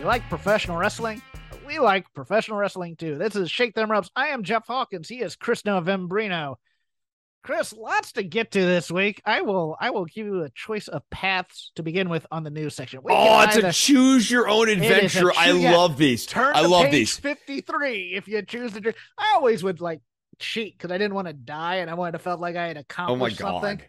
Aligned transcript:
You 0.00 0.06
like 0.06 0.26
professional 0.30 0.78
wrestling? 0.78 1.20
We 1.66 1.78
like 1.78 2.06
professional 2.14 2.56
wrestling 2.56 2.96
too. 2.96 3.18
This 3.18 3.36
is 3.36 3.50
Shake 3.50 3.74
Them 3.74 3.90
Ropes. 3.90 4.10
I 4.16 4.28
am 4.28 4.44
Jeff 4.44 4.66
Hawkins. 4.66 5.10
He 5.10 5.20
is 5.20 5.36
Chris 5.36 5.62
Novembrino. 5.62 6.56
Chris, 7.42 7.74
lots 7.74 8.12
to 8.12 8.22
get 8.22 8.52
to 8.52 8.60
this 8.64 8.90
week. 8.90 9.20
I 9.26 9.42
will 9.42 9.76
I 9.78 9.90
will 9.90 10.06
give 10.06 10.26
you 10.26 10.42
a 10.42 10.48
choice 10.50 10.88
of 10.88 11.02
paths 11.10 11.70
to 11.74 11.82
begin 11.82 12.08
with 12.08 12.26
on 12.30 12.44
the 12.44 12.50
news 12.50 12.74
section. 12.74 13.00
We 13.02 13.12
Oh, 13.12 13.42
it's 13.42 13.58
either 13.58 13.68
a 13.68 13.72
choose 13.72 14.30
your 14.30 14.48
own 14.48 14.70
adventure. 14.70 15.32
I 15.36 15.52
yeah. 15.52 15.76
love 15.76 15.98
these. 15.98 16.24
turn 16.24 16.56
I 16.56 16.62
love 16.62 16.84
page 16.86 16.92
these. 16.92 17.18
53 17.18 18.14
if 18.14 18.26
you 18.26 18.40
choose 18.40 18.72
to. 18.72 18.94
I 19.18 19.32
always 19.34 19.62
would 19.62 19.82
like 19.82 20.00
cheat 20.38 20.78
because 20.78 20.90
I 20.90 20.96
didn't 20.96 21.14
want 21.14 21.26
to 21.28 21.34
die 21.34 21.76
and 21.76 21.90
I 21.90 21.94
wanted 21.94 22.12
to 22.12 22.20
felt 22.20 22.40
like 22.40 22.56
I 22.56 22.68
had 22.68 22.76
Oh 22.76 23.16
my 23.16 23.28
accomplished 23.28 23.38
something. 23.38 23.82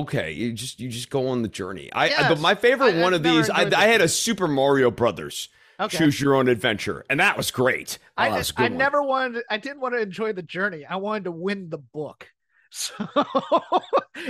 Okay, 0.00 0.32
you 0.32 0.52
just 0.52 0.80
you 0.80 0.88
just 0.88 1.10
go 1.10 1.28
on 1.28 1.42
the 1.42 1.48
journey. 1.48 1.90
I, 1.92 2.10
I 2.14 2.28
but 2.28 2.40
my 2.40 2.54
favorite 2.54 2.96
I- 2.96 3.02
one 3.02 3.14
of 3.14 3.22
these, 3.22 3.48
I, 3.50 3.62
I 3.76 3.86
had 3.88 4.00
a. 4.00 4.08
Super 4.08 4.48
Mario 4.48 4.90
Brothers 4.90 5.48
Okay. 5.78 5.98
choose 5.98 6.20
your 6.20 6.34
own 6.34 6.48
adventure, 6.48 7.04
and 7.10 7.20
that 7.20 7.36
was 7.36 7.50
great. 7.50 7.98
Oh, 8.16 8.22
I, 8.22 8.28
I 8.38 8.42
one. 8.62 8.76
never 8.76 9.02
wanted. 9.02 9.44
I 9.50 9.58
didn't 9.58 9.80
want 9.80 9.94
to 9.94 10.00
enjoy 10.00 10.32
the 10.32 10.42
journey. 10.42 10.84
I 10.86 10.96
wanted 10.96 11.24
to 11.24 11.32
win 11.32 11.68
the 11.70 11.78
book. 11.78 12.28
So, 12.70 12.92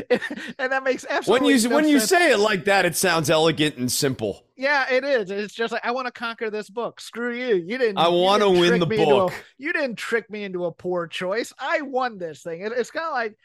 and 0.09 0.71
that 0.73 0.83
makes 0.85 1.05
when 1.27 1.45
you 1.45 1.69
no 1.69 1.75
when 1.75 1.89
you 1.89 1.99
say 2.01 2.31
it 2.33 2.39
like 2.39 2.67
that, 2.67 2.85
it 2.85 2.95
sounds 2.95 3.31
elegant 3.31 3.77
and 3.77 3.91
simple. 3.91 4.45
Yeah, 4.57 4.87
it 4.93 5.05
is. 5.05 5.31
It's 5.31 5.55
just 5.55 5.73
like 5.73 5.85
I 5.85 5.91
want 5.93 6.07
to 6.07 6.13
conquer 6.13 6.51
this 6.51 6.69
book. 6.71 7.01
Screw 7.01 7.35
you. 7.35 7.57
You 7.57 7.79
didn't. 7.79 7.99
I 7.99 8.09
want 8.09 8.43
to 8.43 8.51
win 8.51 8.79
the 8.79 8.87
into 8.89 9.03
a- 9.03 9.07
book. 9.07 9.33
you 9.59 9.73
didn't 9.73 9.97
trick 9.97 10.31
me 10.31 10.45
into 10.45 10.65
a 10.67 10.71
poor 10.73 11.07
choice. 11.07 11.53
I 11.59 11.83
won 11.83 12.19
this 12.19 12.43
thing. 12.43 12.61
It, 12.61 12.73
it's 12.77 12.91
kind 12.91 13.07
of 13.07 13.13
like, 13.15 13.37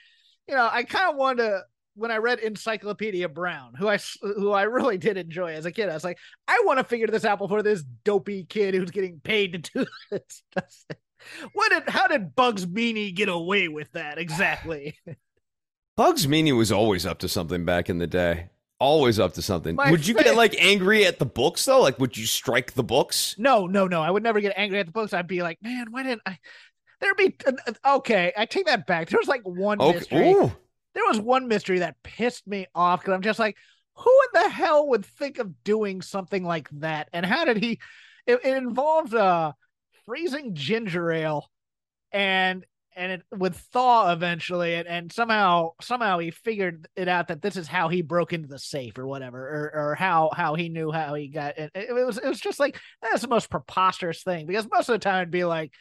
you 0.47 0.55
know, 0.55 0.69
I 0.71 0.83
kind 0.83 1.09
of 1.09 1.15
wanted 1.15 1.43
to. 1.43 1.61
When 2.01 2.09
I 2.09 2.17
read 2.17 2.39
Encyclopedia 2.39 3.29
Brown, 3.29 3.75
who 3.75 3.87
I 3.87 3.99
who 4.21 4.51
I 4.51 4.63
really 4.63 4.97
did 4.97 5.17
enjoy 5.17 5.53
as 5.53 5.67
a 5.67 5.71
kid, 5.71 5.87
I 5.87 5.93
was 5.93 6.03
like, 6.03 6.17
I 6.47 6.63
want 6.65 6.79
to 6.79 6.83
figure 6.83 7.05
this 7.05 7.25
out 7.25 7.37
before 7.37 7.61
this 7.61 7.83
dopey 8.03 8.43
kid 8.43 8.73
who's 8.73 8.89
getting 8.89 9.19
paid 9.19 9.53
to 9.53 9.59
do 9.59 9.85
this. 10.11 10.41
does 10.55 10.85
it. 10.89 10.97
What 11.53 11.69
did? 11.69 11.87
How 11.87 12.07
did 12.07 12.35
Bugs 12.35 12.67
Meany 12.67 13.11
get 13.11 13.29
away 13.29 13.67
with 13.67 13.91
that 13.91 14.17
exactly? 14.17 14.97
Bugs 15.95 16.27
Meany 16.27 16.53
was 16.53 16.71
always 16.71 17.05
up 17.05 17.19
to 17.19 17.29
something 17.29 17.65
back 17.65 17.87
in 17.87 17.99
the 17.99 18.07
day. 18.07 18.49
Always 18.79 19.19
up 19.19 19.33
to 19.33 19.43
something. 19.43 19.75
My 19.75 19.91
would 19.91 20.07
you 20.07 20.15
get 20.15 20.35
like 20.35 20.55
angry 20.57 21.05
at 21.05 21.19
the 21.19 21.25
books 21.27 21.63
though? 21.65 21.81
Like, 21.81 21.99
would 21.99 22.17
you 22.17 22.25
strike 22.25 22.73
the 22.73 22.83
books? 22.83 23.35
No, 23.37 23.67
no, 23.67 23.85
no. 23.85 24.01
I 24.01 24.09
would 24.09 24.23
never 24.23 24.41
get 24.41 24.53
angry 24.57 24.79
at 24.79 24.87
the 24.87 24.91
books. 24.91 25.13
I'd 25.13 25.27
be 25.27 25.43
like, 25.43 25.61
man, 25.61 25.91
why 25.91 26.01
didn't 26.01 26.23
I? 26.25 26.39
There'd 26.99 27.17
be 27.17 27.35
uh, 27.45 27.51
uh, 27.67 27.97
okay. 27.97 28.33
I 28.35 28.45
take 28.45 28.65
that 28.65 28.87
back. 28.87 29.09
There 29.09 29.19
was 29.19 29.27
like 29.27 29.43
one 29.43 29.77
mystery. 29.77 30.31
Ooh. 30.31 30.51
There 30.93 31.03
was 31.07 31.19
one 31.19 31.47
mystery 31.47 31.79
that 31.79 32.01
pissed 32.03 32.47
me 32.47 32.67
off 32.75 33.01
because 33.01 33.13
I'm 33.13 33.21
just 33.21 33.39
like, 33.39 33.57
who 33.95 34.19
in 34.33 34.41
the 34.43 34.49
hell 34.49 34.87
would 34.89 35.05
think 35.05 35.39
of 35.39 35.63
doing 35.63 36.01
something 36.01 36.43
like 36.43 36.69
that? 36.73 37.09
And 37.13 37.25
how 37.25 37.45
did 37.45 37.57
he? 37.57 37.79
It, 38.27 38.39
it 38.43 38.57
involved 38.57 39.13
uh 39.13 39.53
freezing 40.05 40.55
ginger 40.55 41.11
ale, 41.11 41.49
and 42.11 42.65
and 42.95 43.11
it 43.13 43.23
would 43.31 43.55
thaw 43.55 44.11
eventually, 44.11 44.75
and, 44.75 44.87
and 44.87 45.11
somehow 45.11 45.71
somehow 45.81 46.19
he 46.19 46.31
figured 46.31 46.87
it 46.95 47.07
out 47.07 47.29
that 47.29 47.41
this 47.41 47.55
is 47.55 47.67
how 47.67 47.87
he 47.87 48.01
broke 48.01 48.33
into 48.33 48.47
the 48.47 48.59
safe 48.59 48.97
or 48.97 49.07
whatever, 49.07 49.39
or 49.39 49.91
or 49.91 49.95
how 49.95 50.29
how 50.35 50.55
he 50.55 50.69
knew 50.69 50.91
how 50.91 51.13
he 51.13 51.27
got 51.29 51.57
it. 51.57 51.71
It 51.73 51.93
was 51.93 52.17
it 52.17 52.27
was 52.27 52.39
just 52.39 52.59
like 52.59 52.79
that's 53.01 53.21
the 53.21 53.27
most 53.27 53.49
preposterous 53.49 54.23
thing 54.23 54.45
because 54.45 54.67
most 54.71 54.89
of 54.89 54.93
the 54.93 54.99
time 54.99 55.21
it'd 55.21 55.31
be 55.31 55.45
like 55.45 55.73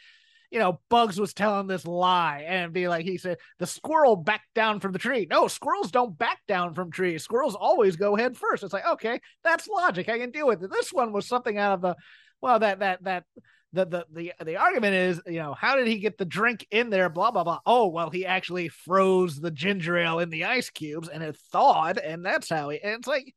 you 0.51 0.59
know, 0.59 0.81
Bugs 0.89 1.19
was 1.19 1.33
telling 1.33 1.67
this 1.67 1.85
lie 1.85 2.45
and 2.47 2.73
be 2.73 2.89
like 2.89 3.05
he 3.05 3.17
said, 3.17 3.37
the 3.57 3.65
squirrel 3.65 4.17
backed 4.17 4.53
down 4.53 4.81
from 4.81 4.91
the 4.91 4.99
tree. 4.99 5.25
No, 5.29 5.47
squirrels 5.47 5.91
don't 5.91 6.17
back 6.17 6.39
down 6.47 6.73
from 6.73 6.91
trees. 6.91 7.23
Squirrels 7.23 7.55
always 7.55 7.95
go 7.95 8.15
head 8.17 8.35
first. 8.35 8.63
It's 8.63 8.73
like, 8.73 8.85
okay, 8.85 9.21
that's 9.43 9.69
logic. 9.69 10.09
I 10.09 10.19
can 10.19 10.31
deal 10.31 10.47
with 10.47 10.61
it. 10.61 10.69
This 10.69 10.91
one 10.91 11.13
was 11.13 11.25
something 11.25 11.57
out 11.57 11.73
of 11.73 11.81
the 11.81 11.95
well, 12.41 12.59
that 12.59 12.79
that 12.79 13.03
that 13.03 13.23
the 13.71 13.85
the 13.85 14.05
the 14.11 14.33
the 14.43 14.57
argument 14.57 14.95
is, 14.95 15.21
you 15.25 15.39
know, 15.39 15.53
how 15.53 15.77
did 15.77 15.87
he 15.87 15.99
get 15.99 16.17
the 16.17 16.25
drink 16.25 16.67
in 16.69 16.89
there? 16.89 17.09
Blah 17.09 17.31
blah 17.31 17.45
blah. 17.45 17.59
Oh, 17.65 17.87
well, 17.87 18.09
he 18.09 18.25
actually 18.25 18.67
froze 18.67 19.39
the 19.39 19.51
ginger 19.51 19.97
ale 19.97 20.19
in 20.19 20.29
the 20.29 20.45
ice 20.45 20.69
cubes 20.69 21.07
and 21.07 21.23
it 21.23 21.37
thawed, 21.53 21.97
and 21.97 22.25
that's 22.25 22.49
how 22.49 22.69
he 22.69 22.81
and 22.81 22.99
it's 22.99 23.07
like 23.07 23.33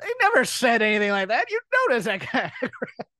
they 0.00 0.08
never 0.20 0.44
said 0.44 0.82
anything 0.82 1.10
like 1.10 1.28
that. 1.28 1.50
You 1.50 1.60
notice 1.88 2.04
that 2.06 2.26
guy. 2.32 2.52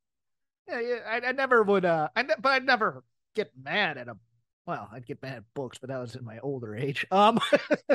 Yeah, 0.69 0.81
yeah. 0.81 0.97
I, 1.09 1.29
I 1.29 1.33
never 1.33 1.63
would. 1.63 1.85
Uh, 1.85 2.09
I 2.15 2.23
ne- 2.23 2.35
but 2.41 2.53
I'd 2.53 2.67
never 2.67 3.03
get 3.35 3.51
mad 3.63 3.97
at 3.99 4.07
him. 4.09 4.21
Well, 4.67 4.89
I'd 4.93 5.07
get 5.07 5.23
mad 5.23 5.37
at 5.39 5.45
books, 5.55 5.79
but 5.79 5.89
that 5.89 5.99
was 5.99 6.15
in 6.15 6.25
my 6.25 6.39
older 6.41 6.77
age. 6.77 7.07
Um, 7.13 7.39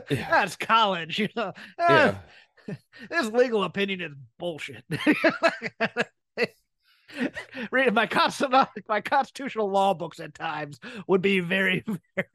Yeah. 0.10 0.30
that's 0.30 0.56
college. 0.56 1.20
You 1.20 1.30
know, 1.36 1.54
Yeah. 1.78 2.16
Ah, 2.68 2.76
this 3.10 3.28
legal 3.28 3.64
opinion 3.64 4.02
is 4.02 4.14
bullshit. 4.40 4.84
Reading 7.72 7.94
my 7.94 8.08
constitutional 8.08 8.68
my 8.90 9.02
constitutional 9.02 9.70
law 9.70 9.94
books 9.94 10.20
at 10.20 10.34
times 10.34 10.80
would 11.08 11.22
be 11.22 11.42
very, 11.42 11.84
very. 12.16 12.28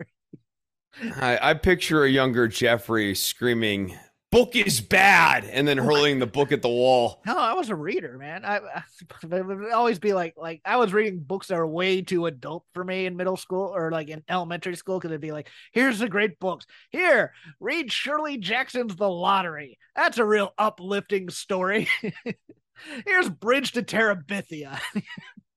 I, 1.16 1.50
I 1.50 1.55
picture 1.55 2.05
a 2.05 2.09
younger 2.09 2.47
Jeffrey 2.47 3.15
screaming, 3.16 3.97
"Book 4.31 4.56
is 4.56 4.81
bad," 4.81 5.44
and 5.44 5.66
then 5.66 5.78
hurling 5.78 6.19
the 6.19 6.27
book 6.27 6.53
at 6.53 6.62
the 6.62 6.69
wall. 6.69 7.22
No, 7.27 7.37
I 7.37 7.55
was 7.55 7.71
a 7.71 7.77
reader, 7.77 8.19
man. 8.19 8.44
I, 8.44 8.61
I 9.33 9.41
would 9.41 9.72
always 9.72 9.99
be 9.99 10.12
like 10.12 10.34
like 10.37 10.61
I 10.65 10.77
was 10.77 10.93
reading 10.93 11.21
books 11.21 11.49
that 11.49 11.59
are 11.59 11.66
way 11.66 12.03
too 12.03 12.27
adult 12.27 12.65
for 12.75 12.84
me 12.84 13.06
in 13.06 13.17
middle 13.17 13.37
school 13.37 13.75
or 13.75 13.91
like 13.91 14.09
in 14.09 14.22
elementary 14.28 14.77
school 14.77 14.99
because 14.99 15.11
it'd 15.11 15.21
be 15.21 15.33
like, 15.33 15.49
here's 15.72 15.99
the 15.99 16.09
great 16.09 16.38
books. 16.38 16.67
Here, 16.91 17.33
read 17.61 17.93
Shirley 17.93 18.38
Jackson's 18.38 18.97
The 18.97 19.09
Lottery. 19.09 19.78
That's 19.97 20.19
a 20.19 20.25
real 20.25 20.53
uplifting 20.59 21.31
story. 21.31 21.88
Here's 23.05 23.28
Bridge 23.28 23.72
to 23.72 23.83
Terabithia. 23.83 24.78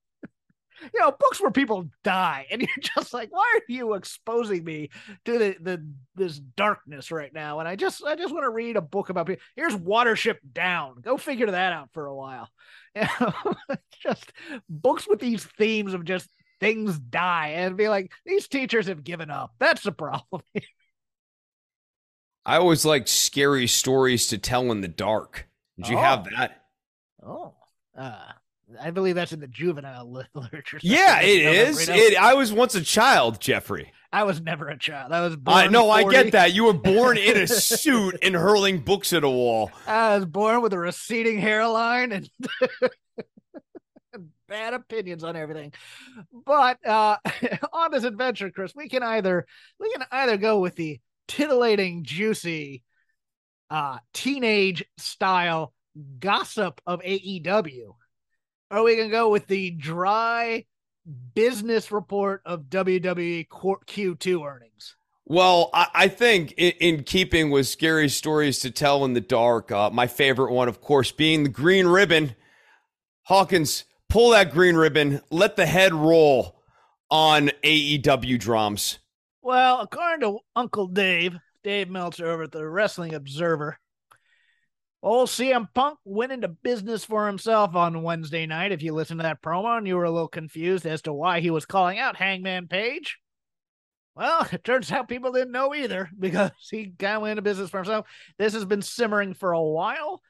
you 0.81 0.99
know, 0.99 1.11
books 1.11 1.39
where 1.41 1.51
people 1.51 1.87
die, 2.03 2.47
and 2.51 2.61
you're 2.61 2.69
just 2.95 3.13
like, 3.13 3.31
why 3.31 3.45
are 3.55 3.61
you 3.71 3.93
exposing 3.93 4.63
me 4.63 4.89
to 5.25 5.37
the, 5.37 5.55
the 5.61 5.85
this 6.15 6.39
darkness 6.39 7.11
right 7.11 7.33
now? 7.33 7.59
And 7.59 7.67
I 7.67 7.75
just 7.75 8.03
I 8.03 8.15
just 8.15 8.33
want 8.33 8.43
to 8.45 8.49
read 8.49 8.77
a 8.77 8.81
book 8.81 9.09
about 9.09 9.27
people. 9.27 9.43
Here's 9.55 9.75
Watership 9.75 10.37
Down. 10.53 10.95
Go 11.01 11.17
figure 11.17 11.51
that 11.51 11.73
out 11.73 11.89
for 11.93 12.05
a 12.07 12.15
while. 12.15 12.49
You 12.93 13.03
know, 13.21 13.55
just 14.03 14.33
books 14.67 15.07
with 15.07 15.21
these 15.21 15.45
themes 15.45 15.93
of 15.93 16.03
just 16.03 16.29
things 16.59 16.99
die 16.99 17.53
and 17.55 17.77
be 17.77 17.87
like, 17.87 18.11
these 18.25 18.49
teachers 18.49 18.87
have 18.87 19.05
given 19.05 19.31
up. 19.31 19.53
That's 19.59 19.83
the 19.83 19.93
problem. 19.93 20.41
I 22.45 22.57
always 22.57 22.85
liked 22.85 23.07
scary 23.09 23.67
stories 23.67 24.27
to 24.27 24.37
tell 24.37 24.71
in 24.71 24.81
the 24.81 24.87
dark. 24.87 25.47
Did 25.77 25.87
you 25.89 25.97
have 25.97 26.27
Oh. 26.27 26.29
that? 26.37 26.65
oh, 27.25 27.53
uh, 27.97 28.31
I 28.79 28.91
believe 28.91 29.15
that's 29.15 29.31
in 29.33 29.39
the 29.39 29.47
juvenile 29.47 30.25
literature. 30.33 30.79
Yeah, 30.81 31.21
it 31.21 31.27
is. 31.41 31.43
it 31.43 31.43
No, 31.43 31.51
is. 31.51 31.89
no, 31.89 31.95
It. 31.95 32.15
I 32.21 32.33
was 32.35 32.53
once 32.53 32.75
a 32.75 32.81
child, 32.81 33.39
Jeffrey. 33.39 33.91
I 34.13 34.23
was 34.23 34.41
never 34.41 34.67
a 34.67 34.77
child. 34.77 35.13
I 35.13 35.21
was 35.21 35.35
born. 35.37 35.57
I 35.57 35.67
know. 35.67 35.89
I 35.89 36.03
get 36.03 36.33
that. 36.33 36.53
You 36.53 36.65
were 36.65 36.73
born 36.73 37.17
in 37.17 37.37
a 37.37 37.47
suit 37.47 38.17
and 38.21 38.35
hurling 38.35 38.79
books 38.79 39.13
at 39.13 39.23
a 39.23 39.29
wall. 39.29 39.71
I 39.87 40.17
was 40.17 40.25
born 40.25 40.61
with 40.61 40.73
a 40.73 40.77
receding 40.79 41.39
hairline 41.39 42.11
and 42.11 42.29
bad 44.49 44.73
opinions 44.73 45.23
on 45.23 45.35
everything. 45.35 45.71
But 46.45 46.85
uh 46.85 47.17
on 47.73 47.91
this 47.91 48.03
adventure, 48.03 48.51
Chris, 48.51 48.73
we 48.75 48.89
can 48.89 49.01
either 49.03 49.45
we 49.79 49.91
can 49.93 50.03
either 50.11 50.37
go 50.37 50.59
with 50.59 50.75
the 50.75 50.99
titillating, 51.29 52.03
juicy, 52.03 52.83
uh 53.69 53.99
teenage 54.13 54.83
style 54.97 55.73
gossip 56.19 56.81
of 56.85 57.01
AEW, 57.01 57.95
or 58.71 58.83
we 58.83 58.95
can 58.95 59.09
go 59.09 59.29
with 59.29 59.47
the 59.47 59.71
dry 59.71 60.65
business 61.35 61.91
report 61.91 62.41
of 62.45 62.63
WWE 62.63 63.47
Q2 63.49 64.47
earnings. 64.47 64.95
Well, 65.25 65.69
I, 65.73 65.87
I 65.93 66.07
think 66.07 66.53
in, 66.57 66.71
in 66.79 67.03
keeping 67.03 67.51
with 67.51 67.67
scary 67.67 68.09
stories 68.09 68.59
to 68.59 68.71
tell 68.71 69.05
in 69.05 69.13
the 69.13 69.21
dark, 69.21 69.71
uh, 69.71 69.89
my 69.89 70.07
favorite 70.07 70.51
one, 70.51 70.67
of 70.67 70.81
course, 70.81 71.11
being 71.11 71.43
the 71.43 71.49
green 71.49 71.87
ribbon. 71.87 72.35
Hawkins, 73.23 73.85
pull 74.09 74.31
that 74.31 74.51
green 74.51 74.75
ribbon. 74.75 75.21
Let 75.29 75.55
the 75.55 75.65
head 75.65 75.93
roll 75.93 76.61
on 77.09 77.51
AEW 77.63 78.39
drums. 78.39 78.99
Well, 79.41 79.81
according 79.81 80.21
to 80.21 80.39
Uncle 80.55 80.87
Dave, 80.87 81.37
Dave 81.63 81.89
Meltzer 81.89 82.27
over 82.29 82.43
at 82.43 82.51
the 82.51 82.67
Wrestling 82.67 83.13
Observer, 83.13 83.77
Old 85.03 85.29
CM 85.29 85.67
Punk 85.73 85.97
went 86.05 86.31
into 86.31 86.47
business 86.47 87.03
for 87.03 87.25
himself 87.25 87.75
on 87.75 88.03
Wednesday 88.03 88.45
night. 88.45 88.71
If 88.71 88.83
you 88.83 88.93
listen 88.93 89.17
to 89.17 89.23
that 89.23 89.41
promo 89.41 89.77
and 89.77 89.87
you 89.87 89.95
were 89.95 90.03
a 90.03 90.11
little 90.11 90.27
confused 90.27 90.85
as 90.85 91.01
to 91.03 91.13
why 91.13 91.39
he 91.39 91.49
was 91.49 91.65
calling 91.65 91.97
out 91.97 92.15
Hangman 92.15 92.67
Page, 92.67 93.17
well, 94.15 94.47
it 94.51 94.63
turns 94.63 94.91
out 94.91 95.09
people 95.09 95.31
didn't 95.31 95.53
know 95.53 95.73
either 95.73 96.09
because 96.19 96.51
he 96.69 96.93
kind 96.99 97.15
of 97.15 97.21
went 97.23 97.31
into 97.31 97.41
business 97.41 97.71
for 97.71 97.77
himself. 97.77 98.07
This 98.37 98.53
has 98.53 98.65
been 98.65 98.83
simmering 98.83 99.33
for 99.33 99.53
a 99.53 99.61
while. 99.61 100.21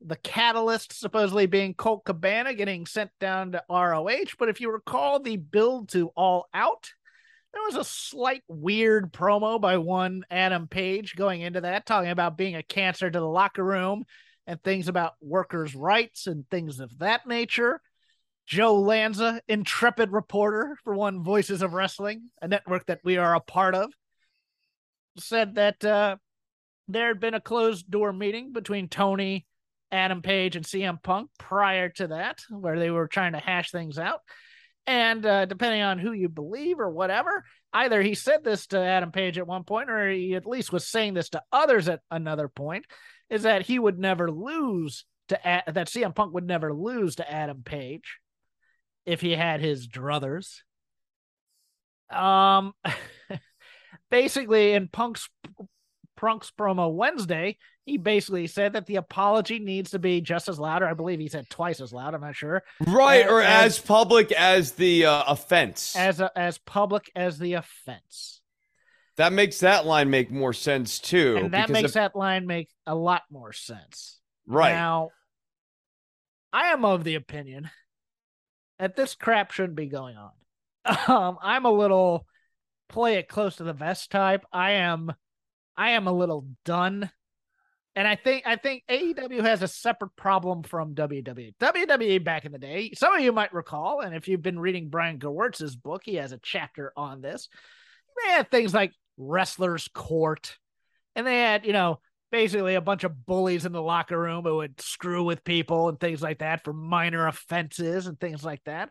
The 0.00 0.16
catalyst 0.16 0.98
supposedly 0.98 1.46
being 1.46 1.74
Colt 1.74 2.04
Cabana 2.04 2.54
getting 2.54 2.86
sent 2.86 3.10
down 3.18 3.52
to 3.52 3.62
ROH. 3.68 4.36
But 4.38 4.48
if 4.48 4.60
you 4.60 4.70
recall 4.70 5.20
the 5.20 5.36
build 5.36 5.90
to 5.90 6.08
All 6.16 6.46
Out, 6.54 6.92
there 7.52 7.62
was 7.66 7.76
a 7.76 7.84
slight 7.84 8.42
weird 8.48 9.12
promo 9.12 9.60
by 9.60 9.78
one 9.78 10.24
Adam 10.30 10.68
Page 10.68 11.16
going 11.16 11.40
into 11.40 11.62
that, 11.62 11.86
talking 11.86 12.10
about 12.10 12.38
being 12.38 12.54
a 12.54 12.62
cancer 12.62 13.10
to 13.10 13.18
the 13.18 13.26
locker 13.26 13.64
room 13.64 14.04
and 14.46 14.62
things 14.62 14.88
about 14.88 15.14
workers' 15.20 15.74
rights 15.74 16.26
and 16.26 16.48
things 16.48 16.80
of 16.80 16.98
that 16.98 17.26
nature. 17.26 17.80
Joe 18.46 18.80
Lanza, 18.80 19.40
intrepid 19.48 20.10
reporter 20.12 20.76
for 20.82 20.94
One 20.94 21.22
Voices 21.22 21.62
of 21.62 21.72
Wrestling, 21.72 22.30
a 22.42 22.48
network 22.48 22.86
that 22.86 23.00
we 23.04 23.16
are 23.16 23.34
a 23.34 23.40
part 23.40 23.74
of, 23.74 23.92
said 25.18 25.54
that 25.56 25.84
uh, 25.84 26.16
there 26.88 27.08
had 27.08 27.20
been 27.20 27.34
a 27.34 27.40
closed 27.40 27.90
door 27.90 28.12
meeting 28.12 28.52
between 28.52 28.88
Tony, 28.88 29.46
Adam 29.92 30.22
Page, 30.22 30.56
and 30.56 30.64
CM 30.64 31.02
Punk 31.02 31.30
prior 31.38 31.88
to 31.90 32.08
that, 32.08 32.40
where 32.48 32.78
they 32.78 32.90
were 32.90 33.06
trying 33.06 33.32
to 33.32 33.38
hash 33.38 33.70
things 33.70 33.98
out. 33.98 34.20
And 34.86 35.24
uh, 35.24 35.44
depending 35.44 35.82
on 35.82 35.98
who 35.98 36.12
you 36.12 36.28
believe 36.28 36.80
or 36.80 36.90
whatever, 36.90 37.44
either 37.72 38.02
he 38.02 38.14
said 38.14 38.42
this 38.42 38.66
to 38.68 38.78
Adam 38.78 39.12
Page 39.12 39.38
at 39.38 39.46
one 39.46 39.64
point, 39.64 39.90
or 39.90 40.10
he 40.10 40.34
at 40.34 40.46
least 40.46 40.72
was 40.72 40.86
saying 40.86 41.14
this 41.14 41.30
to 41.30 41.42
others 41.52 41.88
at 41.88 42.00
another 42.10 42.48
point, 42.48 42.86
is 43.28 43.42
that 43.42 43.62
he 43.62 43.78
would 43.78 43.98
never 43.98 44.30
lose 44.30 45.04
to 45.28 45.38
that 45.44 45.88
CM 45.88 46.14
Punk 46.14 46.34
would 46.34 46.46
never 46.46 46.74
lose 46.74 47.16
to 47.16 47.30
Adam 47.30 47.62
Page 47.64 48.18
if 49.06 49.20
he 49.20 49.32
had 49.32 49.60
his 49.60 49.86
druthers. 49.88 50.62
Um, 52.10 52.72
basically, 54.10 54.72
in 54.72 54.88
Punk's 54.88 55.28
Punk's 56.20 56.50
promo 56.50 56.92
Wednesday, 56.92 57.56
he 57.86 57.96
basically 57.96 58.46
said 58.46 58.74
that 58.74 58.84
the 58.86 58.96
apology 58.96 59.58
needs 59.58 59.90
to 59.92 59.98
be 59.98 60.20
just 60.20 60.48
as 60.48 60.58
loud, 60.58 60.82
or 60.82 60.86
I 60.86 60.94
believe 60.94 61.18
he 61.18 61.28
said 61.28 61.48
twice 61.48 61.80
as 61.80 61.94
loud. 61.94 62.14
I'm 62.14 62.20
not 62.20 62.36
sure. 62.36 62.62
Right, 62.86 63.24
as, 63.24 63.30
or 63.30 63.40
as, 63.40 63.64
as, 63.64 63.78
public 63.78 64.30
as 64.32 64.72
the 64.72 65.06
uh, 65.06 65.24
offense. 65.26 65.96
As 65.96 66.20
a, 66.20 66.30
as 66.36 66.58
public 66.58 67.10
as 67.16 67.38
the 67.38 67.54
offense. 67.54 68.42
That 69.16 69.32
makes 69.32 69.60
that 69.60 69.86
line 69.86 70.10
make 70.10 70.30
more 70.30 70.52
sense 70.52 70.98
too. 70.98 71.36
And 71.38 71.54
that 71.54 71.70
makes 71.70 71.90
if... 71.90 71.94
that 71.94 72.14
line 72.14 72.46
make 72.46 72.68
a 72.86 72.94
lot 72.94 73.22
more 73.30 73.52
sense. 73.52 74.18
Right. 74.46 74.72
Now, 74.72 75.10
I 76.52 76.66
am 76.68 76.84
of 76.84 77.02
the 77.02 77.14
opinion 77.14 77.70
that 78.78 78.94
this 78.94 79.14
crap 79.14 79.52
shouldn't 79.52 79.76
be 79.76 79.86
going 79.86 80.16
on. 80.16 80.30
Um, 81.06 81.36
I'm 81.42 81.66
a 81.66 81.70
little 81.70 82.26
play 82.88 83.16
it 83.16 83.28
close 83.28 83.56
to 83.56 83.64
the 83.64 83.74
vest 83.74 84.10
type. 84.10 84.44
I 84.50 84.72
am 84.72 85.12
I 85.76 85.90
am 85.90 86.06
a 86.06 86.12
little 86.12 86.46
done. 86.64 87.10
And 87.96 88.06
I 88.06 88.14
think 88.14 88.44
I 88.46 88.56
think 88.56 88.84
AEW 88.88 89.42
has 89.42 89.62
a 89.62 89.68
separate 89.68 90.14
problem 90.16 90.62
from 90.62 90.94
WWE. 90.94 91.54
WWE 91.60 92.22
back 92.22 92.44
in 92.44 92.52
the 92.52 92.58
day, 92.58 92.92
some 92.94 93.14
of 93.14 93.20
you 93.20 93.32
might 93.32 93.52
recall, 93.52 94.00
and 94.00 94.14
if 94.14 94.28
you've 94.28 94.42
been 94.42 94.60
reading 94.60 94.88
Brian 94.88 95.18
Gewirtz's 95.18 95.74
book, 95.74 96.02
he 96.04 96.14
has 96.14 96.32
a 96.32 96.38
chapter 96.38 96.92
on 96.96 97.20
this. 97.20 97.48
They 98.22 98.32
had 98.32 98.50
things 98.50 98.72
like 98.72 98.92
wrestlers 99.16 99.88
court, 99.92 100.56
and 101.16 101.26
they 101.26 101.40
had, 101.40 101.66
you 101.66 101.72
know, 101.72 101.98
basically 102.30 102.76
a 102.76 102.80
bunch 102.80 103.02
of 103.02 103.26
bullies 103.26 103.66
in 103.66 103.72
the 103.72 103.82
locker 103.82 104.18
room 104.18 104.44
who 104.44 104.56
would 104.56 104.80
screw 104.80 105.24
with 105.24 105.44
people 105.44 105.88
and 105.88 105.98
things 105.98 106.22
like 106.22 106.38
that 106.38 106.62
for 106.64 106.72
minor 106.72 107.26
offenses 107.26 108.06
and 108.06 108.20
things 108.20 108.44
like 108.44 108.62
that. 108.64 108.88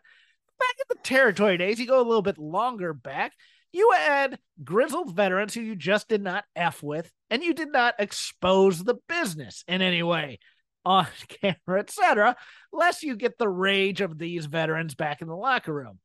Back 0.58 0.76
in 0.78 0.84
the 0.96 1.02
territory 1.02 1.56
days, 1.56 1.80
you 1.80 1.86
go 1.86 2.00
a 2.00 2.06
little 2.06 2.22
bit 2.22 2.38
longer 2.38 2.92
back, 2.92 3.32
you 3.72 3.92
had 3.96 4.38
grizzled 4.62 5.14
veterans 5.14 5.54
who 5.54 5.60
you 5.60 5.76
just 5.76 6.08
did 6.08 6.22
not 6.22 6.44
F 6.56 6.82
with, 6.82 7.10
and 7.30 7.42
you 7.42 7.54
did 7.54 7.70
not 7.70 7.94
expose 7.98 8.82
the 8.82 8.96
business 9.08 9.64
in 9.68 9.82
any 9.82 10.02
way 10.02 10.38
on 10.84 11.06
camera, 11.28 11.80
etc., 11.80 12.36
lest 12.72 13.02
you 13.02 13.16
get 13.16 13.38
the 13.38 13.48
rage 13.48 14.00
of 14.00 14.18
these 14.18 14.46
veterans 14.46 14.94
back 14.94 15.22
in 15.22 15.28
the 15.28 15.36
locker 15.36 15.72
room. 15.72 15.98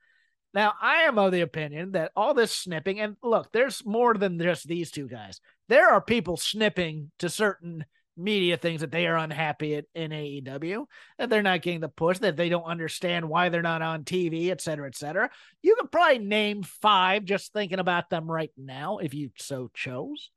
Now, 0.54 0.74
I 0.82 1.02
am 1.04 1.20
of 1.20 1.34
the 1.34 1.42
opinion 1.42 1.92
that 1.92 2.12
all 2.16 2.34
this 2.34 2.52
snipping, 2.52 3.02
and 3.02 3.18
look, 3.22 3.52
there's 3.52 3.86
more 3.86 4.14
than 4.14 4.40
just 4.40 4.68
these 4.68 4.90
two 4.90 5.08
guys. 5.08 5.42
There 5.68 5.90
are 5.90 6.02
people 6.02 6.38
snipping 6.38 7.12
to 7.20 7.30
certain 7.30 7.86
media 8.18 8.58
things 8.58 8.82
that 8.82 8.92
they 8.92 9.08
are 9.08 9.18
unhappy 9.18 9.76
at 9.76 9.86
in 9.94 10.12
AEW, 10.12 10.86
that 11.18 11.30
they're 11.30 11.42
not 11.42 11.62
getting 11.62 11.82
the 11.82 11.90
push, 11.90 12.20
that 12.20 12.38
they 12.38 12.50
don't 12.50 12.64
understand 12.64 13.28
why 13.28 13.50
they're 13.50 13.62
not 13.62 13.82
on 13.82 14.04
TV, 14.04 14.50
et 14.50 14.62
cetera, 14.62 14.88
et 14.88 14.96
cetera. 14.96 15.30
You 15.62 15.76
could 15.80 15.92
probably 15.92 16.20
name 16.20 16.64
five 16.64 17.26
just 17.26 17.54
thinking 17.54 17.80
about 17.80 18.10
them 18.10 18.30
right 18.30 18.52
now 18.58 18.98
if 19.00 19.14
you 19.14 19.32
so 19.38 19.70
chose. 19.74 20.30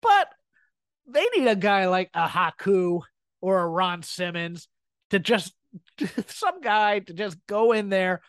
But 0.00 0.28
they 1.06 1.26
need 1.36 1.48
a 1.48 1.56
guy 1.56 1.86
like 1.88 2.10
a 2.14 2.26
Haku 2.26 3.00
or 3.40 3.60
a 3.60 3.68
Ron 3.68 4.02
Simmons 4.02 4.68
to 5.10 5.18
just 5.18 5.52
some 6.26 6.60
guy 6.60 7.00
to 7.00 7.12
just 7.12 7.36
go 7.46 7.72
in 7.72 7.88
there 7.88 8.22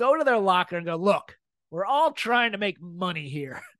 go 0.00 0.16
to 0.16 0.24
their 0.24 0.38
locker 0.38 0.76
and 0.76 0.86
go, 0.86 0.96
look, 0.96 1.36
we're 1.70 1.84
all 1.84 2.12
trying 2.12 2.52
to 2.52 2.58
make 2.58 2.80
money 2.80 3.28
here. 3.28 3.62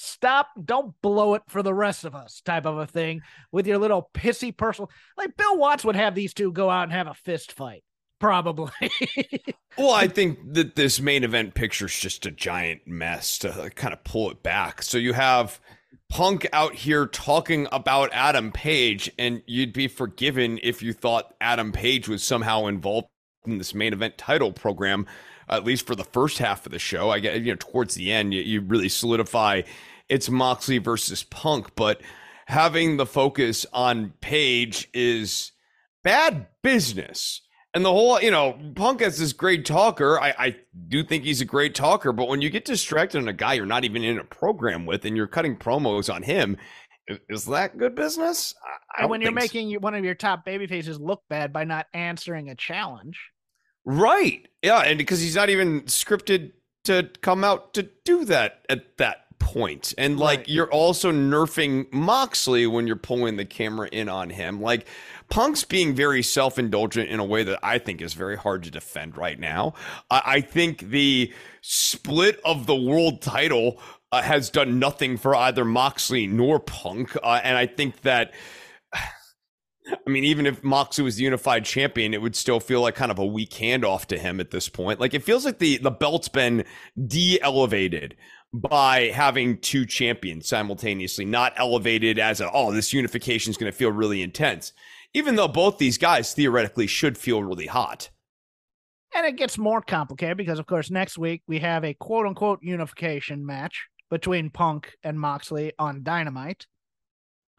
Stop, 0.00 0.50
don't 0.64 0.94
blow 1.02 1.34
it 1.34 1.42
for 1.48 1.60
the 1.60 1.74
rest 1.74 2.04
of 2.04 2.14
us, 2.14 2.40
type 2.44 2.66
of 2.66 2.78
a 2.78 2.86
thing 2.86 3.20
with 3.50 3.66
your 3.66 3.78
little 3.78 4.08
pissy 4.14 4.56
personal. 4.56 4.88
Like 5.16 5.36
Bill 5.36 5.58
Watts 5.58 5.84
would 5.84 5.96
have 5.96 6.14
these 6.14 6.32
two 6.32 6.52
go 6.52 6.70
out 6.70 6.84
and 6.84 6.92
have 6.92 7.08
a 7.08 7.14
fist 7.14 7.50
fight, 7.50 7.82
probably. 8.20 8.70
well, 9.76 9.90
I 9.90 10.06
think 10.06 10.38
that 10.54 10.76
this 10.76 11.00
main 11.00 11.24
event 11.24 11.54
picture 11.54 11.86
is 11.86 11.98
just 11.98 12.26
a 12.26 12.30
giant 12.30 12.86
mess 12.86 13.38
to 13.38 13.72
kind 13.74 13.92
of 13.92 14.04
pull 14.04 14.30
it 14.30 14.40
back. 14.40 14.82
So 14.82 14.98
you 14.98 15.14
have 15.14 15.60
Punk 16.08 16.46
out 16.52 16.74
here 16.74 17.06
talking 17.06 17.66
about 17.70 18.10
Adam 18.12 18.50
Page, 18.50 19.10
and 19.18 19.42
you'd 19.46 19.74
be 19.74 19.88
forgiven 19.88 20.58
if 20.62 20.82
you 20.82 20.92
thought 20.92 21.34
Adam 21.40 21.70
Page 21.70 22.08
was 22.08 22.22
somehow 22.22 22.66
involved 22.66 23.08
in 23.46 23.58
this 23.58 23.74
main 23.74 23.92
event 23.92 24.16
title 24.16 24.52
program, 24.52 25.06
at 25.48 25.64
least 25.64 25.86
for 25.86 25.94
the 25.94 26.04
first 26.04 26.38
half 26.38 26.66
of 26.66 26.72
the 26.72 26.78
show. 26.78 27.10
I 27.10 27.18
get, 27.20 27.40
you 27.40 27.52
know, 27.52 27.56
towards 27.58 27.94
the 27.94 28.12
end, 28.12 28.34
you, 28.34 28.42
you 28.42 28.60
really 28.60 28.88
solidify 28.88 29.62
it's 30.08 30.30
Moxley 30.30 30.78
versus 30.78 31.22
Punk, 31.22 31.74
but 31.76 32.00
having 32.46 32.96
the 32.96 33.06
focus 33.06 33.66
on 33.72 34.14
Page 34.20 34.88
is 34.94 35.52
bad 36.02 36.46
business. 36.62 37.42
And 37.74 37.84
the 37.84 37.92
whole, 37.92 38.20
you 38.20 38.30
know, 38.30 38.58
Punk 38.74 39.02
as 39.02 39.18
this 39.18 39.34
great 39.34 39.66
talker, 39.66 40.18
I, 40.18 40.34
I 40.38 40.56
do 40.88 41.04
think 41.04 41.24
he's 41.24 41.42
a 41.42 41.44
great 41.44 41.74
talker, 41.74 42.12
but 42.12 42.28
when 42.28 42.40
you 42.40 42.48
get 42.48 42.64
distracted 42.64 43.18
on 43.18 43.28
a 43.28 43.32
guy 43.32 43.54
you're 43.54 43.66
not 43.66 43.84
even 43.84 44.02
in 44.02 44.18
a 44.18 44.24
program 44.24 44.86
with 44.86 45.04
and 45.04 45.16
you're 45.16 45.26
cutting 45.26 45.56
promos 45.56 46.12
on 46.12 46.22
him, 46.22 46.56
is 47.28 47.44
that 47.46 47.76
good 47.76 47.94
business? 47.94 48.54
I, 48.96 49.02
and 49.02 49.10
when 49.10 49.20
you're 49.20 49.32
making 49.32 49.72
so. 49.72 49.78
one 49.80 49.94
of 49.94 50.04
your 50.04 50.14
top 50.14 50.44
baby 50.44 50.66
faces 50.66 50.98
look 50.98 51.22
bad 51.28 51.52
by 51.52 51.64
not 51.64 51.86
answering 51.92 52.48
a 52.48 52.54
challenge. 52.54 53.18
Right. 53.88 54.46
Yeah. 54.62 54.80
And 54.80 54.98
because 54.98 55.22
he's 55.22 55.34
not 55.34 55.48
even 55.48 55.80
scripted 55.82 56.52
to 56.84 57.08
come 57.22 57.42
out 57.42 57.72
to 57.72 57.88
do 58.04 58.26
that 58.26 58.66
at 58.68 58.98
that 58.98 59.24
point. 59.38 59.94
And 59.96 60.18
like 60.18 60.40
right. 60.40 60.48
you're 60.48 60.70
also 60.70 61.10
nerfing 61.10 61.90
Moxley 61.90 62.66
when 62.66 62.86
you're 62.86 62.96
pulling 62.96 63.36
the 63.36 63.46
camera 63.46 63.88
in 63.90 64.10
on 64.10 64.28
him. 64.28 64.60
Like 64.60 64.86
Punk's 65.30 65.64
being 65.64 65.94
very 65.94 66.22
self 66.22 66.58
indulgent 66.58 67.08
in 67.08 67.18
a 67.18 67.24
way 67.24 67.44
that 67.44 67.60
I 67.62 67.78
think 67.78 68.02
is 68.02 68.12
very 68.12 68.36
hard 68.36 68.62
to 68.64 68.70
defend 68.70 69.16
right 69.16 69.40
now. 69.40 69.72
I, 70.10 70.22
I 70.26 70.40
think 70.42 70.90
the 70.90 71.32
split 71.62 72.40
of 72.44 72.66
the 72.66 72.76
world 72.76 73.22
title 73.22 73.80
uh, 74.12 74.20
has 74.20 74.50
done 74.50 74.78
nothing 74.78 75.16
for 75.16 75.34
either 75.34 75.64
Moxley 75.64 76.26
nor 76.26 76.60
Punk. 76.60 77.16
Uh, 77.22 77.40
and 77.42 77.56
I 77.56 77.64
think 77.64 78.02
that. 78.02 78.32
I 79.90 80.10
mean, 80.10 80.24
even 80.24 80.46
if 80.46 80.62
Moxley 80.62 81.04
was 81.04 81.16
the 81.16 81.24
unified 81.24 81.64
champion, 81.64 82.14
it 82.14 82.22
would 82.22 82.36
still 82.36 82.60
feel 82.60 82.80
like 82.80 82.94
kind 82.94 83.10
of 83.10 83.18
a 83.18 83.26
weak 83.26 83.50
handoff 83.50 84.06
to 84.06 84.18
him 84.18 84.40
at 84.40 84.50
this 84.50 84.68
point. 84.68 85.00
Like 85.00 85.14
it 85.14 85.22
feels 85.22 85.44
like 85.44 85.58
the 85.58 85.78
the 85.78 85.90
belt's 85.90 86.28
been 86.28 86.64
de-elevated 87.06 88.16
by 88.52 89.08
having 89.08 89.58
two 89.58 89.84
champions 89.86 90.48
simultaneously, 90.48 91.24
not 91.24 91.52
elevated 91.56 92.18
as 92.18 92.40
a 92.40 92.50
oh, 92.52 92.72
this 92.72 92.92
unification 92.92 93.50
is 93.50 93.56
going 93.56 93.70
to 93.70 93.76
feel 93.76 93.92
really 93.92 94.22
intense. 94.22 94.72
Even 95.14 95.36
though 95.36 95.48
both 95.48 95.78
these 95.78 95.98
guys 95.98 96.34
theoretically 96.34 96.86
should 96.86 97.16
feel 97.16 97.42
really 97.42 97.66
hot. 97.66 98.10
And 99.14 99.26
it 99.26 99.36
gets 99.36 99.56
more 99.56 99.80
complicated 99.80 100.36
because, 100.36 100.58
of 100.58 100.66
course, 100.66 100.90
next 100.90 101.16
week 101.16 101.42
we 101.46 101.60
have 101.60 101.84
a 101.84 101.94
quote 101.94 102.26
unquote 102.26 102.60
unification 102.62 103.44
match 103.44 103.88
between 104.10 104.50
Punk 104.50 104.94
and 105.02 105.18
Moxley 105.18 105.72
on 105.78 106.02
Dynamite. 106.02 106.66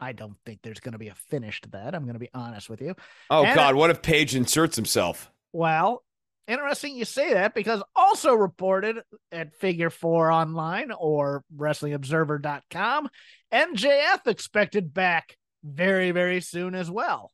I 0.00 0.12
don't 0.12 0.36
think 0.46 0.60
there's 0.62 0.80
going 0.80 0.92
to 0.92 0.98
be 0.98 1.08
a 1.08 1.14
finish 1.14 1.60
to 1.62 1.70
that. 1.70 1.94
I'm 1.94 2.04
going 2.04 2.14
to 2.14 2.20
be 2.20 2.30
honest 2.32 2.70
with 2.70 2.80
you. 2.80 2.94
Oh, 3.28 3.44
and 3.44 3.54
God. 3.54 3.74
what 3.74 3.90
if 3.90 4.02
Page 4.02 4.34
inserts 4.34 4.76
himself? 4.76 5.30
Well, 5.52 6.02
interesting 6.46 6.96
you 6.96 7.04
say 7.04 7.34
that 7.34 7.54
because 7.54 7.82
also 7.94 8.34
reported 8.34 8.98
at 9.30 9.54
Figure 9.56 9.90
4 9.90 10.30
Online 10.30 10.90
or 10.90 11.44
WrestlingObserver.com, 11.56 13.08
MJF 13.52 14.26
expected 14.26 14.94
back 14.94 15.36
very, 15.62 16.10
very 16.10 16.40
soon 16.40 16.74
as 16.74 16.90
well. 16.90 17.30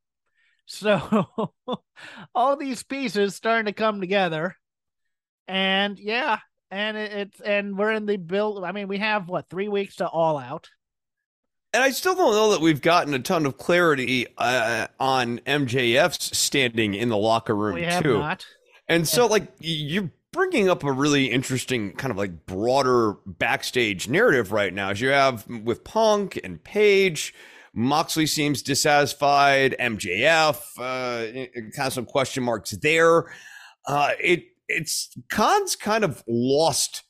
So 0.67 1.29
all 2.35 2.57
these 2.57 2.83
pieces 2.83 3.37
starting 3.37 3.67
to 3.67 3.73
come 3.73 4.01
together. 4.01 4.57
And 5.49 5.99
yeah, 5.99 6.41
and 6.71 6.97
it, 6.97 7.13
it's 7.13 7.41
and 7.41 7.79
we're 7.79 7.93
in 7.93 8.07
the 8.07 8.17
build. 8.17 8.65
I 8.65 8.73
mean, 8.73 8.89
we 8.89 8.99
have 8.99 9.29
what 9.29 9.49
three 9.49 9.69
weeks 9.69 9.97
to 9.97 10.09
all 10.09 10.37
out. 10.37 10.69
And 11.77 11.85
I 11.85 11.91
still 11.91 12.15
don't 12.15 12.33
know 12.33 12.53
that 12.53 12.63
we've 12.63 12.81
gotten 12.81 13.13
a 13.13 13.19
ton 13.19 13.45
of 13.45 13.59
clarity 13.59 14.27
uh, 14.39 14.87
on 14.99 15.41
MJF's 15.41 16.35
standing 16.35 16.95
in 16.95 17.11
the 17.11 17.19
locker 17.19 17.55
room 17.55 17.75
We 17.75 17.83
have 17.83 18.03
too. 18.03 18.19
not. 18.19 18.47
And 18.89 19.07
so, 19.07 19.27
like, 19.27 19.49
you're 19.61 20.11
bringing 20.33 20.71
up 20.71 20.85
a 20.85 20.91
really 20.91 21.27
interesting 21.27 21.93
kind 21.93 22.11
of 22.11 22.17
like 22.17 22.47
broader 22.47 23.17
backstage 23.27 24.09
narrative 24.09 24.53
right 24.53 24.73
now. 24.73 24.89
As 24.89 25.03
you 25.03 25.09
have 25.11 25.47
with 25.47 25.85
Punk 25.85 26.41
and 26.43 26.65
Page, 26.65 27.35
Moxley 27.75 28.25
seems 28.25 28.63
dissatisfied. 28.63 29.77
MJF, 29.79 30.57
uh, 30.79 31.47
kind 31.77 31.89
of 31.89 31.93
some 31.93 32.07
question 32.07 32.43
marks 32.43 32.71
there. 32.71 33.31
Uh, 33.85 34.13
it 34.19 34.45
it's 34.67 35.15
Khan's 35.31 35.77
kind 35.77 36.05
of 36.05 36.25
lost 36.27 37.03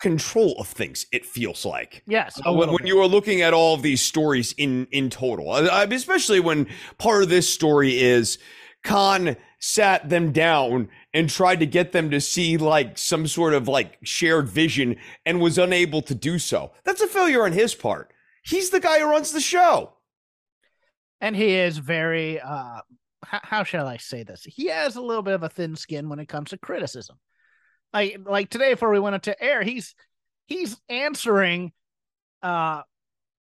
control 0.00 0.54
of 0.58 0.68
things. 0.68 1.06
It 1.12 1.24
feels 1.26 1.64
like. 1.64 2.02
Yes. 2.06 2.40
Uh, 2.46 2.52
when, 2.52 2.70
when 2.72 2.86
you 2.86 2.98
are 3.00 3.06
looking 3.06 3.42
at 3.42 3.52
all 3.54 3.74
of 3.74 3.82
these 3.82 4.00
stories 4.02 4.52
in 4.56 4.86
in 4.90 5.10
total, 5.10 5.50
I, 5.50 5.60
I- 5.66 5.84
especially 5.84 6.40
when 6.40 6.66
part 6.98 7.22
of 7.22 7.28
this 7.28 7.52
story 7.52 7.98
is 8.00 8.38
Khan 8.84 9.36
sat 9.60 10.08
them 10.08 10.30
down 10.30 10.88
and 11.12 11.28
tried 11.28 11.58
to 11.60 11.66
get 11.66 11.90
them 11.92 12.10
to 12.10 12.20
see 12.20 12.56
like 12.56 12.96
some 12.96 13.26
sort 13.26 13.54
of 13.54 13.66
like 13.66 13.98
shared 14.04 14.48
vision 14.48 14.96
and 15.26 15.40
was 15.40 15.58
unable 15.58 16.00
to 16.02 16.14
do 16.14 16.38
so. 16.38 16.70
That's 16.84 17.00
a 17.02 17.08
failure 17.08 17.44
on 17.44 17.52
his 17.52 17.74
part. 17.74 18.12
He's 18.44 18.70
the 18.70 18.78
guy 18.80 19.00
who 19.00 19.06
runs 19.10 19.32
the 19.32 19.40
show. 19.40 19.94
and 21.20 21.34
he 21.34 21.54
is 21.56 21.78
very 21.78 22.40
uh 22.40 22.80
how, 23.24 23.40
how 23.42 23.64
shall 23.64 23.86
i 23.88 23.96
say 23.96 24.22
this 24.22 24.44
he 24.44 24.66
has 24.68 24.94
a 24.94 25.00
little 25.02 25.24
bit 25.24 25.34
of 25.34 25.42
a 25.42 25.48
thin 25.48 25.74
skin 25.74 26.08
when 26.08 26.20
it 26.20 26.28
comes 26.28 26.50
to 26.50 26.56
criticism 26.58 27.18
like 27.92 28.18
like 28.24 28.50
today 28.50 28.72
before 28.72 28.90
we 28.90 29.00
went 29.00 29.22
to 29.22 29.42
air 29.42 29.62
he's 29.62 29.94
he's 30.46 30.76
answering 30.88 31.72
uh 32.42 32.82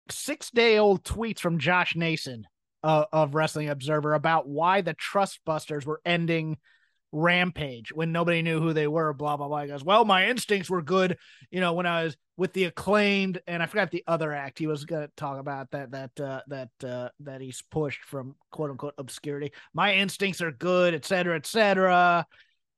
six 0.10 0.50
day 0.51 0.77
old 0.77 1.03
tweets 1.03 1.39
from 1.39 1.60
josh 1.60 1.96
nason 1.96 2.46
uh, 2.84 3.06
of 3.12 3.36
wrestling 3.36 3.70
observer 3.70 4.13
about 4.13 4.48
why 4.48 4.82
the 4.82 4.94
trust 4.94 5.39
busters 5.46 5.86
were 5.86 6.00
ending 6.06 6.58
rampage 7.12 7.91
when 7.94 8.12
nobody 8.12 8.41
knew 8.41 8.60
who 8.60 8.74
they 8.74 8.88
were 8.88 9.13
blah 9.13 9.38
blah 9.38 9.48
blah. 9.48 9.62
He 9.62 9.67
goes 9.67 9.84
well 9.84 10.06
my 10.06 10.27
instincts 10.27 10.70
were 10.70 10.82
good 10.82 11.17
you 11.50 11.62
know 11.62 11.74
when 11.74 11.86
i 11.86 12.03
was 12.03 12.17
with 12.36 12.51
the 12.53 12.65
acclaimed 12.65 13.41
and 13.48 13.63
i 13.63 13.65
forgot 13.65 13.91
the 13.91 14.03
other 14.08 14.34
act 14.34 14.60
he 14.60 14.67
was 14.67 14.86
going 14.86 15.08
to 15.08 15.13
talk 15.15 15.39
about 15.39 15.72
that 15.72 15.91
that 15.91 16.20
uh 16.20 16.41
that 16.48 16.70
uh 16.84 17.10
that 17.22 17.41
he's 17.41 17.63
pushed 17.72 18.03
from 18.03 18.36
quote 18.51 18.70
unquote 18.72 18.94
obscurity. 18.98 19.51
My 19.74 19.96
instincts 19.96 20.41
are 20.41 20.51
good 20.51 20.94
et 20.94 21.06
cetera 21.06 21.36
et 21.38 21.46
cetera 21.46 22.25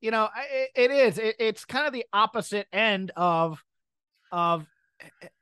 you 0.01 0.12
know 0.12 0.29
it, 0.51 0.70
it 0.75 0.91
is 0.91 1.18
it, 1.18 1.36
it's 1.39 1.65
kind 1.65 1.88
of 1.88 1.94
the 1.94 2.06
opposite 2.13 2.68
end 2.74 3.12
of 3.15 3.63
of 4.32 4.65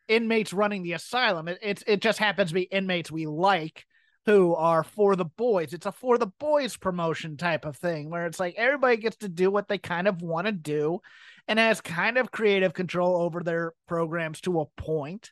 inmates 0.08 0.54
running 0.54 0.84
the 0.84 0.94
asylum 0.94 1.48
it, 1.48 1.60
it's 1.62 1.84
it 1.88 2.02
just 2.02 2.20
happens 2.20 2.50
to 2.50 2.56
be 2.56 2.62
inmates 2.62 3.12
we 3.12 3.26
like 3.26 3.86
who 4.28 4.54
are 4.56 4.84
for 4.84 5.16
the 5.16 5.26
boys. 5.26 5.74
It's 5.74 5.86
a 5.86 5.92
for 5.92 6.18
the 6.18 6.28
boys 6.28 6.76
promotion 6.76 7.38
type 7.38 7.66
of 7.66 7.78
thing 7.78 8.10
where 8.10 8.26
it's 8.26 8.42
like 8.42 8.56
everybody 8.58 8.98
gets 8.98 9.16
to 9.18 9.30
do 9.30 9.50
what 9.50 9.70
they 9.70 9.78
kind 9.78 10.06
of 10.06 10.22
want 10.22 10.48
to 10.48 10.52
do 10.52 11.00
and 11.48 11.58
has 11.58 11.80
kind 11.80 12.18
of 12.18 12.30
creative 12.30 12.74
control 12.74 13.22
over 13.22 13.40
their 13.40 13.74
programs 13.88 14.42
to 14.42 14.60
a 14.60 14.66
point. 14.66 15.32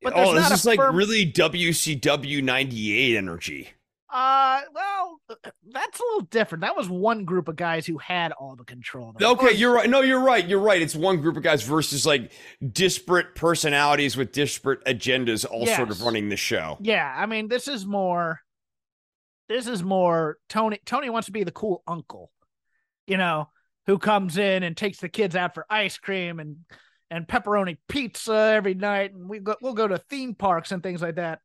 But 0.00 0.14
oh, 0.16 0.32
this 0.32 0.50
is 0.50 0.64
like 0.64 0.80
really 0.80 1.30
WCW 1.30 2.42
98 2.42 3.16
energy. 3.16 3.68
Uh, 4.10 4.60
well, 4.74 5.20
that's 5.70 6.00
a 6.00 6.02
little 6.02 6.28
different. 6.30 6.62
That 6.62 6.76
was 6.76 6.88
one 6.88 7.24
group 7.24 7.48
of 7.48 7.56
guys 7.56 7.86
who 7.86 7.98
had 7.98 8.32
all 8.32 8.56
the 8.56 8.64
control. 8.64 9.12
The 9.16 9.28
Okay, 9.28 9.52
you're 9.52 9.74
right. 9.74 9.88
No, 9.88 10.00
you're 10.00 10.20
right. 10.20 10.46
You're 10.46 10.60
right. 10.60 10.80
It's 10.80 10.94
one 10.94 11.20
group 11.20 11.36
of 11.36 11.42
guys 11.42 11.62
versus 11.62 12.06
like 12.06 12.32
disparate 12.72 13.34
personalities 13.34 14.16
with 14.16 14.32
disparate 14.32 14.84
agendas, 14.84 15.44
all 15.48 15.66
sort 15.66 15.90
of 15.90 16.00
running 16.02 16.28
the 16.28 16.36
show. 16.36 16.78
Yeah, 16.80 17.12
I 17.16 17.26
mean, 17.26 17.48
this 17.48 17.68
is 17.68 17.84
more. 17.84 18.40
This 19.48 19.66
is 19.66 19.82
more 19.82 20.38
Tony. 20.48 20.80
Tony 20.84 21.10
wants 21.10 21.26
to 21.26 21.32
be 21.32 21.44
the 21.44 21.50
cool 21.50 21.82
uncle, 21.86 22.30
you 23.06 23.16
know, 23.16 23.48
who 23.86 23.98
comes 23.98 24.36
in 24.36 24.62
and 24.62 24.76
takes 24.76 24.98
the 24.98 25.08
kids 25.08 25.36
out 25.36 25.54
for 25.54 25.66
ice 25.70 25.98
cream 25.98 26.40
and 26.40 26.56
and 27.10 27.26
pepperoni 27.26 27.78
pizza 27.88 28.52
every 28.54 28.74
night, 28.74 29.12
and 29.12 29.28
we 29.28 29.38
go 29.38 29.56
we'll 29.60 29.74
go 29.74 29.88
to 29.88 29.98
theme 29.98 30.34
parks 30.34 30.72
and 30.72 30.82
things 30.82 31.02
like 31.02 31.16
that, 31.16 31.40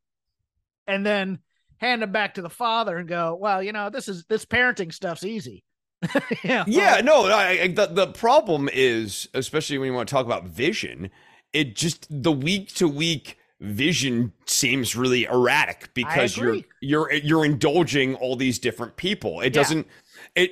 and 0.87 1.05
then 1.05 1.39
hand 1.77 2.01
them 2.01 2.11
back 2.11 2.35
to 2.35 2.41
the 2.41 2.49
father 2.49 2.97
and 2.97 3.07
go, 3.07 3.35
well, 3.39 3.61
you 3.61 3.71
know, 3.71 3.89
this 3.89 4.07
is 4.07 4.25
this 4.25 4.45
parenting 4.45 4.93
stuff's 4.93 5.23
easy. 5.23 5.63
You 6.43 6.49
know? 6.49 6.63
Yeah, 6.67 7.01
no, 7.01 7.25
I, 7.25 7.61
I, 7.61 7.67
the 7.69 7.85
the 7.87 8.07
problem 8.07 8.69
is, 8.73 9.29
especially 9.33 9.77
when 9.77 9.87
you 9.87 9.93
want 9.93 10.09
to 10.09 10.13
talk 10.13 10.25
about 10.25 10.45
vision, 10.45 11.09
it 11.53 11.75
just 11.75 12.07
the 12.09 12.31
week 12.31 12.73
to 12.75 12.87
week 12.87 13.37
vision 13.61 14.33
seems 14.45 14.95
really 14.95 15.23
erratic 15.23 15.93
because 15.93 16.35
you're 16.35 16.57
you're 16.81 17.11
you're 17.13 17.45
indulging 17.45 18.15
all 18.15 18.35
these 18.35 18.59
different 18.59 18.97
people. 18.97 19.39
It 19.39 19.45
Yeah. 19.55 19.61
doesn't 19.61 19.87
it 20.35 20.51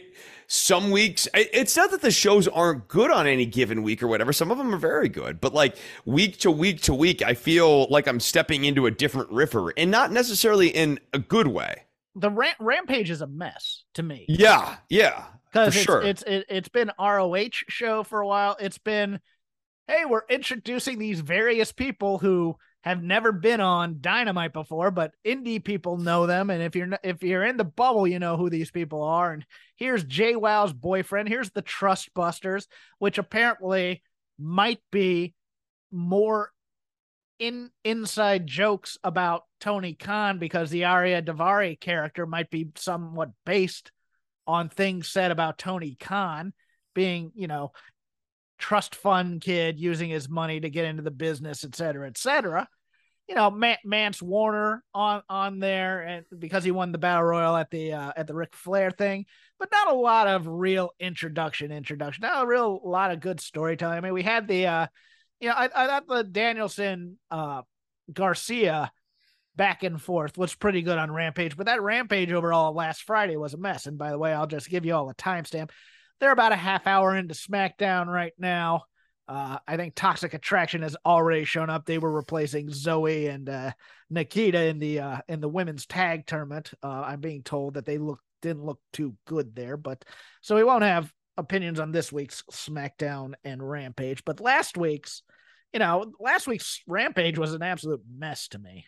some 0.54 0.92
weeks 0.92 1.30
it's 1.34 1.78
not 1.78 1.92
that 1.92 2.02
the 2.02 2.12
shows 2.12 2.46
aren't 2.46 2.86
good 2.90 3.10
on 3.10 3.26
any 3.26 3.46
given 3.46 3.84
week 3.84 4.04
or 4.04 4.08
whatever 4.08 4.34
some 4.34 4.52
of 4.52 4.58
them 4.58 4.76
are 4.76 4.78
very 4.78 5.08
good 5.08 5.40
but 5.40 5.54
like 5.54 5.78
week 6.04 6.38
to 6.38 6.52
week 6.52 6.82
to 6.82 6.94
week 6.94 7.22
i 7.22 7.34
feel 7.34 7.88
like 7.90 8.06
i'm 8.06 8.20
stepping 8.20 8.66
into 8.66 8.86
a 8.86 8.92
different 8.92 9.30
river 9.32 9.74
and 9.78 9.90
not 9.90 10.12
necessarily 10.12 10.68
in 10.68 11.00
a 11.14 11.20
good 11.20 11.48
way 11.48 11.86
the 12.16 12.30
ram- 12.30 12.56
rampage 12.60 13.10
is 13.10 13.22
a 13.22 13.28
mess 13.28 13.86
to 13.94 14.04
me. 14.04 14.26
yeah 14.28 14.76
yeah 14.90 15.24
because 15.52 15.76
it's, 15.76 15.86
sure. 15.86 16.02
it's 16.02 16.24
it, 16.24 16.46
it's 16.50 16.70
been 16.70 16.92
ROH 17.00 17.50
show 17.68 18.04
for 18.04 18.22
a 18.22 18.28
while. 18.28 18.56
It's 18.60 18.78
been, 18.78 19.20
hey, 19.88 20.06
we're 20.06 20.24
introducing 20.30 20.98
these 20.98 21.20
various 21.20 21.72
people 21.72 22.18
who 22.20 22.56
have 22.84 23.04
never 23.04 23.32
been 23.32 23.62
on 23.62 23.98
Dynamite 24.02 24.54
before, 24.54 24.90
but 24.90 25.14
indie 25.26 25.64
people 25.64 25.98
know 25.98 26.26
them, 26.26 26.50
and 26.50 26.64
if 26.64 26.76
you're 26.76 26.90
if 27.04 27.22
you're 27.22 27.46
in 27.46 27.58
the 27.58 27.64
bubble, 27.64 28.08
you 28.08 28.20
know 28.20 28.38
who 28.38 28.50
these 28.50 28.72
people 28.72 29.04
are. 29.04 29.32
And 29.32 29.46
here's 29.76 30.04
Jay 30.04 30.36
Wow's 30.36 30.74
boyfriend. 30.74 31.30
Here's 31.30 31.52
the 31.52 31.62
Trust 31.62 32.14
Busters, 32.14 32.68
which 32.98 33.18
apparently 33.18 34.02
might 34.40 34.80
be 34.92 35.36
more 35.92 36.52
in 37.38 37.70
inside 37.84 38.48
jokes 38.48 38.98
about 39.04 39.44
Tony 39.60 39.94
Khan 39.94 40.40
because 40.40 40.70
the 40.70 40.86
Arya 40.86 41.22
Daivari 41.22 41.80
character 41.80 42.26
might 42.26 42.50
be 42.50 42.70
somewhat 42.76 43.30
based 43.46 43.92
on 44.48 44.70
things 44.70 45.08
said 45.08 45.32
about 45.32 45.58
Tony 45.58 45.96
Khan 46.00 46.54
being, 46.94 47.32
you 47.36 47.48
know, 47.48 47.72
trust 48.62 48.96
fund 48.96 49.42
kid 49.42 49.80
using 49.80 50.10
his 50.10 50.30
money 50.30 50.62
to 50.62 50.70
get 50.70 50.86
into 50.86 51.04
the 51.04 51.12
business, 51.12 51.66
et 51.66 51.76
cetera, 51.76 52.08
et 52.08 52.18
cetera. 52.18 52.68
You 53.28 53.36
know, 53.36 53.50
Ma- 53.50 53.84
Mance 53.84 54.22
Warner 54.22 54.84
on 54.94 55.22
on 55.28 55.60
there, 55.60 56.02
and 56.02 56.26
because 56.38 56.64
he 56.64 56.72
won 56.72 56.92
the 56.92 56.98
battle 56.98 57.24
royal 57.24 57.56
at 57.56 57.70
the 57.72 57.94
uh, 57.94 58.12
at 58.16 58.28
the 58.28 58.36
Ric 58.36 58.56
Flair 58.56 58.92
thing, 58.92 59.26
but 59.58 59.70
not 59.72 59.92
a 59.92 59.96
lot 59.96 60.28
of 60.28 60.48
real 60.48 60.92
introduction. 61.00 61.72
Introduction, 61.72 62.22
not 62.22 62.44
a 62.44 62.48
real 62.48 62.82
lot 62.84 63.12
of 63.12 63.20
good 63.20 63.40
storytelling. 63.40 63.98
I 63.98 64.02
mean, 64.02 64.14
we 64.14 64.24
had 64.24 64.48
the, 64.48 64.68
uh, 64.68 64.88
you 65.40 65.50
know, 65.50 65.56
I, 65.56 65.70
I 65.74 65.88
thought 65.88 66.08
the 66.08 66.24
Danielson 66.24 67.18
uh, 67.30 67.62
Garcia 68.12 68.92
back 69.56 69.84
and 69.84 70.02
forth 70.02 70.38
was 70.38 70.56
pretty 70.56 70.82
good 70.82 70.98
on 70.98 71.12
Rampage, 71.12 71.56
but 71.56 71.68
that 71.68 71.82
Rampage 71.82 72.32
overall 72.32 72.74
last 72.74 73.04
Friday 73.04 73.38
was 73.38 73.54
a 73.54 73.58
mess. 73.58 73.86
And 73.86 73.98
by 73.98 74.12
the 74.12 74.18
way, 74.18 74.34
I'll 74.34 74.48
just 74.48 74.70
give 74.70 74.86
you 74.86 74.96
all 74.96 75.10
a 75.10 75.16
timestamp. 75.16 75.70
They're 76.22 76.32
about 76.32 76.54
a 76.54 76.56
half 76.58 76.88
hour 76.88 77.16
into 77.16 77.34
SmackDown 77.34 78.06
right 78.06 78.34
now. 78.38 78.84
Uh, 79.28 79.58
I 79.68 79.76
think 79.76 79.96
Toxic 79.96 80.34
Attraction 80.34 80.84
has 80.84 80.96
already 81.06 81.46
shown 81.46 81.70
up. 81.70 81.86
They 81.86 81.98
were 81.98 82.12
replacing 82.12 82.70
Zoe 82.70 83.28
and 83.28 83.50
uh, 83.50 83.72
Nikita 84.10 84.66
in 84.66 84.78
the 84.78 85.00
uh, 85.00 85.18
in 85.28 85.42
the 85.42 85.50
women's 85.50 85.86
tag 85.86 86.28
tournament. 86.28 86.72
Uh, 86.84 87.04
I'm 87.08 87.22
being 87.22 87.42
told 87.42 87.74
that 87.74 87.86
they 87.86 87.98
look 87.98 88.20
didn't 88.42 88.66
look 88.66 88.80
too 88.94 89.16
good 89.26 89.56
there, 89.56 89.78
but 89.78 90.06
so 90.42 90.56
we 90.56 90.64
won't 90.64 90.84
have 90.84 91.12
opinions 91.38 91.80
on 91.80 91.92
this 91.92 92.12
week's 92.12 92.44
SmackDown 92.52 93.34
and 93.44 93.68
Rampage. 93.68 94.24
But 94.24 94.42
last 94.42 94.78
week's, 94.78 95.24
you 95.74 95.80
know, 95.80 96.14
last 96.20 96.48
week's 96.48 96.82
Rampage 96.88 97.38
was 97.38 97.54
an 97.54 97.64
absolute 97.64 98.02
mess 98.14 98.48
to 98.50 98.60
me. 98.60 98.86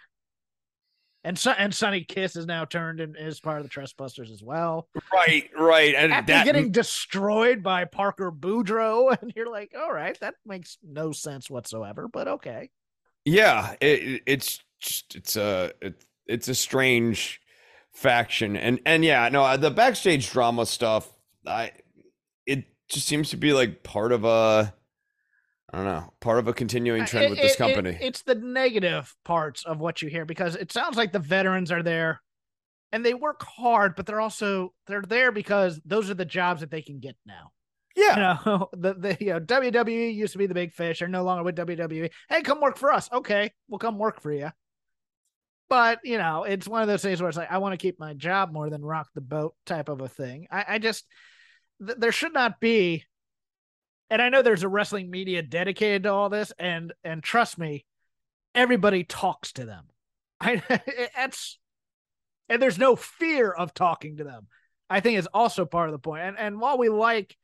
And 1.25 1.39
so, 1.39 1.51
and 1.51 1.73
Sonny 1.73 2.03
Kiss 2.03 2.35
is 2.35 2.45
now 2.45 2.65
turned 2.65 2.99
and 2.99 3.15
is 3.17 3.39
part 3.39 3.59
of 3.59 3.63
the 3.63 3.69
Trustbusters 3.69 4.29
as 4.31 4.43
well. 4.43 4.89
right 5.13 5.49
right 5.57 5.95
and 5.95 6.11
After 6.11 6.33
that 6.33 6.45
getting 6.45 6.71
destroyed 6.71 7.63
by 7.63 7.85
Parker 7.85 8.31
Boudreaux, 8.31 9.17
and 9.21 9.31
you're 9.35 9.49
like, 9.49 9.73
all 9.77 9.93
right, 9.93 10.19
that 10.19 10.35
makes 10.45 10.77
no 10.83 11.11
sense 11.11 11.49
whatsoever, 11.49 12.07
but 12.07 12.27
okay. 12.27 12.69
Yeah, 13.25 13.75
it, 13.79 14.23
it's 14.25 14.59
it's 15.15 15.37
a 15.37 15.71
it, 15.81 16.03
it's 16.27 16.49
a 16.49 16.55
strange 16.55 17.39
faction, 17.93 18.57
and 18.57 18.81
and 18.85 19.05
yeah, 19.05 19.29
no, 19.29 19.43
uh, 19.43 19.55
the 19.55 19.71
backstage 19.71 20.29
drama 20.29 20.65
stuff, 20.65 21.09
I 21.47 21.71
it 22.45 22.65
just 22.89 23.07
seems 23.07 23.29
to 23.29 23.37
be 23.37 23.53
like 23.53 23.83
part 23.83 24.11
of 24.11 24.25
a 24.25 24.73
I 25.73 25.77
don't 25.77 25.85
know, 25.85 26.13
part 26.19 26.37
of 26.37 26.47
a 26.47 26.53
continuing 26.53 27.01
uh, 27.01 27.05
trend 27.07 27.25
It- 27.25 27.29
with 27.31 27.39
this 27.39 27.53
it- 27.53 27.57
company. 27.57 27.89
it- 27.91 28.01
it's 28.01 28.21
the 28.21 28.35
negative 28.35 29.13
parts 29.25 29.65
of 29.65 29.79
what 29.79 30.01
you 30.03 30.07
hear 30.09 30.23
because 30.25 30.55
it 30.55 30.71
sounds 30.71 30.95
like 30.97 31.11
the 31.11 31.19
veterans 31.19 31.71
are 31.71 31.81
there 31.81 32.21
and 32.91 33.03
they 33.03 33.15
work 33.15 33.41
hard, 33.43 33.95
but 33.95 34.05
they're 34.05 34.21
also 34.21 34.73
they're 34.87 35.01
there 35.01 35.31
because 35.31 35.81
those 35.83 36.09
are 36.11 36.13
the 36.13 36.25
jobs 36.25 36.61
that 36.61 36.69
they 36.69 36.83
can 36.83 36.99
get 36.99 37.15
now. 37.25 37.51
yeah. 37.95 38.37
You 38.45 38.51
know, 38.51 38.69
the, 38.73 38.93
the 38.93 39.17
you 39.19 39.33
know, 39.33 39.39
WWE 39.39 40.13
used 40.13 40.33
to 40.33 40.37
be 40.37 40.45
the 40.45 40.53
big 40.53 40.73
fish. 40.73 40.99
They're 40.99 41.07
no 41.07 41.23
longer 41.23 41.43
with 41.43 41.55
WWE. 41.55 42.11
Hey, 42.29 42.41
come 42.43 42.61
work 42.61 42.77
for 42.77 42.93
us. 42.93 43.09
Okay, 43.11 43.51
we'll 43.67 43.79
come 43.79 43.97
work 43.97 44.21
for 44.21 44.31
you. 44.31 44.51
But 45.69 46.01
you 46.03 46.19
know, 46.19 46.43
it's 46.43 46.67
one 46.67 46.83
of 46.83 46.87
those 46.87 47.01
things 47.01 47.19
where 47.19 47.29
it's 47.29 47.37
like 47.37 47.51
I 47.51 47.57
want 47.57 47.73
to 47.73 47.77
keep 47.77 47.99
my 47.99 48.13
job 48.13 48.51
more 48.53 48.69
than 48.69 48.83
rock 48.83 49.07
the 49.15 49.21
boat 49.21 49.55
type 49.65 49.89
of 49.89 50.01
a 50.01 50.07
thing. 50.07 50.45
I, 50.51 50.65
I 50.69 50.77
just 50.77 51.05
th- 51.83 51.97
there 51.97 52.11
should 52.11 52.33
not 52.33 52.59
be, 52.59 53.05
and 54.13 54.21
I 54.21 54.29
know 54.29 54.43
there's 54.43 54.61
a 54.61 54.69
wrestling 54.69 55.09
media 55.09 55.41
dedicated 55.41 56.03
to 56.03 56.13
all 56.13 56.29
this, 56.29 56.53
and 56.59 56.93
and 57.03 57.23
trust 57.23 57.57
me, 57.57 57.83
everybody 58.53 59.03
talks 59.03 59.53
to 59.53 59.65
them. 59.65 59.85
I 60.39 60.61
that's 61.15 61.57
and 62.47 62.61
there's 62.61 62.77
no 62.77 62.95
fear 62.95 63.49
of 63.49 63.73
talking 63.73 64.17
to 64.17 64.23
them. 64.23 64.45
I 64.87 64.99
think 64.99 65.17
is 65.17 65.27
also 65.33 65.65
part 65.65 65.89
of 65.89 65.93
the 65.93 65.99
point. 65.99 66.21
And 66.21 66.37
and 66.37 66.59
while 66.61 66.77
we 66.77 66.89
like 66.89 67.35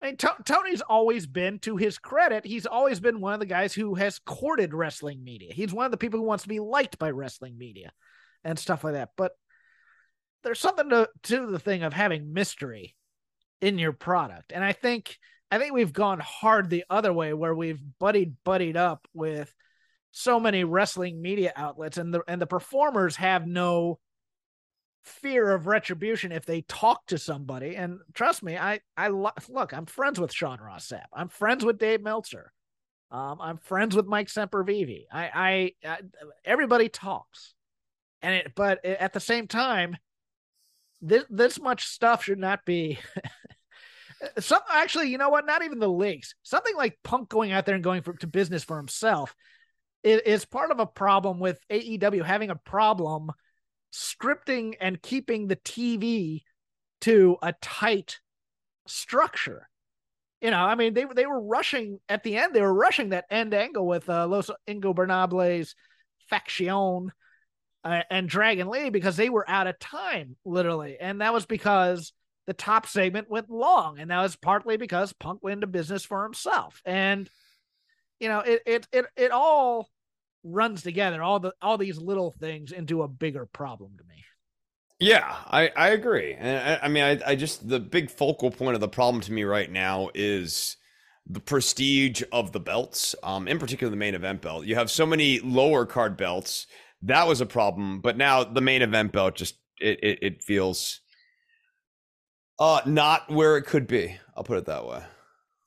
I 0.00 0.06
mean, 0.06 0.16
To- 0.16 0.42
Tony's 0.46 0.80
always 0.80 1.26
been, 1.26 1.58
to 1.58 1.76
his 1.76 1.98
credit, 1.98 2.46
he's 2.46 2.64
always 2.64 2.98
been 2.98 3.20
one 3.20 3.34
of 3.34 3.40
the 3.40 3.44
guys 3.44 3.74
who 3.74 3.94
has 3.96 4.18
courted 4.20 4.72
wrestling 4.72 5.22
media. 5.22 5.52
He's 5.52 5.74
one 5.74 5.84
of 5.84 5.90
the 5.90 5.98
people 5.98 6.18
who 6.18 6.24
wants 6.24 6.44
to 6.44 6.48
be 6.48 6.60
liked 6.60 6.98
by 6.98 7.10
wrestling 7.10 7.58
media 7.58 7.92
and 8.42 8.58
stuff 8.58 8.84
like 8.84 8.94
that. 8.94 9.10
But 9.18 9.32
there's 10.42 10.58
something 10.58 10.88
to, 10.88 11.10
to 11.24 11.50
the 11.50 11.58
thing 11.58 11.82
of 11.82 11.92
having 11.92 12.32
mystery 12.32 12.96
in 13.60 13.78
your 13.78 13.92
product. 13.92 14.52
And 14.54 14.64
I 14.64 14.72
think 14.72 15.18
I 15.50 15.58
think 15.58 15.72
we've 15.72 15.92
gone 15.92 16.20
hard 16.20 16.70
the 16.70 16.84
other 16.88 17.12
way 17.12 17.32
where 17.32 17.54
we've 17.54 17.80
buddied 17.98 18.36
buddied 18.44 18.76
up 18.76 19.06
with 19.12 19.52
so 20.12 20.40
many 20.40 20.64
wrestling 20.64 21.20
media 21.20 21.52
outlets 21.56 21.98
and 21.98 22.12
the 22.14 22.22
and 22.28 22.40
the 22.40 22.46
performers 22.46 23.16
have 23.16 23.46
no 23.46 23.98
fear 25.04 25.50
of 25.52 25.66
retribution 25.66 26.32
if 26.32 26.44
they 26.44 26.62
talk 26.62 27.06
to 27.06 27.18
somebody. 27.18 27.76
And 27.76 28.00
trust 28.14 28.42
me, 28.42 28.56
I 28.56 28.80
I 28.96 29.08
lo- 29.08 29.30
look. 29.48 29.72
I'm 29.72 29.86
friends 29.86 30.20
with 30.20 30.32
Sean 30.32 30.60
Ross 30.60 30.88
Sapp. 30.88 31.06
I'm 31.12 31.28
friends 31.28 31.64
with 31.64 31.78
Dave 31.78 32.02
Meltzer. 32.02 32.52
Um, 33.10 33.38
I'm 33.40 33.58
friends 33.58 33.96
with 33.96 34.06
Mike 34.06 34.28
Sempervive. 34.28 35.06
I, 35.12 35.72
I, 35.84 35.88
I 35.88 35.98
everybody 36.44 36.88
talks, 36.88 37.54
and 38.22 38.34
it. 38.34 38.52
But 38.54 38.84
at 38.84 39.12
the 39.12 39.20
same 39.20 39.48
time, 39.48 39.96
this 41.00 41.24
this 41.28 41.60
much 41.60 41.86
stuff 41.86 42.24
should 42.24 42.38
not 42.38 42.64
be. 42.64 42.98
Some 44.38 44.60
actually, 44.70 45.08
you 45.08 45.18
know 45.18 45.30
what? 45.30 45.46
Not 45.46 45.64
even 45.64 45.78
the 45.78 45.88
leaks. 45.88 46.34
Something 46.42 46.76
like 46.76 46.98
Punk 47.02 47.28
going 47.28 47.52
out 47.52 47.66
there 47.66 47.74
and 47.74 47.84
going 47.84 48.02
for, 48.02 48.12
to 48.14 48.26
business 48.26 48.64
for 48.64 48.76
himself 48.76 49.34
is, 50.02 50.20
is 50.22 50.44
part 50.44 50.70
of 50.70 50.80
a 50.80 50.86
problem 50.86 51.40
with 51.40 51.58
AEW 51.70 52.24
having 52.24 52.50
a 52.50 52.56
problem 52.56 53.30
scripting 53.92 54.74
and 54.80 55.00
keeping 55.00 55.46
the 55.46 55.56
TV 55.56 56.42
to 57.02 57.36
a 57.42 57.54
tight 57.60 58.20
structure. 58.86 59.68
You 60.40 60.50
know, 60.50 60.58
I 60.58 60.74
mean, 60.74 60.94
they 60.94 61.04
they 61.04 61.26
were 61.26 61.40
rushing 61.40 61.98
at 62.08 62.22
the 62.22 62.36
end. 62.36 62.54
They 62.54 62.62
were 62.62 62.72
rushing 62.72 63.10
that 63.10 63.26
end 63.30 63.52
angle 63.52 63.86
with 63.86 64.08
uh, 64.08 64.26
Los 64.26 64.50
Ingobernables 64.66 65.74
faction 66.30 67.12
uh, 67.84 68.02
and 68.10 68.28
Dragon 68.28 68.68
Lee 68.68 68.90
because 68.90 69.16
they 69.16 69.28
were 69.28 69.48
out 69.48 69.66
of 69.66 69.78
time, 69.78 70.36
literally, 70.44 70.96
and 70.98 71.20
that 71.20 71.34
was 71.34 71.44
because 71.44 72.12
the 72.50 72.54
top 72.54 72.84
segment 72.84 73.30
went 73.30 73.48
long, 73.48 74.00
and 74.00 74.10
that 74.10 74.20
was 74.20 74.34
partly 74.34 74.76
because 74.76 75.12
Punk 75.12 75.40
went 75.40 75.58
into 75.58 75.68
business 75.68 76.04
for 76.04 76.24
himself, 76.24 76.82
and 76.84 77.30
you 78.18 78.28
know, 78.28 78.40
it 78.40 78.60
it 78.66 78.88
it 78.90 79.04
it 79.16 79.30
all 79.30 79.88
runs 80.42 80.82
together 80.82 81.22
all 81.22 81.38
the 81.38 81.52
all 81.62 81.78
these 81.78 81.96
little 81.96 82.32
things 82.32 82.72
into 82.72 83.04
a 83.04 83.08
bigger 83.08 83.46
problem 83.46 83.92
to 83.98 84.02
me. 84.02 84.24
Yeah, 84.98 85.32
I, 85.46 85.70
I 85.76 85.90
agree. 85.90 86.34
And 86.34 86.58
I, 86.58 86.86
I 86.86 86.88
mean, 86.88 87.04
I, 87.04 87.30
I 87.30 87.36
just, 87.36 87.68
the 87.68 87.78
big 87.78 88.10
focal 88.10 88.50
point 88.50 88.74
of 88.74 88.80
the 88.80 88.88
problem 88.88 89.22
to 89.22 89.32
me 89.32 89.44
right 89.44 89.70
now 89.70 90.10
is 90.12 90.76
the 91.26 91.40
prestige 91.40 92.22
of 92.32 92.50
the 92.50 92.60
belts, 92.60 93.14
um, 93.22 93.46
in 93.46 93.60
particular 93.60 93.90
the 93.92 93.96
main 93.96 94.16
event 94.16 94.42
belt. 94.42 94.66
You 94.66 94.74
have 94.74 94.90
so 94.90 95.06
many 95.06 95.38
lower 95.38 95.86
card 95.86 96.16
belts. 96.16 96.66
That 97.00 97.28
was 97.28 97.40
a 97.40 97.46
problem. 97.46 98.00
But 98.00 98.18
now 98.18 98.42
the 98.42 98.60
main 98.60 98.82
event 98.82 99.12
belt 99.12 99.36
just, 99.36 99.54
it, 99.80 100.00
it, 100.02 100.18
it 100.20 100.42
feels 100.42 101.00
uh, 102.60 102.82
not 102.86 103.28
where 103.30 103.56
it 103.56 103.62
could 103.62 103.86
be. 103.86 104.16
I'll 104.36 104.44
put 104.44 104.58
it 104.58 104.66
that 104.66 104.86
way. 104.86 105.02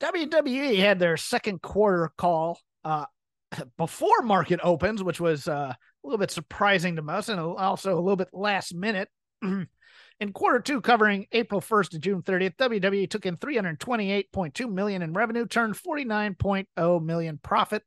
WWE 0.01 0.77
had 0.77 0.99
their 0.99 1.17
second 1.17 1.62
quarter 1.62 2.12
call 2.17 2.60
uh, 2.86 3.06
before 3.77 4.21
market 4.21 4.60
opens, 4.63 5.03
which 5.03 5.19
was 5.19 5.47
uh, 5.47 5.73
a 5.73 5.77
little 6.03 6.17
bit 6.19 6.32
surprising 6.32 6.95
to 6.95 7.01
most 7.01 7.29
and 7.29 7.39
also 7.39 7.97
a 7.97 8.01
little 8.01 8.15
bit 8.15 8.29
last 8.32 8.75
minute. 8.75 9.10
in 9.41 10.34
quarter 10.34 10.60
two, 10.60 10.82
covering 10.82 11.25
April 11.32 11.62
1st 11.62 11.89
to 11.89 11.99
June 11.99 12.21
30th, 12.21 12.56
WWE 12.58 13.10
took 13.10 13.25
in 13.25 13.38
328.2 13.38 14.71
million 14.71 15.01
in 15.01 15.13
revenue, 15.13 15.45
turned 15.45 15.75
49.0 15.75 17.03
million 17.03 17.39
profit. 17.41 17.84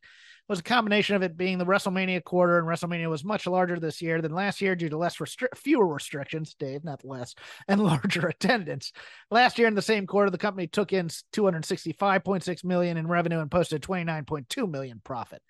Was 0.49 0.61
a 0.61 0.63
combination 0.65 1.17
of 1.17 1.23
it 1.23 1.37
being 1.37 1.59
the 1.59 1.67
WrestleMania 1.67 2.23
quarter, 2.23 2.59
and 2.59 2.69
WrestleMania 2.69 3.11
was 3.11 3.25
much 3.25 3.49
larger 3.49 3.81
this 3.81 4.01
year 4.01 4.23
than 4.23 4.33
last 4.33 4.61
year 4.61 4.77
due 4.77 4.89
to 4.89 4.97
less 4.97 5.17
restri- 5.17 5.57
fewer 5.57 5.87
restrictions, 5.87 6.55
Dave, 6.55 6.85
not 6.85 7.05
less, 7.05 7.35
and 7.69 7.83
larger 7.83 8.29
attendance. 8.29 8.93
Last 9.31 9.59
year 9.59 9.67
in 9.67 9.75
the 9.75 9.83
same 9.83 10.07
quarter, 10.07 10.31
the 10.31 10.39
company 10.39 10.69
took 10.69 10.93
in 10.93 11.09
265.6 11.09 12.65
million 12.65 12.97
in 12.97 13.09
revenue 13.09 13.41
and 13.41 13.51
posted 13.51 13.83
29.2 13.83 14.71
million 14.71 15.01
profit. 15.03 15.43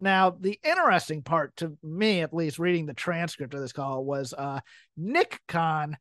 Now, 0.00 0.30
the 0.30 0.58
interesting 0.62 1.22
part 1.22 1.56
to 1.56 1.78
me, 1.82 2.20
at 2.20 2.34
least 2.34 2.58
reading 2.58 2.84
the 2.84 2.92
transcript 2.94 3.54
of 3.54 3.60
this 3.60 3.72
call, 3.72 4.04
was 4.04 4.34
uh, 4.34 4.60
Nick 4.96 5.40
Khan 5.48 5.96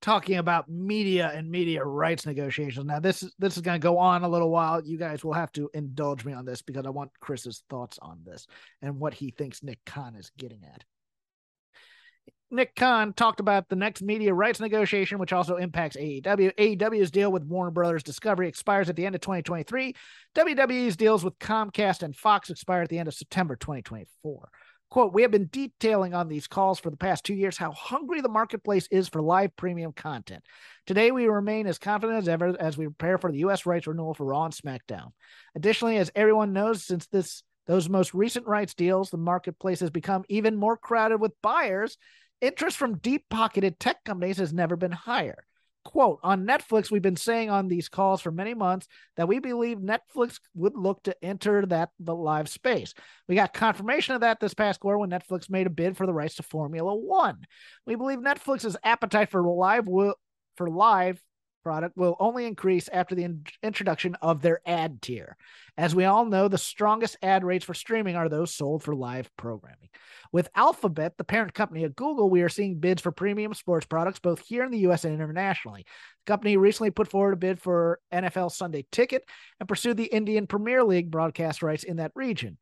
talking 0.00 0.36
about 0.36 0.68
media 0.68 1.30
and 1.34 1.50
media 1.50 1.84
rights 1.84 2.26
negotiations. 2.26 2.86
Now, 2.86 3.00
this 3.00 3.22
is 3.22 3.34
this 3.38 3.56
is 3.56 3.62
going 3.62 3.80
to 3.80 3.84
go 3.84 3.98
on 3.98 4.22
a 4.22 4.28
little 4.28 4.50
while. 4.50 4.84
You 4.84 4.98
guys 4.98 5.24
will 5.24 5.32
have 5.32 5.52
to 5.52 5.70
indulge 5.74 6.24
me 6.24 6.32
on 6.32 6.44
this 6.44 6.62
because 6.62 6.86
I 6.86 6.90
want 6.90 7.10
Chris's 7.20 7.62
thoughts 7.68 7.98
on 8.00 8.20
this 8.24 8.46
and 8.82 8.98
what 8.98 9.14
he 9.14 9.30
thinks 9.30 9.62
Nick 9.62 9.84
Khan 9.84 10.14
is 10.14 10.30
getting 10.38 10.62
at. 10.64 10.84
Nick 12.50 12.74
Khan 12.74 13.12
talked 13.12 13.40
about 13.40 13.68
the 13.68 13.76
next 13.76 14.00
media 14.00 14.32
rights 14.32 14.58
negotiation, 14.58 15.18
which 15.18 15.34
also 15.34 15.56
impacts 15.56 15.96
AEW. 15.96 16.54
AEW's 16.54 17.10
deal 17.10 17.30
with 17.30 17.44
Warner 17.44 17.70
Brothers 17.70 18.02
Discovery 18.02 18.48
expires 18.48 18.88
at 18.88 18.96
the 18.96 19.04
end 19.04 19.14
of 19.14 19.20
2023. 19.20 19.94
WWE's 20.34 20.96
deals 20.96 21.22
with 21.22 21.38
Comcast 21.38 22.02
and 22.02 22.16
Fox 22.16 22.48
expire 22.48 22.82
at 22.82 22.88
the 22.88 22.98
end 22.98 23.08
of 23.08 23.14
September 23.14 23.54
2024. 23.54 24.48
Quote, 24.90 25.12
we 25.12 25.22
have 25.22 25.30
been 25.30 25.50
detailing 25.52 26.14
on 26.14 26.28
these 26.28 26.46
calls 26.46 26.80
for 26.80 26.88
the 26.88 26.96
past 26.96 27.24
two 27.24 27.34
years 27.34 27.58
how 27.58 27.72
hungry 27.72 28.22
the 28.22 28.28
marketplace 28.28 28.88
is 28.90 29.08
for 29.08 29.20
live 29.20 29.54
premium 29.54 29.92
content. 29.92 30.42
Today, 30.86 31.10
we 31.10 31.26
remain 31.26 31.66
as 31.66 31.78
confident 31.78 32.18
as 32.18 32.28
ever 32.28 32.56
as 32.58 32.78
we 32.78 32.86
prepare 32.86 33.18
for 33.18 33.30
the 33.30 33.38
U.S. 33.38 33.66
rights 33.66 33.86
renewal 33.86 34.14
for 34.14 34.24
Raw 34.24 34.46
and 34.46 34.54
SmackDown. 34.54 35.12
Additionally, 35.54 35.98
as 35.98 36.10
everyone 36.14 36.54
knows, 36.54 36.84
since 36.84 37.06
this 37.06 37.42
those 37.66 37.88
most 37.90 38.14
recent 38.14 38.46
rights 38.46 38.72
deals, 38.72 39.10
the 39.10 39.18
marketplace 39.18 39.80
has 39.80 39.90
become 39.90 40.24
even 40.30 40.56
more 40.56 40.76
crowded 40.76 41.20
with 41.20 41.32
buyers. 41.42 41.98
Interest 42.40 42.76
from 42.76 42.96
deep 42.96 43.24
pocketed 43.28 43.78
tech 43.78 44.02
companies 44.04 44.38
has 44.38 44.54
never 44.54 44.74
been 44.74 44.92
higher. 44.92 45.44
Quote, 45.84 46.18
on 46.22 46.44
Netflix, 46.44 46.90
we've 46.90 47.00
been 47.00 47.16
saying 47.16 47.48
on 47.48 47.68
these 47.68 47.88
calls 47.88 48.20
for 48.20 48.30
many 48.30 48.52
months 48.52 48.86
that 49.16 49.28
we 49.28 49.38
believe 49.38 49.78
Netflix 49.78 50.38
would 50.54 50.76
look 50.76 51.02
to 51.04 51.24
enter 51.24 51.64
that 51.66 51.90
the 51.98 52.14
live 52.14 52.48
space. 52.48 52.92
We 53.26 53.36
got 53.36 53.54
confirmation 53.54 54.14
of 54.14 54.20
that 54.20 54.38
this 54.38 54.54
past 54.54 54.80
quarter 54.80 54.98
when 54.98 55.10
Netflix 55.10 55.48
made 55.48 55.66
a 55.66 55.70
bid 55.70 55.96
for 55.96 56.04
the 56.06 56.12
rights 56.12 56.34
to 56.36 56.42
Formula 56.42 56.94
One. 56.94 57.38
We 57.86 57.94
believe 57.94 58.18
Netflix's 58.18 58.76
appetite 58.84 59.30
for 59.30 59.42
live 59.42 59.88
will, 59.88 60.14
for 60.56 60.68
live 60.68 61.22
product 61.68 61.98
will 61.98 62.16
only 62.18 62.46
increase 62.46 62.88
after 62.88 63.14
the 63.14 63.24
in- 63.24 63.44
introduction 63.62 64.14
of 64.22 64.40
their 64.40 64.60
ad 64.64 65.02
tier. 65.02 65.36
As 65.76 65.94
we 65.94 66.06
all 66.06 66.24
know, 66.24 66.48
the 66.48 66.56
strongest 66.56 67.18
ad 67.22 67.44
rates 67.44 67.62
for 67.62 67.74
streaming 67.74 68.16
are 68.16 68.30
those 68.30 68.54
sold 68.54 68.82
for 68.82 68.94
live 68.94 69.30
programming. 69.36 69.90
With 70.32 70.48
Alphabet, 70.54 71.18
the 71.18 71.24
parent 71.24 71.52
company 71.52 71.84
of 71.84 71.94
Google, 71.94 72.30
we 72.30 72.40
are 72.40 72.48
seeing 72.48 72.80
bids 72.80 73.02
for 73.02 73.12
premium 73.12 73.52
sports 73.52 73.84
products 73.84 74.18
both 74.18 74.40
here 74.40 74.64
in 74.64 74.70
the 74.70 74.86
US 74.88 75.04
and 75.04 75.12
internationally. 75.12 75.84
The 76.24 76.32
company 76.32 76.56
recently 76.56 76.90
put 76.90 77.10
forward 77.10 77.34
a 77.34 77.36
bid 77.36 77.60
for 77.60 78.00
NFL 78.10 78.50
Sunday 78.50 78.86
Ticket 78.90 79.24
and 79.60 79.68
pursued 79.68 79.98
the 79.98 80.04
Indian 80.04 80.46
Premier 80.46 80.82
League 80.82 81.10
broadcast 81.10 81.62
rights 81.62 81.84
in 81.84 81.98
that 81.98 82.12
region. 82.14 82.56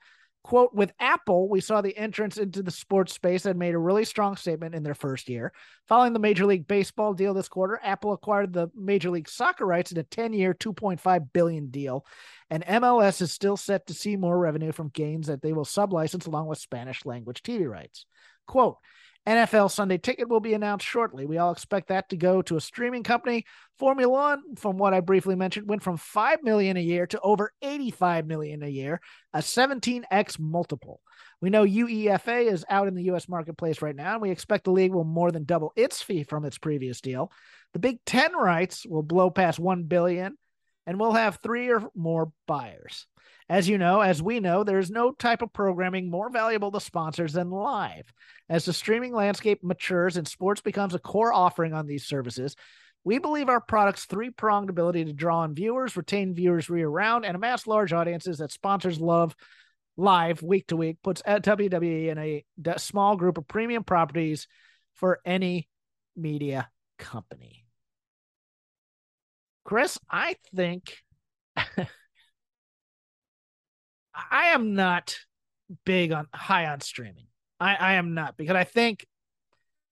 Quote, 0.47 0.73
with 0.73 0.93
Apple, 1.01 1.49
we 1.49 1.61
saw 1.61 1.81
the 1.81 1.97
entrance 1.97 2.37
into 2.39 2.63
the 2.63 2.71
sports 2.71 3.13
space 3.13 3.43
that 3.43 3.57
made 3.57 3.75
a 3.75 3.79
really 3.79 4.05
strong 4.05 4.37
statement 4.37 4.77
in 4.77 4.85
their 4.85 4.95
first 4.95 5.29
year. 5.29 5.53
Following 5.89 6.13
the 6.13 6.21
Major 6.21 6.47
League 6.47 6.69
Baseball 6.69 7.15
deal 7.15 7.35
this 7.35 7.49
quarter, 7.49 7.81
Apple 7.83 8.13
acquired 8.13 8.53
the 8.53 8.69
Major 8.73 9.11
League 9.11 9.29
Soccer 9.29 9.67
rights 9.67 9.91
in 9.91 9.99
a 9.99 10.05
10-year, 10.05 10.55
2.5 10.55 11.33
billion 11.33 11.67
deal, 11.71 12.07
and 12.49 12.65
MLS 12.65 13.21
is 13.21 13.33
still 13.33 13.57
set 13.57 13.89
to 13.89 13.95
see 13.95 14.15
more 14.15 14.39
revenue 14.39 14.71
from 14.71 14.91
games 14.91 15.27
that 15.27 15.43
they 15.43 15.53
will 15.53 15.65
sublicense 15.65 16.29
along 16.29 16.47
with 16.47 16.59
Spanish 16.59 17.05
language 17.05 17.43
TV 17.43 17.69
rights. 17.69 18.07
Quote, 18.47 18.77
NFL 19.27 19.73
Sunday 19.73 19.99
Ticket 19.99 20.29
will 20.29 20.41
be 20.41 20.55
announced 20.55 20.87
shortly. 20.87 21.27
We 21.27 21.39
all 21.39 21.51
expect 21.51 21.89
that 21.89 22.09
to 22.11 22.17
go 22.17 22.43
to 22.43 22.57
a 22.57 22.61
streaming 22.61 23.03
company. 23.03 23.45
Formula 23.77 24.11
One, 24.11 24.55
from 24.55 24.79
what 24.79 24.95
I 24.95 25.01
briefly 25.01 25.35
mentioned, 25.35 25.69
went 25.69 25.83
from 25.83 25.97
five 25.97 26.43
million 26.45 26.77
a 26.77 26.81
year 26.81 27.07
to 27.09 27.21
over 27.21 27.53
85 27.61 28.27
million 28.27 28.63
a 28.63 28.69
year, 28.69 29.01
a 29.35 29.41
17x 29.41 30.39
multiple. 30.39 31.01
We 31.41 31.51
know 31.51 31.65
UEFA 31.65 32.51
is 32.51 32.65
out 32.71 32.87
in 32.87 32.95
the 32.95 33.05
U.S. 33.05 33.29
marketplace 33.29 33.83
right 33.83 33.97
now, 33.97 34.13
and 34.13 34.23
we 34.23 34.31
expect 34.31 34.65
the 34.65 34.71
league 34.71 34.93
will 34.93 35.05
more 35.05 35.33
than 35.33 35.45
double 35.45 35.73
its 35.77 36.01
fee 36.01 36.23
from 36.23 36.45
its 36.45 36.59
previous 36.59 37.01
deal. 37.01 37.33
The 37.73 37.81
Big 37.81 38.05
Ten 38.05 38.35
rights 38.35 38.87
will 38.87 39.03
blow 39.03 39.31
past 39.31 39.59
one 39.59 39.85
billion, 39.85 40.39
and 40.87 40.99
we'll 40.99 41.13
have 41.13 41.41
three 41.43 41.71
or 41.71 41.83
more 41.95 42.31
buyers. 42.47 43.07
As 43.49 43.69
you 43.69 43.79
know, 43.79 44.01
as 44.01 44.23
we 44.23 44.41
know, 44.41 44.65
there's 44.65 44.91
no 44.91 45.13
type 45.13 45.43
of 45.43 45.53
programming 45.53 46.11
more 46.11 46.31
valuable 46.31 46.73
to 46.73 46.81
sponsors 46.81 47.33
than 47.33 47.51
live. 47.51 48.13
As 48.49 48.65
the 48.65 48.73
streaming 48.73 49.13
landscape 49.13 49.63
matures 49.63 50.17
and 50.17 50.27
sports 50.27 50.61
becomes 50.61 50.95
a 50.95 50.99
core 50.99 51.33
offering 51.33 51.73
on 51.73 51.87
these 51.87 52.07
services, 52.07 52.57
we 53.05 53.19
believe 53.19 53.49
our 53.49 53.61
product's 53.61 54.05
three 54.05 54.31
pronged 54.31 54.69
ability 54.69 55.05
to 55.05 55.13
draw 55.13 55.45
in 55.45 55.55
viewers, 55.55 55.97
retain 55.97 56.35
viewers 56.35 56.69
year 56.69 56.89
round, 56.89 57.25
and 57.25 57.37
amass 57.37 57.69
large 57.69 57.93
audiences 57.93 58.39
that 58.39 58.51
sponsors 58.51 59.01
love 59.01 59.37
live 59.97 60.43
week 60.43 60.67
to 60.67 60.77
week 60.77 60.99
puts 61.03 61.23
uh, 61.25 61.39
WWE 61.39 62.09
in 62.09 62.19
a 62.19 62.79
small 62.79 63.17
group 63.17 63.39
of 63.39 63.47
premium 63.47 63.85
properties 63.85 64.49
for 64.95 65.21
any 65.25 65.69
media 66.17 66.69
company. 66.99 67.66
Chris, 69.67 69.99
I 70.09 70.37
think 70.55 70.97
I 71.57 71.67
am 74.31 74.77
not 74.77 75.17
big 75.85 76.13
on 76.13 76.29
high 76.33 76.67
on 76.67 76.81
streaming. 76.81 77.27
I, 77.59 77.75
I 77.75 77.95
am 77.95 78.15
not 78.15 78.37
because 78.37 78.55
I 78.55 78.63
think 78.63 79.05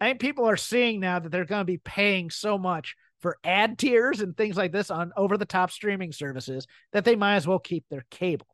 I 0.00 0.06
think 0.06 0.20
people 0.20 0.48
are 0.48 0.56
seeing 0.56 1.00
now 1.00 1.18
that 1.18 1.32
they're 1.32 1.44
going 1.44 1.62
to 1.62 1.64
be 1.64 1.78
paying 1.78 2.30
so 2.30 2.56
much 2.56 2.94
for 3.18 3.36
ad 3.42 3.76
tiers 3.76 4.20
and 4.20 4.36
things 4.36 4.56
like 4.56 4.70
this 4.70 4.92
on 4.92 5.10
over 5.16 5.36
the 5.36 5.44
top 5.44 5.72
streaming 5.72 6.12
services 6.12 6.68
that 6.92 7.04
they 7.04 7.16
might 7.16 7.34
as 7.34 7.48
well 7.48 7.58
keep 7.58 7.84
their 7.90 8.06
cable. 8.12 8.46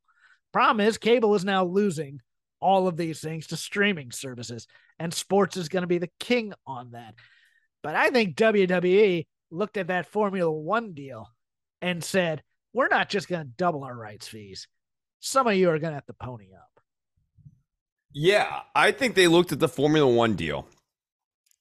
Problem 0.54 0.86
is, 0.86 0.96
cable 0.96 1.34
is 1.34 1.44
now 1.44 1.66
losing 1.66 2.20
all 2.60 2.88
of 2.88 2.96
these 2.96 3.20
things 3.20 3.48
to 3.48 3.58
streaming 3.58 4.10
services, 4.10 4.66
and 4.98 5.12
sports 5.12 5.58
is 5.58 5.68
going 5.68 5.82
to 5.82 5.86
be 5.86 5.98
the 5.98 6.10
king 6.18 6.54
on 6.66 6.92
that. 6.92 7.14
But 7.82 7.94
I 7.94 8.08
think 8.08 8.36
WWE 8.36 9.26
looked 9.50 9.76
at 9.76 9.88
that 9.88 10.06
Formula 10.06 10.50
One 10.50 10.92
deal 10.92 11.28
and 11.82 12.02
said, 12.02 12.42
we're 12.72 12.88
not 12.88 13.08
just 13.08 13.28
going 13.28 13.42
to 13.42 13.52
double 13.56 13.84
our 13.84 13.96
rights 13.96 14.28
fees 14.28 14.68
some 15.20 15.46
of 15.46 15.54
you 15.54 15.68
are 15.68 15.78
going 15.78 15.92
to 15.92 15.96
have 15.96 16.06
to 16.06 16.14
pony 16.14 16.48
up. 16.54 16.80
Yeah, 18.12 18.60
I 18.74 18.90
think 18.90 19.14
they 19.14 19.28
looked 19.28 19.52
at 19.52 19.60
the 19.60 19.68
Formula 19.68 20.10
One 20.10 20.34
deal 20.34 20.66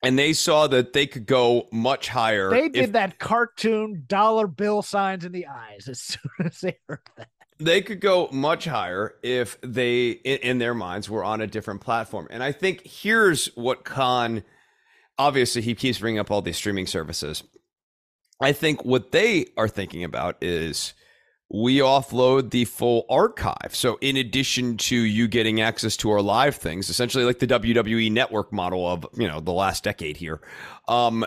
and 0.01 0.17
they 0.17 0.33
saw 0.33 0.65
that 0.67 0.93
they 0.93 1.05
could 1.05 1.27
go 1.27 1.67
much 1.71 2.07
higher. 2.07 2.49
They 2.49 2.69
did 2.69 2.85
if, 2.85 2.91
that 2.93 3.19
cartoon 3.19 4.05
dollar 4.07 4.47
bill 4.47 4.81
signs 4.81 5.25
in 5.25 5.31
the 5.31 5.45
eyes 5.45 5.87
as 5.87 5.99
soon 6.39 6.47
as 6.47 6.61
they 6.61 6.77
heard 6.87 7.01
that. 7.17 7.27
They 7.59 7.81
could 7.81 7.99
go 7.99 8.29
much 8.31 8.65
higher 8.65 9.15
if 9.21 9.59
they, 9.61 10.11
in, 10.11 10.37
in 10.37 10.57
their 10.59 10.73
minds, 10.73 11.09
were 11.09 11.25
on 11.25 11.41
a 11.41 11.47
different 11.47 11.81
platform. 11.81 12.27
And 12.31 12.41
I 12.41 12.53
think 12.53 12.87
here's 12.87 13.47
what 13.47 13.83
Khan, 13.83 14.43
obviously, 15.17 15.61
he 15.61 15.75
keeps 15.75 15.99
bringing 15.99 16.19
up 16.19 16.31
all 16.31 16.41
these 16.41 16.55
streaming 16.55 16.87
services. 16.87 17.43
I 18.41 18.53
think 18.53 18.85
what 18.85 19.11
they 19.11 19.47
are 19.57 19.67
thinking 19.67 20.03
about 20.03 20.37
is 20.41 20.93
we 21.51 21.77
offload 21.79 22.51
the 22.51 22.65
full 22.65 23.05
archive. 23.09 23.71
So, 23.73 23.97
in 24.01 24.15
addition 24.17 24.77
to 24.77 24.95
you 24.95 25.27
getting 25.27 25.61
access 25.61 25.97
to 25.97 26.11
our 26.11 26.21
live 26.21 26.55
things, 26.55 26.89
essentially 26.89 27.23
like 27.23 27.39
the 27.39 27.47
WWE 27.47 28.11
network 28.11 28.53
model 28.53 28.87
of 28.87 29.05
you 29.17 29.27
know 29.27 29.39
the 29.39 29.51
last 29.51 29.83
decade 29.83 30.17
here, 30.17 30.39
um, 30.87 31.25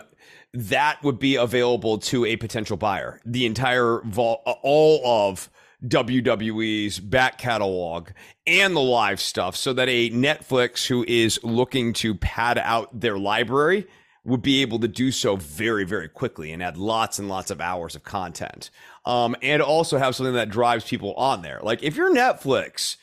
that 0.53 1.03
would 1.03 1.19
be 1.19 1.35
available 1.35 1.97
to 1.99 2.25
a 2.25 2.37
potential 2.37 2.77
buyer. 2.77 3.19
The 3.25 3.45
entire 3.45 4.01
vault, 4.05 4.41
all 4.45 5.01
of 5.05 5.49
WWE's 5.85 6.99
back 6.99 7.37
catalog 7.37 8.09
and 8.47 8.75
the 8.75 8.81
live 8.81 9.19
stuff, 9.19 9.57
so 9.57 9.73
that 9.73 9.89
a 9.89 10.09
Netflix 10.11 10.87
who 10.87 11.03
is 11.07 11.39
looking 11.43 11.91
to 11.93 12.15
pad 12.15 12.57
out 12.57 12.97
their 12.97 13.17
library 13.17 13.87
would 14.25 14.41
be 14.41 14.61
able 14.61 14.79
to 14.79 14.87
do 14.87 15.11
so 15.11 15.35
very, 15.35 15.83
very 15.83 16.07
quickly 16.07 16.51
and 16.51 16.63
add 16.63 16.77
lots 16.77 17.19
and 17.19 17.27
lots 17.27 17.51
of 17.51 17.59
hours 17.59 17.95
of 17.95 18.03
content 18.03 18.69
um, 19.05 19.35
and 19.41 19.61
also 19.61 19.97
have 19.97 20.15
something 20.15 20.33
that 20.33 20.49
drives 20.49 20.85
people 20.85 21.13
on 21.15 21.41
there. 21.41 21.59
Like 21.61 21.83
if 21.83 21.95
you're 21.97 22.13
Netflix, 22.13 22.95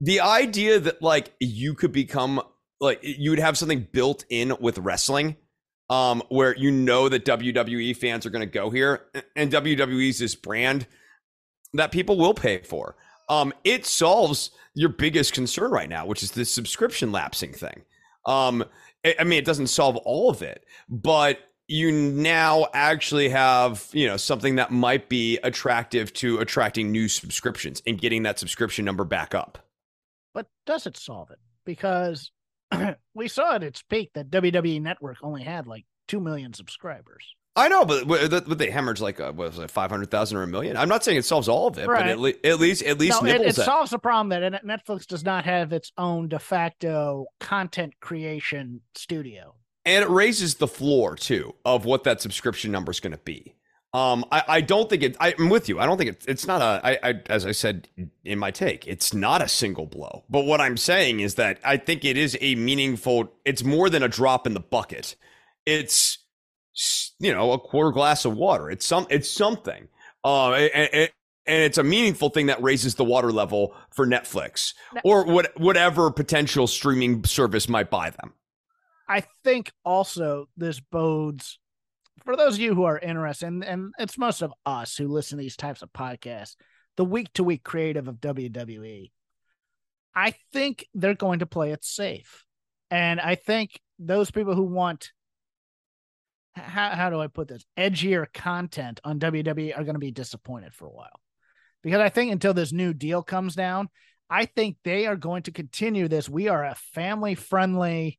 the 0.00 0.20
idea 0.20 0.78
that 0.78 1.02
like 1.02 1.34
you 1.40 1.74
could 1.74 1.92
become 1.92 2.40
like 2.80 3.00
you 3.02 3.30
would 3.30 3.38
have 3.38 3.58
something 3.58 3.86
built 3.92 4.24
in 4.28 4.54
with 4.60 4.78
wrestling 4.78 5.36
um, 5.90 6.22
where 6.28 6.56
you 6.56 6.70
know 6.70 7.08
that 7.08 7.24
WWE 7.24 7.96
fans 7.96 8.24
are 8.24 8.30
going 8.30 8.40
to 8.40 8.46
go 8.46 8.70
here 8.70 9.06
and 9.34 9.50
WWE's 9.50 10.18
this 10.18 10.34
brand 10.34 10.86
that 11.72 11.90
people 11.90 12.16
will 12.16 12.34
pay 12.34 12.58
for. 12.58 12.96
Um, 13.28 13.52
it 13.64 13.86
solves 13.86 14.50
your 14.74 14.90
biggest 14.90 15.32
concern 15.32 15.70
right 15.70 15.88
now, 15.88 16.06
which 16.06 16.22
is 16.22 16.32
this 16.32 16.52
subscription 16.52 17.10
lapsing 17.10 17.52
thing. 17.52 17.82
Um, 18.26 18.64
I 19.04 19.24
mean, 19.24 19.38
it 19.38 19.44
doesn't 19.44 19.66
solve 19.66 19.96
all 19.98 20.30
of 20.30 20.42
it, 20.42 20.64
but 20.88 21.38
you 21.66 21.90
now 21.92 22.66
actually 22.74 23.28
have 23.30 23.88
you 23.92 24.06
know 24.06 24.16
something 24.16 24.56
that 24.56 24.70
might 24.70 25.08
be 25.08 25.38
attractive 25.42 26.12
to 26.14 26.38
attracting 26.38 26.90
new 26.92 27.08
subscriptions 27.08 27.82
and 27.86 28.00
getting 28.00 28.22
that 28.24 28.38
subscription 28.38 28.84
number 28.84 29.04
back 29.04 29.34
up. 29.34 29.58
But 30.32 30.46
does 30.66 30.86
it 30.86 30.96
solve 30.96 31.30
it? 31.30 31.38
Because 31.64 32.30
we 33.14 33.28
saw 33.28 33.54
at 33.54 33.62
its 33.62 33.82
peak 33.82 34.10
that 34.14 34.30
wwe 34.30 34.80
network 34.80 35.18
only 35.22 35.42
had 35.42 35.66
like 35.66 35.84
2 36.08 36.20
million 36.20 36.52
subscribers 36.52 37.34
I 37.56 37.68
know, 37.68 37.84
but 37.84 38.08
but 38.08 38.58
they 38.58 38.70
hemorrhage 38.70 39.00
like 39.00 39.20
uh, 39.20 39.32
what 39.32 39.50
was 39.50 39.58
it, 39.58 39.70
five 39.70 39.90
hundred 39.90 40.10
thousand 40.10 40.38
or 40.38 40.42
a 40.42 40.46
million? 40.46 40.76
I'm 40.76 40.88
not 40.88 41.04
saying 41.04 41.18
it 41.18 41.24
solves 41.24 41.48
all 41.48 41.68
of 41.68 41.78
it, 41.78 41.86
right. 41.86 42.00
but 42.00 42.08
at, 42.08 42.18
le- 42.18 42.52
at, 42.52 42.58
least 42.58 42.82
at 42.82 42.98
least 42.98 43.22
no, 43.22 43.28
it, 43.28 43.40
it 43.40 43.54
solves 43.54 43.90
the 43.92 43.98
problem 43.98 44.28
that 44.30 44.64
Netflix 44.64 45.06
does 45.06 45.24
not 45.24 45.44
have 45.44 45.72
its 45.72 45.92
own 45.96 46.28
de 46.28 46.38
facto 46.38 47.26
content 47.38 47.94
creation 48.00 48.80
studio 48.96 49.54
and 49.84 50.02
it 50.02 50.10
raises 50.10 50.56
the 50.56 50.66
floor 50.66 51.16
too 51.16 51.54
of 51.64 51.84
what 51.84 52.04
that 52.04 52.20
subscription 52.20 52.72
number 52.72 52.90
is 52.90 53.00
going 53.00 53.12
to 53.12 53.18
be. 53.18 53.54
Um, 53.92 54.24
I, 54.32 54.42
I 54.48 54.60
don't 54.60 54.90
think 54.90 55.04
it. 55.04 55.16
I, 55.20 55.34
am 55.38 55.50
with 55.50 55.68
you. 55.68 55.78
I 55.78 55.86
don't 55.86 55.96
think 55.98 56.10
it, 56.10 56.24
it's 56.26 56.48
not 56.48 56.60
a. 56.60 56.80
I, 56.84 57.10
I, 57.10 57.14
as 57.26 57.46
I 57.46 57.52
said 57.52 57.86
in 58.24 58.40
my 58.40 58.50
take, 58.50 58.88
it's 58.88 59.14
not 59.14 59.40
a 59.40 59.48
single 59.48 59.86
blow. 59.86 60.24
But 60.28 60.46
what 60.46 60.60
I'm 60.60 60.76
saying 60.76 61.20
is 61.20 61.36
that 61.36 61.60
I 61.62 61.76
think 61.76 62.04
it 62.04 62.16
is 62.16 62.36
a 62.40 62.56
meaningful. 62.56 63.32
It's 63.44 63.62
more 63.62 63.88
than 63.88 64.02
a 64.02 64.08
drop 64.08 64.48
in 64.48 64.54
the 64.54 64.60
bucket. 64.60 65.14
It's 65.64 66.18
you 67.18 67.32
know 67.32 67.52
a 67.52 67.58
quarter 67.58 67.92
glass 67.92 68.24
of 68.24 68.36
water. 68.36 68.70
It's 68.70 68.86
some. 68.86 69.06
It's 69.10 69.30
something. 69.30 69.88
Uh, 70.24 70.52
and, 70.52 70.90
and, 70.92 71.10
and 71.46 71.62
it's 71.62 71.78
a 71.78 71.82
meaningful 71.82 72.30
thing 72.30 72.46
that 72.46 72.62
raises 72.62 72.94
the 72.94 73.04
water 73.04 73.30
level 73.30 73.74
for 73.90 74.06
Netflix 74.06 74.74
or 75.04 75.24
what 75.24 75.58
whatever 75.60 76.10
potential 76.10 76.66
streaming 76.66 77.24
service 77.24 77.68
might 77.68 77.90
buy 77.90 78.10
them. 78.10 78.32
I 79.08 79.24
think 79.44 79.70
also 79.84 80.48
this 80.56 80.80
bodes 80.80 81.58
for 82.24 82.36
those 82.36 82.54
of 82.54 82.60
you 82.60 82.74
who 82.74 82.84
are 82.84 82.98
interested, 82.98 83.46
and, 83.46 83.64
and 83.64 83.92
it's 83.98 84.16
most 84.16 84.42
of 84.42 84.52
us 84.64 84.96
who 84.96 85.08
listen 85.08 85.36
to 85.36 85.42
these 85.42 85.56
types 85.56 85.82
of 85.82 85.92
podcasts, 85.92 86.56
the 86.96 87.04
week 87.04 87.32
to 87.34 87.44
week 87.44 87.62
creative 87.62 88.08
of 88.08 88.16
WWE. 88.16 89.10
I 90.14 90.34
think 90.52 90.86
they're 90.94 91.14
going 91.14 91.40
to 91.40 91.46
play 91.46 91.72
it 91.72 91.84
safe. 91.84 92.44
And 92.90 93.20
I 93.20 93.34
think 93.34 93.80
those 93.98 94.30
people 94.30 94.54
who 94.54 94.62
want 94.62 95.12
how, 96.54 96.90
how 96.90 97.10
do 97.10 97.20
I 97.20 97.26
put 97.26 97.48
this 97.48 97.64
edgier 97.76 98.26
content 98.32 99.00
on 99.04 99.18
WWE 99.18 99.76
are 99.76 99.84
going 99.84 99.94
to 99.94 100.00
be 100.00 100.10
disappointed 100.10 100.74
for 100.74 100.86
a 100.86 100.92
while. 100.92 101.20
Because 101.82 102.00
I 102.00 102.08
think 102.08 102.32
until 102.32 102.54
this 102.54 102.72
new 102.72 102.94
deal 102.94 103.22
comes 103.22 103.54
down, 103.54 103.88
I 104.30 104.46
think 104.46 104.78
they 104.84 105.06
are 105.06 105.16
going 105.16 105.42
to 105.44 105.52
continue 105.52 106.08
this. 106.08 106.28
We 106.28 106.48
are 106.48 106.64
a 106.64 106.74
family 106.94 107.34
friendly 107.34 108.18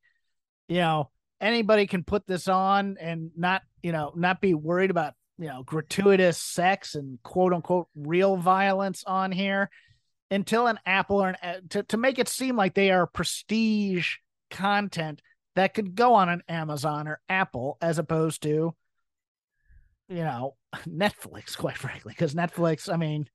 you 0.67 0.78
know, 0.78 1.10
anybody 1.39 1.88
can 1.88 2.04
put 2.04 2.26
this 2.28 2.48
on 2.48 2.98
and 3.00 3.32
not, 3.36 3.62
you 3.82 3.91
know, 3.91 4.12
not 4.15 4.41
be 4.41 4.54
worried 4.54 4.91
about, 4.91 5.13
you 5.38 5.48
know, 5.48 5.63
gratuitous 5.63 6.41
sex 6.41 6.95
and 6.95 7.21
quote 7.24 7.54
unquote 7.54 7.88
real 7.95 8.38
violence 8.38 9.04
on 9.06 9.32
here 9.32 9.69
until 10.32 10.67
an 10.67 10.80
Apple 10.86 11.21
or 11.21 11.36
an 11.41 11.67
to, 11.69 11.84
to 11.84 11.98
make 11.98 12.19
it 12.19 12.28
seem 12.28 12.56
like 12.56 12.74
they 12.74 12.91
are 12.91 13.06
prestige 13.06 14.15
content 14.50 15.21
that 15.56 15.74
could 15.74 15.96
go 15.96 16.13
on 16.13 16.30
an 16.30 16.44
Amazon 16.48 17.08
or 17.08 17.20
Apple 17.30 17.78
as 17.82 17.98
opposed 17.98 18.44
to, 18.44 18.76
you 20.10 20.24
know, 20.24 20.56
Netflix, 20.88 21.58
quite 21.58 21.78
frankly, 21.78 22.13
because 22.15 22.34
Netflix, 22.34 22.91
I 22.91 22.98
mean, 22.98 23.28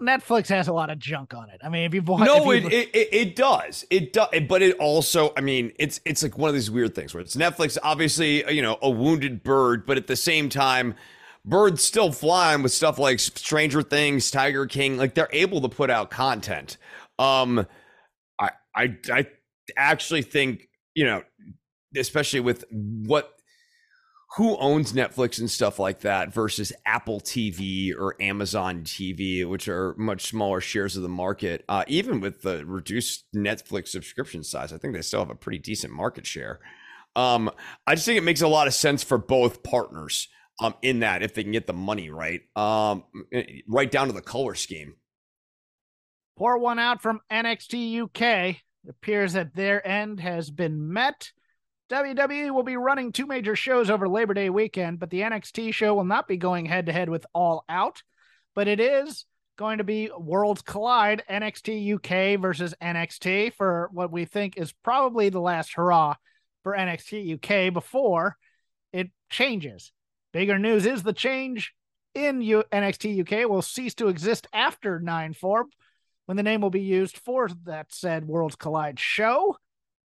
Netflix 0.00 0.48
has 0.48 0.68
a 0.68 0.72
lot 0.72 0.88
of 0.88 0.98
junk 0.98 1.34
on 1.34 1.50
it. 1.50 1.60
I 1.62 1.68
mean, 1.68 1.84
if 1.84 1.92
you've 1.92 2.08
watched, 2.08 2.24
no, 2.24 2.50
it, 2.52 2.64
it, 2.72 2.88
it 2.94 3.08
it 3.12 3.36
does, 3.36 3.84
it 3.90 4.14
does, 4.14 4.28
but 4.48 4.62
it 4.62 4.76
also, 4.78 5.32
I 5.36 5.42
mean, 5.42 5.72
it's 5.78 6.00
it's 6.06 6.22
like 6.22 6.38
one 6.38 6.48
of 6.48 6.54
these 6.54 6.70
weird 6.70 6.94
things 6.94 7.12
where 7.12 7.20
it's 7.20 7.36
Netflix, 7.36 7.76
obviously, 7.82 8.50
you 8.50 8.62
know, 8.62 8.78
a 8.80 8.88
wounded 8.88 9.42
bird, 9.42 9.84
but 9.84 9.98
at 9.98 10.06
the 10.06 10.16
same 10.16 10.48
time, 10.48 10.94
birds 11.44 11.82
still 11.82 12.12
flying 12.12 12.62
with 12.62 12.72
stuff 12.72 12.98
like 12.98 13.20
Stranger 13.20 13.82
Things, 13.82 14.30
Tiger 14.30 14.64
King, 14.64 14.96
like 14.96 15.14
they're 15.14 15.28
able 15.32 15.60
to 15.60 15.68
put 15.68 15.90
out 15.90 16.10
content. 16.10 16.78
Um, 17.18 17.66
I 18.40 18.52
I 18.74 18.96
I 19.12 19.26
actually 19.76 20.22
think 20.22 20.66
you 20.94 21.04
know 21.04 21.22
especially 21.96 22.40
with 22.40 22.64
what 22.70 23.34
who 24.36 24.56
owns 24.56 24.94
Netflix 24.94 25.38
and 25.38 25.50
stuff 25.50 25.78
like 25.78 26.00
that 26.00 26.32
versus 26.32 26.72
Apple 26.86 27.20
TV 27.20 27.94
or 27.94 28.16
Amazon 28.20 28.82
TV, 28.82 29.46
which 29.46 29.68
are 29.68 29.94
much 29.98 30.26
smaller 30.26 30.60
shares 30.60 30.96
of 30.96 31.02
the 31.02 31.08
market. 31.08 31.64
Uh, 31.68 31.84
even 31.86 32.18
with 32.18 32.40
the 32.40 32.64
reduced 32.64 33.26
Netflix 33.36 33.88
subscription 33.88 34.42
size, 34.42 34.72
I 34.72 34.78
think 34.78 34.94
they 34.94 35.02
still 35.02 35.20
have 35.20 35.28
a 35.28 35.34
pretty 35.34 35.58
decent 35.58 35.92
market 35.92 36.26
share. 36.26 36.60
Um, 37.14 37.50
I 37.86 37.94
just 37.94 38.06
think 38.06 38.16
it 38.16 38.24
makes 38.24 38.40
a 38.40 38.48
lot 38.48 38.66
of 38.66 38.72
sense 38.72 39.02
for 39.02 39.18
both 39.18 39.62
partners 39.62 40.28
um, 40.62 40.74
in 40.80 41.00
that 41.00 41.22
if 41.22 41.34
they 41.34 41.42
can 41.42 41.52
get 41.52 41.66
the 41.66 41.74
money 41.74 42.08
right, 42.08 42.40
um, 42.56 43.04
eh, 43.34 43.60
right 43.68 43.90
down 43.90 44.06
to 44.06 44.14
the 44.14 44.22
color 44.22 44.54
scheme. 44.54 44.94
Pour 46.38 46.56
one 46.56 46.78
out 46.78 47.02
from 47.02 47.20
NXT 47.30 48.04
UK. 48.04 48.56
It 48.84 48.90
appears 48.90 49.34
that 49.34 49.54
their 49.54 49.86
end 49.86 50.20
has 50.20 50.50
been 50.50 50.92
met. 50.92 51.32
WWE 51.90 52.52
will 52.52 52.62
be 52.62 52.76
running 52.76 53.12
two 53.12 53.26
major 53.26 53.54
shows 53.54 53.90
over 53.90 54.08
Labor 54.08 54.34
Day 54.34 54.50
weekend, 54.50 54.98
but 54.98 55.10
the 55.10 55.20
NXT 55.20 55.74
show 55.74 55.94
will 55.94 56.04
not 56.04 56.26
be 56.26 56.36
going 56.36 56.66
head 56.66 56.86
to 56.86 56.92
head 56.92 57.08
with 57.08 57.26
All 57.34 57.64
Out, 57.68 58.02
but 58.54 58.66
it 58.66 58.80
is 58.80 59.26
going 59.58 59.78
to 59.78 59.84
be 59.84 60.10
Worlds 60.16 60.62
Collide 60.62 61.22
NXT 61.28 61.94
UK 61.94 62.40
versus 62.40 62.74
NXT 62.82 63.54
for 63.54 63.90
what 63.92 64.10
we 64.10 64.24
think 64.24 64.56
is 64.56 64.72
probably 64.72 65.28
the 65.28 65.40
last 65.40 65.74
hurrah 65.74 66.16
for 66.62 66.72
NXT 66.72 67.34
UK 67.34 67.72
before 67.72 68.36
it 68.92 69.10
changes. 69.28 69.92
Bigger 70.32 70.58
news 70.58 70.86
is 70.86 71.02
the 71.02 71.12
change 71.12 71.74
in 72.14 72.40
U- 72.40 72.64
NXT 72.72 73.20
UK 73.20 73.48
will 73.48 73.62
cease 73.62 73.94
to 73.96 74.08
exist 74.08 74.46
after 74.52 74.98
9 74.98 75.34
4 75.34 75.66
when 76.26 76.36
the 76.36 76.42
name 76.42 76.60
will 76.60 76.70
be 76.70 76.80
used 76.80 77.18
for 77.18 77.48
that 77.64 77.92
said 77.92 78.26
Worlds 78.26 78.56
Collide 78.56 78.98
show 78.98 79.56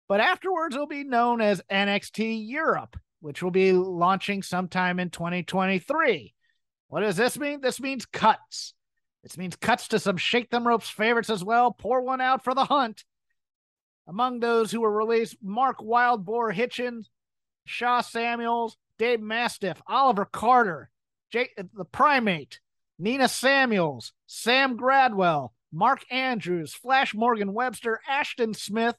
but 0.08 0.20
afterwards 0.20 0.74
it'll 0.74 0.86
be 0.86 1.04
known 1.04 1.40
as 1.40 1.62
NXT 1.70 2.48
Europe, 2.48 2.96
which 3.20 3.42
will 3.42 3.50
be 3.50 3.72
launching 3.72 4.42
sometime 4.42 5.00
in 5.00 5.10
2023. 5.10 6.34
What 6.88 7.00
does 7.00 7.16
this 7.16 7.38
mean? 7.38 7.60
This 7.60 7.80
means 7.80 8.06
cuts. 8.06 8.74
This 9.22 9.38
means 9.38 9.56
cuts 9.56 9.88
to 9.88 9.98
some 9.98 10.18
Shake 10.18 10.50
Them 10.50 10.68
Ropes 10.68 10.90
favorites 10.90 11.30
as 11.30 11.42
well. 11.42 11.72
Pour 11.72 12.02
one 12.02 12.20
out 12.20 12.44
for 12.44 12.54
the 12.54 12.66
hunt. 12.66 13.04
Among 14.06 14.40
those 14.40 14.70
who 14.70 14.82
were 14.82 14.92
released, 14.92 15.38
Mark 15.42 15.78
Wildboar 15.78 16.54
Hitchens, 16.54 17.06
Sha 17.64 18.02
Samuels, 18.02 18.76
Dave 18.98 19.20
Mastiff, 19.20 19.80
Oliver 19.86 20.26
Carter, 20.26 20.90
Jake, 21.32 21.54
the 21.56 21.86
Primate, 21.86 22.60
Nina 22.98 23.28
Samuels, 23.28 24.12
Sam 24.26 24.76
Gradwell, 24.76 25.54
Mark 25.74 26.04
Andrews, 26.10 26.72
Flash 26.72 27.14
Morgan 27.14 27.52
Webster, 27.52 28.00
Ashton 28.08 28.54
Smith, 28.54 28.94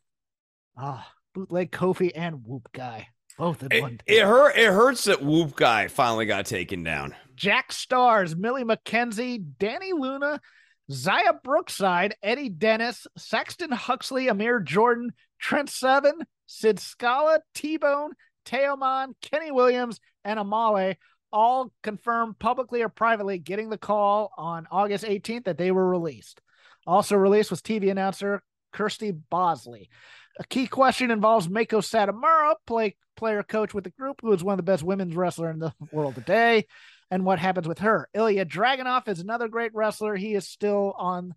Ah, 0.77 1.09
bootleg 1.33 1.71
Kofi 1.71 2.11
and 2.13 2.45
Whoop 2.45 2.67
Guy. 2.73 3.07
Both 3.37 3.63
in 3.63 3.71
it, 3.71 3.81
one. 3.81 3.97
Day. 4.05 4.17
It 4.17 4.25
hurt. 4.25 4.57
It 4.57 4.71
hurts 4.71 5.05
that 5.05 5.21
Whoop 5.23 5.55
Guy 5.55 5.87
finally 5.87 6.25
got 6.25 6.45
taken 6.45 6.83
down. 6.83 7.15
Jack 7.35 7.71
Starz, 7.71 8.35
Millie 8.35 8.63
McKenzie, 8.63 9.43
Dani 9.57 9.91
Luna, 9.93 10.39
Xia 10.91 11.41
Brookside, 11.43 12.15
Eddie 12.21 12.49
Dennis, 12.49 13.07
Saxon 13.17 13.71
Huxley, 13.71 14.27
Amir 14.29 14.59
Jordan, 14.59 15.11
Trent 15.39 15.69
Seven, 15.69 16.13
Sid 16.45 16.79
Scala, 16.79 17.39
T 17.53 17.77
Bone, 17.77 18.11
Teoman, 18.45 19.13
Kenny 19.21 19.51
Williams, 19.51 19.99
and 20.23 20.39
Amale 20.39 20.95
all 21.31 21.73
confirmed 21.83 22.39
publicly 22.39 22.81
or 22.81 22.89
privately 22.89 23.37
getting 23.37 23.69
the 23.69 23.77
call 23.77 24.31
on 24.37 24.67
August 24.71 25.03
18th 25.03 25.45
that 25.45 25.57
they 25.57 25.71
were 25.71 25.89
released. 25.89 26.39
Also 26.85 27.15
released 27.15 27.51
was 27.51 27.61
TV 27.61 27.89
announcer 27.91 28.43
Kirsty 28.71 29.11
Bosley. 29.11 29.89
A 30.39 30.43
key 30.43 30.67
question 30.67 31.11
involves 31.11 31.47
Meiko 31.47 31.81
Satomura, 31.81 32.55
play 32.67 32.95
player 33.15 33.43
coach 33.43 33.73
with 33.73 33.85
the 33.85 33.89
group, 33.91 34.19
who 34.21 34.33
is 34.33 34.43
one 34.43 34.53
of 34.53 34.57
the 34.57 34.69
best 34.69 34.83
women's 34.83 35.15
wrestler 35.15 35.49
in 35.49 35.59
the 35.59 35.73
world 35.91 36.15
today, 36.15 36.65
and 37.09 37.23
what 37.23 37.39
happens 37.39 37.67
with 37.67 37.79
her. 37.79 38.09
Ilya 38.13 38.45
Dragunov 38.45 39.07
is 39.07 39.19
another 39.19 39.47
great 39.47 39.73
wrestler. 39.73 40.15
He 40.15 40.35
is 40.35 40.47
still 40.47 40.93
on. 40.97 41.33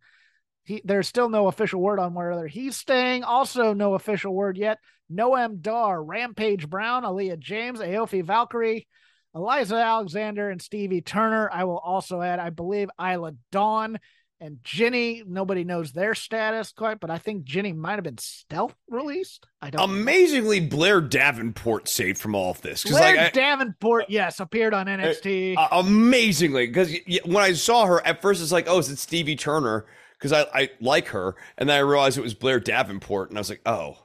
He, 0.64 0.82
there's 0.84 1.08
still 1.08 1.28
no 1.28 1.46
official 1.46 1.80
word 1.80 1.98
on 1.98 2.12
whether 2.12 2.46
he's 2.46 2.76
staying. 2.76 3.24
Also, 3.24 3.72
no 3.72 3.94
official 3.94 4.34
word 4.34 4.58
yet. 4.58 4.78
Noam 5.10 5.62
Dar, 5.62 6.02
Rampage 6.02 6.68
Brown, 6.68 7.04
Aaliyah 7.04 7.38
James, 7.38 7.80
Aoife 7.80 8.24
Valkyrie, 8.24 8.86
Eliza 9.34 9.76
Alexander, 9.76 10.50
and 10.50 10.60
Stevie 10.60 11.00
Turner. 11.00 11.48
I 11.50 11.64
will 11.64 11.78
also 11.78 12.20
add, 12.20 12.38
I 12.38 12.50
believe, 12.50 12.90
Isla 13.00 13.32
Dawn 13.50 13.98
and 14.40 14.58
Jinny, 14.62 15.22
nobody 15.26 15.64
knows 15.64 15.92
their 15.92 16.14
status 16.14 16.70
quite, 16.72 17.00
but 17.00 17.10
I 17.10 17.18
think 17.18 17.44
Jinny 17.44 17.72
might 17.72 17.94
have 17.94 18.04
been 18.04 18.18
stealth 18.18 18.74
released. 18.88 19.46
I 19.60 19.70
don't. 19.70 19.90
Amazingly, 19.90 20.60
know. 20.60 20.68
Blair 20.68 21.00
Davenport 21.00 21.88
saved 21.88 22.18
from 22.18 22.34
all 22.34 22.52
of 22.52 22.60
this. 22.62 22.84
Blair 22.84 23.16
like, 23.16 23.32
Davenport, 23.32 24.04
I, 24.04 24.06
yes, 24.10 24.38
appeared 24.38 24.74
on 24.74 24.86
NXT. 24.86 25.56
Uh, 25.56 25.68
amazingly, 25.72 26.68
because 26.68 26.94
when 27.24 27.42
I 27.42 27.52
saw 27.52 27.86
her 27.86 28.06
at 28.06 28.22
first, 28.22 28.40
it's 28.40 28.52
like, 28.52 28.68
oh, 28.68 28.78
is 28.78 28.90
it 28.90 28.98
Stevie 28.98 29.36
Turner? 29.36 29.86
Because 30.12 30.32
I, 30.32 30.46
I 30.54 30.70
like 30.80 31.08
her, 31.08 31.34
and 31.56 31.68
then 31.68 31.76
I 31.76 31.80
realized 31.80 32.16
it 32.16 32.22
was 32.22 32.34
Blair 32.34 32.60
Davenport, 32.60 33.30
and 33.30 33.38
I 33.38 33.40
was 33.40 33.50
like, 33.50 33.62
oh. 33.66 33.98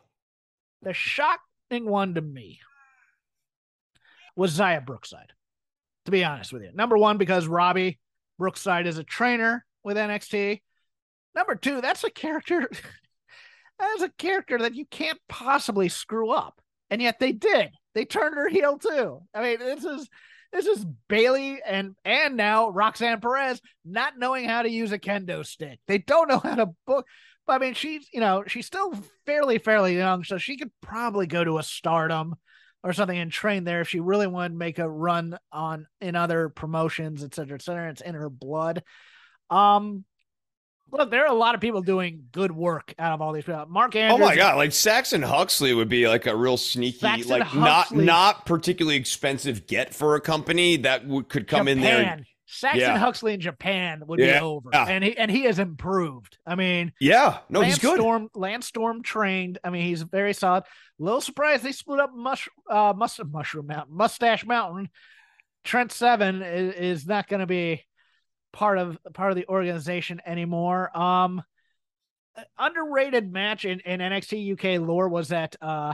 The 0.82 0.94
shocking 0.94 1.86
one 1.86 2.16
to 2.16 2.22
me 2.22 2.60
was 4.36 4.58
Xia 4.58 4.84
Brookside. 4.84 5.32
To 6.06 6.12
be 6.12 6.26
honest 6.26 6.52
with 6.52 6.64
you, 6.64 6.72
number 6.74 6.98
one 6.98 7.18
because 7.18 7.48
Robbie 7.48 8.00
Brookside 8.38 8.88
is 8.88 8.98
a 8.98 9.06
trainer 9.06 9.66
with 9.84 9.98
NXT. 9.98 10.62
Number 11.36 11.56
two, 11.56 11.82
that's 11.82 12.04
a 12.04 12.12
character. 12.12 12.70
that's 13.80 14.02
a 14.04 14.10
character 14.18 14.60
that 14.60 14.76
you 14.76 14.86
can't 14.86 15.20
possibly 15.28 15.90
screw 15.90 16.32
up, 16.32 16.62
and 16.90 17.02
yet 17.02 17.20
they 17.20 17.32
did. 17.32 17.72
They 17.96 18.06
turned 18.06 18.36
her 18.36 18.50
heel 18.50 18.78
too. 18.78 19.22
I 19.34 19.42
mean, 19.42 19.60
this 19.60 19.84
is 19.84 20.08
this 20.52 20.68
is 20.68 20.86
Bailey 21.10 21.60
and 21.66 21.96
and 22.06 22.38
now 22.38 22.70
Roxanne 22.70 23.20
Perez 23.20 23.60
not 23.84 24.18
knowing 24.18 24.46
how 24.48 24.62
to 24.62 24.70
use 24.70 24.92
a 24.92 25.00
kendo 25.00 25.46
stick. 25.46 25.80
They 25.88 25.98
don't 25.98 26.30
know 26.30 26.40
how 26.40 26.56
to 26.56 26.70
book. 26.86 27.08
But 27.46 27.54
I 27.54 27.66
mean, 27.66 27.74
she's 27.74 28.08
you 28.14 28.22
know 28.22 28.44
she's 28.48 28.68
still 28.68 28.94
fairly 29.26 29.58
fairly 29.58 29.98
young, 29.98 30.24
so 30.24 30.38
she 30.38 30.58
could 30.58 30.72
probably 30.82 31.28
go 31.28 31.44
to 31.44 31.58
a 31.58 31.64
Stardom 31.64 32.36
or 32.84 32.94
something 32.94 33.18
and 33.18 33.32
train 33.32 33.64
there 33.64 33.82
if 33.82 33.90
she 33.90 34.00
really 34.00 34.28
wanted 34.28 34.50
to 34.50 34.56
make 34.56 34.78
a 34.78 34.90
run 34.90 35.38
on 35.52 35.88
in 36.02 36.16
other 36.16 36.50
promotions, 36.50 37.24
et 37.24 37.34
cetera, 37.34 37.56
et 37.56 37.62
cetera. 37.62 37.90
It's 37.90 38.02
in 38.02 38.16
her 38.16 38.30
blood. 38.30 38.84
Um, 39.50 40.06
look, 40.92 41.12
there 41.12 41.24
are 41.24 41.32
a 41.32 41.38
lot 41.38 41.56
of 41.56 41.62
people 41.62 41.82
doing 41.82 42.26
good 42.32 42.52
work 42.52 42.94
out 42.98 43.14
of 43.14 43.22
all 43.22 43.34
these 43.34 43.44
people. 43.44 43.66
Mark 43.68 43.96
Andrews. 43.96 44.22
Oh 44.22 44.26
my 44.26 44.36
god, 44.36 44.58
like 44.58 44.72
Saxon 44.72 45.22
Huxley 45.22 45.74
would 45.74 45.90
be 45.90 46.08
like 46.08 46.26
a 46.26 46.36
real 46.36 46.58
sneaky, 46.58 47.00
Saxon 47.00 47.30
like 47.30 47.44
Huxley. 47.44 48.06
not 48.06 48.06
not 48.06 48.46
particularly 48.46 48.98
expensive 48.98 49.68
get 49.68 49.94
for 49.94 50.16
a 50.16 50.22
company 50.22 50.78
that 50.78 51.06
would 51.08 51.30
could 51.30 51.48
come 51.48 51.68
Japan. 51.68 51.78
in 51.78 51.84
there. 51.84 52.20
Saxon 52.46 52.82
yeah. 52.82 52.98
Huxley 53.00 53.34
in 53.34 53.40
Japan 53.40 54.04
would 54.06 54.20
yeah. 54.20 54.40
be 54.40 54.46
over, 54.46 54.70
yeah. 54.72 54.86
and 54.88 55.04
he 55.04 55.18
and 55.18 55.32
he 55.32 55.44
has 55.46 55.58
improved. 55.58 56.38
I 56.46 56.54
mean, 56.54 56.94
yeah, 57.00 57.40
no, 57.50 57.62
Lance 57.62 57.76
he's 57.76 57.82
good. 57.82 57.98
Storm, 57.98 58.30
Lance 58.36 58.68
Storm 58.68 59.02
trained. 59.02 59.58
I 59.64 59.72
mean, 59.72 59.86
he's 59.86 60.04
very 60.04 60.34
solid. 60.34 60.64
Little 61.00 61.22
surprised 61.22 61.64
they 61.64 61.72
split 61.72 62.00
up 62.00 62.14
mush, 62.14 62.48
uh, 62.70 62.94
must, 62.96 63.20
Mushroom 63.26 63.68
Mountain, 63.68 63.96
Mustache 63.96 64.46
Mountain. 64.46 64.90
Trent 65.64 65.92
Seven 65.92 66.44
is, 66.44 66.76
is 66.76 67.08
not 67.08 67.28
going 67.28 67.40
to 67.40 67.48
be 67.48 67.84
part 68.54 68.78
of 68.78 68.98
part 69.14 69.32
of 69.32 69.36
the 69.36 69.48
organization 69.50 70.22
anymore. 70.26 70.96
Um, 70.98 71.44
underrated 72.58 73.32
match 73.32 73.66
in, 73.66 73.80
in 73.82 74.00
NXT 74.00 74.54
UK 74.54 74.82
lore 74.82 75.10
was 75.10 75.30
that 75.30 75.56
uh, 75.62 75.94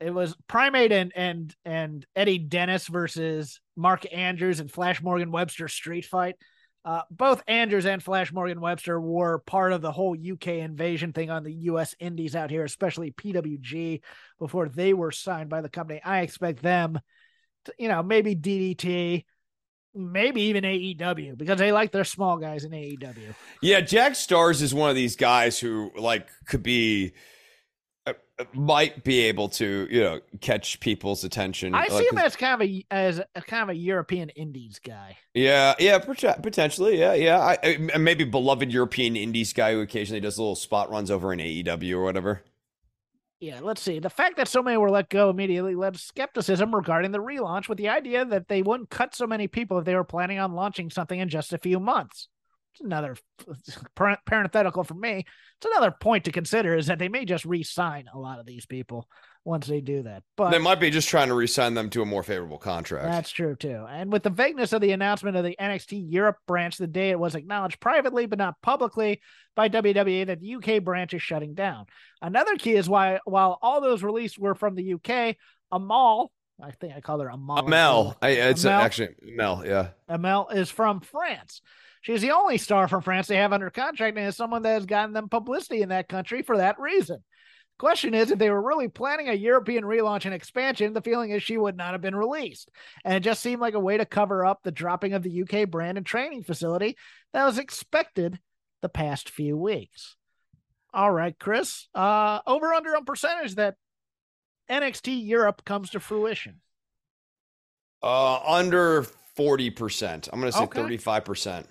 it 0.00 0.12
was 0.12 0.34
Primate 0.48 0.92
and 0.92 1.12
and 1.14 1.54
and 1.64 2.06
Eddie 2.16 2.38
Dennis 2.38 2.88
versus 2.88 3.60
Mark 3.76 4.04
Andrews 4.12 4.60
and 4.60 4.70
Flash 4.70 5.02
Morgan 5.02 5.30
Webster 5.30 5.68
street 5.68 6.06
fight. 6.06 6.36
Uh, 6.82 7.02
both 7.10 7.42
Andrews 7.46 7.84
and 7.84 8.02
Flash 8.02 8.32
Morgan 8.32 8.60
Webster 8.60 8.98
were 8.98 9.40
part 9.40 9.74
of 9.74 9.82
the 9.82 9.92
whole 9.92 10.16
UK 10.16 10.48
invasion 10.48 11.12
thing 11.12 11.28
on 11.28 11.44
the 11.44 11.52
US 11.52 11.94
Indies 12.00 12.34
out 12.34 12.50
here, 12.50 12.64
especially 12.64 13.10
PWG 13.12 14.00
before 14.38 14.68
they 14.70 14.94
were 14.94 15.12
signed 15.12 15.50
by 15.50 15.60
the 15.60 15.68
company. 15.68 16.00
I 16.02 16.20
expect 16.20 16.62
them 16.62 16.98
to, 17.66 17.74
you 17.78 17.88
know, 17.88 18.02
maybe 18.02 18.34
DDT, 18.34 19.24
maybe 19.94 20.42
even 20.42 20.64
AEW 20.64 21.36
because 21.36 21.58
they 21.58 21.72
like 21.72 21.92
their 21.92 22.04
small 22.04 22.36
guys 22.36 22.64
in 22.64 22.72
AEW. 22.72 23.34
Yeah, 23.62 23.80
Jack 23.80 24.12
Starz 24.12 24.62
is 24.62 24.74
one 24.74 24.90
of 24.90 24.96
these 24.96 25.16
guys 25.16 25.58
who 25.58 25.90
like 25.96 26.28
could 26.46 26.62
be 26.62 27.12
uh, 28.06 28.14
uh 28.38 28.44
might 28.54 29.04
be 29.04 29.20
able 29.20 29.48
to 29.48 29.88
you 29.90 30.00
know 30.00 30.20
catch 30.40 30.80
people's 30.80 31.24
attention. 31.24 31.74
I 31.74 31.88
see 31.88 32.06
him 32.10 32.18
as 32.18 32.36
kind 32.36 32.60
of 32.60 32.68
a 32.68 32.84
as 32.90 33.20
a 33.34 33.42
kind 33.42 33.64
of 33.64 33.68
a 33.70 33.74
European 33.74 34.30
Indies 34.30 34.80
guy. 34.84 35.16
Yeah, 35.34 35.74
yeah, 35.78 35.98
potentially. 35.98 36.98
Yeah, 36.98 37.14
yeah. 37.14 37.38
I, 37.38 37.58
I, 37.62 37.98
maybe 37.98 38.24
beloved 38.24 38.72
European 38.72 39.16
Indies 39.16 39.52
guy 39.52 39.72
who 39.72 39.80
occasionally 39.80 40.20
does 40.20 40.38
little 40.38 40.56
spot 40.56 40.90
runs 40.90 41.10
over 41.10 41.32
in 41.32 41.38
AEW 41.40 41.92
or 41.92 42.02
whatever. 42.02 42.42
Yeah, 43.40 43.60
let's 43.62 43.80
see. 43.80 43.98
The 43.98 44.10
fact 44.10 44.36
that 44.36 44.48
so 44.48 44.62
many 44.62 44.76
were 44.76 44.90
let 44.90 45.08
go 45.08 45.30
immediately 45.30 45.74
led 45.74 45.94
to 45.94 46.00
skepticism 46.00 46.74
regarding 46.74 47.10
the 47.12 47.18
relaunch 47.22 47.68
with 47.68 47.78
the 47.78 47.88
idea 47.88 48.24
that 48.26 48.48
they 48.48 48.60
wouldn't 48.62 48.90
cut 48.90 49.14
so 49.14 49.26
many 49.26 49.48
people 49.48 49.78
if 49.78 49.86
they 49.86 49.94
were 49.94 50.04
planning 50.04 50.38
on 50.38 50.52
launching 50.52 50.90
something 50.90 51.18
in 51.18 51.28
just 51.30 51.52
a 51.54 51.58
few 51.58 51.80
months. 51.80 52.28
Another 52.80 53.16
parenthetical 54.26 54.84
for 54.84 54.94
me. 54.94 55.24
It's 55.56 55.66
another 55.66 55.90
point 55.90 56.24
to 56.24 56.32
consider 56.32 56.76
is 56.76 56.86
that 56.86 56.98
they 56.98 57.08
may 57.08 57.24
just 57.24 57.44
re-sign 57.44 58.06
a 58.12 58.18
lot 58.18 58.38
of 58.38 58.46
these 58.46 58.66
people 58.66 59.08
once 59.44 59.66
they 59.66 59.80
do 59.80 60.02
that. 60.02 60.22
But 60.36 60.50
they 60.50 60.58
might 60.58 60.80
be 60.80 60.90
just 60.90 61.08
trying 61.08 61.28
to 61.28 61.34
re-sign 61.34 61.74
them 61.74 61.90
to 61.90 62.02
a 62.02 62.06
more 62.06 62.22
favorable 62.22 62.58
contract. 62.58 63.06
That's 63.06 63.30
true 63.30 63.56
too. 63.56 63.86
And 63.88 64.12
with 64.12 64.22
the 64.22 64.30
vagueness 64.30 64.72
of 64.72 64.80
the 64.80 64.92
announcement 64.92 65.36
of 65.36 65.44
the 65.44 65.56
NXT 65.60 66.04
Europe 66.10 66.36
branch 66.46 66.76
the 66.76 66.86
day 66.86 67.10
it 67.10 67.18
was 67.18 67.34
acknowledged 67.34 67.80
privately 67.80 68.26
but 68.26 68.38
not 68.38 68.60
publicly 68.62 69.20
by 69.56 69.68
WWE 69.68 70.26
that 70.26 70.40
the 70.40 70.54
UK 70.56 70.82
branch 70.82 71.14
is 71.14 71.22
shutting 71.22 71.54
down. 71.54 71.86
Another 72.22 72.56
key 72.56 72.74
is 72.74 72.88
why 72.88 73.20
while 73.24 73.58
all 73.62 73.80
those 73.80 74.02
released 74.02 74.38
were 74.38 74.54
from 74.54 74.74
the 74.74 74.94
UK, 74.94 75.36
Amal, 75.72 76.32
I 76.62 76.72
think 76.72 76.94
I 76.94 77.00
call 77.00 77.20
her 77.20 77.28
Amal. 77.28 77.64
Amel. 77.66 78.16
I, 78.20 78.30
it's 78.30 78.64
Amel, 78.64 78.80
actually 78.80 79.08
Mel, 79.22 79.62
yeah. 79.66 79.88
Amel 80.08 80.48
is 80.48 80.70
from 80.70 81.00
France. 81.00 81.62
She's 82.00 82.22
the 82.22 82.32
only 82.32 82.58
star 82.58 82.88
from 82.88 83.02
France 83.02 83.26
they 83.26 83.36
have 83.36 83.52
under 83.52 83.70
contract 83.70 84.16
and 84.16 84.26
is 84.26 84.36
someone 84.36 84.62
that 84.62 84.72
has 84.72 84.86
gotten 84.86 85.12
them 85.12 85.28
publicity 85.28 85.82
in 85.82 85.90
that 85.90 86.08
country 86.08 86.42
for 86.42 86.56
that 86.56 86.80
reason. 86.80 87.22
Question 87.78 88.12
is, 88.12 88.30
if 88.30 88.38
they 88.38 88.50
were 88.50 88.60
really 88.60 88.88
planning 88.88 89.30
a 89.30 89.34
European 89.34 89.84
relaunch 89.84 90.26
and 90.26 90.34
expansion, 90.34 90.92
the 90.92 91.00
feeling 91.00 91.30
is 91.30 91.42
she 91.42 91.56
would 91.56 91.76
not 91.76 91.92
have 91.92 92.02
been 92.02 92.14
released. 92.14 92.68
And 93.06 93.14
it 93.14 93.20
just 93.20 93.42
seemed 93.42 93.62
like 93.62 93.72
a 93.72 93.80
way 93.80 93.96
to 93.96 94.04
cover 94.04 94.44
up 94.44 94.60
the 94.62 94.70
dropping 94.70 95.14
of 95.14 95.22
the 95.22 95.42
UK 95.42 95.68
brand 95.70 95.96
and 95.96 96.06
training 96.06 96.42
facility 96.42 96.96
that 97.32 97.46
was 97.46 97.58
expected 97.58 98.38
the 98.82 98.90
past 98.90 99.30
few 99.30 99.56
weeks. 99.56 100.16
All 100.92 101.10
right, 101.10 101.34
Chris. 101.38 101.88
Uh, 101.94 102.40
over 102.46 102.72
under 102.74 102.96
on 102.96 103.04
percentage 103.06 103.54
that 103.54 103.76
NXT 104.70 105.26
Europe 105.26 105.64
comes 105.64 105.90
to 105.90 106.00
fruition. 106.00 106.60
Uh, 108.02 108.40
under 108.40 109.06
40%. 109.38 110.28
I'm 110.32 110.40
going 110.40 110.52
to 110.52 110.58
say 110.58 110.64
okay. 110.64 110.82
35%. 110.82 111.64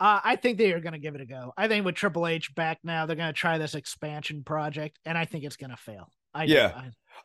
Uh, 0.00 0.20
I 0.24 0.36
think 0.36 0.58
they 0.58 0.72
are 0.72 0.80
going 0.80 0.92
to 0.92 0.98
give 0.98 1.14
it 1.14 1.20
a 1.20 1.26
go. 1.26 1.52
I 1.56 1.68
think 1.68 1.84
with 1.84 1.94
Triple 1.94 2.26
H 2.26 2.54
back 2.54 2.78
now, 2.82 3.06
they're 3.06 3.16
going 3.16 3.28
to 3.28 3.32
try 3.32 3.58
this 3.58 3.74
expansion 3.74 4.42
project, 4.42 4.98
and 5.04 5.16
I 5.16 5.24
think 5.24 5.44
it's 5.44 5.56
going 5.56 5.70
to 5.70 5.76
fail. 5.76 6.10
I, 6.34 6.44
yeah. 6.44 6.72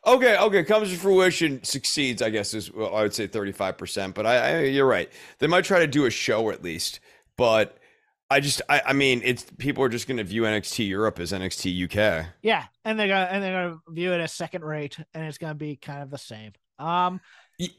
I, 0.04 0.12
okay. 0.14 0.38
Okay. 0.38 0.64
Comes 0.64 0.90
to 0.90 0.96
fruition, 0.96 1.62
succeeds. 1.64 2.22
I 2.22 2.30
guess 2.30 2.54
is 2.54 2.72
well, 2.72 2.94
I 2.94 3.02
would 3.02 3.14
say 3.14 3.26
thirty 3.26 3.52
five 3.52 3.76
percent. 3.76 4.14
But 4.14 4.24
I, 4.26 4.36
I, 4.36 4.60
you're 4.64 4.86
right. 4.86 5.10
They 5.40 5.48
might 5.48 5.64
try 5.64 5.80
to 5.80 5.86
do 5.88 6.06
a 6.06 6.10
show 6.10 6.50
at 6.50 6.62
least. 6.62 7.00
But 7.36 7.76
I 8.30 8.38
just, 8.38 8.62
I, 8.68 8.82
I 8.86 8.92
mean, 8.92 9.22
it's 9.24 9.44
people 9.58 9.82
are 9.82 9.88
just 9.88 10.06
going 10.06 10.18
to 10.18 10.24
view 10.24 10.42
NXT 10.42 10.86
Europe 10.86 11.18
as 11.18 11.32
NXT 11.32 11.84
UK. 11.84 12.26
Yeah, 12.42 12.64
and 12.84 12.98
they're 12.98 13.08
gonna 13.08 13.28
and 13.30 13.42
they're 13.42 13.68
gonna 13.68 13.80
view 13.88 14.12
it 14.12 14.20
as 14.20 14.32
second 14.32 14.64
rate, 14.64 14.96
and 15.12 15.24
it's 15.24 15.38
going 15.38 15.50
to 15.50 15.58
be 15.58 15.74
kind 15.74 16.02
of 16.02 16.10
the 16.10 16.18
same. 16.18 16.52
Um, 16.78 17.20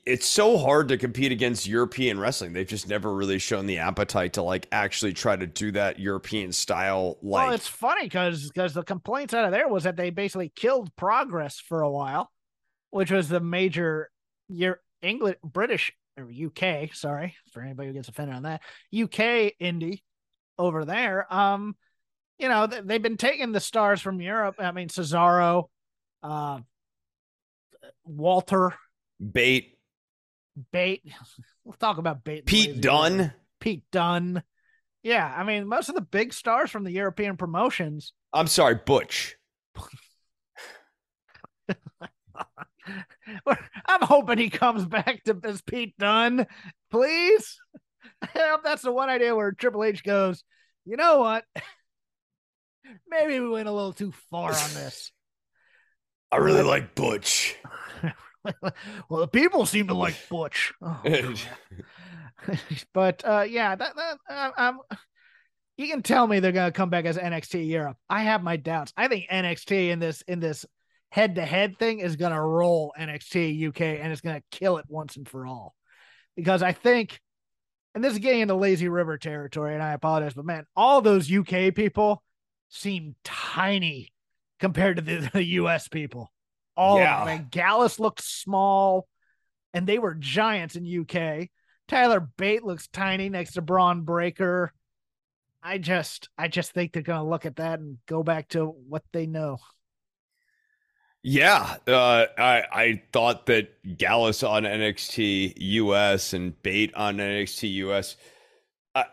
it's 0.05 0.27
so 0.27 0.57
hard 0.57 0.89
to 0.89 0.97
compete 0.97 1.31
against 1.31 1.67
European 1.67 2.19
wrestling. 2.19 2.53
They've 2.53 2.67
just 2.67 2.87
never 2.87 3.13
really 3.13 3.39
shown 3.39 3.65
the 3.65 3.79
appetite 3.79 4.33
to 4.33 4.43
like 4.43 4.67
actually 4.71 5.13
try 5.13 5.35
to 5.35 5.47
do 5.47 5.71
that 5.71 5.99
European 5.99 6.51
style. 6.51 7.17
Like, 7.21 7.45
well, 7.45 7.55
it's 7.55 7.67
funny 7.67 8.03
because 8.03 8.47
because 8.47 8.73
the 8.73 8.83
complaints 8.83 9.33
out 9.33 9.45
of 9.45 9.51
there 9.51 9.67
was 9.67 9.83
that 9.85 9.95
they 9.95 10.11
basically 10.11 10.51
killed 10.55 10.95
Progress 10.95 11.59
for 11.59 11.81
a 11.81 11.89
while, 11.89 12.31
which 12.91 13.09
was 13.09 13.27
the 13.27 13.39
major 13.39 14.11
year 14.49 14.81
English 15.01 15.37
British 15.43 15.91
or 16.17 16.29
UK. 16.29 16.93
Sorry 16.93 17.35
for 17.51 17.63
anybody 17.63 17.87
who 17.87 17.93
gets 17.93 18.09
offended 18.09 18.35
on 18.35 18.43
that 18.43 18.61
UK 18.95 19.53
indie 19.59 20.01
over 20.59 20.85
there. 20.85 21.31
Um, 21.33 21.75
you 22.37 22.49
know 22.49 22.67
they've 22.67 23.01
been 23.01 23.17
taking 23.17 23.51
the 23.51 23.59
stars 23.59 23.99
from 23.99 24.21
Europe. 24.21 24.55
I 24.59 24.71
mean 24.71 24.89
Cesaro, 24.89 25.69
uh, 26.21 26.59
Walter 28.05 28.75
Bate. 29.21 29.77
Bait. 30.71 31.03
We'll 31.63 31.73
talk 31.73 31.99
about 31.99 32.23
Bate. 32.23 32.47
Pete 32.47 32.81
Dunne. 32.81 33.33
Pete 33.59 33.83
Dunne. 33.91 34.41
Yeah, 35.03 35.31
I 35.37 35.43
mean, 35.43 35.67
most 35.67 35.89
of 35.89 35.95
the 35.95 36.01
big 36.01 36.33
stars 36.33 36.71
from 36.71 36.83
the 36.83 36.91
European 36.91 37.37
promotions. 37.37 38.13
I'm 38.33 38.47
sorry, 38.47 38.79
Butch. 38.83 39.37
I'm 43.85 44.01
hoping 44.01 44.39
he 44.39 44.49
comes 44.49 44.85
back 44.85 45.23
to 45.25 45.39
as 45.43 45.61
Pete 45.61 45.93
Dunne, 45.99 46.47
please. 46.89 47.59
That's 48.33 48.81
the 48.81 48.91
one 48.91 49.09
idea 49.09 49.35
where 49.35 49.51
Triple 49.51 49.83
H 49.83 50.03
goes, 50.03 50.43
you 50.85 50.97
know 50.97 51.19
what? 51.19 51.45
Maybe 53.07 53.39
we 53.39 53.49
went 53.49 53.67
a 53.67 53.71
little 53.71 53.93
too 53.93 54.13
far 54.29 54.49
on 54.49 54.73
this. 54.73 55.11
I 56.31 56.37
really 56.37 56.63
like 56.63 56.95
Butch. 56.95 57.55
well, 59.09 59.21
the 59.21 59.27
people 59.27 59.65
seem 59.65 59.87
to 59.87 59.93
like 59.93 60.15
Butch. 60.29 60.73
Oh, 60.81 61.35
but 62.93 63.21
uh, 63.23 63.45
yeah, 63.47 63.75
that, 63.75 63.95
that 63.95 64.17
uh, 64.27 64.51
I'm. 64.57 64.79
You 65.77 65.87
can 65.87 66.01
tell 66.01 66.25
me 66.25 66.39
they're 66.39 66.51
gonna 66.51 66.71
come 66.71 66.89
back 66.89 67.05
as 67.05 67.17
NXT 67.17 67.67
Europe. 67.67 67.97
I 68.09 68.23
have 68.23 68.43
my 68.43 68.55
doubts. 68.55 68.93
I 68.97 69.07
think 69.07 69.29
NXT 69.29 69.89
in 69.89 69.99
this 69.99 70.23
in 70.23 70.39
this 70.39 70.65
head 71.11 71.35
to 71.35 71.45
head 71.45 71.77
thing 71.77 71.99
is 71.99 72.15
gonna 72.15 72.43
roll 72.43 72.93
NXT 72.99 73.67
UK 73.67 73.81
and 74.01 74.11
it's 74.11 74.21
gonna 74.21 74.41
kill 74.49 74.77
it 74.77 74.85
once 74.87 75.17
and 75.17 75.27
for 75.27 75.45
all. 75.45 75.75
Because 76.35 76.63
I 76.63 76.71
think, 76.71 77.19
and 77.93 78.03
this 78.03 78.13
is 78.13 78.19
getting 78.19 78.41
into 78.41 78.55
lazy 78.55 78.89
river 78.89 79.19
territory, 79.19 79.75
and 79.75 79.83
I 79.83 79.93
apologize, 79.93 80.33
but 80.33 80.45
man, 80.45 80.65
all 80.75 81.01
those 81.01 81.31
UK 81.31 81.75
people 81.75 82.23
seem 82.69 83.15
tiny 83.23 84.11
compared 84.59 84.97
to 84.97 85.01
the, 85.03 85.29
the 85.31 85.43
US 85.43 85.87
people. 85.87 86.31
All 86.81 86.97
yeah. 86.97 87.21
of 87.21 87.27
them. 87.27 87.37
And 87.37 87.51
Gallus 87.51 87.99
looked 87.99 88.23
small, 88.23 89.07
and 89.73 89.85
they 89.85 89.99
were 89.99 90.15
giants 90.15 90.75
in 90.75 91.01
UK. 91.01 91.49
Tyler 91.87 92.19
Bate 92.19 92.63
looks 92.63 92.87
tiny 92.87 93.29
next 93.29 93.53
to 93.53 93.61
Bron 93.61 94.01
Breakker. 94.01 94.73
I 95.61 95.77
just, 95.77 96.29
I 96.39 96.47
just 96.47 96.71
think 96.71 96.91
they're 96.91 97.03
gonna 97.03 97.29
look 97.29 97.45
at 97.45 97.57
that 97.57 97.79
and 97.79 97.99
go 98.07 98.23
back 98.23 98.49
to 98.49 98.65
what 98.65 99.03
they 99.13 99.27
know. 99.27 99.59
Yeah, 101.21 101.75
uh, 101.85 102.25
I 102.35 102.63
I 102.71 103.03
thought 103.13 103.45
that 103.45 103.97
Gallus 103.97 104.41
on 104.41 104.63
NXT 104.63 105.53
US 105.57 106.33
and 106.33 106.59
Bate 106.63 106.95
on 106.95 107.17
NXT 107.17 107.71
US. 107.73 108.15
I, 108.95 109.05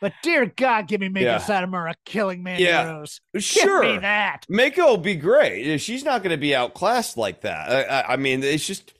but 0.00 0.12
dear 0.22 0.46
God, 0.46 0.88
give 0.88 1.00
me 1.00 1.08
Meiko 1.08 1.22
yeah. 1.22 1.38
Satomura 1.38 1.94
killing 2.04 2.42
Mandy 2.42 2.64
yeah. 2.64 2.90
Rose. 2.90 3.20
Sure, 3.38 3.82
give 3.82 3.94
me 3.94 3.98
that. 4.00 4.46
Meiko 4.50 4.86
will 4.86 4.98
be 4.98 5.16
great. 5.16 5.78
She's 5.78 6.04
not 6.04 6.22
going 6.22 6.30
to 6.30 6.40
be 6.40 6.54
outclassed 6.54 7.16
like 7.16 7.42
that. 7.42 7.90
I, 7.90 8.12
I, 8.12 8.16
mean, 8.16 8.42
it's 8.42 8.66
just 8.66 8.94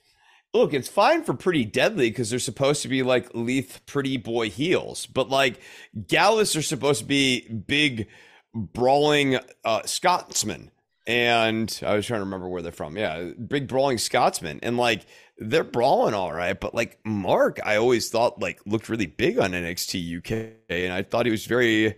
look. 0.52 0.74
It's 0.74 0.88
fine 0.88 1.22
for 1.22 1.34
Pretty 1.34 1.64
Deadly 1.64 2.10
because 2.10 2.30
they're 2.30 2.38
supposed 2.38 2.82
to 2.82 2.88
be 2.88 3.02
like 3.02 3.34
Leith 3.34 3.80
Pretty 3.86 4.16
Boy 4.16 4.50
heels, 4.50 5.06
but 5.06 5.28
like 5.28 5.60
Gallus 6.06 6.56
are 6.56 6.62
supposed 6.62 7.00
to 7.00 7.06
be 7.06 7.48
big 7.48 8.08
brawling 8.54 9.38
uh, 9.64 9.82
Scotsmen. 9.84 10.70
And 11.06 11.80
I 11.86 11.94
was 11.94 12.06
trying 12.06 12.18
to 12.18 12.24
remember 12.24 12.48
where 12.48 12.60
they're 12.60 12.70
from. 12.70 12.98
Yeah, 12.98 13.30
big 13.46 13.66
brawling 13.66 13.96
Scotsmen, 13.96 14.60
and 14.62 14.76
like 14.76 15.06
they're 15.38 15.64
brawling 15.64 16.14
all 16.14 16.32
right, 16.32 16.58
but 16.58 16.74
like 16.74 16.98
Mark, 17.04 17.60
I 17.64 17.76
always 17.76 18.10
thought 18.10 18.40
like 18.40 18.60
looked 18.66 18.88
really 18.88 19.06
big 19.06 19.38
on 19.38 19.52
NXT 19.52 20.18
UK, 20.18 20.52
and 20.68 20.92
I 20.92 21.02
thought 21.02 21.26
he 21.26 21.32
was 21.32 21.46
very 21.46 21.96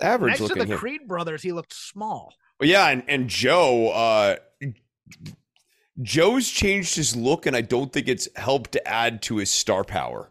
average 0.00 0.32
Next 0.32 0.40
looking. 0.42 0.64
to 0.64 0.68
the 0.68 0.76
Creed 0.76 1.08
brothers, 1.08 1.42
he 1.42 1.52
looked 1.52 1.72
small. 1.72 2.32
Well, 2.60 2.68
yeah, 2.68 2.88
and 2.88 3.02
and 3.08 3.28
Joe, 3.28 3.88
uh, 3.88 4.36
Joe's 6.00 6.48
changed 6.48 6.96
his 6.96 7.16
look, 7.16 7.46
and 7.46 7.56
I 7.56 7.60
don't 7.60 7.92
think 7.92 8.08
it's 8.08 8.28
helped 8.36 8.72
to 8.72 8.88
add 8.88 9.22
to 9.22 9.38
his 9.38 9.50
star 9.50 9.84
power. 9.84 10.30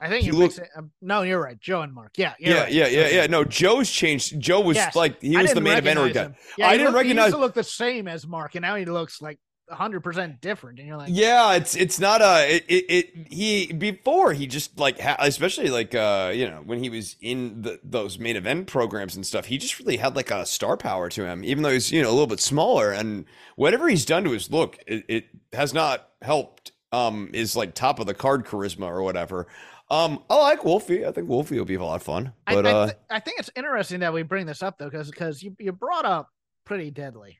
I 0.00 0.08
think 0.08 0.26
you 0.26 0.32
look. 0.32 0.52
Um, 0.76 0.90
no, 1.00 1.22
you're 1.22 1.40
right. 1.40 1.58
Joe 1.60 1.82
and 1.82 1.92
Mark. 1.94 2.12
Yeah. 2.16 2.34
Yeah. 2.40 2.62
Right. 2.62 2.72
Yeah. 2.72 2.88
Yeah. 2.88 3.08
Yeah. 3.08 3.26
No, 3.28 3.44
Joe's 3.44 3.88
changed. 3.88 4.38
Joe 4.40 4.60
was 4.60 4.76
yes. 4.76 4.96
like 4.96 5.20
he 5.22 5.36
was 5.36 5.54
the 5.54 5.60
main 5.60 5.78
eventer 5.78 6.12
guy. 6.12 6.34
Yeah, 6.58 6.66
I 6.66 6.72
didn't 6.72 6.86
looked, 6.86 6.96
recognize. 6.96 7.24
He 7.24 7.26
used 7.26 7.36
to 7.36 7.40
look 7.40 7.54
the 7.54 7.62
same 7.62 8.08
as 8.08 8.26
Mark, 8.26 8.56
and 8.56 8.62
now 8.62 8.74
he 8.74 8.84
looks 8.84 9.22
like 9.22 9.38
hundred 9.72 10.00
percent 10.00 10.40
different, 10.40 10.78
and 10.78 10.86
you're 10.86 10.96
like, 10.96 11.08
yeah, 11.10 11.54
it's 11.54 11.74
it's 11.74 11.98
not 11.98 12.20
a 12.20 12.56
it, 12.56 12.64
it, 12.68 12.84
it 12.88 13.32
he 13.32 13.72
before 13.72 14.32
he 14.32 14.46
just 14.46 14.78
like 14.78 15.00
ha- 15.00 15.16
especially 15.18 15.68
like 15.68 15.94
uh 15.94 16.30
you 16.34 16.48
know 16.48 16.62
when 16.64 16.82
he 16.82 16.90
was 16.90 17.16
in 17.20 17.62
the, 17.62 17.80
those 17.82 18.18
main 18.18 18.36
event 18.36 18.66
programs 18.66 19.16
and 19.16 19.26
stuff, 19.26 19.46
he 19.46 19.58
just 19.58 19.78
really 19.78 19.96
had 19.96 20.16
like 20.16 20.30
a 20.30 20.46
star 20.46 20.76
power 20.76 21.08
to 21.08 21.26
him, 21.26 21.44
even 21.44 21.62
though 21.62 21.70
he's 21.70 21.90
you 21.90 22.02
know 22.02 22.08
a 22.08 22.12
little 22.12 22.26
bit 22.26 22.40
smaller, 22.40 22.90
and 22.90 23.24
whatever 23.56 23.88
he's 23.88 24.04
done 24.04 24.24
to 24.24 24.30
his 24.30 24.50
look, 24.50 24.78
it, 24.86 25.04
it 25.08 25.24
has 25.52 25.74
not 25.74 26.10
helped 26.22 26.72
um 26.92 27.30
is 27.32 27.56
like 27.56 27.74
top 27.74 27.98
of 27.98 28.06
the 28.06 28.14
card 28.14 28.44
charisma 28.44 28.86
or 28.86 29.02
whatever. 29.02 29.46
Um, 29.90 30.22
I 30.30 30.36
like 30.36 30.64
Wolfie. 30.64 31.04
I 31.04 31.12
think 31.12 31.28
Wolfie 31.28 31.58
will 31.58 31.66
be 31.66 31.74
a 31.74 31.84
lot 31.84 31.96
of 31.96 32.02
fun. 32.02 32.32
But 32.46 32.66
I, 32.66 32.70
I, 32.70 32.72
uh, 32.72 32.90
I 33.10 33.20
think 33.20 33.38
it's 33.38 33.50
interesting 33.54 34.00
that 34.00 34.14
we 34.14 34.22
bring 34.22 34.46
this 34.46 34.62
up 34.62 34.78
though, 34.78 34.88
because 34.88 35.10
because 35.10 35.42
you 35.42 35.54
you 35.58 35.70
brought 35.70 36.06
up 36.06 36.30
pretty 36.64 36.90
deadly 36.90 37.38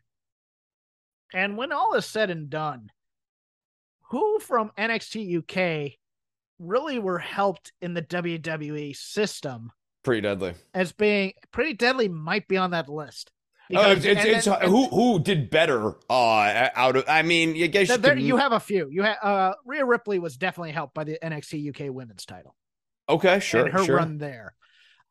and 1.35 1.57
when 1.57 1.73
all 1.73 1.95
is 1.95 2.07
said 2.07 2.31
and 2.31 2.49
done, 2.51 2.91
who 4.11 4.39
from 4.41 4.71
NXT 4.79 5.39
UK 5.39 5.93
really 6.59 6.99
were 6.99 7.19
helped 7.19 7.73
in 7.81 7.95
the 7.95 8.03
WWE 8.03 8.97
system? 8.97 9.73
Pretty 10.03 10.21
deadly. 10.21 10.55
As 10.75 10.93
being 10.93 11.33
pretty 11.53 11.75
deadly 11.75 12.09
might 12.09 12.49
be 12.49 12.57
on 12.57 12.73
that 12.73 12.89
list. 12.89 13.31
Oh, 13.75 13.95
because, 13.95 14.05
it's, 14.05 14.25
it's, 14.25 14.47
it's 14.47 14.65
who 14.67 14.87
who 14.89 15.19
did 15.19 15.49
better 15.49 15.95
uh 16.11 16.69
out 16.75 16.97
of 16.97 17.05
I 17.09 17.23
mean 17.23 17.51
I 17.63 17.69
guess 17.69 17.89
you, 17.89 17.97
there, 17.97 18.19
you 18.19 18.37
have 18.37 18.53
a 18.53 18.61
few 18.61 18.89
you 18.91 19.03
have 19.03 19.17
uh 19.23 19.55
Rhea 19.65 19.87
Ripley 19.87 20.19
was 20.19 20.37
definitely 20.37 20.73
helped 20.73 20.93
by 20.93 21.05
the 21.05 21.19
NXT 21.23 21.71
UK 21.71 21.95
women's 21.95 22.27
title 22.27 22.55
Okay, 23.09 23.41
sure, 23.41 23.65
and 23.65 23.73
her 23.73 23.85
sure. 23.85 23.97
run 23.97 24.19
there. 24.19 24.55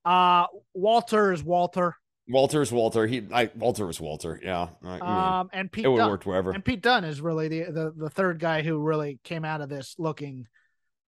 Uh, 0.03 0.47
Walter 0.73 1.31
is 1.33 1.43
Walter. 1.43 1.95
Walter's 2.31 2.71
Walter. 2.71 3.05
He, 3.07 3.21
I, 3.33 3.49
Walter 3.55 3.85
was 3.85 3.99
Walter. 4.01 4.39
Yeah, 4.43 4.69
I 4.83 4.91
mean, 4.93 5.01
Um, 5.01 5.49
and 5.53 5.71
Pete 5.71 5.85
it 5.85 5.89
would 5.89 5.97
Dunne. 5.97 6.09
work 6.09 6.23
wherever. 6.25 6.51
And 6.51 6.63
Pete 6.65 6.81
Dunne 6.81 7.03
is 7.03 7.21
really 7.21 7.47
the, 7.47 7.71
the 7.71 7.93
the 7.95 8.09
third 8.09 8.39
guy 8.39 8.61
who 8.61 8.79
really 8.79 9.19
came 9.23 9.45
out 9.45 9.61
of 9.61 9.69
this 9.69 9.95
looking 9.97 10.47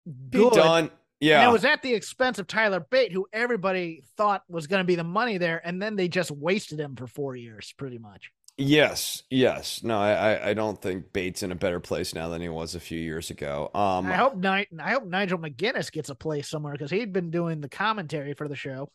Pete 0.07 0.41
good. 0.41 0.53
Dunne. 0.55 0.83
And 0.85 0.91
Yeah, 1.21 1.49
it 1.49 1.53
was 1.53 1.65
at 1.65 1.83
the 1.83 1.93
expense 1.95 2.39
of 2.39 2.47
Tyler 2.47 2.81
Bate, 2.81 3.13
who 3.13 3.27
everybody 3.33 4.05
thought 4.17 4.45
was 4.49 4.67
going 4.69 4.81
to 4.81 4.85
be 4.87 4.95
the 4.95 5.05
money 5.05 5.37
there, 5.39 5.61
and 5.67 5.83
then 5.83 5.97
they 5.97 6.09
just 6.09 6.31
wasted 6.31 6.79
him 6.79 6.95
for 6.97 7.07
four 7.07 7.35
years, 7.37 7.75
pretty 7.77 7.99
much. 7.99 8.31
Yes, 8.61 9.23
yes. 9.31 9.83
No, 9.85 9.99
I, 10.01 10.13
I- 10.35 10.49
I 10.51 10.55
don't 10.55 10.81
think 10.83 11.13
Bates 11.13 11.43
in 11.45 11.53
a 11.53 11.55
better 11.55 11.79
place 11.81 12.13
now 12.15 12.29
than 12.29 12.41
he 12.43 12.49
was 12.49 12.75
a 12.75 12.81
few 12.81 12.99
years 12.99 13.31
ago. 13.31 13.71
Um, 13.75 14.07
I 14.07 14.15
hope 14.15 14.37
Ni- 14.37 14.67
I 14.81 14.91
hope 14.91 15.07
Nigel 15.07 15.39
McGuinness 15.39 15.93
gets 15.93 16.09
a 16.11 16.15
place 16.17 16.49
somewhere 16.49 16.73
because 16.73 16.91
he'd 16.91 17.13
been 17.13 17.31
doing 17.31 17.61
the 17.61 17.69
commentary 17.69 18.35
for 18.35 18.49
the 18.49 18.57
show. 18.57 18.91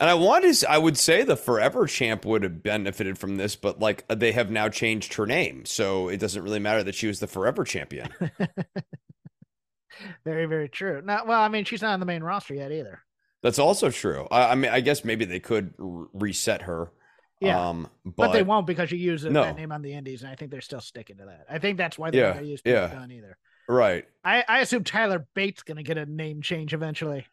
And 0.00 0.10
I 0.10 0.14
want 0.14 0.44
to, 0.52 0.70
I 0.70 0.78
would 0.78 0.98
say 0.98 1.22
the 1.22 1.36
Forever 1.36 1.86
Champ 1.86 2.24
would 2.24 2.42
have 2.42 2.62
benefited 2.62 3.18
from 3.18 3.36
this, 3.36 3.56
but 3.56 3.78
like 3.80 4.04
they 4.08 4.32
have 4.32 4.50
now 4.50 4.68
changed 4.68 5.14
her 5.14 5.26
name, 5.26 5.64
so 5.64 6.08
it 6.08 6.18
doesn't 6.18 6.42
really 6.42 6.58
matter 6.58 6.82
that 6.82 6.94
she 6.94 7.06
was 7.06 7.20
the 7.20 7.26
Forever 7.26 7.64
Champion. 7.64 8.08
Very, 10.24 10.46
very 10.46 10.68
true. 10.68 11.00
Not 11.04 11.26
well. 11.26 11.40
I 11.40 11.48
mean, 11.48 11.64
she's 11.64 11.80
not 11.82 11.92
on 11.94 12.00
the 12.00 12.06
main 12.06 12.22
roster 12.22 12.54
yet 12.54 12.72
either. 12.72 13.00
That's 13.42 13.58
also 13.60 13.90
true. 13.90 14.26
I, 14.30 14.50
I 14.52 14.54
mean, 14.54 14.70
I 14.70 14.80
guess 14.80 15.04
maybe 15.04 15.24
they 15.24 15.38
could 15.38 15.74
r- 15.78 16.06
reset 16.12 16.62
her. 16.62 16.90
Yeah, 17.40 17.68
Um, 17.68 17.88
but, 18.04 18.14
but, 18.16 18.32
they 18.32 18.42
won't 18.42 18.66
because 18.66 18.90
you 18.90 18.98
use 18.98 19.24
No. 19.24 19.42
that 19.44 19.56
name 19.56 19.70
on 19.70 19.82
the 19.82 19.92
Indies, 19.92 20.22
and 20.22 20.30
I 20.32 20.34
think 20.34 20.50
they're 20.50 20.60
still 20.60 20.80
sticking 20.80 21.18
to 21.18 21.26
that. 21.26 21.46
I 21.50 21.58
think 21.58 21.78
that's 21.78 21.98
why 21.98 22.10
they're 22.10 22.28
Yeah, 22.28 22.34
not 22.34 22.44
use 22.46 22.62
yeah. 22.64 22.88
Dunne 22.88 23.12
either. 23.12 23.36
right. 23.68 24.04
I, 24.24 24.44
I 24.48 24.60
assume 24.60 24.82
Tyler 24.82 25.26
Bates 25.34 25.62
going 25.62 25.76
to 25.76 25.82
get 25.82 25.98
a 25.98 26.06
name 26.06 26.42
change 26.42 26.72
eventually, 26.74 27.26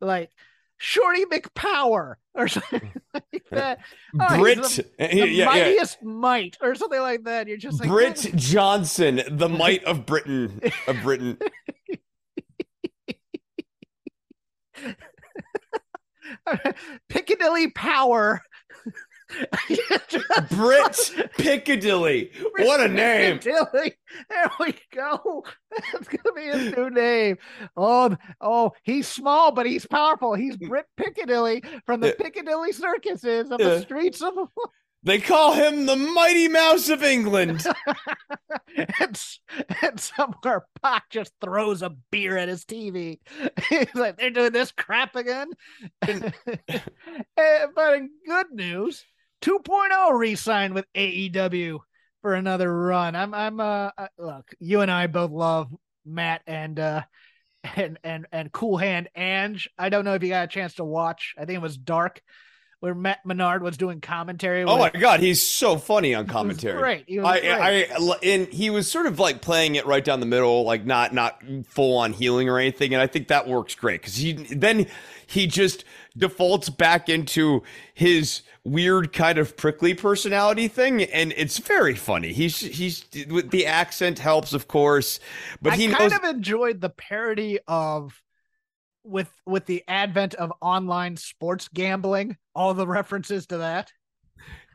like 0.00 0.30
Shorty 0.78 1.24
McPower 1.26 2.14
or 2.34 2.48
something 2.48 2.80
mm. 2.80 3.00
like 3.32 3.44
that. 3.50 3.80
Oh, 4.18 4.38
Brit, 4.38 4.62
the- 4.62 4.86
uh, 4.98 5.08
the 5.08 5.16
yeah, 5.16 5.24
yeah. 5.24 5.44
mightiest 5.44 6.02
might 6.02 6.56
or 6.62 6.74
something 6.74 7.00
like 7.00 7.24
that. 7.24 7.48
You're 7.48 7.58
just 7.58 7.80
like 7.80 7.88
Brit 7.88 8.30
Johnson, 8.36 9.22
the 9.28 9.48
might 9.50 9.84
of 9.84 10.06
Britain, 10.06 10.60
of 10.86 11.02
Britain. 11.02 11.36
Piccadilly 17.08 17.70
Power. 17.72 18.42
Brit 20.50 21.10
Piccadilly. 21.38 22.30
What 22.58 22.80
a 22.80 22.88
name. 22.88 23.38
Piccadilly. 23.38 23.94
There 24.30 24.50
we 24.60 24.74
go. 24.94 25.44
That's 25.92 26.08
gonna 26.08 26.34
be 26.34 26.42
his 26.44 26.76
new 26.76 26.90
name. 26.90 27.38
Oh, 27.76 28.16
oh, 28.40 28.72
he's 28.82 29.06
small, 29.06 29.52
but 29.52 29.66
he's 29.66 29.86
powerful. 29.86 30.34
He's 30.34 30.56
Brit 30.56 30.86
Piccadilly 30.96 31.62
from 31.86 32.00
the 32.00 32.08
Yeah. 32.08 32.14
Piccadilly 32.24 32.72
circuses 32.72 33.50
of 33.50 33.60
Yeah. 33.60 33.66
the 33.68 33.80
streets 33.82 34.22
of 34.22 34.34
They 35.04 35.20
call 35.20 35.52
him 35.52 35.86
the 35.86 35.94
Mighty 35.94 36.48
Mouse 36.48 36.88
of 36.88 37.04
England. 37.04 37.64
and, 38.98 39.22
and 39.80 40.00
somewhere 40.00 40.66
Pac 40.82 41.08
just 41.10 41.32
throws 41.40 41.82
a 41.82 41.90
beer 42.10 42.36
at 42.36 42.48
his 42.48 42.64
TV. 42.64 43.20
He's 43.68 43.94
like, 43.94 44.18
they're 44.18 44.30
doing 44.30 44.52
this 44.52 44.72
crap 44.72 45.14
again. 45.14 45.50
Eh, 46.02 47.66
but 47.74 47.94
in 47.94 48.10
good 48.26 48.46
news, 48.50 49.04
2.0 49.42 50.18
re-signed 50.18 50.74
with 50.74 50.86
AEW 50.94 51.78
for 52.22 52.34
another 52.34 52.74
run. 52.74 53.14
I'm 53.14 53.32
I'm 53.34 53.60
uh 53.60 53.90
uh, 53.96 54.08
look, 54.18 54.50
you 54.58 54.80
and 54.80 54.90
I 54.90 55.06
both 55.06 55.30
love 55.30 55.72
Matt 56.04 56.42
and 56.46 56.78
uh 56.78 57.02
and 57.76 57.98
and 58.02 58.26
and 58.32 58.52
Cool 58.52 58.76
Hand 58.76 59.08
Ange. 59.14 59.68
I 59.78 59.88
don't 59.88 60.04
know 60.04 60.14
if 60.14 60.22
you 60.22 60.30
got 60.30 60.44
a 60.44 60.48
chance 60.48 60.74
to 60.74 60.84
watch. 60.84 61.34
I 61.38 61.44
think 61.44 61.56
it 61.56 61.62
was 61.62 61.76
Dark 61.76 62.20
where 62.80 62.94
Matt 62.94 63.26
Menard 63.26 63.62
was 63.62 63.76
doing 63.76 64.00
commentary. 64.00 64.62
Oh 64.62 64.78
my 64.78 64.90
god, 64.90 65.20
he's 65.20 65.42
so 65.42 65.76
funny 65.76 66.14
on 66.14 66.26
commentary. 66.26 66.78
great. 66.78 67.04
He 67.08 67.18
was 67.18 67.26
I, 67.26 67.40
great. 67.40 67.90
I, 67.90 68.14
and 68.22 68.48
he 68.48 68.70
was 68.70 68.90
sort 68.90 69.06
of 69.06 69.18
like 69.18 69.42
playing 69.42 69.74
it 69.74 69.86
right 69.86 70.04
down 70.04 70.20
the 70.20 70.26
middle, 70.26 70.64
like 70.64 70.84
not 70.84 71.12
not 71.12 71.42
full 71.66 71.98
on 71.98 72.12
heeling 72.12 72.48
or 72.48 72.58
anything. 72.58 72.94
And 72.94 73.02
I 73.02 73.06
think 73.06 73.28
that 73.28 73.48
works 73.48 73.74
great 73.74 74.00
because 74.00 74.16
he 74.16 74.32
then 74.32 74.86
he 75.26 75.46
just 75.46 75.84
defaults 76.16 76.68
back 76.68 77.08
into 77.08 77.62
his 77.94 78.42
weird 78.64 79.12
kind 79.12 79.38
of 79.38 79.56
prickly 79.56 79.94
personality 79.94 80.68
thing, 80.68 81.02
and 81.02 81.32
it's 81.36 81.58
very 81.58 81.94
funny. 81.94 82.32
He's 82.32 82.60
he's 82.60 83.04
with 83.28 83.50
the 83.50 83.66
accent 83.66 84.20
helps, 84.20 84.52
of 84.52 84.68
course, 84.68 85.18
but 85.60 85.72
I 85.72 85.76
he 85.76 85.88
kind 85.88 86.12
knows. 86.12 86.18
of 86.18 86.24
enjoyed 86.24 86.80
the 86.80 86.90
parody 86.90 87.58
of 87.66 88.22
with 89.08 89.30
with 89.46 89.66
the 89.66 89.82
advent 89.88 90.34
of 90.34 90.52
online 90.60 91.16
sports 91.16 91.68
gambling, 91.72 92.36
all 92.54 92.74
the 92.74 92.86
references 92.86 93.46
to 93.48 93.58
that. 93.58 93.92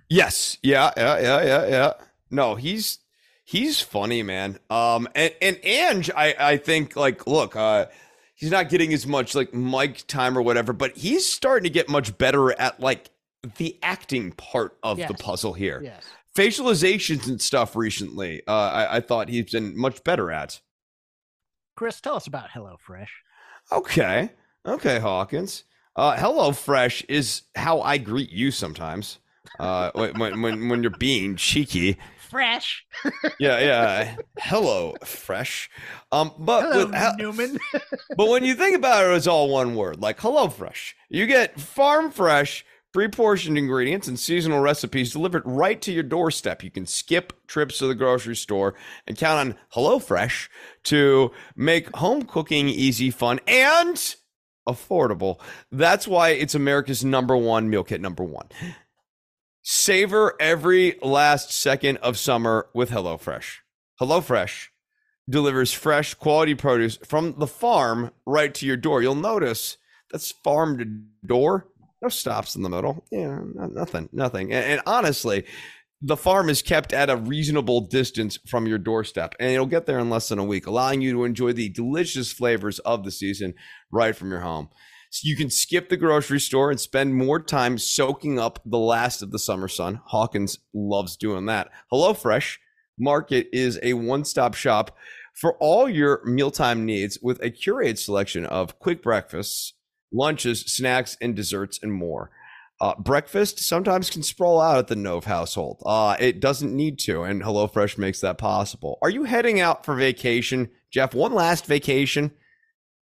Yes. 0.09 0.57
Yeah. 0.61 0.91
Yeah. 0.97 1.19
Yeah. 1.19 1.43
Yeah. 1.43 1.67
Yeah. 1.67 1.93
No, 2.29 2.55
he's 2.55 2.99
he's 3.45 3.81
funny, 3.81 4.23
man. 4.23 4.59
Um, 4.69 5.07
and 5.15 5.34
and 5.41 5.59
Ange, 5.63 6.09
I 6.15 6.36
I 6.39 6.57
think 6.57 6.95
like 6.95 7.27
look, 7.27 7.55
uh, 7.55 7.88
he's 8.36 8.51
not 8.51 8.69
getting 8.69 8.93
as 8.93 9.05
much 9.07 9.36
like 9.36 9.53
mic 9.53 10.05
time 10.07 10.38
or 10.38 10.41
whatever, 10.41 10.73
but 10.73 10.97
he's 10.97 11.27
starting 11.27 11.63
to 11.63 11.69
get 11.69 11.89
much 11.89 12.17
better 12.17 12.51
at 12.59 12.79
like 12.79 13.09
the 13.57 13.77
acting 13.84 14.31
part 14.31 14.77
of 14.84 14.97
the 14.97 15.13
puzzle 15.13 15.53
here. 15.53 15.81
Yes. 15.84 16.03
Facializations 16.36 17.27
and 17.27 17.39
stuff 17.39 17.75
recently, 17.75 18.41
uh, 18.47 18.51
I, 18.51 18.97
I 18.97 18.99
thought 19.01 19.29
he's 19.29 19.51
been 19.51 19.77
much 19.77 20.03
better 20.03 20.31
at. 20.31 20.59
Chris, 21.75 22.01
tell 22.01 22.15
us 22.15 22.25
about 22.25 22.49
HelloFresh. 22.49 23.09
Okay. 23.74 24.30
Okay, 24.65 24.99
Hawkins. 24.99 25.63
Uh, 25.95 26.15
Hello 26.15 26.51
Fresh 26.51 27.03
is 27.09 27.41
how 27.55 27.82
I 27.82 27.97
greet 27.97 28.32
you 28.32 28.51
sometimes. 28.51 29.19
Uh, 29.59 29.91
when, 29.93 30.41
when, 30.41 30.69
when 30.69 30.82
you're 30.84 30.91
being 30.91 31.36
cheeky. 31.36 31.97
Fresh. 32.30 32.86
yeah, 33.39 33.59
yeah. 33.59 34.15
Hello, 34.39 34.95
fresh. 35.03 35.69
Um, 36.11 36.32
but 36.39 36.61
Hello, 36.63 36.86
with, 36.86 36.95
hel- 36.95 37.15
Newman. 37.17 37.59
but 38.17 38.30
when 38.30 38.43
you 38.43 38.55
think 38.55 38.76
about 38.76 39.05
it, 39.05 39.15
it's 39.15 39.28
all 39.28 39.49
one 39.49 39.76
word, 39.76 39.99
like 39.99 40.19
hello, 40.19 40.47
fresh. 40.49 40.95
You 41.09 41.28
get 41.28 41.59
farm 41.59 42.09
fresh, 42.11 42.65
pre-portioned 42.93 43.57
ingredients 43.57 44.07
and 44.07 44.19
seasonal 44.19 44.59
recipes 44.59 45.11
delivered 45.11 45.41
right 45.45 45.81
to 45.81 45.91
your 45.91 46.03
doorstep. 46.03 46.63
You 46.63 46.69
can 46.69 46.85
skip 46.85 47.33
trips 47.47 47.79
to 47.79 47.87
the 47.87 47.95
grocery 47.95 48.35
store 48.35 48.75
and 49.07 49.17
count 49.17 49.39
on 49.39 49.57
Hello 49.69 49.97
Fresh 49.97 50.49
to 50.83 51.31
make 51.55 51.93
home 51.95 52.21
cooking 52.21 52.69
easy, 52.69 53.09
fun, 53.09 53.39
and 53.47 54.15
affordable. 54.69 55.39
That's 55.71 56.07
why 56.07 56.29
it's 56.29 56.55
America's 56.55 57.03
number 57.03 57.35
one 57.35 57.69
meal 57.69 57.83
kit. 57.83 57.99
Number 57.99 58.23
one. 58.23 58.47
Savor 59.63 60.35
every 60.39 60.99
last 61.01 61.51
second 61.51 61.97
of 61.97 62.17
summer 62.17 62.67
with 62.73 62.91
HelloFresh. 62.91 63.59
HelloFresh 63.99 64.67
delivers 65.29 65.71
fresh, 65.71 66.13
quality 66.13 66.53
produce 66.53 66.97
from 66.97 67.35
the 67.37 67.47
farm 67.47 68.11
right 68.25 68.53
to 68.53 68.65
your 68.65 68.77
door. 68.77 69.01
You'll 69.01 69.15
notice 69.15 69.77
that's 70.11 70.31
farm 70.31 70.77
to 70.77 70.85
door. 71.25 71.69
No 72.04 72.10
stops 72.10 72.56
in 72.56 72.62
the 72.62 72.70
middle. 72.70 73.06
Yeah, 73.12 73.39
no- 73.56 73.68
nothing, 73.68 74.10
nothing. 74.12 74.51
And, 74.51 74.66
and 74.66 74.82
honestly, 74.86 75.45
the 76.01 76.18
farm 76.18 76.49
is 76.49 76.62
kept 76.62 76.91
at 76.91 77.10
a 77.10 77.16
reasonable 77.16 77.82
distance 77.88 78.38
from 78.47 78.68
your 78.68 78.78
doorstep, 78.78 79.36
and 79.39 79.51
it'll 79.51 79.66
get 79.66 79.86
there 79.86 79.99
in 79.99 80.10
less 80.10 80.28
than 80.28 80.38
a 80.38 80.43
week, 80.43 80.68
allowing 80.68 80.99
you 80.99 81.14
to 81.14 81.24
enjoy 81.24 81.54
the 81.54 81.70
delicious 81.70 82.34
flavors 82.34 82.80
of 82.80 83.06
the 83.06 83.12
season 83.12 83.54
right 83.89 84.16
from 84.16 84.30
your 84.30 84.41
home. 84.41 84.68
So 85.12 85.28
you 85.28 85.38
can 85.38 85.49
skip 85.49 85.88
the 85.88 85.95
grocery 85.95 86.41
store 86.41 86.72
and 86.72 86.80
spend 86.80 87.16
more 87.16 87.39
time 87.39 87.78
soaking 87.78 88.38
up 88.38 88.60
the 88.66 88.80
last 88.80 89.22
of 89.22 89.32
the 89.32 89.39
summer 89.39 89.70
sun. 89.70 90.01
Hawkins 90.08 90.60
loves 90.74 91.16
doing 91.16 91.45
that. 91.45 91.70
HelloFresh 91.91 92.58
Market 92.99 93.47
is 93.54 93.80
a 93.82 93.93
one 93.93 94.26
stop 94.26 94.54
shop 94.54 94.97
for 95.34 95.56
all 95.60 95.89
your 95.89 96.22
mealtime 96.26 96.86
needs 96.86 97.18
with 97.22 97.41
a 97.41 97.49
curated 97.49 97.97
selection 97.97 98.45
of 98.45 98.78
quick 98.80 99.01
breakfasts, 99.01 99.74
lunches, 100.14 100.61
snacks, 100.61 101.18
and 101.20 101.36
desserts, 101.36 101.80
and 101.82 101.91
more. 101.91 102.32
Uh, 102.82 102.95
breakfast 102.95 103.59
sometimes 103.59 104.09
can 104.09 104.24
sprawl 104.24 104.59
out 104.59 104.78
at 104.78 104.88
the 104.88 104.95
Nove 104.95 105.24
household. 105.24 105.82
Uh, 105.86 106.18
it 106.20 106.39
doesn't 106.39 106.76
need 106.76 106.99
to, 106.99 107.24
and 107.24 107.41
HelloFresh 107.41 107.97
makes 107.97 108.20
that 108.22 108.38
possible. 108.38 108.97
Are 109.01 109.09
you 109.09 109.24
heading 109.24 109.59
out 109.59 109.86
for 109.86 109.95
vacation, 109.95 110.70
Jeff? 110.91 111.14
One 111.14 111.34
last 111.34 111.66
vacation, 111.66 112.32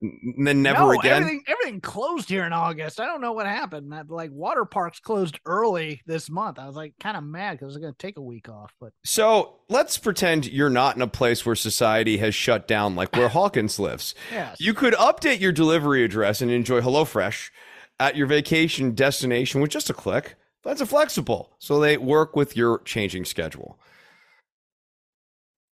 and 0.02 0.46
then 0.46 0.62
never 0.62 0.80
no, 0.80 0.92
again? 0.92 1.22
Everything, 1.22 1.44
everything 1.46 1.80
closed 1.80 2.28
here 2.28 2.44
in 2.44 2.52
August. 2.52 3.00
I 3.00 3.06
don't 3.06 3.20
know 3.20 3.32
what 3.32 3.46
happened. 3.46 3.92
That, 3.92 4.10
like 4.10 4.30
water 4.32 4.64
parks 4.64 4.98
closed 4.98 5.38
early 5.44 6.02
this 6.06 6.30
month. 6.30 6.58
I 6.58 6.66
was 6.66 6.76
like 6.76 6.94
kind 7.00 7.16
of 7.16 7.24
mad 7.24 7.52
because 7.52 7.64
I 7.64 7.66
was 7.66 7.76
going 7.78 7.92
to 7.92 7.98
take 7.98 8.16
a 8.16 8.22
week 8.22 8.48
off. 8.48 8.72
But 8.80 8.92
So 9.04 9.56
let's 9.68 9.98
pretend 9.98 10.46
you're 10.46 10.70
not 10.70 10.96
in 10.96 11.02
a 11.02 11.06
place 11.06 11.44
where 11.44 11.54
society 11.54 12.18
has 12.18 12.34
shut 12.34 12.66
down, 12.66 12.94
like 12.94 13.14
where 13.14 13.28
Hawkins 13.40 13.78
lives. 13.78 14.14
yes, 14.32 14.56
You 14.60 14.74
could 14.74 14.94
update 14.94 15.40
your 15.40 15.52
delivery 15.52 16.04
address 16.04 16.40
and 16.40 16.50
enjoy 16.50 16.80
HelloFresh 16.80 17.50
at 17.98 18.16
your 18.16 18.26
vacation 18.26 18.94
destination 18.94 19.60
with 19.60 19.70
just 19.70 19.90
a 19.90 19.94
click. 19.94 20.36
That's 20.62 20.80
a 20.80 20.86
flexible, 20.86 21.52
so 21.58 21.80
they 21.80 21.96
work 21.96 22.36
with 22.36 22.56
your 22.56 22.80
changing 22.80 23.24
schedule. 23.24 23.78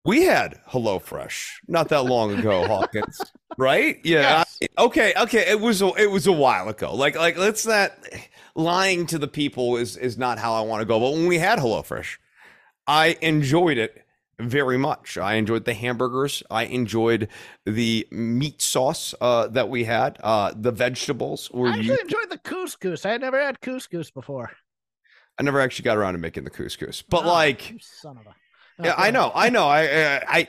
We 0.06 0.22
had 0.24 0.60
HelloFresh 0.70 1.48
not 1.68 1.88
that 1.88 2.04
long 2.04 2.38
ago, 2.38 2.66
Hawkins. 2.68 3.20
Right? 3.58 3.98
Yeah. 4.04 4.44
Yes. 4.44 4.58
I- 4.78 4.82
okay. 4.84 5.12
Okay. 5.16 5.50
It 5.50 5.60
was 5.60 5.82
a, 5.82 5.88
it 5.94 6.10
was 6.10 6.26
a 6.26 6.32
while 6.32 6.68
ago. 6.68 6.94
Like 6.94 7.16
like 7.16 7.36
let's 7.36 7.66
not 7.66 7.92
lying 8.54 9.06
to 9.06 9.18
the 9.18 9.28
people 9.28 9.76
is 9.76 9.96
is 9.96 10.16
not 10.16 10.38
how 10.38 10.54
I 10.54 10.60
want 10.60 10.80
to 10.80 10.84
go. 10.86 11.00
But 11.00 11.12
when 11.12 11.26
we 11.26 11.38
had 11.38 11.58
HelloFresh, 11.58 12.16
I 12.86 13.18
enjoyed 13.20 13.78
it 13.78 14.04
very 14.38 14.76
much. 14.76 15.16
I 15.16 15.34
enjoyed 15.34 15.64
the 15.64 15.72
hamburgers. 15.74 16.42
I 16.50 16.64
enjoyed 16.64 17.28
the 17.64 18.06
meat 18.10 18.60
sauce 18.62 19.14
uh, 19.20 19.48
that 19.48 19.70
we 19.70 19.84
had. 19.84 20.18
Uh, 20.22 20.52
the 20.54 20.70
vegetables 20.72 21.50
were. 21.50 21.68
I 21.68 21.78
actually 21.78 22.00
enjoyed 22.02 22.30
the 22.30 22.38
couscous. 22.38 23.06
I 23.06 23.12
had 23.12 23.22
never 23.22 23.40
had 23.42 23.60
couscous 23.60 24.10
before. 24.12 24.50
I 25.38 25.42
never 25.42 25.60
actually 25.60 25.84
got 25.84 25.96
around 25.96 26.12
to 26.14 26.18
making 26.18 26.44
the 26.44 26.50
couscous, 26.50 27.02
but 27.08 27.24
Oh, 27.24 27.28
like. 27.28 27.74
son 27.80 28.18
of 28.18 28.26
a. 28.26 28.34
Yeah, 28.82 28.94
I 28.96 29.10
know, 29.10 29.32
I 29.34 29.48
know. 29.48 29.66
I, 29.66 29.82
I, 29.82 30.22
I, 30.28 30.48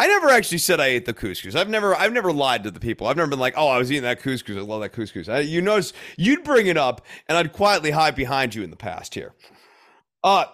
I 0.00 0.06
never 0.06 0.28
actually 0.30 0.58
said 0.58 0.80
I 0.80 0.86
ate 0.86 1.06
the 1.06 1.14
couscous. 1.14 1.54
I've 1.54 1.68
never, 1.68 1.94
I've 1.94 2.12
never 2.12 2.32
lied 2.32 2.64
to 2.64 2.70
the 2.70 2.80
people. 2.80 3.06
I've 3.06 3.16
never 3.16 3.30
been 3.30 3.38
like, 3.38 3.54
oh, 3.56 3.68
I 3.68 3.78
was 3.78 3.90
eating 3.90 4.04
that 4.04 4.20
couscous. 4.20 4.56
I 4.56 4.60
love 4.60 4.80
that 4.80 4.92
couscous. 4.92 5.28
I, 5.28 5.40
you 5.40 5.60
notice 5.60 5.92
you'd 6.16 6.44
bring 6.44 6.66
it 6.66 6.76
up, 6.76 7.04
and 7.28 7.36
I'd 7.38 7.52
quietly 7.52 7.90
hide 7.92 8.14
behind 8.14 8.54
you 8.54 8.62
in 8.62 8.70
the 8.70 8.76
past 8.76 9.14
here. 9.14 9.34
Uh, 10.22 10.46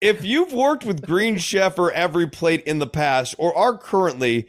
if 0.00 0.24
you've 0.24 0.52
worked 0.52 0.84
with 0.84 1.06
Green 1.06 1.38
Chef 1.38 1.78
or 1.78 1.92
Every 1.92 2.26
Plate 2.26 2.62
in 2.64 2.80
the 2.80 2.86
past, 2.86 3.34
or 3.38 3.56
are 3.56 3.78
currently, 3.78 4.48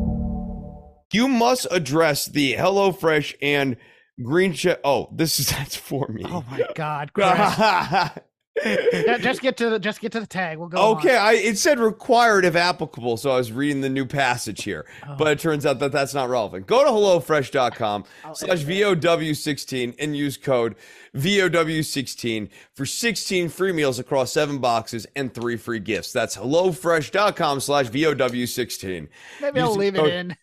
You 1.13 1.27
must 1.27 1.67
address 1.71 2.25
the 2.25 2.53
HelloFresh 2.55 3.35
and 3.41 3.77
Green 4.21 4.53
Chef. 4.53 4.77
Oh, 4.83 5.09
this 5.11 5.39
is 5.39 5.49
that's 5.51 5.75
for 5.75 6.07
me. 6.07 6.23
Oh 6.25 6.43
my 6.49 6.63
God, 6.75 7.11
just 9.21 9.41
get 9.41 9.55
to 9.57 9.69
the 9.69 9.79
just 9.79 10.01
get 10.01 10.11
to 10.11 10.19
the 10.19 10.27
tag. 10.27 10.57
We'll 10.57 10.67
go. 10.67 10.91
Okay, 10.95 11.15
on. 11.15 11.25
I 11.25 11.33
it 11.33 11.57
said 11.57 11.79
required 11.79 12.43
if 12.45 12.55
applicable, 12.55 13.17
so 13.17 13.31
I 13.31 13.37
was 13.37 13.51
reading 13.51 13.81
the 13.81 13.89
new 13.89 14.05
passage 14.05 14.63
here, 14.63 14.85
Oh. 15.07 15.15
but 15.17 15.27
it 15.27 15.39
turns 15.39 15.65
out 15.65 15.79
that 15.79 15.91
that's 15.91 16.13
not 16.13 16.29
relevant. 16.29 16.67
Go 16.67 16.83
to 16.83 16.89
hellofresh.com 16.89 18.03
oh, 18.25 18.27
I'll 18.27 18.35
slash 18.35 18.63
VOW16 18.63 19.95
and 19.99 20.15
use 20.17 20.37
code 20.37 20.75
VOW16 21.15 22.49
for 22.75 22.85
16 22.85 23.49
free 23.49 23.71
meals 23.71 23.99
across 23.99 24.33
seven 24.33 24.57
boxes 24.59 25.07
and 25.15 25.33
three 25.33 25.55
free 25.57 25.79
gifts. 25.79 26.11
That's 26.11 26.35
hellofresh.com 26.35 27.61
slash 27.61 27.87
VOW16. 27.87 29.07
Maybe 29.41 29.59
use 29.59 29.69
I'll 29.69 29.75
leave 29.75 29.95
it 29.95 30.05
in. 30.05 30.35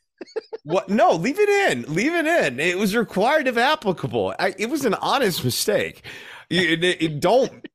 What? 0.65 0.89
No, 0.89 1.13
leave 1.13 1.39
it 1.39 1.49
in. 1.49 1.95
Leave 1.95 2.13
it 2.15 2.27
in. 2.27 2.61
It 2.61 2.77
was 2.79 2.95
required 2.95 3.47
if 3.49 3.57
applicable. 3.57 4.35
I, 4.39 4.55
it 4.59 4.69
was 4.69 4.85
an 4.85 4.95
honest 4.95 5.45
mistake. 5.45 6.05
You, 6.51 6.63
it- 6.63 6.85
it- 6.85 7.21
don't 7.21 7.67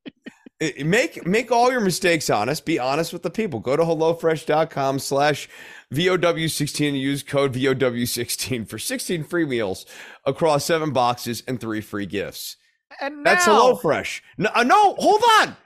it- 0.60 0.86
make 0.86 1.26
make 1.26 1.52
all 1.52 1.72
your 1.72 1.82
mistakes 1.82 2.30
honest. 2.30 2.66
Be 2.66 2.78
honest 2.80 3.12
with 3.14 3.24
the 3.24 3.30
people. 3.32 3.60
Go 3.60 3.76
to 3.76 3.84
hellofresh.com 3.84 5.00
slash 5.00 5.50
VOW16 5.94 6.88
and 6.90 6.98
use 6.98 7.24
code 7.24 7.54
VOW16 7.54 8.68
for 8.68 8.78
16 8.80 9.24
free 9.24 9.46
meals 9.46 9.86
across 10.26 10.66
seven 10.66 10.92
boxes 10.92 11.44
and 11.48 11.60
three 11.60 11.82
free 11.82 12.06
gifts. 12.06 12.58
And 13.02 13.26
That's 13.26 13.46
HelloFresh. 13.48 14.22
No, 14.38 14.50
uh, 14.54 14.64
no, 14.64 14.94
hold 14.96 15.22
on. 15.42 15.58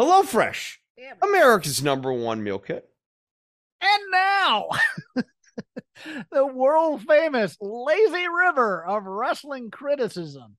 HelloFresh, 0.00 0.76
America's 1.22 1.82
number 1.82 2.12
one 2.12 2.42
meal 2.42 2.58
kit. 2.58 2.88
And 3.80 4.02
now, 4.10 4.68
the 6.30 6.46
world 6.46 7.02
famous 7.02 7.56
lazy 7.60 8.28
river 8.28 8.84
of 8.84 9.04
wrestling 9.04 9.70
criticism. 9.70 10.56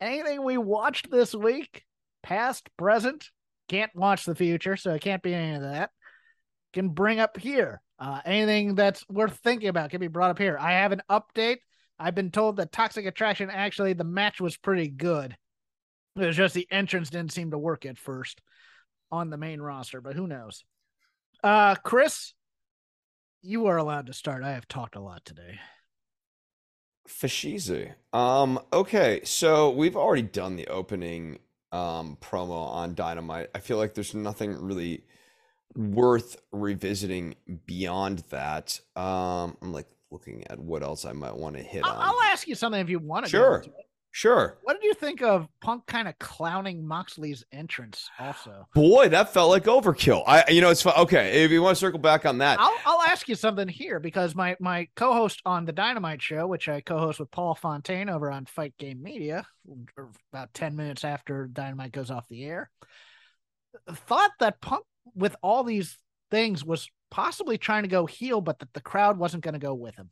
Anything 0.00 0.44
we 0.44 0.56
watched 0.56 1.10
this 1.10 1.34
week, 1.34 1.84
past, 2.22 2.68
present, 2.76 3.30
can't 3.68 3.94
watch 3.94 4.24
the 4.24 4.34
future, 4.34 4.76
so 4.76 4.94
it 4.94 5.02
can't 5.02 5.22
be 5.22 5.34
any 5.34 5.54
of 5.54 5.62
that. 5.62 5.90
Can 6.72 6.88
bring 6.90 7.20
up 7.20 7.36
here. 7.36 7.82
Uh, 7.98 8.20
anything 8.24 8.74
that's 8.74 9.06
worth 9.08 9.38
thinking 9.44 9.68
about 9.68 9.90
can 9.90 10.00
be 10.00 10.08
brought 10.08 10.30
up 10.30 10.38
here. 10.38 10.56
I 10.58 10.72
have 10.72 10.92
an 10.92 11.02
update. 11.10 11.58
I've 11.98 12.14
been 12.14 12.30
told 12.30 12.56
that 12.56 12.72
Toxic 12.72 13.04
Attraction 13.04 13.50
actually 13.50 13.92
the 13.92 14.04
match 14.04 14.40
was 14.40 14.56
pretty 14.56 14.88
good. 14.88 15.36
It 16.16 16.26
was 16.26 16.36
just 16.36 16.54
the 16.54 16.66
entrance 16.70 17.10
didn't 17.10 17.32
seem 17.32 17.50
to 17.50 17.58
work 17.58 17.84
at 17.84 17.98
first 17.98 18.40
on 19.12 19.30
the 19.30 19.36
main 19.36 19.60
roster, 19.60 20.00
but 20.00 20.16
who 20.16 20.26
knows? 20.26 20.64
Uh, 21.44 21.74
Chris, 21.76 22.32
you 23.42 23.66
are 23.66 23.76
allowed 23.76 24.06
to 24.06 24.12
start. 24.12 24.42
I 24.42 24.52
have 24.52 24.68
talked 24.68 24.96
a 24.96 25.00
lot 25.00 25.24
today. 25.24 25.58
Fashizi. 27.08 27.94
Um, 28.12 28.60
okay, 28.72 29.20
so 29.24 29.70
we've 29.70 29.96
already 29.96 30.22
done 30.22 30.56
the 30.56 30.66
opening 30.68 31.38
um 31.72 32.18
promo 32.20 32.66
on 32.66 32.94
Dynamite. 32.94 33.50
I 33.54 33.60
feel 33.60 33.76
like 33.76 33.94
there's 33.94 34.14
nothing 34.14 34.60
really 34.60 35.04
worth 35.76 36.36
revisiting 36.52 37.36
beyond 37.66 38.24
that. 38.30 38.80
Um, 38.96 39.56
I'm 39.62 39.72
like 39.72 39.86
looking 40.10 40.44
at 40.48 40.58
what 40.58 40.82
else 40.82 41.04
I 41.04 41.12
might 41.12 41.36
want 41.36 41.56
to 41.56 41.62
hit 41.62 41.84
I'll, 41.84 41.92
on. 41.92 42.08
I'll 42.08 42.22
ask 42.32 42.48
you 42.48 42.54
something 42.54 42.80
if 42.80 42.90
you 42.90 42.98
want 42.98 43.26
to. 43.26 43.30
Sure. 43.30 43.64
Sure. 44.12 44.58
What 44.62 44.80
did 44.80 44.86
you 44.86 44.94
think 44.94 45.22
of 45.22 45.46
Punk 45.60 45.86
kind 45.86 46.08
of 46.08 46.18
clowning 46.18 46.84
Moxley's 46.86 47.44
entrance? 47.52 48.08
Also, 48.18 48.66
Boy, 48.74 49.08
that 49.08 49.32
felt 49.32 49.50
like 49.50 49.64
overkill. 49.64 50.24
I 50.26 50.44
you 50.50 50.60
know 50.60 50.70
it's. 50.70 50.84
Okay, 50.84 51.44
if 51.44 51.50
you 51.50 51.62
want 51.62 51.76
to 51.76 51.80
circle 51.80 52.00
back 52.00 52.26
on 52.26 52.38
that. 52.38 52.58
I'll 52.58 52.76
I'll 52.84 53.02
ask 53.02 53.28
you 53.28 53.36
something 53.36 53.68
here 53.68 54.00
because 54.00 54.34
my 54.34 54.56
my 54.58 54.88
co-host 54.96 55.40
on 55.46 55.64
the 55.64 55.72
Dynamite 55.72 56.20
show, 56.20 56.46
which 56.48 56.68
I 56.68 56.80
co-host 56.80 57.20
with 57.20 57.30
Paul 57.30 57.54
Fontaine 57.54 58.08
over 58.08 58.32
on 58.32 58.46
Fight 58.46 58.74
Game 58.78 59.00
Media, 59.00 59.46
about 60.32 60.52
ten 60.54 60.74
minutes 60.74 61.04
after 61.04 61.46
Dynamite 61.46 61.92
goes 61.92 62.10
off 62.10 62.26
the 62.28 62.44
air, 62.44 62.70
thought 63.88 64.32
that 64.40 64.60
Punk 64.60 64.84
with 65.14 65.36
all 65.40 65.62
these 65.62 65.96
things 66.32 66.64
was 66.64 66.90
possibly 67.12 67.58
trying 67.58 67.84
to 67.84 67.88
go 67.88 68.06
heel, 68.06 68.40
but 68.40 68.58
that 68.58 68.72
the 68.72 68.80
crowd 68.80 69.18
wasn't 69.18 69.44
going 69.44 69.54
to 69.54 69.60
go 69.60 69.74
with 69.74 69.94
him. 69.96 70.10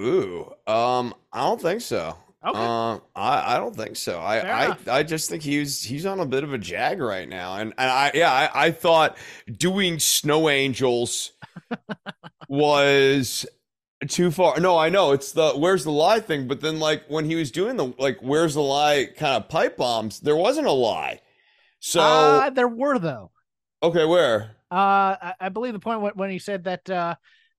Ooh, 0.00 0.52
um, 0.66 1.14
I 1.32 1.40
don't 1.40 1.60
think 1.60 1.80
so. 1.80 2.16
Okay. 2.46 2.58
Um, 2.58 3.00
I, 3.16 3.54
I 3.54 3.58
don't 3.58 3.74
think 3.74 3.96
so. 3.96 4.20
I, 4.20 4.68
I. 4.68 4.76
I 4.90 5.02
just 5.02 5.30
think 5.30 5.42
he's 5.42 5.82
he's 5.82 6.04
on 6.04 6.20
a 6.20 6.26
bit 6.26 6.44
of 6.44 6.52
a 6.52 6.58
jag 6.58 7.00
right 7.00 7.28
now, 7.28 7.56
and 7.56 7.72
and 7.78 7.90
I 7.90 8.10
yeah 8.12 8.30
I, 8.30 8.66
I 8.66 8.70
thought 8.70 9.16
doing 9.50 9.98
Snow 9.98 10.50
Angels 10.50 11.32
was 12.48 13.46
too 14.08 14.30
far. 14.30 14.60
No, 14.60 14.76
I 14.76 14.90
know 14.90 15.12
it's 15.12 15.32
the 15.32 15.52
where's 15.52 15.84
the 15.84 15.90
lie 15.90 16.20
thing, 16.20 16.46
but 16.46 16.60
then 16.60 16.78
like 16.80 17.04
when 17.08 17.24
he 17.24 17.34
was 17.34 17.50
doing 17.50 17.76
the 17.76 17.94
like 17.98 18.18
where's 18.20 18.54
the 18.54 18.62
lie 18.62 19.08
kind 19.16 19.42
of 19.42 19.48
pipe 19.48 19.78
bombs, 19.78 20.20
there 20.20 20.36
wasn't 20.36 20.66
a 20.66 20.72
lie. 20.72 21.20
So 21.80 22.00
uh, 22.00 22.50
there 22.50 22.68
were 22.68 22.98
though. 22.98 23.30
okay, 23.82 24.04
where? 24.04 24.56
Uh, 24.70 25.16
I, 25.22 25.34
I 25.40 25.48
believe 25.50 25.72
the 25.72 25.78
point 25.78 26.00
when, 26.00 26.12
when 26.14 26.30
he 26.30 26.38
said 26.38 26.64
that 26.64 26.90
uh, 26.90 27.14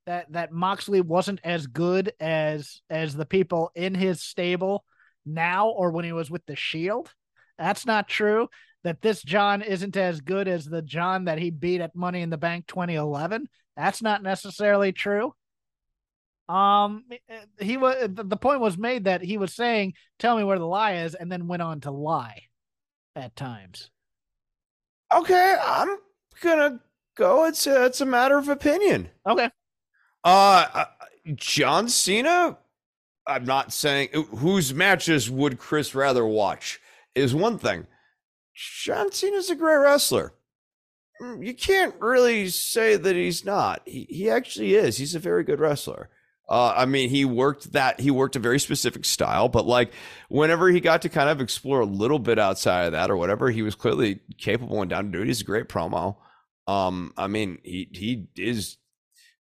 that 0.06 0.32
that 0.32 0.51
Moxley 0.51 1.01
wasn't 1.01 1.39
as 1.43 1.68
good 1.68 2.14
as 2.20 2.82
as 2.89 3.16
the 3.16 3.26
people 3.26 3.72
in 3.76 3.95
his 3.95 4.22
stable 4.22 4.84
now, 5.26 5.70
or 5.70 5.91
when 5.91 6.06
he 6.06 6.14
was 6.14 6.30
with 6.30 6.45
the 6.45 6.56
Shield. 6.56 7.12
That's 7.58 7.86
not 7.86 8.08
true. 8.08 8.49
That 8.84 9.01
this 9.01 9.24
John 9.24 9.62
isn't 9.62 9.97
as 9.97 10.22
good 10.22 10.47
as 10.47 10.66
the 10.66 10.82
John 10.82 11.26
that 11.26 11.39
he 11.39 11.49
beat 11.49 11.82
at 11.82 11.95
Money 11.95 12.22
in 12.22 12.30
the 12.30 12.38
Bank 12.38 12.68
2011. 12.68 13.47
That's 13.76 14.01
not 14.01 14.22
necessarily 14.22 14.91
true. 14.91 15.34
Um, 16.47 17.06
he 17.60 17.78
was 17.78 17.95
the 18.10 18.38
point 18.38 18.60
was 18.60 18.78
made 18.78 19.06
that 19.06 19.22
he 19.22 19.38
was 19.38 19.56
saying, 19.56 19.93
"Tell 20.20 20.38
me 20.38 20.43
where 20.43 20.60
the 20.60 20.68
lie 20.68 20.97
is," 20.97 21.16
and 21.16 21.32
then 21.32 21.47
went 21.47 21.64
on 21.64 21.82
to 21.82 21.91
lie 21.91 22.43
at 23.16 23.36
times. 23.36 23.89
Okay, 25.12 25.56
I'm 25.60 25.97
gonna 26.41 26.80
go. 27.16 27.45
It's 27.45 27.66
a, 27.66 27.86
it's 27.86 28.01
a 28.01 28.06
matter 28.06 28.38
of 28.38 28.49
opinion. 28.49 29.10
Okay. 29.26 29.49
Uh, 30.26 30.65
uh, 30.73 30.86
John 31.36 31.88
Cena. 31.88 32.57
I'm 33.28 33.45
not 33.45 33.73
saying 33.73 34.09
whose 34.38 34.73
matches 34.73 35.32
would 35.32 35.57
Chris 35.57 35.95
rather 35.95 36.26
watch 36.26 36.80
is 37.15 37.34
one 37.34 37.57
thing. 37.57 37.88
John 38.55 39.11
Cena's 39.11 39.49
a 39.49 39.55
great 39.55 39.78
wrestler. 39.78 40.34
Mm, 41.21 41.45
You 41.45 41.53
can't 41.53 41.95
really 41.99 42.49
say 42.49 42.97
that 42.97 43.15
he's 43.15 43.45
not. 43.45 43.82
He 43.86 44.05
he 44.09 44.30
actually 44.30 44.76
is. 44.76 44.97
He's 44.97 45.15
a 45.15 45.19
very 45.19 45.43
good 45.43 45.59
wrestler. 45.59 46.09
Uh, 46.47 46.73
I 46.78 46.86
mean, 46.86 47.09
he 47.09 47.26
worked 47.26 47.71
that 47.73 47.99
he 47.99 48.11
worked 48.11 48.36
a 48.36 48.39
very 48.39 48.59
specific 48.59 49.05
style, 49.05 49.49
but 49.49 49.65
like 49.65 49.91
whenever 50.30 50.69
he 50.69 50.80
got 50.80 51.01
to 51.01 51.09
kind 51.09 51.30
of 51.30 51.41
explore 51.41 51.80
a 51.80 51.86
little 51.86 52.19
bit 52.19 52.38
outside 52.38 52.86
of 52.86 52.91
that 52.91 53.09
or 53.09 53.17
whatever, 53.17 53.49
he 53.49 53.63
was 53.63 53.73
clearly 53.73 54.19
capable 54.38 54.82
and 54.82 54.89
down 54.89 55.05
to 55.05 55.11
do 55.11 55.21
it. 55.23 55.28
He's 55.28 55.41
a 55.41 55.45
great 55.45 55.67
promo. 55.67 56.17
Um, 56.67 57.13
I 57.17 57.26
mean, 57.28 57.57
he 57.63 57.89
he 57.91 58.28
is 58.38 58.78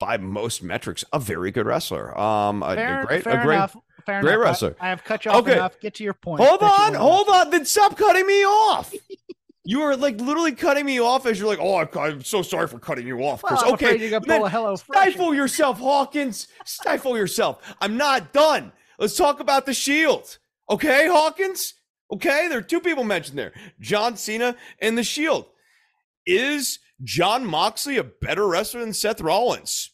by 0.02 0.16
most 0.16 0.64
metrics 0.64 1.04
a 1.12 1.20
very 1.20 1.52
good 1.52 1.64
wrestler. 1.64 2.18
Um, 2.18 2.64
a, 2.64 2.74
Fair, 2.74 3.02
a 3.02 3.06
great, 3.06 3.22
fair 3.22 3.40
a 3.40 3.44
great, 3.44 3.54
enough. 3.54 3.76
Fair 4.04 4.20
great 4.20 4.34
enough. 4.34 4.44
Wrestler. 4.44 4.76
I, 4.80 4.88
have 4.88 5.04
cut 5.04 5.24
you 5.24 5.30
off 5.30 5.36
Okay. 5.42 5.52
enough. 5.52 5.78
Get 5.78 5.94
to 5.94 6.02
your 6.02 6.12
point. 6.12 6.42
Hold 6.42 6.60
on, 6.60 6.94
hold 6.94 7.28
on. 7.28 7.50
Then 7.50 7.64
stop 7.64 7.96
cutting 7.96 8.26
me 8.26 8.42
off. 8.44 8.92
you 9.64 9.80
are 9.82 9.94
like 9.94 10.20
literally 10.20 10.56
cutting 10.56 10.84
me 10.84 11.00
off 11.00 11.24
as 11.24 11.38
you're 11.38 11.46
like, 11.46 11.60
oh, 11.60 11.76
I'm, 11.76 11.88
I'm 11.96 12.24
so 12.24 12.42
sorry 12.42 12.66
for 12.66 12.80
cutting 12.80 13.06
you 13.06 13.20
off, 13.20 13.42
Chris. 13.42 13.62
Well, 13.62 13.74
okay, 13.74 13.96
then 13.96 14.44
Hello 14.46 14.74
stifle 14.74 15.32
yourself, 15.32 15.78
Hawkins. 15.78 16.48
Stifle 16.64 17.16
yourself. 17.16 17.76
I'm 17.80 17.96
not 17.96 18.32
done. 18.32 18.72
Let's 18.98 19.16
talk 19.16 19.38
about 19.38 19.66
the 19.66 19.74
Shield. 19.74 20.38
Okay, 20.68 21.06
Hawkins. 21.06 21.74
Okay, 22.12 22.48
there 22.48 22.58
are 22.58 22.62
two 22.62 22.80
people 22.80 23.04
mentioned 23.04 23.38
there: 23.38 23.52
John 23.78 24.16
Cena 24.16 24.56
and 24.80 24.98
the 24.98 25.04
Shield. 25.04 25.46
Is 26.26 26.80
Jon 27.04 27.46
Moxley 27.46 27.98
a 27.98 28.04
better 28.04 28.48
wrestler 28.48 28.80
than 28.80 28.92
Seth 28.92 29.20
Rollins? 29.20 29.91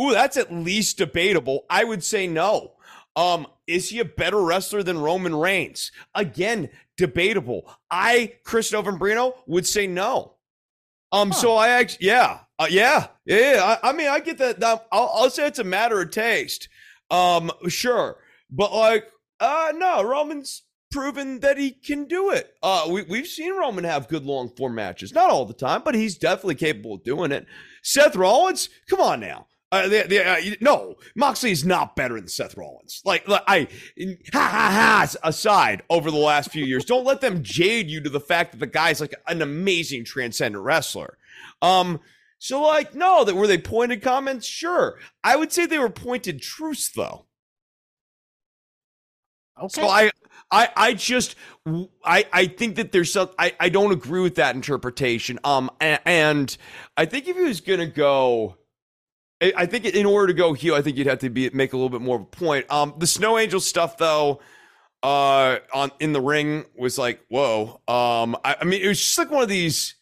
Ooh, 0.00 0.12
that's 0.12 0.36
at 0.36 0.52
least 0.52 0.98
debatable. 0.98 1.64
I 1.68 1.84
would 1.84 2.02
say 2.02 2.26
no. 2.26 2.72
Um, 3.16 3.46
is 3.66 3.90
he 3.90 3.98
a 3.98 4.04
better 4.04 4.40
wrestler 4.40 4.82
than 4.82 4.98
Roman 4.98 5.34
Reigns? 5.34 5.92
Again, 6.14 6.70
debatable. 6.96 7.70
I, 7.90 8.34
Chris 8.44 8.70
Novembrino, 8.72 9.34
would 9.46 9.66
say 9.66 9.86
no. 9.86 10.36
Um, 11.12 11.32
so 11.32 11.54
I 11.56 11.70
actually, 11.70 12.06
yeah, 12.06 12.40
uh, 12.58 12.68
yeah, 12.70 13.08
yeah. 13.24 13.54
yeah. 13.54 13.78
I, 13.82 13.90
I 13.90 13.92
mean, 13.92 14.08
I 14.08 14.20
get 14.20 14.38
that. 14.38 14.60
that 14.60 14.86
I'll, 14.92 15.10
I'll 15.12 15.30
say 15.30 15.46
it's 15.46 15.58
a 15.58 15.64
matter 15.64 16.00
of 16.00 16.10
taste. 16.12 16.68
Um, 17.10 17.50
sure, 17.68 18.18
but 18.48 18.72
like, 18.72 19.08
uh, 19.40 19.72
no, 19.76 20.04
Roman's 20.04 20.62
proven 20.92 21.40
that 21.40 21.58
he 21.58 21.72
can 21.72 22.04
do 22.04 22.30
it. 22.30 22.54
Uh, 22.62 22.86
we 22.88 23.02
we've 23.02 23.26
seen 23.26 23.52
Roman 23.54 23.82
have 23.82 24.06
good 24.06 24.24
long 24.24 24.50
form 24.56 24.76
matches, 24.76 25.12
not 25.12 25.30
all 25.30 25.44
the 25.44 25.52
time, 25.52 25.82
but 25.84 25.96
he's 25.96 26.16
definitely 26.16 26.54
capable 26.54 26.94
of 26.94 27.02
doing 27.02 27.32
it. 27.32 27.44
Seth 27.82 28.14
Rollins, 28.14 28.68
come 28.88 29.00
on 29.00 29.18
now. 29.18 29.48
Uh, 29.72 29.86
the, 29.86 30.04
the, 30.08 30.28
uh, 30.28 30.54
no, 30.60 30.96
Moxley 31.14 31.52
is 31.52 31.64
not 31.64 31.94
better 31.94 32.16
than 32.16 32.26
Seth 32.26 32.56
Rollins. 32.56 33.02
Like, 33.04 33.28
like, 33.28 33.44
I, 33.46 33.68
ha 34.32 34.40
ha 34.40 35.06
ha. 35.06 35.06
Aside 35.22 35.82
over 35.88 36.10
the 36.10 36.16
last 36.16 36.50
few 36.50 36.64
years, 36.64 36.84
don't 36.84 37.04
let 37.04 37.20
them 37.20 37.44
jade 37.44 37.88
you 37.88 38.00
to 38.00 38.10
the 38.10 38.18
fact 38.18 38.50
that 38.50 38.58
the 38.58 38.66
guy's 38.66 39.00
like 39.00 39.14
an 39.28 39.42
amazing 39.42 40.04
transcendent 40.04 40.64
wrestler. 40.64 41.18
Um, 41.62 42.00
so 42.38 42.62
like, 42.62 42.96
no, 42.96 43.22
that 43.22 43.36
were 43.36 43.46
they 43.46 43.58
pointed 43.58 44.02
comments? 44.02 44.44
Sure, 44.46 44.98
I 45.22 45.36
would 45.36 45.52
say 45.52 45.66
they 45.66 45.78
were 45.78 45.88
pointed 45.88 46.42
truths 46.42 46.88
though. 46.88 47.26
Okay. 49.56 49.82
So 49.82 49.86
I, 49.86 50.10
I, 50.50 50.68
I 50.74 50.94
just, 50.94 51.36
I, 52.04 52.24
I 52.32 52.46
think 52.46 52.76
that 52.76 52.92
there's 52.92 53.12
some. 53.12 53.30
I, 53.38 53.54
I 53.60 53.68
don't 53.68 53.92
agree 53.92 54.20
with 54.20 54.36
that 54.36 54.56
interpretation. 54.56 55.38
Um, 55.44 55.70
and, 55.80 56.00
and 56.06 56.56
I 56.96 57.04
think 57.04 57.28
if 57.28 57.36
he 57.36 57.42
was 57.42 57.60
gonna 57.60 57.86
go, 57.86 58.56
I, 59.40 59.66
think 59.66 59.86
in 59.86 60.04
order 60.04 60.26
to 60.28 60.34
go 60.34 60.52
heel, 60.52 60.74
I 60.74 60.82
think 60.82 60.96
you'd 60.96 61.06
have 61.06 61.20
to 61.20 61.30
be 61.30 61.48
make 61.50 61.72
a 61.72 61.76
little 61.76 61.88
bit 61.88 62.02
more 62.02 62.16
of 62.16 62.22
a 62.22 62.26
point. 62.26 62.70
Um, 62.70 62.94
the 62.98 63.06
Snow 63.06 63.38
Angel 63.38 63.60
stuff 63.60 63.96
though, 63.96 64.40
uh, 65.02 65.58
on 65.72 65.90
in 65.98 66.12
the 66.12 66.20
ring 66.20 66.66
was 66.76 66.98
like, 66.98 67.24
whoa. 67.28 67.80
Um, 67.88 68.36
I, 68.44 68.56
I 68.60 68.64
mean, 68.64 68.82
it 68.82 68.88
was 68.88 68.98
just 68.98 69.16
like 69.16 69.30
one 69.30 69.42
of 69.42 69.48
these 69.48 69.94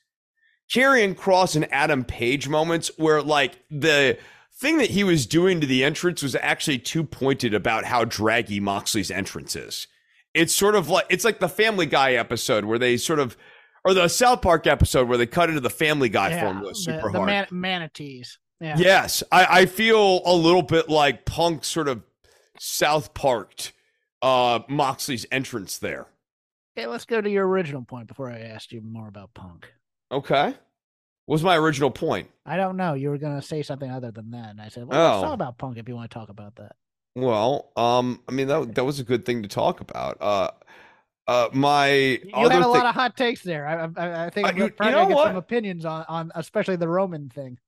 Karrion 0.72 1.14
Kross 1.14 1.54
and 1.54 1.72
Adam 1.72 2.04
Page 2.04 2.48
moments 2.48 2.90
where 2.96 3.22
like 3.22 3.58
the 3.70 4.18
thing 4.54 4.78
that 4.78 4.90
he 4.90 5.04
was 5.04 5.24
doing 5.24 5.60
to 5.60 5.66
the 5.66 5.84
entrance 5.84 6.22
was 6.22 6.34
actually 6.36 6.78
too 6.78 7.04
pointed 7.04 7.54
about 7.54 7.84
how 7.84 8.04
draggy 8.04 8.58
Moxley's 8.58 9.10
entrance 9.10 9.54
is. 9.54 9.86
It's 10.34 10.52
sort 10.52 10.74
of 10.74 10.88
like 10.88 11.06
it's 11.08 11.24
like 11.24 11.38
the 11.38 11.48
Family 11.48 11.86
Guy 11.86 12.14
episode 12.14 12.64
where 12.64 12.78
they 12.78 12.96
sort 12.96 13.18
of 13.18 13.36
or 13.84 13.94
the 13.94 14.08
South 14.08 14.42
Park 14.42 14.66
episode 14.66 15.08
where 15.08 15.16
they 15.16 15.26
cut 15.26 15.48
into 15.48 15.60
the 15.60 15.70
Family 15.70 16.08
Guy 16.08 16.30
yeah, 16.30 16.40
formula 16.42 16.70
the, 16.70 16.74
super 16.74 17.12
the 17.12 17.18
hard. 17.18 17.26
man- 17.26 17.46
manatees. 17.50 18.38
Yeah. 18.60 18.76
Yes, 18.78 19.22
I, 19.30 19.60
I 19.62 19.66
feel 19.66 20.20
a 20.24 20.34
little 20.34 20.62
bit 20.62 20.88
like 20.88 21.24
Punk 21.24 21.64
sort 21.64 21.88
of 21.88 22.02
South 22.58 23.14
Parked 23.14 23.72
uh 24.20 24.60
Moxley's 24.68 25.24
entrance 25.30 25.78
there. 25.78 26.06
Okay, 26.76 26.86
let's 26.86 27.04
go 27.04 27.20
to 27.20 27.30
your 27.30 27.46
original 27.46 27.82
point 27.82 28.08
before 28.08 28.30
I 28.30 28.40
asked 28.40 28.72
you 28.72 28.80
more 28.80 29.06
about 29.08 29.32
Punk. 29.34 29.72
Okay. 30.10 30.54
What 31.26 31.34
was 31.34 31.42
my 31.44 31.56
original 31.56 31.90
point? 31.90 32.30
I 32.46 32.56
don't 32.56 32.76
know. 32.76 32.94
You 32.94 33.10
were 33.10 33.18
going 33.18 33.38
to 33.38 33.46
say 33.46 33.62
something 33.62 33.90
other 33.90 34.10
than 34.10 34.30
that, 34.30 34.48
and 34.50 34.60
I 34.60 34.68
said, 34.68 34.86
"Well, 34.88 34.98
let's 34.98 35.18
Oh. 35.22 35.26
talk 35.26 35.34
about 35.34 35.58
Punk 35.58 35.76
if 35.76 35.86
you 35.88 35.94
want 35.94 36.10
to 36.10 36.14
talk 36.18 36.28
about 36.30 36.56
that." 36.56 36.74
Well, 37.14 37.70
um, 37.76 38.22
I 38.28 38.32
mean 38.32 38.48
that 38.48 38.74
that 38.74 38.84
was 38.84 38.98
a 38.98 39.04
good 39.04 39.24
thing 39.24 39.42
to 39.42 39.48
talk 39.48 39.80
about. 39.80 40.16
Uh, 40.20 40.50
uh, 41.28 41.48
my 41.52 41.88
You 41.90 42.20
had 42.34 42.62
a 42.62 42.66
lot 42.68 42.86
of 42.86 42.94
hot 42.94 43.16
takes 43.16 43.42
there. 43.42 43.66
I, 43.66 43.84
I, 44.02 44.26
I 44.26 44.30
think 44.30 44.46
Uh, 44.46 44.50
I'm 44.50 44.56
you- 44.56 44.64
you 44.64 44.70
probably 44.70 44.92
know 44.94 45.08
get 45.08 45.26
some 45.26 45.36
opinions 45.36 45.84
on, 45.84 46.04
on 46.08 46.32
especially 46.34 46.76
the 46.76 46.88
Roman 46.88 47.28
thing. 47.28 47.58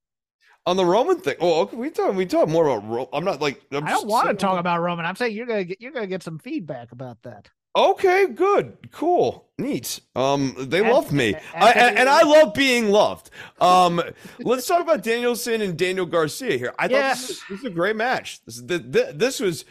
On 0.71 0.77
the 0.77 0.85
Roman 0.85 1.19
thing. 1.19 1.35
Oh, 1.41 1.63
okay, 1.63 1.77
we 1.77 1.91
talk 1.91 2.15
we 2.15 2.25
talk 2.27 2.49
more 2.49 2.67
about. 2.69 2.89
Ro- 2.89 3.09
I'm 3.13 3.25
not 3.25 3.41
like 3.41 3.61
I'm 3.73 3.85
I 3.87 3.91
don't 3.91 4.07
want 4.07 4.29
to 4.29 4.35
talk 4.35 4.59
about 4.59 4.81
Roman. 4.81 5.05
I'm 5.05 5.17
saying 5.17 5.35
you're 5.35 5.47
gonna 5.47 5.65
get 5.65 5.81
you're 5.81 5.93
gonna 5.93 6.07
get 6.07 6.23
some 6.23 6.39
feedback 6.39 6.93
about 6.93 7.21
that. 7.25 7.51
Okay, 7.77 8.27
good, 8.27 8.77
cool, 8.91 9.49
neat. 9.59 10.01
Um, 10.17 10.55
they 10.59 10.81
And- 10.81 10.91
love 10.91 11.13
me, 11.13 11.35
and- 11.35 11.65
I, 11.65 11.71
and, 11.73 11.99
and 11.99 12.09
I 12.09 12.23
love 12.23 12.53
being 12.55 12.91
loved. 12.91 13.31
Um, 13.61 14.03
let's 14.41 14.67
talk 14.67 14.81
about 14.81 15.03
Danielson 15.03 15.61
and 15.61 15.77
Daniel 15.77 16.07
Garcia 16.07 16.57
here. 16.59 16.73
I 16.79 16.89
thought 16.89 17.17
this, 17.17 17.29
was, 17.29 17.39
this 17.49 17.63
was 17.63 17.65
a 17.73 17.75
great 17.75 17.97
match. 17.97 18.41
This 18.45 18.61
this, 18.65 19.13
this 19.15 19.41
was. 19.41 19.65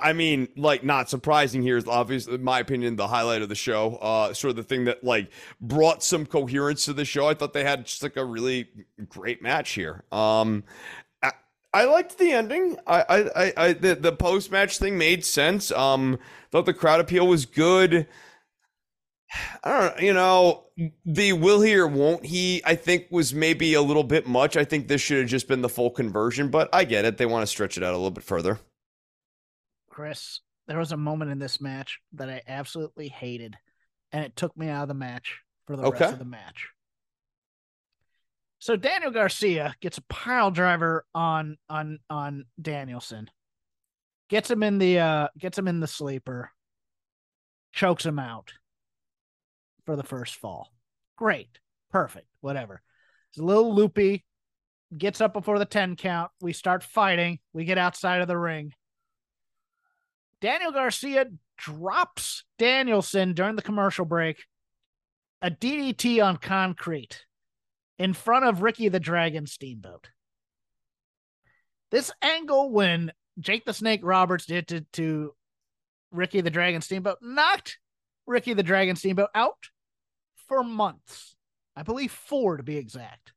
I 0.00 0.12
mean, 0.12 0.48
like, 0.56 0.84
not 0.84 1.10
surprising 1.10 1.62
here 1.62 1.76
is 1.76 1.88
obviously, 1.88 2.34
in 2.34 2.44
my 2.44 2.60
opinion, 2.60 2.94
the 2.94 3.08
highlight 3.08 3.42
of 3.42 3.48
the 3.48 3.56
show. 3.56 3.96
Uh, 3.96 4.32
sort 4.32 4.50
of 4.50 4.56
the 4.56 4.62
thing 4.62 4.84
that 4.84 5.02
like 5.02 5.30
brought 5.60 6.04
some 6.04 6.26
coherence 6.26 6.84
to 6.84 6.92
the 6.92 7.04
show. 7.04 7.28
I 7.28 7.34
thought 7.34 7.52
they 7.52 7.64
had 7.64 7.86
just 7.86 8.02
like 8.02 8.16
a 8.16 8.24
really 8.24 8.68
great 9.08 9.42
match 9.42 9.70
here. 9.70 10.04
Um, 10.12 10.62
I, 11.22 11.32
I 11.74 11.84
liked 11.86 12.18
the 12.18 12.30
ending. 12.30 12.76
I, 12.86 13.00
I, 13.00 13.18
I, 13.18 13.52
I 13.56 13.72
the, 13.72 13.96
the 13.96 14.12
post 14.12 14.52
match 14.52 14.78
thing 14.78 14.96
made 14.96 15.24
sense. 15.24 15.72
Um, 15.72 16.20
thought 16.52 16.66
the 16.66 16.74
crowd 16.74 17.00
appeal 17.00 17.26
was 17.26 17.44
good. 17.44 18.06
I 19.64 19.70
don't 19.70 19.96
know, 19.96 20.06
you 20.06 20.12
know, 20.12 20.64
the 21.04 21.32
will 21.32 21.60
he 21.60 21.76
or 21.76 21.86
won't 21.86 22.24
he, 22.24 22.62
I 22.64 22.74
think 22.74 23.06
was 23.10 23.32
maybe 23.34 23.74
a 23.74 23.82
little 23.82 24.02
bit 24.02 24.26
much. 24.26 24.56
I 24.56 24.64
think 24.64 24.88
this 24.88 25.00
should 25.00 25.18
have 25.18 25.28
just 25.28 25.46
been 25.48 25.62
the 25.62 25.68
full 25.68 25.90
conversion, 25.90 26.48
but 26.48 26.68
I 26.72 26.84
get 26.84 27.04
it. 27.04 27.16
They 27.16 27.26
want 27.26 27.42
to 27.42 27.46
stretch 27.46 27.76
it 27.76 27.84
out 27.84 27.92
a 27.94 27.96
little 27.96 28.10
bit 28.10 28.24
further. 28.24 28.58
Chris, 30.00 30.40
there 30.66 30.78
was 30.78 30.92
a 30.92 30.96
moment 30.96 31.30
in 31.30 31.38
this 31.38 31.60
match 31.60 31.98
that 32.14 32.30
I 32.30 32.40
absolutely 32.48 33.08
hated, 33.08 33.58
and 34.12 34.24
it 34.24 34.34
took 34.34 34.56
me 34.56 34.66
out 34.66 34.80
of 34.80 34.88
the 34.88 34.94
match 34.94 35.40
for 35.66 35.76
the 35.76 35.82
Okay. 35.82 36.00
rest 36.00 36.14
of 36.14 36.18
the 36.18 36.24
match. 36.24 36.68
So 38.60 38.76
Daniel 38.76 39.10
Garcia 39.10 39.74
gets 39.82 39.98
a 39.98 40.02
pile 40.08 40.50
driver 40.50 41.04
on 41.14 41.58
on 41.68 41.98
on 42.08 42.46
Danielson, 42.58 43.30
gets 44.30 44.50
him 44.50 44.62
in 44.62 44.78
the 44.78 45.00
uh 45.00 45.28
gets 45.36 45.58
him 45.58 45.68
in 45.68 45.80
the 45.80 45.86
sleeper, 45.86 46.50
chokes 47.70 48.06
him 48.06 48.18
out 48.18 48.54
for 49.84 49.96
the 49.96 50.02
first 50.02 50.36
fall. 50.36 50.72
Great, 51.16 51.58
perfect, 51.90 52.26
whatever. 52.40 52.80
It's 53.28 53.38
a 53.38 53.44
little 53.44 53.74
loopy. 53.74 54.24
Gets 54.96 55.20
up 55.20 55.34
before 55.34 55.58
the 55.58 55.66
ten 55.66 55.94
count. 55.94 56.30
We 56.40 56.54
start 56.54 56.82
fighting. 56.82 57.38
We 57.52 57.66
get 57.66 57.76
outside 57.76 58.22
of 58.22 58.28
the 58.28 58.38
ring. 58.38 58.72
Daniel 60.40 60.72
Garcia 60.72 61.26
drops 61.58 62.44
Danielson 62.58 63.34
during 63.34 63.56
the 63.56 63.62
commercial 63.62 64.04
break 64.04 64.44
a 65.42 65.50
DDT 65.50 66.24
on 66.24 66.36
concrete 66.36 67.24
in 67.98 68.12
front 68.12 68.44
of 68.44 68.62
Ricky 68.62 68.88
the 68.88 69.00
Dragon 69.00 69.46
Steamboat. 69.46 70.08
This 71.90 72.10
angle, 72.22 72.70
when 72.70 73.12
Jake 73.38 73.64
the 73.64 73.72
Snake 73.72 74.00
Roberts 74.02 74.46
did 74.46 74.68
to, 74.68 74.80
to 74.92 75.34
Ricky 76.12 76.40
the 76.40 76.50
Dragon 76.50 76.82
Steamboat, 76.82 77.18
knocked 77.20 77.78
Ricky 78.26 78.54
the 78.54 78.62
Dragon 78.62 78.96
Steamboat 78.96 79.30
out 79.34 79.70
for 80.46 80.62
months. 80.62 81.36
I 81.74 81.82
believe 81.82 82.12
four 82.12 82.56
to 82.56 82.62
be 82.62 82.76
exact. 82.76 83.32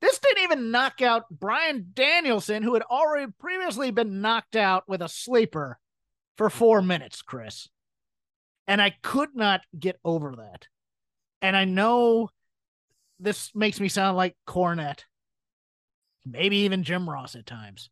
This 0.00 0.18
didn't 0.18 0.44
even 0.44 0.70
knock 0.70 1.00
out 1.00 1.24
Bryan 1.30 1.90
Danielson, 1.94 2.62
who 2.62 2.74
had 2.74 2.82
already 2.82 3.32
previously 3.38 3.90
been 3.90 4.20
knocked 4.20 4.56
out 4.56 4.84
with 4.86 5.00
a 5.00 5.08
sleeper 5.08 5.78
for 6.36 6.50
four 6.50 6.82
minutes, 6.82 7.22
Chris. 7.22 7.68
And 8.68 8.82
I 8.82 8.94
could 9.02 9.34
not 9.34 9.62
get 9.78 9.98
over 10.04 10.34
that. 10.36 10.66
And 11.40 11.56
I 11.56 11.64
know 11.64 12.28
this 13.18 13.50
makes 13.54 13.80
me 13.80 13.88
sound 13.88 14.16
like 14.16 14.36
Cornette, 14.46 15.04
maybe 16.24 16.58
even 16.58 16.82
Jim 16.82 17.08
Ross 17.08 17.34
at 17.34 17.46
times. 17.46 17.88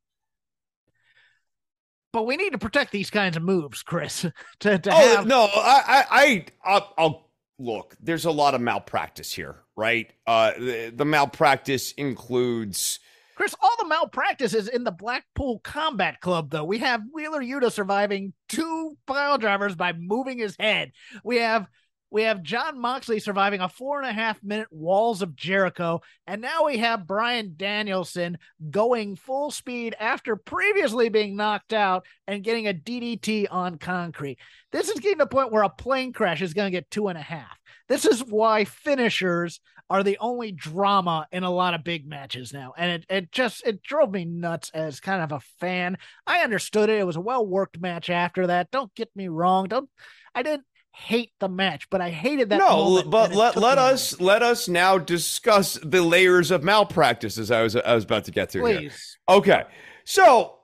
But 2.13 2.27
we 2.27 2.37
need 2.37 2.51
to 2.51 2.59
protect 2.59 2.93
these 2.93 3.11
kinds 3.11 3.37
of 3.37 3.43
moves, 3.43 3.83
Chris. 3.83 4.23
to 4.61 4.79
to 4.79 4.91
Oh 4.91 5.17
have 5.17 5.27
no, 5.27 5.49
I, 5.53 5.83
I, 5.87 6.05
I, 6.11 6.47
I'll, 6.65 6.95
I'll 6.99 7.24
look. 7.59 7.97
There's 8.01 8.25
a 8.25 8.31
lot 8.31 8.55
of 8.55 8.61
malpractice 8.61 9.33
here, 9.33 9.63
right? 9.77 10.13
Uh, 10.27 10.53
the, 10.59 10.93
the 10.95 11.05
malpractice 11.05 11.93
includes. 11.93 13.01
Chris, 13.35 13.55
all 13.61 13.75
the 13.81 13.89
malpractice 13.89 14.55
is 14.55 14.69
in 14.69 14.85
the 14.85 14.93
Blackpool 14.93 15.59
Combat 15.61 16.21
Club, 16.21 16.51
though. 16.51 16.65
We 16.65 16.79
have 16.79 17.03
Wheeler 17.13 17.41
Yuta 17.41 17.73
surviving 17.73 18.33
two 18.49 18.97
pile 19.07 19.39
drivers 19.39 19.75
by 19.75 19.93
moving 19.93 20.39
his 20.39 20.57
head. 20.59 20.93
We 21.25 21.39
have 21.39 21.67
We 22.15 22.23
have 22.23 22.45
Jon 22.45 22.81
Moxley 22.81 23.19
surviving 23.19 23.61
a 23.61 23.69
four 23.69 24.01
and 24.01 24.09
a 24.09 24.13
half 24.13 24.41
minute 24.41 24.69
walls 24.71 25.21
of 25.21 25.35
Jericho. 25.35 26.01
And 26.29 26.41
now 26.41 26.67
we 26.67 26.79
have 26.79 27.09
Bryan 27.09 27.55
Danielson 27.57 28.39
going 28.71 29.17
full 29.17 29.51
speed 29.51 29.97
after 29.99 30.37
previously 30.37 31.09
being 31.09 31.35
knocked 31.35 31.73
out 31.73 32.07
and 32.29 32.45
getting 32.45 32.69
a 32.69 32.73
DDT 32.73 33.49
on 33.51 33.79
concrete. 33.79 34.39
This 34.71 34.91
is 34.91 35.01
getting 35.01 35.19
to 35.19 35.25
the 35.25 35.29
point 35.29 35.51
where 35.51 35.65
a 35.65 35.69
plane 35.69 36.13
crash 36.13 36.41
is 36.41 36.55
going 36.55 36.69
to 36.69 36.79
get 36.79 36.89
two 36.89 37.09
and 37.09 37.19
a 37.19 37.21
half. 37.21 37.59
This 37.89 38.05
is 38.05 38.21
why 38.21 38.65
finishers 38.65 39.59
are 39.91 40.05
the 40.05 40.19
only 40.21 40.53
drama 40.53 41.27
in 41.33 41.43
a 41.43 41.51
lot 41.51 41.75
of 41.75 41.83
big 41.83 42.07
matches 42.07 42.53
now. 42.53 42.75
And 42.79 42.93
it, 42.93 43.07
it 43.11 43.33
just 43.33 43.67
it 43.67 43.83
drove 43.83 44.13
me 44.13 44.25
nuts 44.25 44.71
as 44.73 45.01
kind 45.01 45.21
of 45.21 45.33
a 45.33 45.41
fan. 45.59 45.99
I 46.29 46.45
understood 46.45 46.91
it. 46.91 47.01
It 47.01 47.07
was 47.09 47.17
a 47.17 47.21
well 47.21 47.45
worked 47.45 47.81
match 47.81 48.09
after 48.09 48.47
that. 48.47 48.71
Don't 48.71 48.95
get 48.95 49.11
me 49.17 49.27
wrong. 49.27 49.67
Don't 49.67 49.91
I 50.33 50.45
didn't 50.45 50.65
hate 50.95 51.33
the 51.41 51.49
match, 51.49 51.89
but 51.91 52.01
I 52.01 52.11
hated 52.11 52.51
that. 52.51 52.59
No, 52.59 53.03
but 53.03 53.35
let 53.35 53.57
let 53.57 53.79
us 53.79 54.21
let 54.21 54.43
us 54.43 54.69
now 54.69 54.97
discuss 54.97 55.79
the 55.83 56.03
layers 56.03 56.51
of 56.51 56.63
malpractice 56.63 57.37
as 57.37 57.51
I 57.51 57.63
was 57.63 57.77
I 57.77 57.95
was 57.95 58.05
about 58.05 58.25
to 58.25 58.31
get 58.31 58.51
to. 58.51 58.61
Please. 58.61 59.19
Here. 59.29 59.37
Okay, 59.37 59.63
so 60.05 60.59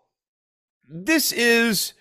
this 0.89 1.33
is 1.33 1.95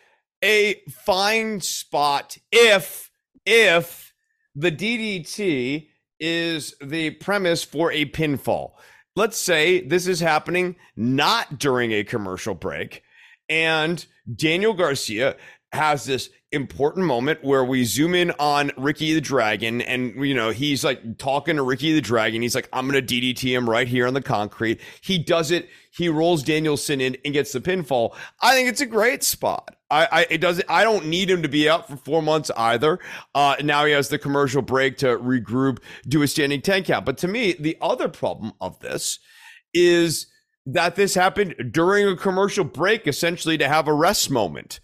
a 0.44 0.82
fine 0.90 1.60
spot 1.60 2.38
if 2.52 3.10
if 3.46 4.14
the 4.56 4.72
DDT 4.72 5.88
is 6.20 6.76
the 6.82 7.12
premise 7.12 7.64
for 7.64 7.92
a 7.92 8.06
pinfall. 8.06 8.74
Let's 9.16 9.38
say 9.38 9.82
this 9.82 10.08
is 10.08 10.20
happening 10.20 10.76
not 10.96 11.58
during 11.58 11.92
a 11.92 12.04
commercial 12.04 12.54
break, 12.54 13.02
and 13.50 14.06
Daniel 14.34 14.74
Garcia 14.74 15.36
has 15.72 16.06
this 16.06 16.30
important 16.52 17.06
moment 17.06 17.44
where 17.44 17.64
we 17.64 17.84
zoom 17.84 18.16
in 18.16 18.32
on 18.40 18.72
Ricky 18.76 19.14
the 19.14 19.22
Dragon 19.22 19.82
and 19.82 20.16
you 20.26 20.34
know 20.34 20.50
he's 20.50 20.84
like 20.84 21.18
talking 21.18 21.58
to 21.58 21.64
Ricky 21.64 21.94
the 21.94 22.02
Dragon. 22.02 22.42
He's 22.42 22.56
like 22.56 22.68
I'm 22.74 22.90
going 22.90 23.06
to 23.06 23.16
DDT 23.16 23.56
him 23.56 23.70
right 23.70 23.88
here 23.88 24.08
on 24.08 24.16
the 24.16 24.22
concrete. 24.22 24.80
He 25.02 25.20
does 25.20 25.52
it. 25.52 25.70
He 25.92 26.10
rolls 26.10 26.42
Danielson 26.42 27.02
in 27.02 27.18
and 27.24 27.34
gets 27.34 27.52
the 27.52 27.62
pinfall. 27.62 28.16
I 28.42 28.54
think 28.54 28.68
it's 28.68 28.82
a 28.82 28.88
great 28.88 29.24
spot. 29.24 29.76
I, 29.92 30.08
I 30.12 30.28
it 30.32 30.40
doesn't 30.40 30.66
I 30.70 30.84
don't 30.84 31.06
need 31.06 31.30
him 31.30 31.44
to 31.44 31.50
be 31.50 31.70
out 31.70 31.88
for 31.88 31.98
4 31.98 32.24
months 32.24 32.50
either. 32.58 33.00
Uh 33.36 33.56
now 33.64 33.86
he 33.86 33.92
has 33.92 34.10
the 34.10 34.18
commercial 34.18 34.64
break 34.64 34.98
to 34.98 35.18
regroup 35.20 35.80
do 36.08 36.24
a 36.24 36.28
standing 36.28 36.62
10 36.62 36.84
count. 36.84 37.06
But 37.06 37.20
to 37.20 37.28
me 37.28 37.54
the 37.60 37.78
other 37.80 38.10
problem 38.10 38.54
of 38.60 38.80
this 38.80 39.20
is 39.74 40.26
that 40.66 40.96
this 40.96 41.14
happened 41.14 41.56
during 41.72 42.08
a 42.08 42.16
commercial 42.16 42.64
break 42.64 43.08
essentially 43.08 43.58
to 43.60 43.68
have 43.68 43.88
a 43.88 43.94
rest 43.94 44.32
moment 44.32 44.80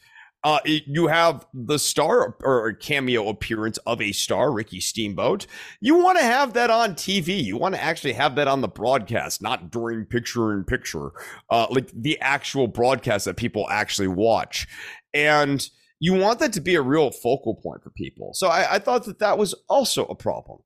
uh, 0.46 0.60
you 0.64 1.08
have 1.08 1.44
the 1.56 1.80
star 1.80 2.38
or 2.44 2.72
cameo 2.74 3.30
appearance 3.30 3.80
of 3.80 4.00
a 4.00 4.12
star, 4.12 4.52
Ricky 4.52 4.80
Steamboat. 4.80 5.48
You 5.82 5.96
want 5.98 6.20
to 6.20 6.24
have 6.24 6.54
that 6.54 6.70
on 6.70 6.94
TV. 6.94 7.44
You 7.44 7.58
want 7.58 7.74
to 7.74 7.84
actually 7.84 8.14
have 8.14 8.36
that 8.36 8.48
on 8.48 8.62
the 8.62 8.68
broadcast, 8.68 9.42
not 9.42 9.72
during 9.72 10.06
picture 10.06 10.54
in 10.54 10.64
picture, 10.64 11.14
uh, 11.50 11.66
like 11.72 11.90
the 11.96 12.20
actual 12.22 12.68
broadcast 12.68 13.26
that 13.26 13.38
people 13.38 13.68
actually 13.72 14.08
watch. 14.08 14.68
And 15.16 15.68
you 16.00 16.14
want 16.14 16.38
that 16.42 16.54
to 16.54 16.62
be 16.62 16.76
a 16.76 16.82
real 16.84 17.10
focal 17.10 17.56
point 17.56 17.82
for 17.82 17.90
people. 17.90 18.36
So 18.36 18.48
I, 18.48 18.76
I 18.76 18.80
thought 18.80 19.06
that 19.06 19.18
that 19.18 19.40
was 19.40 19.56
also 19.68 20.06
a 20.06 20.16
problem. 20.16 20.60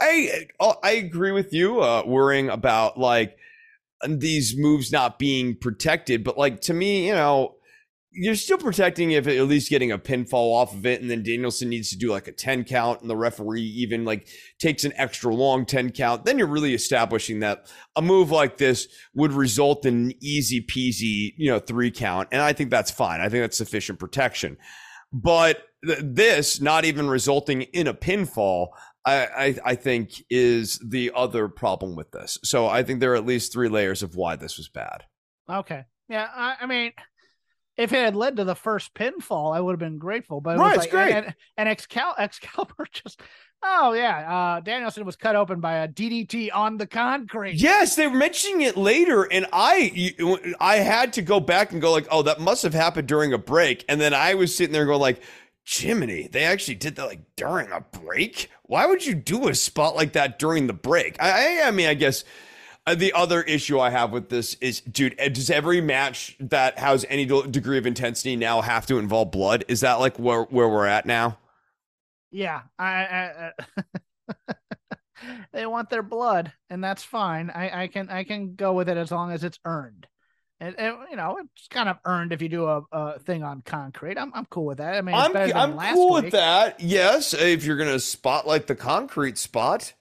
I 0.00 0.46
uh, 0.58 0.74
I 0.82 0.92
agree 0.92 1.30
with 1.30 1.52
you, 1.52 1.80
uh, 1.80 2.02
worrying 2.04 2.48
about 2.48 2.98
like 2.98 3.36
these 4.04 4.56
moves 4.56 4.90
not 4.90 5.20
being 5.20 5.54
protected, 5.54 6.24
but 6.24 6.36
like 6.36 6.60
to 6.62 6.74
me, 6.74 7.06
you 7.06 7.14
know 7.14 7.54
you're 8.14 8.34
still 8.34 8.58
protecting 8.58 9.12
if 9.12 9.26
at 9.26 9.42
least 9.42 9.70
getting 9.70 9.90
a 9.90 9.98
pinfall 9.98 10.54
off 10.54 10.74
of 10.74 10.84
it, 10.84 11.00
and 11.00 11.10
then 11.10 11.22
Danielson 11.22 11.68
needs 11.68 11.90
to 11.90 11.96
do 11.96 12.10
like 12.10 12.28
a 12.28 12.32
10 12.32 12.64
count, 12.64 13.00
and 13.00 13.08
the 13.08 13.16
referee 13.16 13.62
even 13.62 14.04
like 14.04 14.28
takes 14.58 14.84
an 14.84 14.92
extra 14.96 15.34
long 15.34 15.64
10 15.64 15.92
count. 15.92 16.24
Then 16.24 16.38
you're 16.38 16.46
really 16.46 16.74
establishing 16.74 17.40
that 17.40 17.70
a 17.96 18.02
move 18.02 18.30
like 18.30 18.58
this 18.58 18.86
would 19.14 19.32
result 19.32 19.86
in 19.86 19.94
an 19.94 20.12
easy 20.20 20.60
peasy, 20.64 21.32
you 21.36 21.50
know, 21.50 21.58
three 21.58 21.90
count. 21.90 22.28
And 22.32 22.42
I 22.42 22.52
think 22.52 22.70
that's 22.70 22.90
fine. 22.90 23.20
I 23.20 23.28
think 23.28 23.42
that's 23.42 23.56
sufficient 23.56 23.98
protection. 23.98 24.58
But 25.12 25.62
th- 25.84 26.00
this 26.02 26.60
not 26.60 26.84
even 26.84 27.08
resulting 27.08 27.62
in 27.62 27.86
a 27.86 27.94
pinfall, 27.94 28.68
I, 29.04 29.26
I, 29.26 29.58
I 29.64 29.74
think 29.74 30.22
is 30.30 30.78
the 30.86 31.12
other 31.14 31.48
problem 31.48 31.96
with 31.96 32.12
this. 32.12 32.38
So 32.44 32.66
I 32.66 32.82
think 32.82 33.00
there 33.00 33.12
are 33.12 33.16
at 33.16 33.26
least 33.26 33.52
three 33.52 33.68
layers 33.68 34.02
of 34.02 34.16
why 34.16 34.36
this 34.36 34.58
was 34.58 34.68
bad. 34.68 35.04
Okay. 35.50 35.84
Yeah. 36.08 36.28
I, 36.34 36.56
I 36.60 36.66
mean, 36.66 36.92
if 37.76 37.92
it 37.92 38.04
had 38.04 38.16
led 38.16 38.36
to 38.36 38.44
the 38.44 38.54
first 38.54 38.92
pinfall, 38.94 39.54
I 39.54 39.60
would 39.60 39.72
have 39.72 39.78
been 39.78 39.98
grateful. 39.98 40.40
But 40.40 40.58
right, 40.58 40.74
it's 40.74 40.78
like, 40.84 40.90
great. 40.90 41.14
And, 41.14 41.34
and 41.56 41.68
Excal- 41.68 42.14
Excalibur 42.18 42.86
just, 42.92 43.20
oh 43.62 43.92
yeah, 43.92 44.32
uh, 44.32 44.60
Danielson 44.60 45.04
was 45.04 45.16
cut 45.16 45.36
open 45.36 45.60
by 45.60 45.78
a 45.78 45.88
DDT 45.88 46.50
on 46.52 46.76
the 46.76 46.86
concrete. 46.86 47.54
Yes, 47.54 47.96
they 47.96 48.06
were 48.06 48.16
mentioning 48.16 48.62
it 48.62 48.76
later, 48.76 49.24
and 49.24 49.46
I, 49.52 50.14
I 50.60 50.76
had 50.76 51.14
to 51.14 51.22
go 51.22 51.40
back 51.40 51.72
and 51.72 51.80
go 51.80 51.92
like, 51.92 52.06
oh, 52.10 52.22
that 52.22 52.40
must 52.40 52.62
have 52.62 52.74
happened 52.74 53.08
during 53.08 53.32
a 53.32 53.38
break, 53.38 53.84
and 53.88 54.00
then 54.00 54.12
I 54.12 54.34
was 54.34 54.54
sitting 54.54 54.72
there 54.72 54.86
going 54.86 55.00
like. 55.00 55.22
Jiminy, 55.64 56.26
they 56.26 56.42
actually 56.42 56.74
did 56.74 56.96
that 56.96 57.06
like 57.06 57.20
during 57.36 57.70
a 57.70 57.80
break. 57.80 58.50
Why 58.64 58.84
would 58.84 59.06
you 59.06 59.14
do 59.14 59.46
a 59.46 59.54
spot 59.54 59.94
like 59.94 60.14
that 60.14 60.40
during 60.40 60.66
the 60.66 60.72
break? 60.72 61.16
I, 61.22 61.60
I, 61.60 61.68
I 61.68 61.70
mean, 61.70 61.86
I 61.86 61.94
guess 61.94 62.24
the 62.86 63.12
other 63.12 63.42
issue 63.42 63.78
I 63.78 63.90
have 63.90 64.10
with 64.10 64.28
this 64.28 64.54
is, 64.54 64.80
dude, 64.80 65.18
uh, 65.20 65.28
does 65.28 65.50
every 65.50 65.80
match 65.80 66.36
that 66.40 66.78
has 66.78 67.06
any 67.08 67.26
degree 67.26 67.78
of 67.78 67.86
intensity 67.86 68.34
now 68.36 68.60
have 68.60 68.86
to 68.86 68.98
involve 68.98 69.30
blood? 69.30 69.64
Is 69.68 69.80
that 69.80 69.94
like 69.94 70.18
where 70.18 70.42
where 70.44 70.68
we're 70.68 70.86
at 70.86 71.06
now? 71.06 71.38
Yeah, 72.30 72.62
I, 72.78 72.90
I 73.04 73.52
uh, 74.48 74.52
they 75.52 75.66
want 75.66 75.90
their 75.90 76.02
blood, 76.02 76.52
and 76.70 76.82
that's 76.82 77.04
fine. 77.04 77.50
I, 77.50 77.82
I 77.82 77.86
can 77.86 78.08
I 78.08 78.24
can 78.24 78.54
go 78.56 78.72
with 78.72 78.88
it 78.88 78.96
as 78.96 79.10
long 79.10 79.30
as 79.30 79.44
it's 79.44 79.58
earned. 79.64 80.06
And, 80.58 80.78
and, 80.78 80.96
you 81.10 81.16
know, 81.16 81.38
it's 81.40 81.66
kind 81.66 81.88
of 81.88 81.96
earned 82.04 82.32
if 82.32 82.40
you 82.40 82.48
do 82.48 82.66
a, 82.66 82.82
a 82.92 83.18
thing 83.18 83.42
on 83.42 83.62
concrete. 83.62 84.16
I'm, 84.16 84.30
I'm 84.32 84.46
cool 84.46 84.66
with 84.66 84.78
that. 84.78 84.94
I 84.94 85.00
mean, 85.00 85.16
I'm, 85.16 85.36
I'm 85.36 85.92
cool 85.92 86.14
week. 86.14 86.24
with 86.24 86.32
that. 86.34 86.78
Yes, 86.78 87.34
if 87.34 87.64
you're 87.64 87.76
gonna 87.76 87.98
spotlight 87.98 88.66
the 88.66 88.76
concrete 88.76 89.38
spot. 89.38 89.92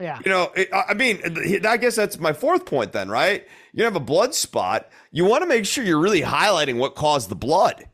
Yeah. 0.00 0.18
You 0.24 0.30
know, 0.30 0.50
it, 0.56 0.68
I 0.72 0.94
mean, 0.94 1.20
I 1.64 1.76
guess 1.76 1.94
that's 1.94 2.18
my 2.18 2.32
fourth 2.32 2.66
point 2.66 2.92
then, 2.92 3.08
right? 3.08 3.46
You 3.72 3.84
have 3.84 3.96
a 3.96 4.00
blood 4.00 4.34
spot. 4.34 4.90
You 5.12 5.24
want 5.24 5.42
to 5.42 5.48
make 5.48 5.66
sure 5.66 5.84
you're 5.84 6.00
really 6.00 6.22
highlighting 6.22 6.78
what 6.78 6.94
caused 6.94 7.28
the 7.28 7.36
blood. 7.36 7.84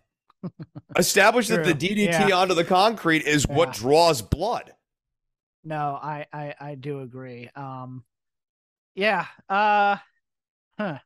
Establish 0.96 1.48
that 1.48 1.64
the 1.64 1.74
DDT 1.74 2.28
yeah. 2.28 2.36
onto 2.36 2.54
the 2.54 2.64
concrete 2.64 3.24
is 3.24 3.46
yeah. 3.48 3.54
what 3.54 3.72
draws 3.74 4.22
blood. 4.22 4.72
No, 5.62 5.98
I, 6.02 6.26
I 6.32 6.54
I 6.58 6.74
do 6.74 7.00
agree. 7.00 7.50
Um 7.54 8.04
yeah. 8.94 9.26
Uh 9.48 9.96
huh. 10.78 10.98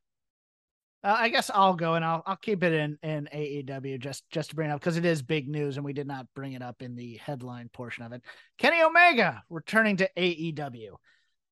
Uh, 1.04 1.16
I 1.18 1.28
guess 1.28 1.50
I'll 1.52 1.74
go 1.74 1.94
and 1.94 2.04
I'll 2.04 2.22
I'll 2.24 2.36
keep 2.36 2.62
it 2.62 2.72
in 2.72 2.98
in 3.02 3.28
AEW 3.32 4.00
just 4.00 4.24
just 4.30 4.50
to 4.50 4.56
bring 4.56 4.70
it 4.70 4.72
up 4.72 4.80
because 4.80 4.96
it 4.96 5.04
is 5.04 5.20
big 5.20 5.48
news 5.48 5.76
and 5.76 5.84
we 5.84 5.92
did 5.92 6.06
not 6.06 6.26
bring 6.34 6.54
it 6.54 6.62
up 6.62 6.80
in 6.80 6.96
the 6.96 7.18
headline 7.18 7.68
portion 7.68 8.04
of 8.04 8.12
it. 8.12 8.22
Kenny 8.56 8.82
Omega 8.82 9.42
returning 9.50 9.98
to 9.98 10.08
AEW. 10.16 10.94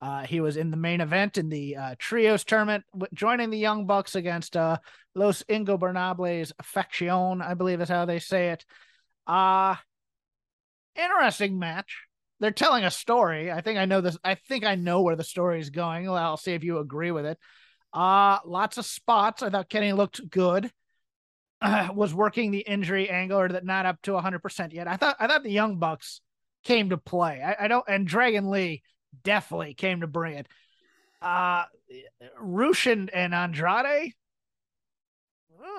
Uh, 0.00 0.22
he 0.22 0.40
was 0.40 0.56
in 0.56 0.70
the 0.70 0.76
main 0.76 1.00
event 1.00 1.36
in 1.38 1.48
the 1.48 1.76
uh, 1.76 1.94
trios 1.98 2.44
tournament, 2.44 2.82
joining 3.14 3.50
the 3.50 3.58
Young 3.58 3.86
Bucks 3.86 4.16
against 4.16 4.56
uh, 4.56 4.78
Los 5.14 5.44
Ingobernables 5.44 6.50
Facción, 6.64 7.40
I 7.40 7.54
believe 7.54 7.80
is 7.80 7.88
how 7.88 8.06
they 8.06 8.18
say 8.18 8.48
it. 8.48 8.64
Uh 9.26 9.76
interesting 10.96 11.58
match. 11.58 12.06
They're 12.40 12.50
telling 12.50 12.84
a 12.84 12.90
story. 12.90 13.52
I 13.52 13.60
think 13.60 13.78
I 13.78 13.84
know 13.84 14.00
this. 14.00 14.16
I 14.24 14.34
think 14.34 14.64
I 14.64 14.74
know 14.74 15.02
where 15.02 15.16
the 15.16 15.24
story 15.24 15.60
is 15.60 15.70
going. 15.70 16.08
I'll 16.08 16.36
see 16.36 16.54
if 16.54 16.64
you 16.64 16.78
agree 16.78 17.10
with 17.10 17.26
it. 17.26 17.38
Uh, 17.92 18.38
lots 18.44 18.78
of 18.78 18.86
spots. 18.86 19.42
I 19.42 19.50
thought 19.50 19.68
Kenny 19.68 19.92
looked 19.92 20.28
good. 20.30 20.70
Uh, 21.60 21.88
was 21.94 22.14
working 22.14 22.50
the 22.50 22.60
injury 22.60 23.08
angle 23.08 23.38
or 23.38 23.48
that 23.48 23.64
not 23.64 23.86
up 23.86 24.00
to 24.02 24.12
100% 24.12 24.72
yet. 24.72 24.88
I 24.88 24.96
thought 24.96 25.16
I 25.20 25.26
thought 25.26 25.42
the 25.42 25.50
Young 25.50 25.78
Bucks 25.78 26.20
came 26.64 26.90
to 26.90 26.96
play. 26.96 27.42
I, 27.42 27.64
I 27.64 27.68
don't 27.68 27.84
and 27.88 28.06
Dragon 28.06 28.50
Lee 28.50 28.82
definitely 29.22 29.74
came 29.74 30.00
to 30.00 30.06
bring 30.06 30.34
it. 30.34 30.48
Uh 31.20 31.64
Rush 32.40 32.86
and, 32.86 33.10
and 33.10 33.34
Andrade 33.34 34.14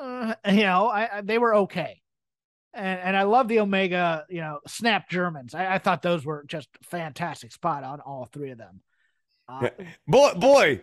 uh, 0.04 0.34
you 0.48 0.64
know, 0.64 0.88
I, 0.88 1.18
I, 1.18 1.22
they 1.22 1.38
were 1.38 1.56
okay. 1.56 2.02
And 2.74 3.00
and 3.00 3.18
I 3.18 3.24
love 3.24 3.48
the 3.48 3.60
Omega, 3.60 4.26
you 4.30 4.42
know, 4.42 4.60
snap 4.68 5.10
Germans. 5.10 5.54
I, 5.54 5.76
I 5.76 5.78
thought 5.78 6.02
those 6.02 6.26
were 6.26 6.44
just 6.48 6.70
fantastic 6.84 7.52
spot 7.52 7.84
on 7.84 8.00
all 8.00 8.28
three 8.32 8.52
of 8.52 8.58
them. 8.58 8.82
Uh, 9.48 9.70
boy, 10.08 10.34
boy, 10.34 10.82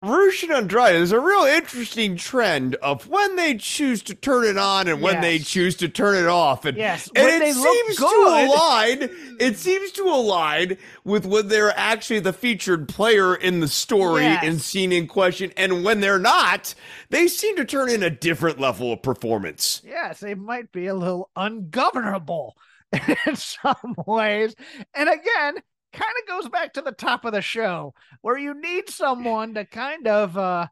Rush 0.00 0.44
and 0.44 0.52
Andrade 0.52 0.94
is 0.94 1.10
a 1.10 1.18
real 1.18 1.42
interesting 1.42 2.16
trend 2.16 2.76
of 2.76 3.08
when 3.08 3.34
they 3.34 3.56
choose 3.56 4.00
to 4.04 4.14
turn 4.14 4.44
it 4.44 4.56
on 4.56 4.86
and 4.86 5.02
when 5.02 5.14
yes. 5.14 5.22
they 5.22 5.38
choose 5.40 5.74
to 5.76 5.88
turn 5.88 6.14
it 6.14 6.28
off. 6.28 6.64
And, 6.64 6.76
yes, 6.76 7.10
and 7.16 7.42
it 7.42 7.52
seems 7.52 7.96
to 7.96 8.04
align. 8.04 9.10
It 9.40 9.58
seems 9.58 9.90
to 9.92 10.04
align 10.04 10.78
with 11.02 11.26
when 11.26 11.48
they're 11.48 11.76
actually 11.76 12.20
the 12.20 12.32
featured 12.32 12.88
player 12.88 13.34
in 13.34 13.58
the 13.58 13.66
story 13.66 14.22
yes. 14.22 14.44
and 14.44 14.60
scene 14.60 14.92
in 14.92 15.08
question. 15.08 15.52
And 15.56 15.82
when 15.82 15.98
they're 15.98 16.20
not, 16.20 16.76
they 17.10 17.26
seem 17.26 17.56
to 17.56 17.64
turn 17.64 17.90
in 17.90 18.04
a 18.04 18.10
different 18.10 18.60
level 18.60 18.92
of 18.92 19.02
performance. 19.02 19.82
Yes, 19.84 20.20
they 20.20 20.36
might 20.36 20.70
be 20.70 20.86
a 20.86 20.94
little 20.94 21.28
ungovernable 21.34 22.56
in 23.26 23.34
some 23.34 23.96
ways. 24.06 24.54
And 24.94 25.08
again, 25.08 25.56
kind 25.92 26.12
of 26.22 26.28
goes 26.28 26.48
back 26.48 26.74
to 26.74 26.82
the 26.82 26.92
top 26.92 27.24
of 27.24 27.32
the 27.32 27.42
show 27.42 27.94
where 28.20 28.38
you 28.38 28.54
need 28.60 28.88
someone 28.88 29.54
to 29.54 29.64
kind 29.64 30.06
of 30.06 30.36
uh, 30.36 30.66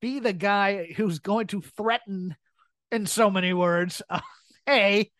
be 0.00 0.20
the 0.20 0.32
guy 0.32 0.92
who's 0.96 1.18
going 1.18 1.48
to 1.48 1.60
threaten, 1.60 2.36
in 2.92 3.06
so 3.06 3.30
many 3.30 3.52
words, 3.52 4.02
uh, 4.10 4.20
hey, 4.66 5.10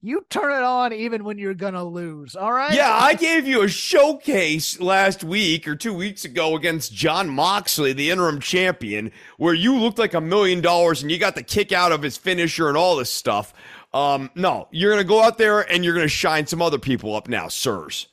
you 0.00 0.24
turn 0.30 0.52
it 0.52 0.62
on 0.64 0.92
even 0.92 1.24
when 1.24 1.38
you're 1.38 1.54
gonna 1.54 1.84
lose. 1.84 2.36
All 2.36 2.52
right. 2.52 2.74
Yeah, 2.74 2.92
I 2.92 3.14
gave 3.14 3.48
you 3.48 3.62
a 3.62 3.68
showcase 3.68 4.80
last 4.80 5.24
week 5.24 5.66
or 5.66 5.74
two 5.74 5.92
weeks 5.92 6.24
ago 6.24 6.54
against 6.54 6.94
Jon 6.94 7.28
Moxley, 7.28 7.92
the 7.92 8.10
interim 8.10 8.38
champion, 8.38 9.10
where 9.38 9.54
you 9.54 9.76
looked 9.76 9.98
like 9.98 10.14
a 10.14 10.20
million 10.20 10.60
dollars 10.60 11.02
and 11.02 11.10
you 11.10 11.18
got 11.18 11.34
the 11.34 11.42
kick 11.42 11.72
out 11.72 11.90
of 11.90 12.02
his 12.02 12.16
finisher 12.16 12.68
and 12.68 12.76
all 12.76 12.96
this 12.96 13.12
stuff. 13.12 13.52
Um, 13.92 14.30
no, 14.36 14.68
you're 14.70 14.92
gonna 14.92 15.04
go 15.04 15.20
out 15.20 15.36
there 15.36 15.60
and 15.60 15.84
you're 15.84 15.94
gonna 15.94 16.06
shine 16.08 16.46
some 16.46 16.62
other 16.62 16.78
people 16.78 17.16
up 17.16 17.28
now, 17.28 17.48
sirs. 17.48 18.06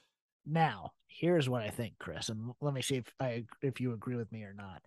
Now, 0.49 0.91
here's 1.07 1.47
what 1.47 1.61
I 1.61 1.69
think, 1.69 1.93
Chris, 1.99 2.29
and 2.29 2.51
let 2.61 2.73
me 2.73 2.81
see 2.81 2.97
if 2.97 3.13
I 3.19 3.45
if 3.61 3.79
you 3.79 3.93
agree 3.93 4.15
with 4.15 4.31
me 4.31 4.43
or 4.43 4.53
not. 4.53 4.81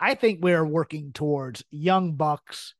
I 0.00 0.14
think 0.14 0.40
we're 0.42 0.64
working 0.64 1.12
towards 1.12 1.64
Young 1.70 2.14
Bucks 2.14 2.74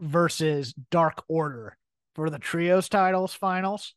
versus 0.00 0.72
Dark 0.90 1.24
Order 1.28 1.76
for 2.14 2.30
the 2.30 2.38
trios 2.38 2.88
titles 2.88 3.34
finals. 3.34 3.94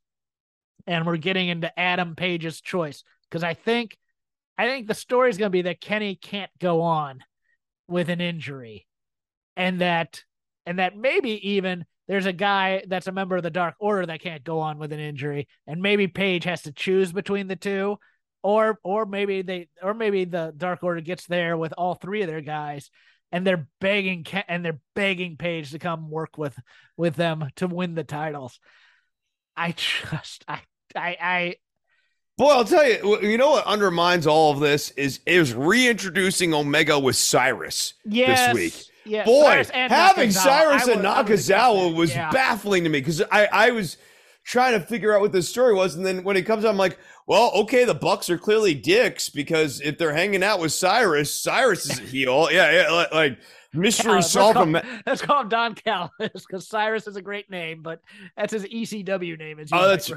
And 0.87 1.05
we're 1.05 1.17
getting 1.17 1.49
into 1.49 1.79
Adam 1.79 2.15
Page's 2.15 2.59
choice 2.59 3.03
because 3.29 3.43
I 3.43 3.53
think 3.53 3.97
I 4.57 4.67
think 4.67 4.87
the 4.87 4.93
story 4.93 5.29
is 5.29 5.37
going 5.37 5.47
to 5.47 5.51
be 5.51 5.63
that 5.63 5.81
Kenny 5.81 6.15
can't 6.15 6.51
go 6.59 6.81
on 6.81 7.23
with 7.87 8.09
an 8.09 8.21
injury 8.21 8.87
and 9.55 9.81
that 9.81 10.23
and 10.65 10.79
that 10.79 10.97
maybe 10.97 11.49
even 11.51 11.85
there's 12.11 12.25
a 12.25 12.33
guy 12.33 12.83
that's 12.87 13.07
a 13.07 13.11
member 13.13 13.37
of 13.37 13.43
the 13.43 13.49
Dark 13.49 13.75
Order 13.79 14.05
that 14.05 14.19
can't 14.19 14.43
go 14.43 14.59
on 14.59 14.79
with 14.79 14.91
an 14.91 14.99
injury 14.99 15.47
and 15.65 15.81
maybe 15.81 16.09
Page 16.09 16.43
has 16.43 16.63
to 16.63 16.73
choose 16.73 17.13
between 17.13 17.47
the 17.47 17.55
two 17.55 17.97
or 18.43 18.77
or 18.83 19.05
maybe 19.05 19.43
they 19.43 19.69
or 19.81 19.93
maybe 19.93 20.25
the 20.25 20.53
Dark 20.57 20.83
Order 20.83 20.99
gets 20.99 21.25
there 21.25 21.55
with 21.55 21.73
all 21.77 21.95
three 21.95 22.21
of 22.21 22.27
their 22.27 22.41
guys 22.41 22.91
and 23.31 23.47
they're 23.47 23.65
begging 23.79 24.25
and 24.49 24.65
they're 24.65 24.81
begging 24.93 25.37
Page 25.37 25.71
to 25.71 25.79
come 25.79 26.09
work 26.09 26.37
with 26.37 26.59
with 26.97 27.15
them 27.15 27.47
to 27.55 27.67
win 27.67 27.95
the 27.95 28.03
titles. 28.03 28.59
I 29.55 29.71
just 29.71 30.43
I 30.49 30.59
I 30.93 31.17
I 31.21 31.55
Boy, 32.37 32.49
I'll 32.49 32.65
tell 32.65 32.85
you, 32.85 33.21
you 33.21 33.37
know 33.37 33.51
what 33.51 33.65
undermines 33.65 34.27
all 34.27 34.51
of 34.51 34.59
this 34.59 34.91
is 34.91 35.21
is 35.25 35.53
reintroducing 35.53 36.53
Omega 36.53 36.99
with 36.99 37.15
Cyrus 37.15 37.93
yes, 38.03 38.47
this 38.47 38.53
week. 38.53 38.90
Yes, 39.05 39.25
Boy, 39.25 39.63
having 39.73 40.29
Nakazawa, 40.29 40.33
Cyrus 40.33 40.87
and 40.87 40.97
would- 40.97 41.05
I 41.05 41.21
would 41.21 41.31
accept 41.31 41.59
Nakazawa 41.59 41.95
was 41.95 42.11
Yeah. 42.11 42.31
baffling 42.31 42.83
to 42.83 42.89
me 42.89 42.99
because 42.99 43.21
I, 43.31 43.47
I 43.51 43.71
was 43.71 43.97
trying 44.43 44.79
to 44.79 44.85
figure 44.85 45.13
out 45.15 45.21
what 45.21 45.31
the 45.31 45.41
story 45.43 45.73
was, 45.73 45.95
and 45.95 46.05
then 46.05 46.23
when 46.23 46.35
it 46.37 46.43
comes 46.43 46.65
out, 46.65 46.69
I'm 46.69 46.77
like, 46.77 46.97
well, 47.27 47.51
okay, 47.55 47.83
the 47.85 47.93
Bucks 47.93 48.29
are 48.29 48.37
clearly 48.37 48.73
dicks 48.73 49.29
because 49.29 49.79
if 49.81 49.97
they're 49.97 50.13
hanging 50.13 50.43
out 50.43 50.59
with 50.59 50.71
Cyrus, 50.73 51.33
Cyrus 51.33 51.89
is 51.89 51.99
a 51.99 52.01
heel. 52.03 52.49
Yeah, 52.51 52.71
yeah, 52.89 53.07
like 53.11 53.37
mystery 53.73 54.05
Callis. 54.11 54.23
Let's 54.25 54.31
solved. 54.33 54.55
call, 54.55 54.63
from- 54.65 55.01
let's 55.05 55.21
call 55.25 55.41
him 55.41 55.49
Don 55.49 55.75
Callis 55.75 56.11
because 56.19 56.67
Cyrus 56.67 57.07
is 57.07 57.15
a 57.15 57.21
great 57.21 57.49
name, 57.49 57.81
but 57.81 58.01
that's 58.37 58.53
his 58.53 58.63
ECW 58.65 59.37
name. 59.37 59.59
As 59.59 59.71
you 59.71 59.77
Oh, 59.77 59.87
that's- 59.87 60.11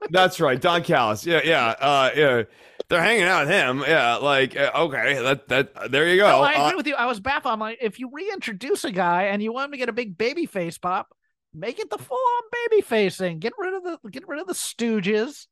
That's 0.10 0.40
right, 0.40 0.60
Don 0.60 0.82
Callis. 0.82 1.26
Yeah, 1.26 1.40
yeah, 1.44 1.66
uh, 1.80 2.10
yeah. 2.16 2.42
They're 2.88 3.02
hanging 3.02 3.24
out 3.24 3.46
with 3.46 3.54
him. 3.54 3.82
Yeah, 3.86 4.16
like 4.16 4.56
uh, 4.56 4.70
okay, 4.74 5.14
that 5.22 5.48
that 5.48 5.90
there 5.90 6.06
you 6.08 6.18
go. 6.18 6.28
No, 6.28 6.40
I 6.42 6.54
Uh, 6.56 6.66
agree 6.66 6.76
with 6.76 6.86
you. 6.86 6.94
I 6.94 7.06
was 7.06 7.18
baffled. 7.20 7.52
I'm 7.52 7.60
like, 7.60 7.78
if 7.80 7.98
you 7.98 8.10
reintroduce 8.12 8.84
a 8.84 8.92
guy 8.92 9.24
and 9.24 9.42
you 9.42 9.52
want 9.52 9.66
him 9.66 9.70
to 9.72 9.78
get 9.78 9.88
a 9.88 9.92
big 9.92 10.18
baby 10.18 10.44
face 10.46 10.76
pop, 10.76 11.08
make 11.54 11.78
it 11.78 11.88
the 11.88 11.96
full 11.98 12.18
on 12.18 12.42
baby 12.70 12.82
face 12.82 13.16
thing. 13.16 13.38
Get 13.38 13.54
rid 13.58 13.72
of 13.74 13.82
the 13.84 14.10
get 14.10 14.28
rid 14.28 14.40
of 14.40 14.46
the 14.46 14.52
Stooges. 14.54 15.46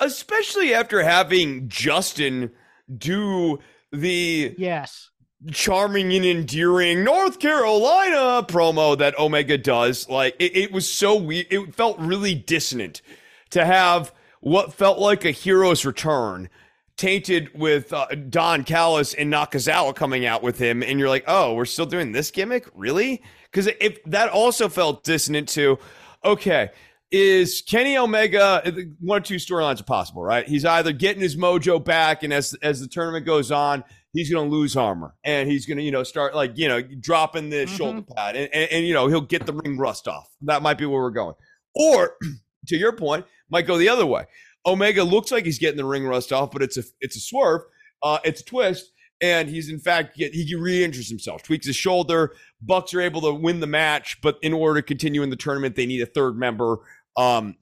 especially 0.00 0.72
after 0.74 1.02
having 1.02 1.68
Justin 1.68 2.50
do 2.96 3.58
the 3.92 4.54
Yes. 4.56 5.07
Charming 5.52 6.12
and 6.12 6.24
endearing 6.24 7.04
North 7.04 7.38
Carolina 7.38 8.44
promo 8.46 8.98
that 8.98 9.18
Omega 9.18 9.56
does. 9.56 10.08
Like 10.08 10.34
it, 10.38 10.56
it 10.56 10.72
was 10.72 10.90
so 10.90 11.16
weird. 11.16 11.46
It 11.50 11.74
felt 11.74 11.98
really 11.98 12.34
dissonant 12.34 13.02
to 13.50 13.64
have 13.64 14.12
what 14.40 14.72
felt 14.72 14.98
like 14.98 15.24
a 15.24 15.30
hero's 15.30 15.84
return 15.84 16.48
tainted 16.96 17.48
with 17.54 17.92
uh, 17.92 18.06
Don 18.28 18.64
Callis 18.64 19.14
and 19.14 19.32
Nakazawa 19.32 19.94
coming 19.94 20.26
out 20.26 20.42
with 20.42 20.58
him, 20.58 20.82
and 20.82 20.98
you're 20.98 21.08
like, 21.08 21.24
oh, 21.28 21.54
we're 21.54 21.64
still 21.64 21.86
doing 21.86 22.12
this 22.12 22.30
gimmick, 22.30 22.68
really? 22.74 23.22
Because 23.50 23.68
if 23.80 24.02
that 24.04 24.28
also 24.30 24.68
felt 24.68 25.04
dissonant 25.04 25.48
to, 25.50 25.78
okay. 26.24 26.70
Is 27.10 27.62
Kenny 27.62 27.96
Omega 27.96 28.62
one 29.00 29.18
or 29.18 29.24
two 29.24 29.36
storylines 29.36 29.80
are 29.80 29.84
possible, 29.84 30.22
right? 30.22 30.46
He's 30.46 30.66
either 30.66 30.92
getting 30.92 31.22
his 31.22 31.36
mojo 31.36 31.82
back, 31.82 32.22
and 32.22 32.34
as 32.34 32.52
as 32.62 32.80
the 32.80 32.86
tournament 32.86 33.24
goes 33.24 33.50
on, 33.50 33.82
he's 34.12 34.30
going 34.30 34.48
to 34.48 34.54
lose 34.56 34.76
armor 34.76 35.14
and 35.24 35.50
he's 35.50 35.66
going 35.66 35.78
to, 35.78 35.82
you 35.84 35.90
know, 35.90 36.02
start 36.02 36.34
like, 36.34 36.56
you 36.56 36.68
know, 36.68 36.80
dropping 36.80 37.50
the 37.50 37.66
Mhm. 37.66 37.76
shoulder 37.76 38.02
pad 38.02 38.36
and, 38.36 38.52
and, 38.54 38.70
and, 38.72 38.86
you 38.86 38.94
know, 38.94 39.06
he'll 39.06 39.20
get 39.20 39.46
the 39.46 39.52
ring 39.52 39.76
rust 39.78 40.08
off. 40.08 40.28
That 40.42 40.62
might 40.62 40.78
be 40.78 40.86
where 40.86 41.02
we're 41.02 41.10
going. 41.10 41.34
Or 41.74 42.16
to 42.68 42.76
your 42.76 42.92
point, 42.92 43.26
might 43.50 43.66
go 43.66 43.76
the 43.78 43.88
other 43.88 44.06
way. 44.06 44.24
Omega 44.66 45.04
looks 45.04 45.30
like 45.30 45.44
he's 45.44 45.58
getting 45.58 45.76
the 45.76 45.84
ring 45.84 46.06
rust 46.06 46.32
off, 46.32 46.50
but 46.50 46.62
it's 46.62 46.76
a, 46.76 46.82
it's 47.00 47.16
a 47.16 47.20
swerve. 47.20 47.62
Uh, 48.02 48.18
it's 48.24 48.40
a 48.40 48.44
twist. 48.44 48.92
And 49.20 49.48
he's 49.48 49.68
in 49.68 49.80
fact, 49.80 50.16
get, 50.16 50.32
he 50.32 50.54
re-injures 50.54 51.08
himself, 51.08 51.42
tweaks 51.42 51.66
his 51.66 51.74
shoulder. 51.76 52.34
Bucks 52.62 52.94
are 52.94 53.00
able 53.00 53.20
to 53.22 53.32
win 53.34 53.58
the 53.60 53.66
match, 53.66 54.20
but 54.22 54.38
in 54.42 54.52
order 54.52 54.80
to 54.80 54.86
continue 54.86 55.22
in 55.22 55.30
the 55.30 55.36
tournament, 55.36 55.74
they 55.74 55.86
need 55.86 56.00
a 56.02 56.06
third 56.06 56.36
member. 56.38 56.78
Um, 57.16 57.56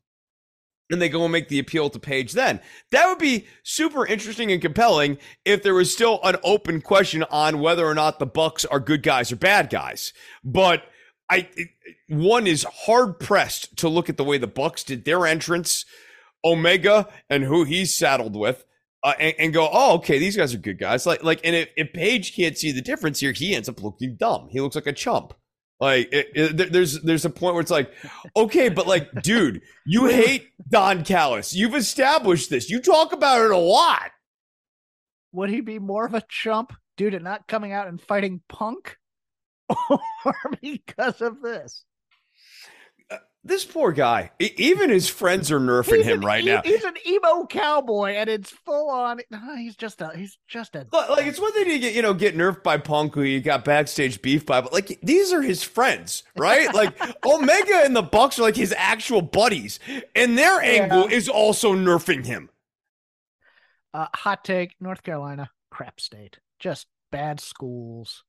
and 0.91 1.03
they 1.03 1.09
go 1.09 1.25
and 1.25 1.33
make 1.33 1.49
the 1.49 1.59
appeal 1.59 1.91
to 1.91 1.99
Page 1.99 2.33
then. 2.33 2.61
That 2.91 3.07
would 3.07 3.19
be 3.19 3.47
super 3.63 4.07
interesting 4.07 4.53
and 4.53 4.63
compelling 4.63 5.19
if 5.45 5.63
there 5.63 5.75
was 5.75 5.93
still 5.93 6.21
an 6.23 6.37
open 6.45 6.81
question 6.81 7.25
on 7.25 7.61
whether 7.61 7.87
or 7.87 7.95
not 7.95 8.19
the 8.19 8.27
Bucks 8.27 8.65
are 8.65 8.81
good 8.81 9.03
guys 9.03 9.33
or 9.33 9.37
bad 9.37 9.71
guys. 9.71 10.13
But 10.45 10.85
I 11.29 11.49
one 12.09 12.47
is 12.47 12.65
hard 12.65 13.19
pressed 13.19 13.77
to 13.79 13.89
look 13.89 14.09
at 14.09 14.17
the 14.17 14.25
way 14.25 14.39
the 14.39 14.47
Bucks 14.47 14.85
did 14.85 15.05
their 15.05 15.27
entrance, 15.27 15.85
Omega 16.45 17.09
and 17.29 17.45
who 17.45 17.65
he's 17.65 17.97
saddled 17.97 18.37
with. 18.37 18.65
Uh, 19.03 19.13
and, 19.21 19.35
and 19.39 19.55
go, 19.55 19.69
oh, 19.71 19.95
okay, 19.95 20.19
these 20.19 20.37
guys 20.37 20.53
are 20.53 20.59
good 20.59 20.81
guys. 20.81 21.07
Like, 21.07 21.23
like, 21.23 21.41
and 21.45 21.55
if, 21.55 21.69
if 21.77 21.93
Page 21.93 22.35
can't 22.35 22.59
see 22.59 22.73
the 22.73 22.83
difference 22.83 23.21
here, 23.21 23.31
he 23.31 23.55
ends 23.55 23.69
up 23.69 23.81
looking 23.81 24.17
dumb. 24.17 24.49
He 24.51 24.61
looks 24.61 24.75
like 24.75 24.89
a 24.89 24.93
chump. 24.93 25.33
Like, 25.79 26.09
it, 26.13 26.29
it, 26.35 26.73
there's 26.73 27.01
there's 27.03 27.25
a 27.25 27.31
point 27.31 27.55
where 27.55 27.61
it's 27.61 27.71
like, 27.71 27.93
okay, 28.37 28.69
but 28.69 28.87
like, 28.87 29.23
dude, 29.23 29.63
you 29.85 30.07
hate 30.11 30.49
Don 30.71 31.05
Callis. 31.05 31.55
You've 31.55 31.75
established 31.75 32.51
this. 32.51 32.71
You 32.71 32.81
talk 32.81 33.13
about 33.13 33.45
it 33.45 33.51
a 33.51 33.57
lot. 33.57 34.11
Would 35.33 35.51
he 35.51 35.61
be 35.61 35.79
more 35.79 36.07
of 36.07 36.15
a 36.15 36.23
chump 36.29 36.73
due 36.97 37.11
to 37.11 37.19
not 37.19 37.47
coming 37.47 37.73
out 37.73 37.89
and 37.89 38.01
fighting 38.01 38.41
Punk, 38.49 38.97
or 39.91 40.35
because 40.63 41.21
of 41.21 41.43
this? 41.43 41.85
This 43.47 43.65
poor 43.65 43.93
guy. 43.93 44.33
Even 44.41 44.91
his 44.91 45.09
friends 45.09 45.53
are 45.53 45.61
nerfing 45.61 45.99
He's 45.99 46.07
him 46.07 46.21
right 46.25 46.43
e- 46.43 46.47
now. 46.47 46.63
He's 46.65 46.83
an 46.83 46.97
emo 47.07 47.47
cowboy, 47.47 48.15
and 48.15 48.29
it's 48.29 48.51
full 48.51 48.91
on. 48.91 49.21
He's 49.57 49.77
just 49.77 50.01
a. 50.01 50.11
He's 50.17 50.37
just 50.49 50.75
a. 50.75 50.85
Like, 50.91 51.11
like, 51.11 51.27
it's 51.27 51.41
one 51.41 51.53
thing 51.53 51.67
to 51.67 51.79
get 51.79 51.95
you 51.95 52.03
know 52.03 52.13
get 52.13 52.37
nerfed 52.37 52.65
by 52.65 52.77
Punk, 52.77 53.15
who 53.15 53.23
you 53.23 53.41
got 53.41 53.65
backstage 53.65 54.21
beef 54.21 54.45
by, 54.45 54.61
but 54.61 54.73
like 54.73 54.99
these 55.01 55.33
are 55.33 55.43
his 55.43 55.63
friends, 55.63 56.25
right? 56.37 56.75
like 56.75 57.01
Omega 57.25 57.83
and 57.85 57.95
the 57.95 58.03
Bucks 58.03 58.37
are 58.41 58.43
like 58.43 58.57
his 58.57 58.75
actual 58.77 59.23
buddies, 59.23 59.79
and 60.17 60.37
their 60.37 60.61
angle 60.61 61.07
is 61.07 61.29
also 61.29 61.73
nerfing 61.73 62.27
him. 62.27 62.51
Uh, 63.95 64.09
hot 64.13 64.45
take: 64.45 64.75
North 64.81 65.05
Carolina, 65.05 65.51
crap 65.71 66.01
state. 66.01 66.41
Just 66.59 66.89
bad 67.13 67.39
schools. 67.39 68.25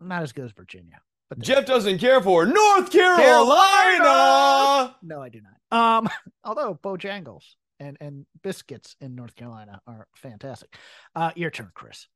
Not 0.00 0.22
as 0.22 0.32
good 0.32 0.44
as 0.44 0.52
Virginia. 0.52 1.00
But 1.38 1.38
Jeff 1.44 1.64
doesn't 1.66 1.98
care 1.98 2.20
for 2.20 2.44
North 2.44 2.90
Carolina. 2.90 4.94
No, 5.02 5.22
I 5.22 5.28
do 5.30 5.40
not. 5.40 5.98
Um, 5.98 6.08
although 6.44 6.78
Bojangles 6.82 7.44
and 7.80 7.96
and 8.00 8.26
biscuits 8.42 8.96
in 9.00 9.14
North 9.14 9.34
Carolina 9.34 9.80
are 9.86 10.06
fantastic. 10.14 10.74
Uh, 11.14 11.30
your 11.34 11.50
turn, 11.50 11.70
Chris. 11.74 12.06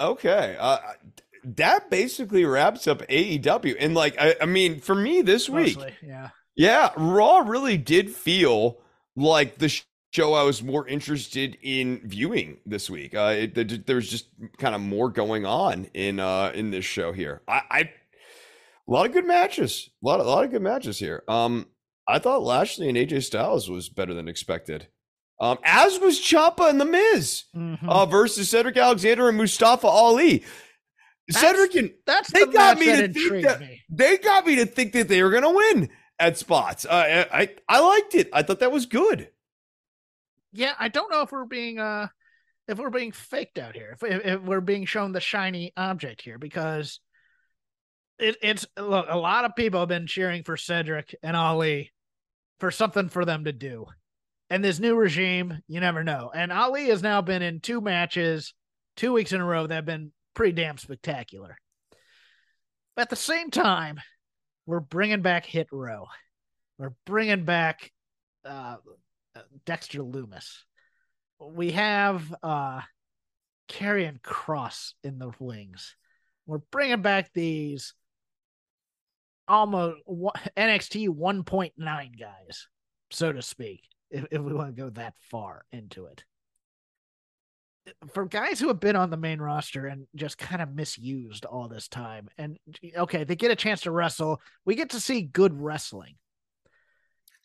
Okay, 0.00 0.56
uh, 0.58 0.78
that 1.44 1.90
basically 1.90 2.44
wraps 2.44 2.88
up 2.88 3.02
AEW, 3.08 3.76
and 3.78 3.94
like 3.94 4.16
I, 4.18 4.34
I 4.40 4.46
mean, 4.46 4.80
for 4.80 4.94
me 4.94 5.22
this 5.22 5.48
week, 5.48 5.78
yeah. 6.02 6.30
Yeah, 6.56 6.90
Raw 6.96 7.38
really 7.38 7.76
did 7.78 8.10
feel 8.10 8.80
like 9.16 9.58
the 9.58 9.68
sh- 9.68 9.84
show 10.12 10.34
I 10.34 10.42
was 10.42 10.62
more 10.62 10.86
interested 10.86 11.56
in 11.62 12.00
viewing 12.04 12.58
this 12.66 12.90
week. 12.90 13.14
Uh, 13.14 13.34
it, 13.38 13.54
there- 13.54 13.64
there 13.64 13.96
was 13.96 14.10
just 14.10 14.26
kind 14.58 14.74
of 14.74 14.80
more 14.80 15.08
going 15.10 15.46
on 15.46 15.86
in 15.94 16.20
uh 16.20 16.52
in 16.54 16.70
this 16.70 16.84
show 16.84 17.12
here. 17.12 17.42
I, 17.48 17.62
I 17.70 17.90
a 18.92 18.94
lot 18.94 19.06
of 19.06 19.12
good 19.12 19.26
matches, 19.26 19.88
a 20.02 20.06
lot 20.06 20.20
of 20.20 20.26
a 20.26 20.28
lot 20.28 20.44
of 20.44 20.50
good 20.50 20.62
matches 20.62 20.98
here. 20.98 21.22
Um, 21.28 21.66
I 22.06 22.18
thought 22.18 22.42
Lashley 22.42 22.88
and 22.88 22.98
AJ 22.98 23.22
Styles 23.24 23.70
was 23.70 23.88
better 23.88 24.12
than 24.12 24.28
expected. 24.28 24.88
Um, 25.40 25.58
as 25.64 25.98
was 25.98 26.20
Ciampa 26.20 26.68
and 26.68 26.80
The 26.80 26.84
Miz 26.84 27.44
Mhm. 27.56 27.88
uh, 27.88 28.06
versus 28.06 28.50
Cedric 28.50 28.76
Alexander 28.76 29.28
and 29.28 29.38
Mustafa 29.38 29.86
Ali. 29.86 30.44
That's- 31.28 31.40
Cedric 31.40 31.74
and 31.74 31.94
That's 32.06 32.30
they 32.32 32.40
the 32.44 32.52
got 32.52 32.78
me 32.78 32.86
to 32.86 33.08
think 33.12 33.44
that- 33.44 33.60
me. 33.60 33.82
they 33.88 34.18
got 34.18 34.46
me 34.46 34.56
to 34.56 34.66
think 34.66 34.92
that 34.92 35.08
they 35.08 35.22
were 35.22 35.30
going 35.30 35.42
to 35.42 35.50
win 35.50 35.90
at 36.18 36.36
spots. 36.36 36.84
Uh, 36.84 37.24
I 37.32 37.48
I 37.68 37.80
liked 37.80 38.14
it. 38.14 38.28
I 38.32 38.42
thought 38.42 38.60
that 38.60 38.72
was 38.72 38.86
good. 38.86 39.30
Yeah, 40.52 40.74
I 40.78 40.88
don't 40.88 41.10
know 41.10 41.22
if 41.22 41.32
we're 41.32 41.46
being 41.46 41.78
uh 41.78 42.08
if 42.68 42.78
we're 42.78 42.90
being 42.90 43.10
faked 43.12 43.58
out 43.58 43.74
here, 43.74 43.96
if, 44.00 44.24
if 44.24 44.40
we're 44.42 44.60
being 44.60 44.84
shown 44.84 45.12
the 45.12 45.20
shiny 45.20 45.72
object 45.76 46.22
here, 46.22 46.38
because 46.38 47.00
it, 48.22 48.36
it's 48.40 48.66
look, 48.78 49.06
a 49.08 49.18
lot 49.18 49.44
of 49.44 49.56
people 49.56 49.80
have 49.80 49.88
been 49.88 50.06
cheering 50.06 50.44
for 50.44 50.56
Cedric 50.56 51.14
and 51.22 51.36
Ali 51.36 51.92
for 52.60 52.70
something 52.70 53.08
for 53.08 53.24
them 53.24 53.44
to 53.44 53.52
do. 53.52 53.86
And 54.48 54.62
this 54.62 54.78
new 54.78 54.94
regime, 54.94 55.58
you 55.66 55.80
never 55.80 56.04
know. 56.04 56.30
And 56.32 56.52
Ali 56.52 56.86
has 56.86 57.02
now 57.02 57.20
been 57.22 57.42
in 57.42 57.60
two 57.60 57.80
matches, 57.80 58.54
two 58.96 59.12
weeks 59.12 59.32
in 59.32 59.40
a 59.40 59.44
row 59.44 59.66
that 59.66 59.74
have 59.74 59.86
been 59.86 60.12
pretty 60.34 60.52
damn 60.52 60.78
spectacular. 60.78 61.56
But 62.94 63.02
at 63.02 63.10
the 63.10 63.16
same 63.16 63.50
time, 63.50 63.98
we're 64.66 64.80
bringing 64.80 65.22
back 65.22 65.46
Hit 65.46 65.68
Row. 65.72 66.06
We're 66.78 66.94
bringing 67.06 67.44
back 67.44 67.90
uh, 68.44 68.76
Dexter 69.64 70.00
Lumis. 70.00 70.58
We 71.40 71.72
have 71.72 72.22
uh, 72.42 72.82
Karrion 73.68 74.20
Kross 74.20 74.92
in 75.02 75.18
the 75.18 75.32
wings. 75.40 75.96
We're 76.46 76.58
bringing 76.70 77.02
back 77.02 77.32
these 77.32 77.94
almost 79.52 79.98
NXT 80.56 81.08
1.9 81.10 82.18
guys, 82.18 82.68
so 83.10 83.32
to 83.32 83.42
speak, 83.42 83.82
if, 84.10 84.24
if 84.30 84.40
we 84.40 84.54
want 84.54 84.74
to 84.74 84.82
go 84.82 84.90
that 84.90 85.14
far 85.30 85.64
into 85.70 86.06
it. 86.06 86.24
For 88.14 88.24
guys 88.26 88.58
who 88.58 88.68
have 88.68 88.80
been 88.80 88.96
on 88.96 89.10
the 89.10 89.16
main 89.16 89.40
roster 89.40 89.86
and 89.86 90.06
just 90.14 90.38
kind 90.38 90.62
of 90.62 90.72
misused 90.72 91.44
all 91.44 91.68
this 91.68 91.88
time, 91.88 92.28
and 92.38 92.58
okay, 92.96 93.24
they 93.24 93.36
get 93.36 93.50
a 93.50 93.56
chance 93.56 93.82
to 93.82 93.90
wrestle. 93.90 94.40
We 94.64 94.74
get 94.74 94.90
to 94.90 95.00
see 95.00 95.20
good 95.20 95.60
wrestling. 95.60 96.14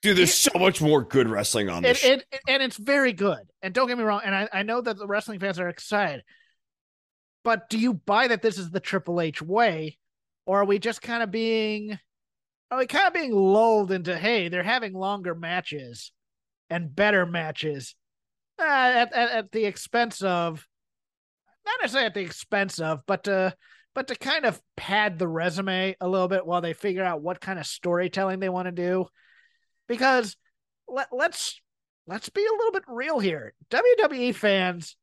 Dude, 0.03 0.15
there's 0.15 0.33
so 0.33 0.57
much 0.57 0.79
more 0.79 1.03
good 1.03 1.27
wrestling 1.27 1.69
on 1.69 1.81
this. 1.81 2.03
It, 2.05 2.23
it, 2.31 2.39
and 2.47 2.61
it's 2.61 2.77
very 2.77 3.13
good. 3.13 3.39
And 3.63 3.73
don't 3.73 3.87
get 3.87 3.97
me 3.97 4.03
wrong. 4.03 4.21
And 4.23 4.35
I, 4.35 4.47
I 4.53 4.63
know 4.63 4.79
that 4.79 4.97
the 4.97 5.07
wrestling 5.07 5.39
fans 5.39 5.59
are 5.59 5.69
excited. 5.69 6.23
But 7.43 7.67
do 7.67 7.79
you 7.79 7.95
buy 7.95 8.27
that 8.27 8.43
this 8.43 8.59
is 8.59 8.69
the 8.69 8.79
Triple 8.79 9.19
H 9.19 9.41
way? 9.41 9.97
Or 10.47 10.61
are 10.61 10.65
we 10.65 10.79
just 10.79 11.01
kind 11.01 11.21
of 11.21 11.29
being 11.29 11.99
are 12.71 12.79
we 12.79 12.87
kind 12.87 13.07
of 13.07 13.13
being 13.13 13.33
lulled 13.33 13.91
into 13.91 14.17
hey, 14.17 14.49
they're 14.49 14.63
having 14.63 14.93
longer 14.93 15.35
matches 15.35 16.11
and 16.69 16.93
better 16.93 17.25
matches 17.25 17.95
uh, 18.59 18.63
at, 18.63 19.13
at, 19.13 19.31
at 19.31 19.51
the 19.51 19.65
expense 19.65 20.21
of 20.21 20.65
not 21.65 21.75
necessarily 21.81 22.07
at 22.07 22.13
the 22.13 22.21
expense 22.21 22.79
of, 22.79 23.01
but 23.05 23.25
to 23.25 23.53
but 23.93 24.07
to 24.07 24.15
kind 24.15 24.45
of 24.45 24.61
pad 24.75 25.19
the 25.19 25.27
resume 25.27 25.95
a 25.99 26.07
little 26.07 26.27
bit 26.27 26.45
while 26.45 26.61
they 26.61 26.73
figure 26.73 27.03
out 27.03 27.21
what 27.21 27.41
kind 27.41 27.59
of 27.59 27.65
storytelling 27.65 28.39
they 28.39 28.49
want 28.49 28.67
to 28.67 28.71
do. 28.71 29.05
Because 29.87 30.37
let, 30.87 31.07
let's 31.11 31.59
let's 32.05 32.29
be 32.29 32.45
a 32.45 32.57
little 32.57 32.71
bit 32.71 32.83
real 32.87 33.19
here. 33.19 33.53
WWE 33.69 34.33
fans, 34.33 34.95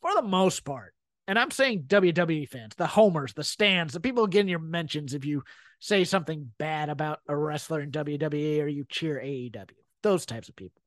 for 0.00 0.14
the 0.14 0.22
most 0.22 0.64
part, 0.64 0.94
and 1.32 1.38
I'm 1.38 1.50
saying 1.50 1.84
WWE 1.84 2.46
fans, 2.46 2.74
the 2.76 2.86
homers, 2.86 3.32
the 3.32 3.42
stands, 3.42 3.94
the 3.94 4.00
people 4.00 4.26
getting 4.26 4.50
your 4.50 4.58
mentions 4.58 5.14
if 5.14 5.24
you 5.24 5.44
say 5.78 6.04
something 6.04 6.52
bad 6.58 6.90
about 6.90 7.20
a 7.26 7.34
wrestler 7.34 7.80
in 7.80 7.90
WWE 7.90 8.62
or 8.62 8.66
you 8.66 8.84
cheer 8.86 9.18
AEW, 9.18 9.70
those 10.02 10.26
types 10.26 10.50
of 10.50 10.56
people. 10.56 10.82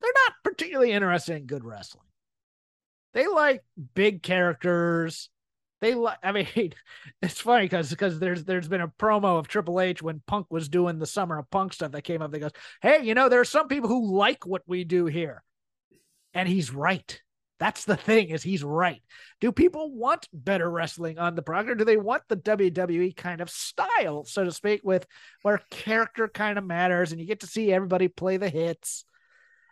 They're 0.00 0.10
not 0.26 0.32
particularly 0.42 0.90
interested 0.90 1.36
in 1.36 1.46
good 1.46 1.64
wrestling. 1.64 2.08
They 3.14 3.28
like 3.28 3.62
big 3.94 4.24
characters. 4.24 5.30
They 5.80 5.94
like. 5.94 6.18
I 6.24 6.32
mean, 6.32 6.48
it's 7.22 7.40
funny 7.40 7.66
because 7.66 7.90
because 7.90 8.18
there's 8.18 8.42
there's 8.42 8.66
been 8.66 8.80
a 8.80 8.88
promo 8.88 9.38
of 9.38 9.46
Triple 9.46 9.80
H 9.80 10.02
when 10.02 10.22
Punk 10.26 10.48
was 10.50 10.68
doing 10.68 10.98
the 10.98 11.06
Summer 11.06 11.38
of 11.38 11.48
Punk 11.52 11.72
stuff 11.72 11.92
that 11.92 12.02
came 12.02 12.20
up. 12.20 12.32
That 12.32 12.40
goes, 12.40 12.50
"Hey, 12.82 13.04
you 13.04 13.14
know, 13.14 13.28
there 13.28 13.38
are 13.38 13.44
some 13.44 13.68
people 13.68 13.88
who 13.88 14.12
like 14.12 14.44
what 14.44 14.62
we 14.66 14.82
do 14.82 15.06
here," 15.06 15.44
and 16.34 16.48
he's 16.48 16.74
right. 16.74 17.22
That's 17.58 17.84
the 17.84 17.96
thing 17.96 18.30
is 18.30 18.42
he's 18.42 18.62
right. 18.62 19.02
Do 19.40 19.50
people 19.50 19.90
want 19.90 20.28
better 20.32 20.68
wrestling 20.70 21.18
on 21.18 21.34
the 21.34 21.42
product 21.42 21.70
or 21.70 21.74
do 21.74 21.84
they 21.84 21.96
want 21.96 22.22
the 22.28 22.36
WWE 22.36 23.16
kind 23.16 23.40
of 23.40 23.50
style, 23.50 24.24
so 24.24 24.44
to 24.44 24.52
speak, 24.52 24.82
with 24.84 25.06
where 25.42 25.62
character 25.70 26.28
kind 26.28 26.58
of 26.58 26.64
matters 26.64 27.12
and 27.12 27.20
you 27.20 27.26
get 27.26 27.40
to 27.40 27.46
see 27.46 27.72
everybody 27.72 28.08
play 28.08 28.36
the 28.36 28.48
hits? 28.48 29.04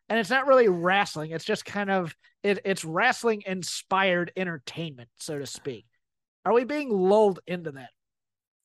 And 0.09 0.19
it's 0.19 0.31
not 0.31 0.47
really 0.47 0.69
wrestling. 0.69 1.31
It's 1.31 1.45
just 1.45 1.65
kind 1.65 1.91
of 1.91 2.15
it, 2.43 2.61
it's 2.65 2.85
wrestling 2.85 3.43
inspired 3.47 4.33
entertainment, 4.37 5.09
so 5.17 5.39
to 5.39 5.47
speak. 5.47 5.87
Are 6.45 6.53
we 6.53 6.65
being 6.65 6.91
lulled 6.91 7.41
into 7.47 7.73
that 7.73 7.91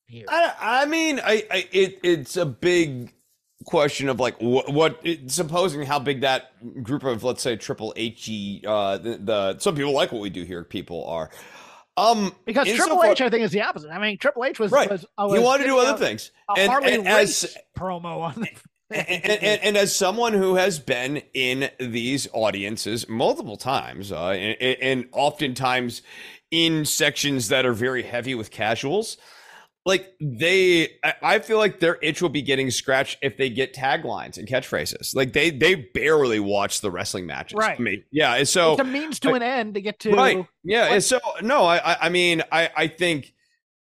here? 0.06 0.26
I, 0.28 0.54
I 0.60 0.86
mean, 0.86 1.20
I, 1.20 1.46
I 1.50 1.68
it 1.72 2.00
it's 2.04 2.36
a 2.36 2.46
big 2.46 3.14
question 3.66 4.10
of 4.10 4.20
like 4.20 4.38
what, 4.40 4.72
what 4.72 5.06
supposing 5.28 5.84
how 5.84 6.00
big 6.00 6.22
that 6.22 6.84
group 6.84 7.04
of 7.04 7.24
let's 7.24 7.42
say 7.42 7.56
triple 7.56 7.94
H 7.96 8.30
uh 8.66 8.98
the, 8.98 9.18
the 9.18 9.60
some 9.60 9.76
people 9.76 9.92
like 9.92 10.12
what 10.12 10.22
we 10.22 10.30
do 10.30 10.44
here 10.44 10.64
people 10.64 11.06
are. 11.08 11.30
Um 11.98 12.34
because 12.46 12.68
Triple 12.68 13.04
H 13.04 13.22
I 13.22 13.30
think 13.30 13.44
is 13.44 13.52
the 13.52 13.62
opposite. 13.62 13.90
I 13.90 14.00
mean 14.00 14.18
Triple 14.18 14.46
H 14.46 14.60
was 14.60 14.72
right. 14.72 14.90
was, 14.90 15.06
was 15.18 15.38
he 15.38 15.44
wanted 15.44 15.64
to 15.64 15.70
do 15.70 15.80
other 15.80 15.98
things. 15.98 16.32
and, 16.58 16.72
and 16.86 17.08
as 17.08 17.58
promo 17.78 18.22
on 18.22 18.36
the 18.36 18.50
and, 18.92 19.32
and, 19.44 19.62
and, 19.62 19.78
as 19.78 19.96
someone 19.96 20.34
who 20.34 20.56
has 20.56 20.80
been 20.80 21.22
in 21.36 21.70
these 21.80 22.28
audiences 22.34 23.08
multiple 23.08 23.56
times, 23.56 24.12
uh, 24.12 24.30
and, 24.30 24.80
and 24.82 25.10
oftentimes 25.12 26.02
in 26.50 26.86
sections 26.86 27.50
that 27.50 27.68
are 27.68 27.74
very 27.74 28.02
heavy 28.02 28.34
with 28.34 28.50
casuals, 28.50 29.18
like 29.86 30.14
they 30.22 30.90
I 31.22 31.40
feel 31.40 31.58
like 31.58 31.80
their 31.80 31.98
itch 32.02 32.22
will 32.22 32.30
be 32.30 32.42
getting 32.42 32.70
scratched 32.70 33.18
if 33.22 33.38
they 33.38 33.50
get 33.50 33.74
taglines 33.74 34.38
and 34.38 34.48
catchphrases. 34.48 35.16
Like 35.16 35.34
they 35.34 35.50
they 35.50 35.76
barely 35.76 36.40
watch 36.40 36.82
the 36.82 36.92
wrestling 36.92 37.26
matches. 37.26 37.58
Right. 37.58 37.80
I 37.80 37.82
mean, 37.82 38.04
yeah. 38.12 38.44
So 38.44 38.74
it's 38.74 38.82
a 38.82 38.84
means 38.84 39.20
to 39.22 39.32
I, 39.32 39.38
an 39.38 39.44
end 39.44 39.74
to 39.76 39.82
get 39.82 40.00
to 40.02 40.12
right. 40.12 40.46
Yeah. 40.64 40.92
What? 40.92 41.04
So 41.04 41.20
no, 41.42 41.64
I 41.64 41.98
I 42.02 42.10
mean 42.10 42.44
I 42.52 42.70
I 42.76 42.88
think 42.88 43.34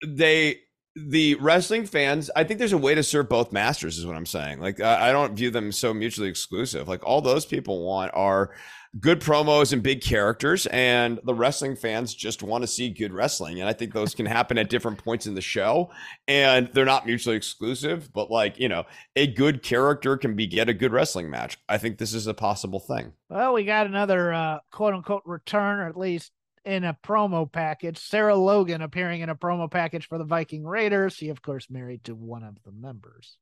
they 0.06 0.60
the 0.96 1.36
wrestling 1.36 1.86
fans, 1.86 2.30
I 2.36 2.46
think 2.46 2.60
there's 2.60 2.72
a 2.72 2.78
way 2.78 2.96
to 2.96 3.04
serve 3.04 3.28
both 3.28 3.52
masters, 3.52 3.98
is 3.98 4.06
what 4.06 4.16
I'm 4.16 4.26
saying. 4.26 4.62
Like, 4.62 4.80
I, 4.80 5.10
I, 5.10 5.12
don't 5.12 5.36
view 5.36 5.52
them 5.52 5.74
so 5.74 5.93
mutually 5.93 6.30
exclusive. 6.30 6.88
Like, 6.88 7.06
all 7.06 7.20
those 7.20 7.46
people 7.46 7.86
want 7.86 8.12
are 8.14 8.52
good 9.00 9.20
promos 9.20 9.74
and 9.74 9.84
big 9.84 10.02
characters, 10.02 10.66
and 10.68 11.20
the 11.24 11.34
wrestling 11.34 11.76
fans 11.76 12.14
just 12.14 12.41
want 12.41 12.64
to 12.64 12.68
see 12.68 12.89
good 12.89 13.14
wrestling. 13.14 13.60
And 13.60 13.70
I 13.70 13.74
think 13.74 13.93
those 13.93 14.16
can 14.16 14.26
happen 14.26 14.58
at 14.58 14.70
different 14.70 15.04
points 15.04 15.28
in 15.28 15.36
the 15.36 15.41
show, 15.41 15.89
and 16.28 16.70
they're 16.74 16.86
not 16.86 17.06
mutually 17.06 17.36
exclusive. 17.36 18.12
But 18.14 18.32
like 18.32 18.60
you 18.60 18.70
know, 18.70 18.86
a 19.16 19.28
good 19.28 19.64
character 19.64 20.18
can 20.18 20.36
be 20.36 20.48
get 20.48 20.70
a 20.70 20.74
good 20.74 20.91
wrestling 20.91 21.30
match. 21.30 21.58
I 21.68 21.78
think 21.78 21.98
this 21.98 22.14
is 22.14 22.28
a 22.28 22.34
possible 22.34 22.80
thing. 22.80 23.14
Well, 23.30 23.54
we 23.54 23.66
got 23.66 23.88
another 23.88 24.34
uh, 24.34 24.60
quote 24.72 24.93
unquote 24.93 25.24
return, 25.26 25.80
or 25.80 25.88
at 25.88 25.98
least 25.98 26.32
in 26.64 26.84
a 26.84 26.98
promo 27.04 27.50
package. 27.50 27.98
Sarah 27.98 28.36
Logan 28.36 28.82
appearing 28.82 29.22
in 29.22 29.30
a 29.30 29.36
promo 29.36 29.70
package 29.70 30.08
for 30.08 30.18
the 30.18 30.24
Viking 30.24 30.66
Raiders. 30.66 31.14
She, 31.14 31.30
of 31.30 31.41
course, 31.41 31.70
married 31.70 32.04
to 32.06 32.16
one 32.16 32.43
of 32.43 32.58
the 32.64 32.72
members. 32.72 33.38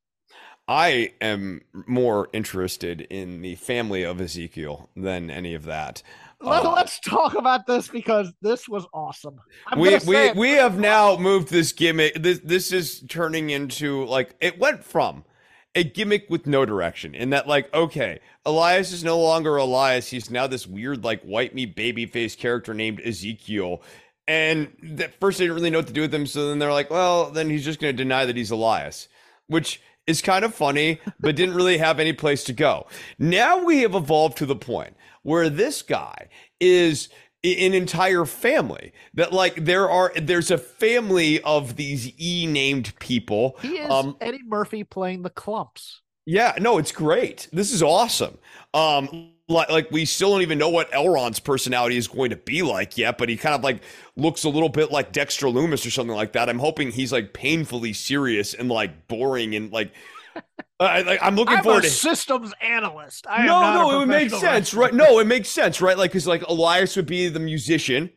I 0.67 1.13
am 1.19 1.61
more 1.87 2.29
interested 2.31 3.01
in 3.01 3.41
the 3.41 3.55
family 3.55 4.03
of 4.03 4.21
Ezekiel 4.21 4.89
than 4.95 5.29
any 5.29 5.53
of 5.55 5.65
that. 5.65 6.01
Let, 6.39 6.65
us 6.65 6.99
uh, 7.05 7.09
talk 7.09 7.35
about 7.35 7.67
this 7.67 7.87
because 7.87 8.33
this 8.41 8.67
was 8.67 8.85
awesome. 8.93 9.39
I'm 9.67 9.79
we 9.79 9.97
we 10.05 10.31
we 10.33 10.51
have 10.51 10.77
now 10.77 11.15
moved 11.17 11.49
this 11.49 11.71
gimmick. 11.71 12.21
This 12.21 12.39
this 12.39 12.71
is 12.71 13.01
turning 13.07 13.49
into 13.49 14.05
like 14.05 14.35
it 14.41 14.59
went 14.59 14.83
from 14.83 15.23
a 15.75 15.83
gimmick 15.83 16.29
with 16.29 16.45
no 16.45 16.65
direction 16.65 17.15
in 17.15 17.31
that 17.31 17.47
like 17.47 17.73
okay 17.73 18.19
elias 18.45 18.91
is 18.91 19.03
no 19.03 19.19
longer 19.19 19.57
elias 19.57 20.07
he's 20.07 20.29
now 20.29 20.45
this 20.45 20.67
weird 20.67 21.03
like 21.03 21.21
white 21.23 21.55
meat 21.55 21.75
baby 21.75 22.05
face 22.05 22.35
character 22.35 22.73
named 22.73 23.01
ezekiel 23.03 23.81
and 24.27 24.67
at 24.99 25.19
first 25.19 25.37
they 25.37 25.45
didn't 25.45 25.55
really 25.55 25.69
know 25.69 25.79
what 25.79 25.87
to 25.87 25.93
do 25.93 26.01
with 26.01 26.13
him 26.13 26.27
so 26.27 26.49
then 26.49 26.59
they're 26.59 26.71
like 26.71 26.91
well 26.91 27.31
then 27.31 27.49
he's 27.49 27.65
just 27.65 27.79
going 27.79 27.91
to 27.91 28.03
deny 28.03 28.25
that 28.25 28.37
he's 28.37 28.51
elias 28.51 29.07
which 29.47 29.81
is 30.07 30.21
kind 30.21 30.43
of 30.45 30.53
funny, 30.53 30.99
but 31.19 31.35
didn't 31.35 31.55
really 31.55 31.77
have 31.77 31.99
any 31.99 32.13
place 32.13 32.43
to 32.45 32.53
go. 32.53 32.87
Now 33.19 33.63
we 33.63 33.81
have 33.81 33.95
evolved 33.95 34.37
to 34.37 34.45
the 34.45 34.55
point 34.55 34.95
where 35.23 35.49
this 35.49 35.81
guy 35.81 36.27
is 36.59 37.09
an 37.43 37.73
entire 37.73 38.25
family 38.25 38.93
that 39.13 39.33
like 39.33 39.65
there 39.65 39.89
are 39.89 40.13
there's 40.15 40.49
a 40.49 40.57
family 40.57 41.41
of 41.41 41.75
these 41.75 42.11
e 42.19 42.45
named 42.47 42.97
people. 42.99 43.57
He 43.61 43.77
is 43.79 43.89
um, 43.89 44.15
eddie 44.21 44.43
murphy 44.45 44.83
playing 44.83 45.23
the 45.23 45.29
Klumps. 45.29 45.97
Yeah 46.25 46.55
no 46.59 46.77
it's 46.77 46.93
great. 46.93 47.49
This 47.51 47.73
is 47.73 47.83
awesome. 47.83 48.37
Um 48.73 49.32
like, 49.47 49.69
like 49.69 49.91
we 49.91 50.05
still 50.05 50.31
don't 50.31 50.41
even 50.41 50.57
know 50.57 50.69
what 50.69 50.93
Elrod's 50.93 51.39
personality 51.39 51.97
is 51.97 52.07
going 52.07 52.29
to 52.29 52.37
be 52.37 52.61
like 52.61 52.97
yet, 52.97 53.17
but 53.17 53.29
he 53.29 53.37
kind 53.37 53.55
of 53.55 53.63
like 53.63 53.81
looks 54.15 54.43
a 54.43 54.49
little 54.49 54.69
bit 54.69 54.91
like 54.91 55.11
Dexter 55.11 55.47
Lumis 55.47 55.85
or 55.85 55.91
something 55.91 56.15
like 56.15 56.33
that. 56.33 56.49
I'm 56.49 56.59
hoping 56.59 56.91
he's 56.91 57.11
like 57.11 57.33
painfully 57.33 57.93
serious 57.93 58.53
and 58.53 58.69
like 58.69 59.07
boring 59.07 59.55
and 59.55 59.71
like. 59.71 59.93
Like, 60.79 61.19
I'm 61.21 61.35
looking 61.35 61.57
I'm 61.57 61.63
forward 61.63 61.83
to 61.83 61.89
systems 61.89 62.51
analyst. 62.59 63.25
I 63.29 63.45
no, 63.45 63.73
no, 63.73 63.91
it 63.91 63.99
would 63.99 64.07
make 64.09 64.31
sense, 64.31 64.73
right? 64.73 64.93
No, 64.93 65.19
it 65.19 65.27
makes 65.27 65.47
sense, 65.47 65.79
right? 65.79 65.97
Like, 65.97 66.11
because 66.11 66.27
like 66.27 66.41
Elias 66.41 66.95
would 66.95 67.05
be 67.05 67.29
the 67.29 67.39
musician, 67.39 68.09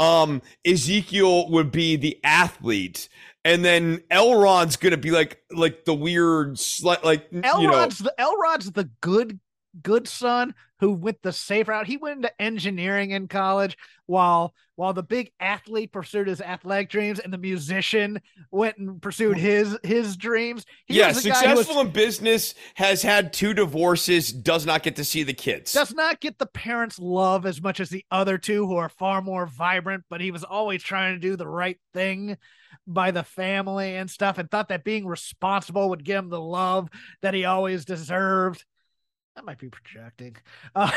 Um, 0.00 0.40
Ezekiel 0.66 1.50
would 1.50 1.70
be 1.70 1.96
the 1.96 2.18
athlete, 2.24 3.08
and 3.44 3.62
then 3.64 4.02
Elrod's 4.10 4.76
gonna 4.76 4.96
be 4.96 5.10
like 5.10 5.42
like 5.50 5.84
the 5.84 5.94
weird, 5.94 6.54
sli- 6.54 7.02
like 7.04 7.26
you 7.30 7.40
know, 7.40 7.86
the 7.86 8.14
Elrod's 8.18 8.72
the 8.72 8.90
good 9.02 9.38
good 9.82 10.08
son 10.08 10.54
who 10.80 10.92
went 10.92 11.22
the 11.22 11.32
safe 11.32 11.68
route. 11.68 11.86
He 11.86 11.96
went 11.96 12.16
into 12.16 12.42
engineering 12.42 13.10
in 13.10 13.28
college 13.28 13.76
while 14.06 14.54
while 14.76 14.94
the 14.94 15.02
big 15.02 15.30
athlete 15.38 15.92
pursued 15.92 16.26
his 16.26 16.40
athletic 16.40 16.88
dreams 16.88 17.18
and 17.18 17.30
the 17.30 17.38
musician 17.38 18.18
went 18.50 18.78
and 18.78 19.00
pursued 19.02 19.36
his 19.36 19.76
his 19.82 20.16
dreams. 20.16 20.64
He 20.86 20.98
yeah, 20.98 21.08
was 21.08 21.22
the 21.22 21.28
guy 21.30 21.40
who 21.42 21.48
was- 21.50 21.58
successful 21.66 21.82
in 21.82 21.92
business, 21.92 22.54
has 22.74 23.02
had 23.02 23.32
two 23.32 23.52
divorces, 23.52 24.32
does 24.32 24.64
not 24.64 24.82
get 24.82 24.96
to 24.96 25.04
see 25.04 25.22
the 25.22 25.34
kids. 25.34 25.72
does 25.72 25.92
not 25.92 26.20
get 26.20 26.38
the 26.38 26.46
parents' 26.46 26.98
love 26.98 27.44
as 27.44 27.60
much 27.60 27.78
as 27.78 27.90
the 27.90 28.04
other 28.10 28.38
two 28.38 28.66
who 28.66 28.76
are 28.76 28.88
far 28.88 29.20
more 29.20 29.46
vibrant, 29.46 30.04
but 30.08 30.20
he 30.20 30.30
was 30.30 30.44
always 30.44 30.82
trying 30.82 31.14
to 31.14 31.20
do 31.20 31.36
the 31.36 31.46
right 31.48 31.78
thing 31.92 32.38
by 32.86 33.10
the 33.10 33.22
family 33.22 33.96
and 33.96 34.10
stuff 34.10 34.38
and 34.38 34.50
thought 34.50 34.68
that 34.68 34.84
being 34.84 35.06
responsible 35.06 35.90
would 35.90 36.04
give 36.04 36.18
him 36.18 36.30
the 36.30 36.40
love 36.40 36.88
that 37.20 37.34
he 37.34 37.44
always 37.44 37.84
deserved. 37.84 38.64
That 39.40 39.46
might 39.46 39.58
be 39.58 39.70
projecting. 39.70 40.36
Uh, 40.76 40.90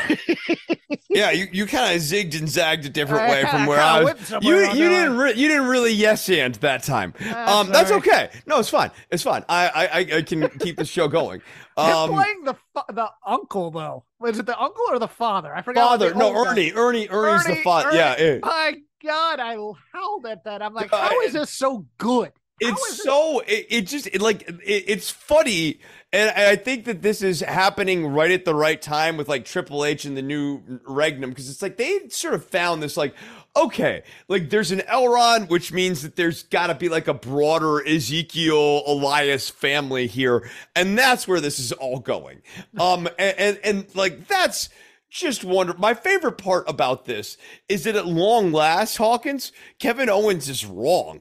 yeah, 1.08 1.30
you, 1.30 1.46
you 1.50 1.64
kind 1.64 1.94
of 1.96 2.02
zigged 2.02 2.38
and 2.38 2.46
zagged 2.46 2.84
a 2.84 2.90
different 2.90 3.22
I 3.22 3.30
way 3.30 3.44
from 3.50 3.64
where 3.64 3.78
kinda 3.78 3.90
I 3.90 4.02
was. 4.04 4.30
You 4.44 4.58
you 4.66 4.88
didn't 4.90 5.16
re- 5.16 5.32
you 5.32 5.48
didn't 5.48 5.66
really 5.68 5.92
yes 5.94 6.28
and 6.28 6.54
that 6.56 6.82
time. 6.82 7.14
Ah, 7.22 7.60
um, 7.60 7.70
that's 7.70 7.90
okay. 7.90 8.28
No, 8.44 8.58
it's 8.58 8.68
fine. 8.68 8.90
It's 9.10 9.22
fine. 9.22 9.46
I 9.48 9.68
I 9.68 9.86
I- 9.86 10.16
I 10.18 10.22
can 10.22 10.50
keep 10.58 10.76
the 10.76 10.84
show 10.84 11.08
going. 11.08 11.40
Him 11.78 11.84
Um, 11.86 12.10
playing 12.10 12.44
the 12.44 12.54
the 12.92 13.08
uncle 13.26 13.70
though. 13.70 14.04
Was 14.20 14.38
it 14.38 14.44
the 14.44 14.60
uncle 14.60 14.84
or 14.90 14.98
the 14.98 15.08
father? 15.08 15.56
I 15.56 15.62
forgot. 15.62 15.88
father, 15.88 16.14
no, 16.14 16.34
Ernie, 16.44 16.70
Ernie, 16.74 17.08
Ernie's 17.08 17.46
the 17.46 17.62
father. 17.62 17.88
Ernie- 17.88 17.96
Yeah, 17.96 18.20
yeah. 18.22 18.38
My 18.42 18.74
God, 19.02 19.40
I 19.40 19.54
howled 19.90 20.26
at 20.26 20.44
that. 20.44 20.60
I'm 20.60 20.74
like, 20.74 20.92
Uh, 20.92 20.98
how 21.08 21.20
is 21.22 21.32
this 21.32 21.48
so 21.50 21.86
good? 21.96 22.30
It's 22.60 23.02
so 23.02 23.40
it, 23.40 23.66
it 23.68 23.80
just 23.82 24.06
it, 24.06 24.20
like 24.20 24.48
it, 24.48 24.84
it's 24.86 25.10
funny 25.10 25.80
and 26.12 26.30
i 26.30 26.54
think 26.54 26.84
that 26.84 27.02
this 27.02 27.20
is 27.20 27.40
happening 27.40 28.06
right 28.06 28.30
at 28.30 28.44
the 28.44 28.54
right 28.54 28.80
time 28.80 29.16
with 29.16 29.28
like 29.28 29.44
triple 29.44 29.84
h 29.84 30.04
and 30.04 30.16
the 30.16 30.22
new 30.22 30.62
regnum 30.86 31.30
because 31.30 31.50
it's 31.50 31.60
like 31.60 31.76
they 31.76 32.08
sort 32.08 32.32
of 32.32 32.44
found 32.44 32.82
this 32.82 32.96
like 32.96 33.14
okay 33.56 34.02
like 34.28 34.50
there's 34.50 34.70
an 34.70 34.80
elron 34.88 35.48
which 35.48 35.72
means 35.72 36.02
that 36.02 36.14
there's 36.16 36.44
got 36.44 36.68
to 36.68 36.74
be 36.74 36.88
like 36.88 37.08
a 37.08 37.14
broader 37.14 37.84
ezekiel 37.86 38.84
elias 38.86 39.50
family 39.50 40.06
here 40.06 40.48
and 40.76 40.96
that's 40.96 41.26
where 41.26 41.40
this 41.40 41.58
is 41.58 41.72
all 41.72 41.98
going. 41.98 42.40
Um 42.78 43.08
and 43.18 43.38
and, 43.38 43.60
and 43.64 43.94
like 43.96 44.28
that's 44.28 44.68
just 45.10 45.44
wonder 45.44 45.74
my 45.74 45.94
favorite 45.94 46.38
part 46.38 46.68
about 46.68 47.04
this 47.04 47.36
is 47.68 47.84
that 47.84 47.96
at 47.96 48.06
long 48.06 48.52
last 48.52 48.96
hawkins 48.96 49.52
kevin 49.78 50.08
owens 50.08 50.48
is 50.48 50.64
wrong 50.66 51.20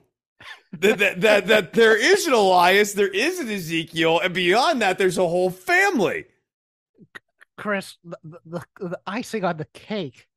that, 0.74 0.98
that, 1.00 1.22
that, 1.22 1.48
that 1.48 1.74
there 1.74 1.98
is 1.98 2.28
an 2.28 2.34
Elias, 2.34 2.94
there 2.94 3.08
is 3.08 3.40
an 3.40 3.50
Ezekiel, 3.50 4.20
and 4.20 4.34
beyond 4.34 4.82
that, 4.82 4.98
there's 4.98 5.18
a 5.18 5.28
whole 5.28 5.50
family. 5.50 6.26
Chris, 7.58 7.98
the, 8.04 8.18
the, 8.46 8.64
the 8.80 9.00
icing 9.06 9.44
on 9.44 9.58
the 9.58 9.68
cake, 9.74 10.28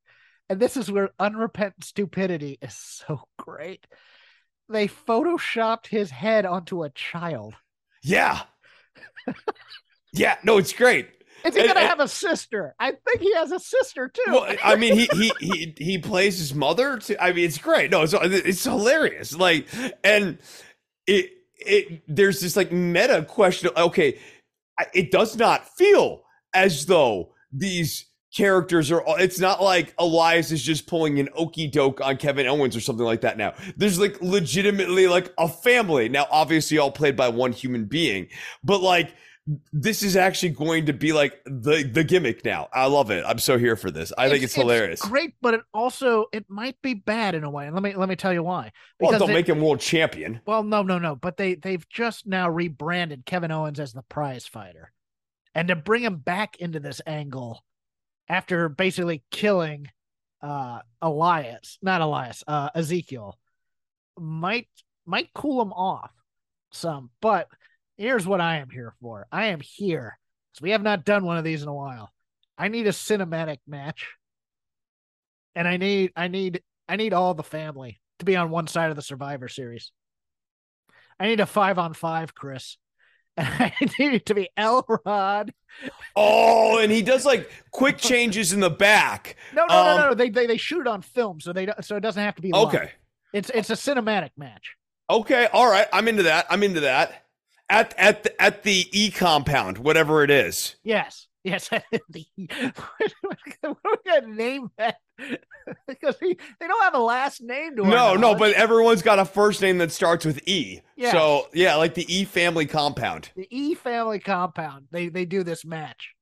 and 0.48 0.60
this 0.60 0.76
is 0.76 0.90
where 0.90 1.10
unrepentant 1.18 1.84
stupidity 1.84 2.58
is 2.60 2.74
so 2.74 3.22
great. 3.38 3.86
They 4.68 4.88
photoshopped 4.88 5.86
his 5.86 6.10
head 6.10 6.44
onto 6.44 6.82
a 6.82 6.90
child. 6.90 7.54
Yeah. 8.02 8.42
yeah, 10.12 10.36
no, 10.42 10.58
it's 10.58 10.72
great. 10.72 11.08
Is 11.46 11.54
he 11.54 11.60
And- 11.60 11.68
gonna 11.68 11.80
and- 11.80 11.88
have 11.88 12.00
a 12.00 12.08
sister? 12.08 12.74
I 12.78 12.92
think 12.92 13.20
he 13.20 13.32
has 13.34 13.52
a 13.52 13.60
sister 13.60 14.08
too. 14.08 14.32
Well, 14.32 14.54
I 14.64 14.76
mean, 14.76 14.94
he 14.96 15.06
he 15.14 15.32
he 15.40 15.74
he 15.78 15.98
plays 15.98 16.38
his 16.38 16.54
mother. 16.54 16.98
To, 16.98 17.22
I 17.22 17.32
mean, 17.32 17.44
it's 17.44 17.58
great. 17.58 17.90
No, 17.90 18.02
it's 18.02 18.14
it's 18.14 18.64
hilarious. 18.64 19.34
Like, 19.36 19.66
and 20.04 20.38
it 21.06 21.30
it 21.58 22.02
there's 22.08 22.40
this 22.40 22.56
like 22.56 22.72
meta 22.72 23.24
question. 23.28 23.70
Okay, 23.76 24.18
it 24.92 25.10
does 25.10 25.36
not 25.36 25.68
feel 25.76 26.22
as 26.54 26.86
though 26.86 27.32
these 27.52 28.06
characters 28.36 28.90
are. 28.92 29.02
It's 29.20 29.38
not 29.40 29.62
like 29.62 29.94
Elias 29.98 30.50
is 30.52 30.62
just 30.62 30.86
pulling 30.86 31.18
an 31.20 31.28
okey 31.34 31.68
doke 31.68 32.00
on 32.00 32.16
Kevin 32.16 32.46
Owens 32.46 32.76
or 32.76 32.80
something 32.80 33.06
like 33.06 33.22
that. 33.22 33.38
Now, 33.38 33.54
there's 33.76 33.98
like 33.98 34.20
legitimately 34.20 35.06
like 35.06 35.32
a 35.38 35.48
family. 35.48 36.08
Now, 36.08 36.26
obviously, 36.30 36.76
all 36.78 36.90
played 36.90 37.16
by 37.16 37.28
one 37.28 37.52
human 37.52 37.84
being, 37.86 38.28
but 38.64 38.82
like 38.82 39.14
this 39.72 40.02
is 40.02 40.16
actually 40.16 40.48
going 40.50 40.86
to 40.86 40.92
be 40.92 41.12
like 41.12 41.40
the 41.44 41.88
the 41.92 42.02
gimmick 42.02 42.44
now. 42.44 42.68
I 42.72 42.86
love 42.86 43.10
it. 43.10 43.24
I'm 43.26 43.38
so 43.38 43.58
here 43.58 43.76
for 43.76 43.90
this. 43.90 44.12
I 44.18 44.28
think 44.28 44.42
it's, 44.42 44.54
hilarious. 44.54 45.00
great, 45.00 45.34
but 45.40 45.54
it 45.54 45.60
also 45.72 46.26
it 46.32 46.46
might 46.48 46.80
be 46.82 46.94
bad 46.94 47.34
in 47.36 47.44
a 47.44 47.50
way. 47.50 47.66
And 47.66 47.74
let 47.74 47.82
me 47.82 47.94
let 47.94 48.08
me 48.08 48.16
tell 48.16 48.32
you 48.32 48.42
why. 48.42 48.72
well, 48.98 49.10
Because 49.12 49.20
don't 49.20 49.30
it- 49.30 49.34
make 49.34 49.48
him 49.48 49.60
world 49.60 49.80
champion. 49.80 50.40
Well, 50.46 50.64
no, 50.64 50.82
no, 50.82 50.98
no. 50.98 51.14
But 51.14 51.36
they 51.36 51.54
they've 51.54 51.88
just 51.88 52.26
now 52.26 52.50
rebranded 52.50 53.24
Kevin 53.24 53.52
Owens 53.52 53.78
as 53.78 53.92
the 53.92 54.02
prize 54.02 54.46
fighter. 54.46 54.92
And 55.54 55.68
to 55.68 55.76
bring 55.76 56.02
him 56.02 56.16
back 56.16 56.56
into 56.56 56.80
this 56.80 57.00
angle 57.06 57.62
after 58.28 58.68
basically 58.68 59.22
killing 59.30 59.86
uh 60.42 60.80
Elias, 61.00 61.78
not 61.82 62.00
Elias, 62.00 62.42
uh 62.48 62.70
Ezekiel, 62.74 63.38
might 64.18 64.66
might 65.06 65.32
cool 65.34 65.62
him 65.62 65.72
off 65.72 66.10
some. 66.72 67.10
But 67.20 67.48
here's 67.96 68.26
what 68.26 68.40
I 68.40 68.58
am 68.58 68.70
here 68.70 68.94
for. 69.00 69.26
I 69.32 69.46
am 69.46 69.60
here 69.62 70.18
because 70.52 70.62
we 70.62 70.70
have 70.70 70.82
not 70.82 71.04
done 71.04 71.24
one 71.24 71.38
of 71.38 71.44
these 71.44 71.62
in 71.62 71.68
a 71.68 71.74
while. 71.74 72.10
I 72.58 72.68
need 72.68 72.86
a 72.86 72.90
cinematic 72.90 73.58
match. 73.66 74.06
And 75.54 75.66
I 75.66 75.76
need 75.78 76.12
I 76.16 76.28
need 76.28 76.62
I 76.88 76.96
need 76.96 77.12
all 77.14 77.34
the 77.34 77.42
family 77.42 78.00
to 78.18 78.24
be 78.24 78.36
on 78.36 78.50
one 78.50 78.66
side 78.66 78.90
of 78.90 78.96
the 78.96 79.02
Survivor 79.02 79.48
Series. 79.48 79.90
I 81.18 81.26
need 81.28 81.40
a 81.40 81.46
five 81.46 81.78
on 81.78 81.94
five, 81.94 82.34
Chris. 82.34 82.76
And 83.38 83.48
I 83.60 83.72
need 83.98 84.14
it 84.14 84.26
to 84.26 84.34
be 84.34 84.48
Elrod. 84.56 85.52
Oh, 86.14 86.78
and 86.78 86.90
he 86.90 87.02
does 87.02 87.26
like 87.26 87.50
quick 87.70 87.98
changes 87.98 88.54
in 88.54 88.60
the 88.60 88.70
back. 88.70 89.36
No, 89.54 89.66
no, 89.66 89.74
Um, 89.74 89.96
no, 89.98 90.08
no. 90.08 90.14
They, 90.14 90.30
they 90.30 90.46
they 90.46 90.56
shoot 90.56 90.80
it 90.80 90.86
on 90.86 91.02
film, 91.02 91.40
so 91.40 91.52
they 91.52 91.66
don't, 91.66 91.84
so 91.84 91.96
it 91.96 92.00
doesn't 92.00 92.22
have 92.22 92.34
to 92.36 92.42
be 92.42 92.50
live. 92.52 92.68
Okay. 92.68 92.90
It's 93.34 93.50
it's 93.50 93.68
a 93.68 93.74
cinematic 93.74 94.30
match. 94.38 94.76
Okay. 95.10 95.48
All 95.52 95.70
right. 95.70 95.86
I'm 95.92 96.08
into 96.08 96.22
that. 96.22 96.46
I'm 96.48 96.62
into 96.62 96.80
that. 96.80 97.25
At 97.68 97.94
at 97.98 98.22
the, 98.22 98.42
at 98.42 98.62
the 98.62 98.86
E 98.92 99.10
compound, 99.10 99.78
whatever 99.78 100.22
it 100.22 100.30
is. 100.30 100.76
Yes, 100.84 101.26
yes. 101.42 101.68
what 101.70 101.82
are 102.02 103.76
we 103.82 104.10
gonna 104.20 104.26
name 104.28 104.70
that? 104.78 104.98
because 105.88 106.16
he, 106.20 106.38
they 106.60 106.66
don't 106.66 106.82
have 106.82 106.94
a 106.94 106.98
last 106.98 107.42
name 107.42 107.76
to 107.76 107.82
No, 107.82 108.14
no, 108.14 108.34
but 108.34 108.52
everyone's 108.52 109.02
got 109.02 109.18
a 109.18 109.24
first 109.24 109.62
name 109.62 109.78
that 109.78 109.90
starts 109.90 110.24
with 110.24 110.46
E. 110.46 110.80
Yes. 110.96 111.12
So 111.12 111.48
yeah, 111.54 111.76
like 111.76 111.94
the 111.94 112.06
E 112.14 112.24
family 112.24 112.66
compound. 112.66 113.30
the 113.34 113.48
E 113.50 113.74
family 113.74 114.18
compound. 114.20 114.86
They 114.90 115.08
they 115.08 115.24
do 115.24 115.42
this 115.42 115.64
match, 115.64 116.14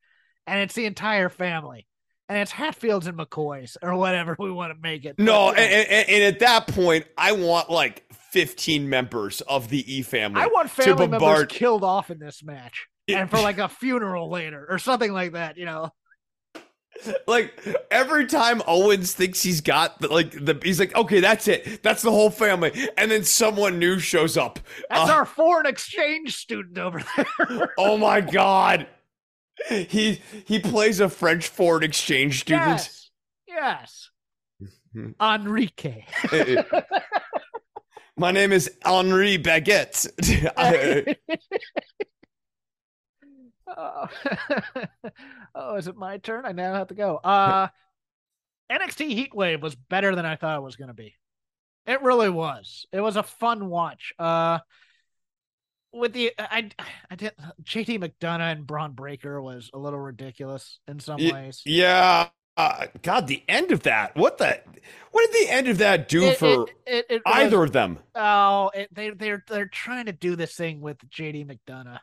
and 0.46 0.60
it's 0.60 0.74
the 0.74 0.86
entire 0.86 1.28
family, 1.28 1.86
and 2.28 2.38
it's 2.38 2.50
Hatfields 2.52 3.06
and 3.06 3.18
McCoys 3.18 3.76
or 3.82 3.94
whatever 3.96 4.34
we 4.38 4.50
want 4.50 4.72
to 4.74 4.80
make 4.80 5.04
it. 5.04 5.18
No, 5.18 5.50
and, 5.50 5.58
and, 5.58 6.08
and 6.08 6.22
at 6.24 6.38
that 6.40 6.66
point, 6.68 7.06
I 7.18 7.32
want 7.32 7.70
like 7.70 8.04
15 8.30 8.88
members 8.88 9.40
of 9.42 9.68
the 9.68 9.92
E 9.92 10.02
family. 10.02 10.40
I 10.40 10.46
want 10.46 10.68
to 10.68 10.74
family 10.74 11.06
members 11.06 11.20
bombard- 11.20 11.48
killed 11.50 11.84
off 11.84 12.10
in 12.10 12.18
this 12.18 12.42
match, 12.42 12.86
and 13.08 13.28
for 13.30 13.40
like 13.40 13.58
a 13.58 13.68
funeral 13.68 14.30
later 14.30 14.66
or 14.68 14.78
something 14.78 15.12
like 15.12 15.32
that. 15.32 15.58
You 15.58 15.66
know, 15.66 15.90
like 17.26 17.52
every 17.90 18.26
time 18.26 18.62
Owens 18.66 19.12
thinks 19.12 19.42
he's 19.42 19.60
got 19.60 20.00
the, 20.00 20.08
like 20.08 20.30
the 20.32 20.58
he's 20.62 20.78
like 20.80 20.94
okay 20.96 21.20
that's 21.20 21.48
it 21.48 21.82
that's 21.82 22.02
the 22.02 22.10
whole 22.10 22.30
family 22.30 22.70
and 22.96 23.10
then 23.10 23.24
someone 23.24 23.78
new 23.80 23.98
shows 23.98 24.36
up 24.36 24.60
that's 24.88 25.10
Uh, 25.10 25.12
our 25.12 25.24
foreign 25.24 25.66
exchange 25.66 26.36
student 26.36 26.78
over 26.78 27.02
there. 27.16 27.72
oh 27.78 27.98
my 27.98 28.20
god 28.20 28.86
he 29.68 30.20
he 30.44 30.58
plays 30.58 31.00
a 31.00 31.08
French 31.08 31.48
foreign 31.48 31.82
exchange 31.82 32.40
student 32.40 32.66
yes, 32.66 33.10
yes. 33.46 34.10
Enrique. 35.20 36.04
My 38.16 38.30
name 38.30 38.52
is 38.52 38.70
Henri 38.84 39.38
Baguette 39.38 40.06
I- 40.56 41.16
oh. 43.76 44.06
oh, 45.54 45.76
is 45.76 45.88
it 45.88 45.96
my 45.96 46.18
turn? 46.18 46.44
I 46.46 46.52
now 46.52 46.74
have 46.74 46.88
to 46.88 46.94
go. 46.94 47.16
Uh 47.16 47.68
NXT 48.70 49.30
Heatwave 49.30 49.60
was 49.60 49.74
better 49.74 50.14
than 50.14 50.24
I 50.24 50.36
thought 50.36 50.58
it 50.58 50.62
was 50.62 50.76
going 50.76 50.88
to 50.88 50.94
be. 50.94 51.16
It 51.86 52.02
really 52.02 52.30
was. 52.30 52.86
It 52.92 53.00
was 53.00 53.16
a 53.16 53.22
fun 53.22 53.68
watch. 53.68 54.12
Uh 54.18 54.60
with 55.94 56.12
the 56.12 56.32
I 56.38 56.70
I 57.10 57.14
did 57.16 57.32
JD 57.62 58.00
McDonagh 58.02 58.52
and 58.52 58.66
Bron 58.66 58.92
Breakker 58.92 59.40
was 59.40 59.70
a 59.72 59.78
little 59.78 59.98
ridiculous 60.00 60.78
in 60.88 61.00
some 61.00 61.16
ways. 61.32 61.62
yeah 61.64 62.28
uh, 62.56 62.86
god 63.02 63.26
the 63.26 63.42
end 63.48 63.72
of 63.72 63.82
that 63.82 64.14
what 64.16 64.38
the 64.38 64.60
what 65.10 65.32
did 65.32 65.46
the 65.48 65.52
end 65.52 65.68
of 65.68 65.78
that 65.78 66.08
do 66.08 66.24
It- 66.24 66.38
for 66.38 66.66
it- 66.68 66.68
it- 66.86 67.06
it 67.10 67.22
was- 67.26 67.34
either 67.36 67.62
of 67.64 67.72
them 67.72 67.98
Oh, 68.14 68.70
it, 68.74 68.94
they 68.94 69.10
they're 69.10 69.42
they're 69.48 69.66
trying 69.68 70.06
to 70.06 70.12
do 70.12 70.36
this 70.36 70.54
thing 70.54 70.80
with 70.80 70.98
JD 71.10 71.46
McDonagh 71.46 71.98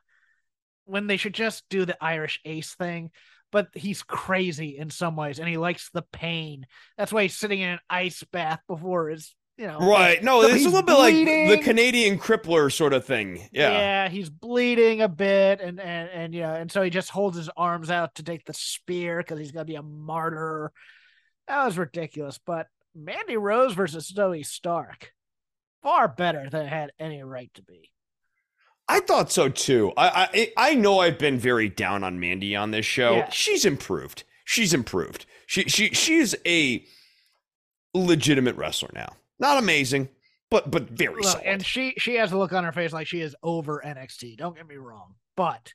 when 0.85 1.07
they 1.07 1.18
should 1.18 1.34
just 1.34 1.63
do 1.69 1.85
the 1.85 1.97
Irish 2.03 2.39
Ace 2.45 2.73
thing. 2.76 3.11
but 3.51 3.68
he's 3.73 4.01
crazy 4.01 4.77
in 4.77 4.89
some 4.89 5.18
ways 5.18 5.38
and 5.38 5.47
he 5.49 5.57
likes 5.57 5.89
the 5.93 6.03
pain. 6.13 6.65
That's 6.97 7.11
why 7.11 7.23
he's 7.23 7.38
sitting 7.38 7.59
in 7.59 7.68
an 7.69 7.80
ice 7.89 8.23
bath 8.31 8.61
before 8.65 9.09
his, 9.09 9.35
you 9.61 9.67
know. 9.67 9.77
Right. 9.77 10.23
No, 10.23 10.41
So 10.41 10.47
it's 10.47 10.65
a 10.65 10.69
little 10.69 10.81
bit 10.81 10.97
like 10.97 11.13
the. 11.13 11.61
Canadian 11.63 12.17
crippler 12.17 12.73
sort 12.73 12.93
of 12.93 13.05
thing. 13.05 13.47
Yeah. 13.51 13.71
Yeah, 13.71 14.09
he's 14.09 14.29
bleeding 14.29 15.01
a 15.01 15.07
bit, 15.07 15.61
and 15.61 15.79
and 15.79 16.09
and 16.09 16.33
yeah, 16.33 16.55
and 16.55 16.71
so 16.71 16.81
he 16.81 16.89
just 16.89 17.11
holds 17.11 17.38
his 17.38 17.49
arms 17.55 17.91
out 17.91 18.15
to 18.15 18.23
take 18.23 18.43
the 18.45 18.53
spear 18.53 19.19
because 19.19 19.38
he's 19.38 19.51
gonna 19.51 19.65
be 19.65 19.75
a 19.75 19.83
martyr. 19.83 20.71
That 21.47 21.63
was 21.65 21.77
ridiculous. 21.77 22.39
But 22.43 22.67
Mandy 22.95 23.38
Rose 23.38 23.73
versus 23.73 24.11
Zoey 24.11 24.43
Stark, 24.43 25.13
far 25.83 26.07
better 26.07 26.49
than 26.49 26.65
it 26.65 26.69
had 26.69 26.91
any 26.99 27.21
right 27.23 27.51
to 27.53 27.61
be. 27.61 27.91
I 28.89 28.99
thought 28.99 29.31
so 29.31 29.47
too. 29.47 29.93
I, 29.95 30.27
I 30.33 30.71
I 30.71 30.73
know 30.73 30.99
I've 30.99 31.19
been 31.19 31.38
very 31.38 31.69
down 31.69 32.03
on 32.03 32.19
Mandy 32.19 32.55
on 32.55 32.71
this 32.71 32.85
show. 32.85 33.17
Yeah. 33.17 33.29
She's 33.29 33.63
improved. 33.63 34.23
She's 34.43 34.73
improved. 34.73 35.27
She 35.45 35.65
she 35.65 35.89
she's 35.89 36.33
a 36.47 36.83
legitimate 37.93 38.55
wrestler 38.55 38.89
now. 38.95 39.13
Not 39.41 39.57
amazing, 39.57 40.07
but 40.49 40.72
but 40.72 40.89
very 40.89 41.15
Look, 41.15 41.23
solid. 41.26 41.45
and 41.45 41.65
she 41.65 41.93
she 41.97 42.15
has 42.15 42.31
a 42.31 42.38
look 42.38 42.53
on 42.53 42.63
her 42.63 42.72
face 42.72 42.93
like 42.93 43.07
she 43.07 43.19
is 43.22 43.35
over 43.43 43.81
NXT. 43.85 44.38
Don't 44.38 44.55
get 44.55 44.68
me 44.68 44.76
wrong, 44.77 45.15
but 45.35 45.73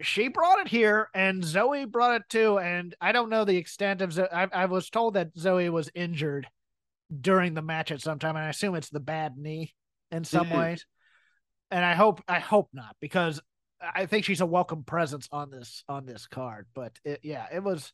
she 0.00 0.28
brought 0.28 0.58
it 0.60 0.68
here, 0.68 1.08
and 1.14 1.42
Zoey 1.42 1.90
brought 1.90 2.20
it 2.20 2.28
too. 2.28 2.58
And 2.58 2.94
I 3.00 3.12
don't 3.12 3.30
know 3.30 3.44
the 3.44 3.56
extent 3.56 4.02
of. 4.02 4.12
Zo- 4.12 4.28
I, 4.32 4.48
I 4.52 4.64
was 4.66 4.90
told 4.90 5.14
that 5.14 5.34
Zoey 5.34 5.70
was 5.70 5.90
injured 5.94 6.46
during 7.20 7.54
the 7.54 7.62
match 7.62 7.90
at 7.90 8.00
some 8.02 8.18
time, 8.18 8.36
and 8.36 8.44
I 8.44 8.50
assume 8.50 8.74
it's 8.74 8.90
the 8.90 9.00
bad 9.00 9.36
knee 9.38 9.74
in 10.10 10.24
some 10.24 10.48
Mhm. 10.48 10.58
ways. 10.58 10.86
And 11.70 11.84
I 11.84 11.94
hope 11.94 12.22
I 12.28 12.38
hope 12.38 12.68
not 12.72 12.96
because 13.00 13.40
I 13.80 14.06
think 14.06 14.24
she's 14.24 14.40
a 14.40 14.46
welcome 14.46 14.82
presence 14.84 15.28
on 15.30 15.50
this 15.50 15.84
on 15.88 16.04
this 16.06 16.26
card. 16.26 16.66
But 16.74 16.98
it, 17.04 17.20
yeah, 17.22 17.46
it 17.52 17.62
was 17.62 17.92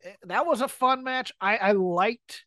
it- 0.00 0.16
that 0.24 0.46
was 0.46 0.60
a 0.62 0.68
fun 0.68 1.04
match. 1.04 1.32
I 1.40 1.56
I 1.58 1.72
liked 1.72 2.44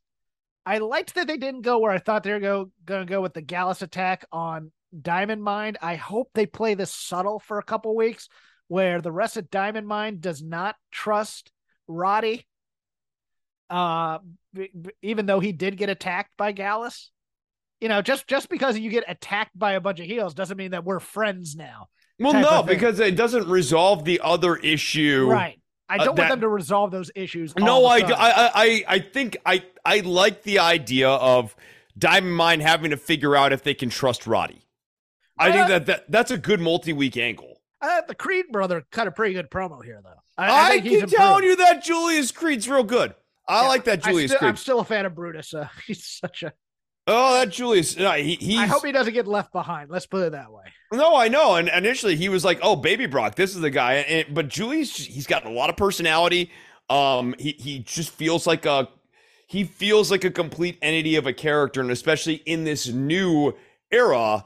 I 0.66 0.78
liked 0.80 1.16
that 1.16 1.28
they 1.28 1.38
didn't 1.38 1.62
go 1.62 1.80
where 1.80 1.92
I 1.92 1.98
thought 1.98 2.24
they 2.24 2.32
were 2.32 2.40
go 2.40 2.72
going 2.86 3.06
to 3.06 3.10
go 3.10 3.22
with 3.22 3.34
the 3.34 3.42
Gallus 3.42 3.82
attack 3.82 4.26
on 4.32 4.72
Diamond 5.00 5.44
Mine. 5.44 5.78
I 5.82 5.96
hope 5.96 6.30
they 6.34 6.46
play 6.46 6.74
this 6.74 6.92
subtle 6.92 7.40
for 7.40 7.58
a 7.60 7.64
couple 7.64 7.96
weeks, 7.96 8.28
where 8.68 9.02
the 9.02 9.12
rest 9.12 9.38
of 9.38 9.50
Diamond 9.50 9.88
Mine 9.88 10.18
does 10.20 10.44
not 10.44 10.76
trust 10.92 11.52
Roddy. 11.88 12.46
Uh, 13.70 14.20
b- 14.54 14.70
b- 14.80 14.90
even 15.02 15.26
though 15.26 15.40
he 15.40 15.52
did 15.52 15.78
get 15.78 15.90
attacked 15.90 16.32
by 16.38 16.52
Gallus, 16.52 17.12
you 17.80 17.88
know, 17.88 18.02
just 18.02 18.28
just 18.28 18.50
because 18.50 18.78
you 18.78 18.90
get 18.90 19.06
attacked 19.08 19.58
by 19.58 19.74
a 19.74 19.82
bunch 19.82 20.00
of 20.00 20.06
heels 20.06 20.34
doesn't 20.34 20.58
mean 20.58 20.72
that 20.72 20.84
we're 20.84 21.00
friends 21.00 21.56
now. 21.56 21.88
well, 22.20 22.34
no, 22.34 22.64
because 22.64 23.00
it 23.00 23.16
doesn't 23.16 23.48
resolve 23.48 24.04
the 24.06 24.20
other 24.24 24.56
issue. 24.58 25.28
Right. 25.30 25.60
I 25.90 25.96
uh, 25.98 26.06
don't 26.06 26.16
that- 26.16 26.22
want 26.24 26.30
them 26.32 26.42
to 26.42 26.48
resolve 26.50 26.92
those 26.92 27.12
issues. 27.16 27.56
No, 27.58 27.86
I. 27.86 27.98
I, 27.98 28.12
I, 28.54 28.84
I 28.88 29.00
think 29.00 29.38
I, 29.46 29.64
I 29.84 30.02
like 30.02 30.44
the 30.44 30.60
idea 30.60 31.10
of 31.10 31.56
Diamond 31.98 32.36
Mine 32.36 32.60
having 32.60 32.92
to 32.92 32.98
figure 32.98 33.36
out 33.36 33.52
if 33.52 33.64
they 33.64 33.74
can 33.74 33.90
trust 33.90 34.28
Roddy. 34.28 34.62
I 35.38 35.50
Uh, 35.50 35.54
think 35.54 35.68
that, 35.70 35.86
that 35.88 36.12
that's 36.12 36.32
a 36.32 36.38
good 36.38 36.60
multi-week 36.62 37.18
angle. 37.18 37.62
Uh, 37.82 38.02
the 38.08 38.14
Creed 38.16 38.46
brother 38.52 38.86
cut 38.92 39.08
a 39.08 39.12
pretty 39.12 39.34
good 39.34 39.50
promo 39.50 39.84
here, 39.84 40.02
though. 40.04 40.20
I, 40.38 40.48
I, 40.48 40.70
I 40.76 40.80
keep 40.82 41.08
telling 41.08 41.44
you 41.46 41.56
that 41.56 41.84
Julius 41.84 42.32
Creed's 42.32 42.68
real 42.70 42.84
good. 42.84 43.16
I 43.48 43.64
Yeah, 43.64 43.68
like 43.70 43.84
that 43.86 44.06
I 44.06 44.12
Julius 44.12 44.36
Creed. 44.36 44.50
I'm 44.50 44.58
still 44.58 44.80
a 44.82 44.86
fan 44.86 45.06
of 45.06 45.16
Brutus. 45.16 45.54
Uh, 45.54 45.68
he's 45.88 46.06
such 46.06 46.44
a. 46.44 46.54
oh, 47.10 47.34
that 47.34 47.50
Julius. 47.50 47.98
No, 47.98 48.12
he, 48.14 48.58
I 48.58 48.66
hope 48.66 48.86
he 48.86 48.92
doesn't 48.92 49.14
get 49.14 49.28
left 49.28 49.52
behind. 49.52 49.90
Let's 49.90 50.06
put 50.06 50.24
it 50.24 50.32
that 50.32 50.52
way. 50.52 50.64
No, 50.94 51.16
I 51.16 51.28
know. 51.28 51.56
And 51.56 51.70
initially 51.70 52.16
he 52.16 52.30
was 52.30 52.46
like, 52.46 52.60
"Oh, 52.62 52.76
baby 52.76 53.06
Brock, 53.06 53.36
this 53.36 53.56
is 53.56 53.62
the 53.62 53.70
guy." 53.70 53.96
And, 53.96 54.34
but 54.34 54.48
Julius, 54.48 54.96
he's 54.96 55.28
got 55.28 55.46
a 55.46 55.50
lot 55.50 55.70
of 55.70 55.78
personality. 55.78 56.52
Um, 56.90 57.36
he 57.38 57.56
he 57.58 57.80
just 57.80 58.10
feels 58.10 58.48
like 58.48 58.66
a 58.66 58.88
he 59.48 59.64
feels 59.64 60.12
like 60.12 60.24
a 60.24 60.32
complete 60.32 60.78
entity 60.82 61.16
of 61.16 61.28
a 61.28 61.34
character, 61.34 61.82
and 61.82 61.92
especially 61.92 62.36
in 62.46 62.64
this 62.64 62.88
new 62.88 63.56
era, 63.92 64.46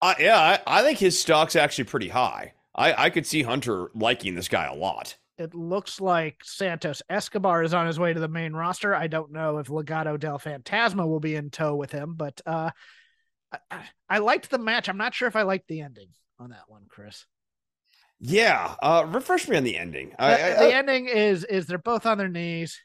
I, 0.00 0.16
yeah, 0.18 0.38
I, 0.38 0.80
I 0.80 0.82
think 0.82 0.98
his 0.98 1.18
stock's 1.18 1.56
actually 1.56 1.84
pretty 1.84 2.08
high. 2.08 2.54
I 2.74 3.04
I 3.04 3.10
could 3.10 3.26
see 3.26 3.42
Hunter 3.42 3.90
liking 3.94 4.34
this 4.34 4.48
guy 4.48 4.66
a 4.66 4.74
lot. 4.74 5.16
It 5.38 5.54
looks 5.54 6.00
like 6.00 6.36
Santos 6.44 7.02
Escobar 7.08 7.62
is 7.62 7.74
on 7.74 7.86
his 7.86 7.98
way 7.98 8.12
to 8.12 8.20
the 8.20 8.28
main 8.28 8.52
roster. 8.52 8.94
I 8.94 9.06
don't 9.06 9.32
know 9.32 9.58
if 9.58 9.68
Legado 9.68 10.18
del 10.18 10.38
Fantasma 10.38 11.06
will 11.06 11.20
be 11.20 11.34
in 11.34 11.50
tow 11.50 11.74
with 11.74 11.90
him, 11.90 12.14
but 12.14 12.40
uh, 12.44 12.70
I, 13.70 13.84
I- 14.08 14.18
liked 14.18 14.50
the 14.50 14.58
match. 14.58 14.88
I'm 14.88 14.98
not 14.98 15.14
sure 15.14 15.28
if 15.28 15.36
I 15.36 15.42
liked 15.42 15.68
the 15.68 15.80
ending 15.80 16.08
on 16.38 16.50
that 16.50 16.64
one, 16.68 16.84
Chris. 16.88 17.24
Yeah, 18.20 18.76
uh, 18.82 19.04
refresh 19.08 19.48
me 19.48 19.56
on 19.56 19.64
the 19.64 19.76
ending. 19.76 20.12
I, 20.18 20.36
the, 20.36 20.44
I- 20.60 20.66
the 20.66 20.74
ending 20.74 21.06
is 21.08 21.44
is 21.44 21.66
they're 21.66 21.78
both 21.78 22.06
on 22.06 22.18
their 22.18 22.28
knees. 22.28 22.80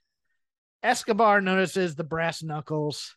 Escobar 0.82 1.42
notices 1.42 1.96
the 1.96 2.04
brass 2.04 2.42
knuckles. 2.42 3.16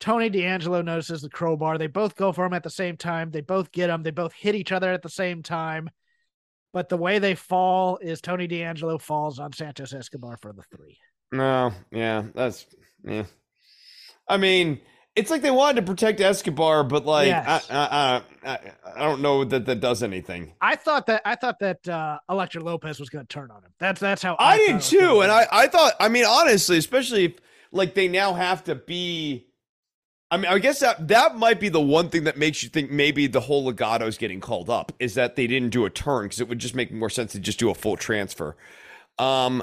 Tony 0.00 0.28
D'Angelo 0.28 0.82
notices 0.82 1.22
the 1.22 1.30
crowbar. 1.30 1.76
They 1.78 1.86
both 1.86 2.14
go 2.14 2.32
for 2.32 2.44
him 2.46 2.52
at 2.52 2.62
the 2.62 2.70
same 2.70 2.96
time. 2.96 3.30
They 3.30 3.40
both 3.40 3.72
get 3.72 3.90
him. 3.90 4.02
They 4.02 4.10
both 4.10 4.32
hit 4.32 4.54
each 4.54 4.70
other 4.72 4.92
at 4.92 5.02
the 5.02 5.08
same 5.08 5.42
time. 5.42 5.88
But 6.74 6.88
the 6.88 6.96
way 6.96 7.20
they 7.20 7.36
fall 7.36 7.98
is 7.98 8.20
Tony 8.20 8.48
D'Angelo 8.48 8.98
falls 8.98 9.38
on 9.38 9.52
Santos 9.52 9.94
Escobar 9.94 10.36
for 10.42 10.52
the 10.52 10.64
three. 10.76 10.98
No, 11.30 11.72
yeah, 11.92 12.24
that's 12.34 12.66
yeah. 13.04 13.26
I 14.28 14.38
mean, 14.38 14.80
it's 15.14 15.30
like 15.30 15.40
they 15.40 15.52
wanted 15.52 15.76
to 15.76 15.86
protect 15.86 16.20
Escobar, 16.20 16.82
but 16.82 17.06
like 17.06 17.28
Yes. 17.28 17.70
I, 17.70 18.22
I, 18.44 18.50
I, 18.50 18.58
I 18.96 19.04
don't 19.04 19.22
know 19.22 19.44
that 19.44 19.66
that 19.66 19.78
does 19.78 20.02
anything. 20.02 20.52
I 20.60 20.74
thought 20.74 21.06
that 21.06 21.22
I 21.24 21.36
thought 21.36 21.60
that 21.60 21.88
uh 21.88 22.18
Elektra 22.28 22.60
Lopez 22.60 22.98
was 22.98 23.08
going 23.08 23.24
to 23.24 23.32
turn 23.32 23.52
on 23.52 23.62
him. 23.62 23.70
That's 23.78 24.00
that's 24.00 24.22
how 24.24 24.34
I, 24.40 24.54
I, 24.54 24.56
did 24.56 24.66
thought 24.66 24.70
it 24.70 24.74
was 24.74 24.90
gonna 24.90 25.06
too, 25.06 25.20
and. 25.20 25.30
I, 25.30 25.46
I 25.52 25.66
thought, 25.68 25.92
I 26.00 26.08
mean, 26.08 26.24
honestly, 26.26 26.76
especially 26.76 27.26
if 27.26 27.34
like 27.70 27.94
they 27.94 28.08
now 28.08 28.34
have 28.34 28.64
to 28.64 28.74
be. 28.74 29.46
I 30.34 30.36
mean, 30.36 30.46
I 30.46 30.58
guess 30.58 30.80
that 30.80 31.06
that 31.06 31.36
might 31.36 31.60
be 31.60 31.68
the 31.68 31.80
one 31.80 32.08
thing 32.08 32.24
that 32.24 32.36
makes 32.36 32.64
you 32.64 32.68
think 32.68 32.90
maybe 32.90 33.28
the 33.28 33.38
whole 33.38 33.72
Legado 33.72 34.08
is 34.08 34.18
getting 34.18 34.40
called 34.40 34.68
up 34.68 34.90
is 34.98 35.14
that 35.14 35.36
they 35.36 35.46
didn't 35.46 35.70
do 35.70 35.84
a 35.84 35.90
turn 35.90 36.24
because 36.24 36.40
it 36.40 36.48
would 36.48 36.58
just 36.58 36.74
make 36.74 36.90
more 36.90 37.08
sense 37.08 37.30
to 37.32 37.38
just 37.38 37.60
do 37.60 37.70
a 37.70 37.74
full 37.74 37.96
transfer. 37.96 38.56
Um, 39.16 39.62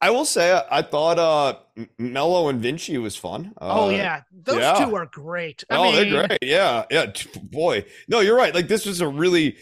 I 0.00 0.10
will 0.10 0.24
say 0.24 0.52
I, 0.52 0.78
I 0.78 0.82
thought 0.82 1.18
uh 1.18 1.56
Melo 1.98 2.48
and 2.48 2.60
Vinci 2.60 2.96
was 2.96 3.16
fun. 3.16 3.54
oh 3.60 3.86
Uh, 3.86 3.90
yeah, 3.90 4.22
those 4.32 4.60
yeah. 4.60 4.84
two 4.84 4.94
are 4.94 5.06
great. 5.06 5.64
I 5.68 5.76
oh, 5.76 5.82
mean, 5.82 6.12
they're 6.12 6.28
great. 6.28 6.38
Yeah, 6.42 6.84
yeah. 6.92 7.12
Boy, 7.42 7.84
no, 8.06 8.20
you're 8.20 8.36
right. 8.36 8.54
Like 8.54 8.68
this 8.68 8.86
was 8.86 9.00
a 9.00 9.08
really, 9.08 9.56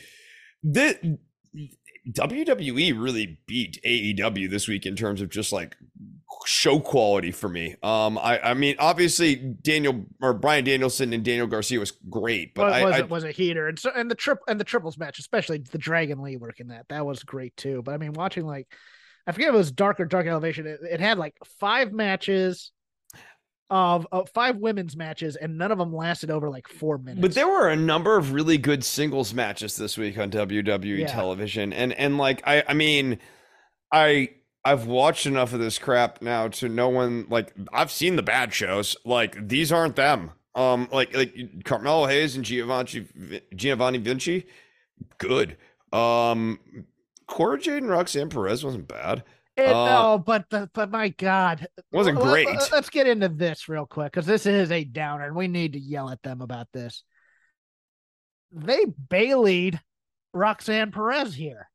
this, 0.63 0.97
WWE 2.11 3.01
really 3.01 3.39
beat 3.47 3.81
AEW 3.87 4.51
this 4.51 4.69
week 4.69 4.85
in 4.85 4.97
terms 4.97 5.23
of 5.23 5.31
just 5.31 5.51
like 5.51 5.77
show 6.47 6.81
quality 6.81 7.31
for 7.31 7.49
me. 7.49 7.77
Um, 7.83 8.19
I, 8.19 8.41
I 8.41 8.55
mean, 8.55 8.77
obviously 8.79 9.37
Daniel 9.37 10.05
or 10.21 10.35
Bryan 10.35 10.65
Danielson 10.65 11.13
and 11.13 11.25
Daniel 11.25 11.47
Garcia 11.47 11.79
was 11.79 11.93
great, 12.11 12.55
but 12.55 12.73
I, 12.73 12.85
was, 12.85 12.95
I 12.95 12.99
it 12.99 13.11
was 13.11 13.25
a 13.25 13.31
heater, 13.31 13.69
and 13.69 13.79
so 13.79 13.91
and 13.95 14.11
the 14.11 14.15
trip 14.15 14.39
and 14.49 14.59
the 14.59 14.65
triples 14.65 14.99
match, 14.99 15.19
especially 15.19 15.59
the 15.59 15.79
Dragon 15.79 16.21
Lee 16.23 16.37
work 16.37 16.61
in 16.61 16.69
that, 16.69 16.87
that 16.89 17.05
was 17.07 17.23
great 17.23 17.57
too. 17.57 17.83
But 17.83 17.95
I 17.95 17.99
mean, 17.99 18.13
watching 18.13 18.45
like, 18.45 18.67
I 19.27 19.33
forget 19.33 19.49
if 19.49 19.55
it 19.55 19.59
was 19.59 19.73
Dark 19.73 20.01
or 20.01 20.05
Dark 20.05 20.27
Elevation. 20.27 20.67
It, 20.67 20.81
it 20.83 21.01
had 21.01 21.19
like 21.19 21.35
five 21.61 21.93
matches 21.93 22.73
of, 23.71 24.07
of 24.13 24.29
five 24.35 24.57
women's 24.57 24.97
matches, 24.97 25.37
and 25.37 25.57
none 25.57 25.73
of 25.73 25.79
them 25.79 25.95
lasted 25.95 26.31
over 26.31 26.51
like 26.51 26.69
four 26.69 26.99
minutes. 26.99 27.23
But 27.23 27.35
there 27.35 27.49
were 27.49 27.71
a 27.71 27.77
number 27.77 28.19
of 28.19 28.35
really 28.35 28.59
good 28.59 28.85
singles 28.85 29.33
matches 29.33 29.77
this 29.77 29.97
week 29.97 30.19
on 30.19 30.31
WWE 30.31 30.99
Yeah. 31.01 31.07
television, 31.07 31.73
and 31.73 31.93
and 31.95 32.19
like 32.19 32.43
I 32.47 32.65
I 32.69 32.75
mean, 32.75 33.19
I 33.91 34.31
I've 34.65 34.87
watched 34.87 35.27
enough 35.27 35.53
of 35.53 35.61
this 35.61 35.79
crap 35.79 36.23
now 36.23 36.49
to 36.49 36.69
know 36.69 36.89
when 36.89 37.27
like 37.29 37.53
I've 37.73 37.91
seen 37.91 38.17
the 38.17 38.23
bad 38.23 38.53
shows. 38.55 38.97
Like 39.05 39.49
these 39.49 39.73
aren't 39.73 39.97
them. 39.97 40.31
Um, 40.55 40.89
like 40.93 41.17
like 41.17 41.35
Carmelo 41.65 42.07
Hayes 42.07 42.37
and 42.37 42.45
Giovanni 42.45 43.07
Giovanni 43.57 43.99
Vinci, 43.99 44.47
good. 45.19 45.57
Um, 45.93 46.59
Cora 47.27 47.59
Jade 47.59 47.83
and 47.83 47.91
Roxanne 47.91 48.29
Perez 48.29 48.65
wasn't 48.65 48.87
bad. 48.89 49.25
It, 49.57 49.69
uh, 49.69 50.15
oh, 50.15 50.19
but 50.19 50.49
the, 50.49 50.71
but 50.73 50.91
my 50.91 51.11
God, 51.11 51.67
Wasn't 51.91 52.19
great. 52.19 52.47
let- 52.47 52.73
Let's 52.73 52.89
get 52.89 53.07
into 53.07 53.29
this 53.29 53.69
real 53.69 53.85
quick 53.85 54.13
because 54.13 54.27
this 54.27 54.47
is 54.47 54.71
a 54.71 54.85
downer, 54.85 55.27
and 55.27 55.37
we 55.37 55.49
need 55.49 55.75
to 55.75 55.79
yell 55.79 56.09
at 56.09 56.23
them 56.23 56.41
about 56.41 56.69
this. 56.73 57.03
They 58.51 58.85
bayleyed 58.85 59.79
Roxanne 60.33 60.91
Perez 60.93 61.35
here. 61.35 61.69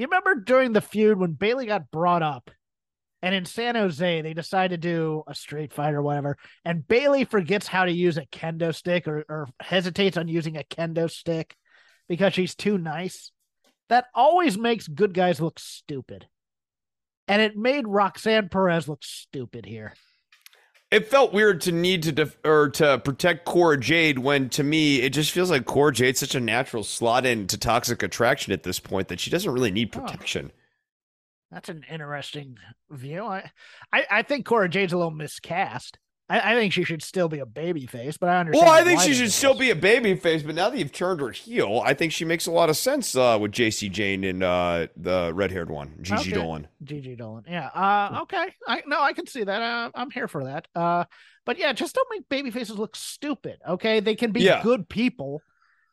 You 0.00 0.06
remember 0.06 0.34
during 0.34 0.72
the 0.72 0.80
feud 0.80 1.18
when 1.18 1.32
Bayley 1.32 1.66
got 1.66 1.90
brought 1.90 2.22
up, 2.22 2.50
and 3.20 3.34
in 3.34 3.44
San 3.44 3.74
Jose 3.74 4.22
they 4.22 4.32
decided 4.32 4.80
to 4.80 4.88
do 4.88 5.22
a 5.26 5.34
street 5.34 5.74
fight 5.74 5.92
or 5.92 6.00
whatever, 6.00 6.38
and 6.64 6.88
Bayley 6.88 7.26
forgets 7.26 7.66
how 7.66 7.84
to 7.84 7.92
use 7.92 8.16
a 8.16 8.24
kendo 8.24 8.74
stick 8.74 9.06
or, 9.06 9.26
or 9.28 9.46
hesitates 9.60 10.16
on 10.16 10.26
using 10.26 10.56
a 10.56 10.64
kendo 10.64 11.10
stick 11.10 11.54
because 12.08 12.32
she's 12.32 12.54
too 12.54 12.78
nice. 12.78 13.30
That 13.90 14.06
always 14.14 14.56
makes 14.56 14.88
good 14.88 15.12
guys 15.12 15.38
look 15.38 15.60
stupid. 15.60 16.26
And 17.28 17.42
it 17.42 17.58
made 17.58 17.86
Roxanne 17.86 18.48
Perez 18.48 18.88
look 18.88 19.04
stupid 19.04 19.66
here. 19.66 19.92
It 20.90 21.08
felt 21.08 21.32
weird 21.32 21.60
to 21.62 21.72
need 21.72 22.02
to 22.04 22.12
def- 22.12 22.36
or 22.44 22.68
to 22.70 22.98
protect 22.98 23.44
Cora 23.44 23.78
Jade 23.78 24.18
when 24.18 24.48
to 24.50 24.64
me 24.64 25.00
it 25.02 25.10
just 25.10 25.30
feels 25.30 25.48
like 25.50 25.64
Cora 25.64 25.92
Jade's 25.92 26.18
such 26.18 26.34
a 26.34 26.40
natural 26.40 26.82
slot 26.82 27.24
into 27.24 27.56
toxic 27.56 28.02
attraction 28.02 28.52
at 28.52 28.64
this 28.64 28.80
point 28.80 29.06
that 29.08 29.20
she 29.20 29.30
doesn't 29.30 29.52
really 29.52 29.70
need 29.70 29.94
Oh. 29.94 30.00
protection. 30.00 30.50
That's 31.52 31.68
an 31.68 31.84
interesting 31.90 32.56
view. 32.90 33.24
I, 33.24 33.50
I, 33.92 34.04
I 34.10 34.22
think 34.22 34.46
Cora 34.46 34.68
Jade's 34.68 34.92
a 34.92 34.96
little 34.96 35.10
miscast. 35.10 35.98
I, 36.30 36.52
I 36.52 36.54
think 36.54 36.72
she 36.72 36.84
should 36.84 37.02
still 37.02 37.28
be 37.28 37.40
a 37.40 37.46
baby 37.46 37.86
face, 37.86 38.16
but 38.16 38.28
I 38.28 38.38
understand. 38.38 38.66
Well, 38.66 38.74
I 38.74 38.84
think 38.84 39.00
she 39.00 39.12
should 39.14 39.24
did 39.24 39.32
still 39.32 39.54
be 39.54 39.70
a 39.70 39.74
baby 39.74 40.14
face, 40.14 40.42
but 40.44 40.54
now 40.54 40.70
that 40.70 40.78
you've 40.78 40.92
turned 40.92 41.20
her 41.20 41.30
heel, 41.32 41.82
I 41.84 41.92
think 41.92 42.12
she 42.12 42.24
makes 42.24 42.46
a 42.46 42.52
lot 42.52 42.70
of 42.70 42.76
sense 42.76 43.16
uh, 43.16 43.36
with 43.40 43.50
Jacy 43.50 43.88
Jane 43.88 44.22
and 44.22 44.42
uh, 44.42 44.86
the 44.96 45.32
red 45.34 45.50
haired 45.50 45.68
one, 45.70 45.96
Gigi 46.00 46.30
Okay. 46.30 46.40
Dolan. 46.40 46.68
Gigi 46.84 47.16
Dolin. 47.16 47.42
Yeah. 47.48 47.66
Uh 47.74 48.20
okay. 48.22 48.54
I 48.66 48.82
no, 48.86 49.02
I 49.02 49.12
can 49.12 49.26
see 49.26 49.42
that. 49.44 49.60
Uh, 49.60 49.90
I'm 49.94 50.10
here 50.10 50.28
for 50.28 50.44
that. 50.44 50.68
Uh 50.74 51.04
but 51.44 51.58
yeah, 51.58 51.72
just 51.72 51.94
don't 51.96 52.08
make 52.10 52.28
baby 52.28 52.50
faces 52.50 52.78
look 52.78 52.94
stupid. 52.94 53.58
Okay. 53.68 53.98
They 54.00 54.14
can 54.14 54.30
be 54.30 54.42
Yeah. 54.42 54.62
good 54.62 54.88
people. 54.88 55.42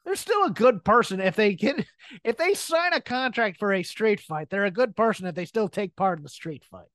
They're 0.05 0.15
still 0.15 0.45
a 0.45 0.51
good 0.51 0.85
person 0.85 1.19
if 1.19 1.35
they 1.35 1.55
get 1.55 1.83
if 2.23 2.37
they 2.37 2.53
sign 2.53 2.93
a 2.93 3.01
contract 3.01 3.57
for 3.57 3.73
a 3.73 3.81
street 3.83 4.19
fight, 4.21 4.49
they're 4.49 4.65
a 4.65 4.71
good 4.71 4.95
person 4.95 5.25
if 5.25 5.35
they 5.35 5.45
still 5.45 5.67
take 5.67 5.95
part 5.95 6.19
in 6.19 6.23
the 6.23 6.29
street 6.29 6.63
fight. 6.69 6.87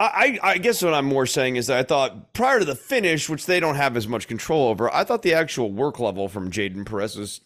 I, 0.00 0.38
I 0.42 0.58
guess 0.58 0.82
what 0.82 0.94
I'm 0.94 1.06
more 1.06 1.26
saying 1.26 1.56
is 1.56 1.66
that 1.66 1.78
I 1.78 1.82
thought 1.82 2.32
prior 2.32 2.60
to 2.60 2.64
the 2.64 2.76
finish, 2.76 3.28
which 3.28 3.46
they 3.46 3.58
don't 3.58 3.74
have 3.74 3.96
as 3.96 4.06
much 4.06 4.28
control 4.28 4.68
over, 4.68 4.92
I 4.94 5.02
thought 5.04 5.22
the 5.22 5.34
actual 5.34 5.72
work 5.72 5.98
level 5.98 6.28
from 6.28 6.50
Jaden 6.52 6.86
Perez 6.86 7.16
was 7.16 7.40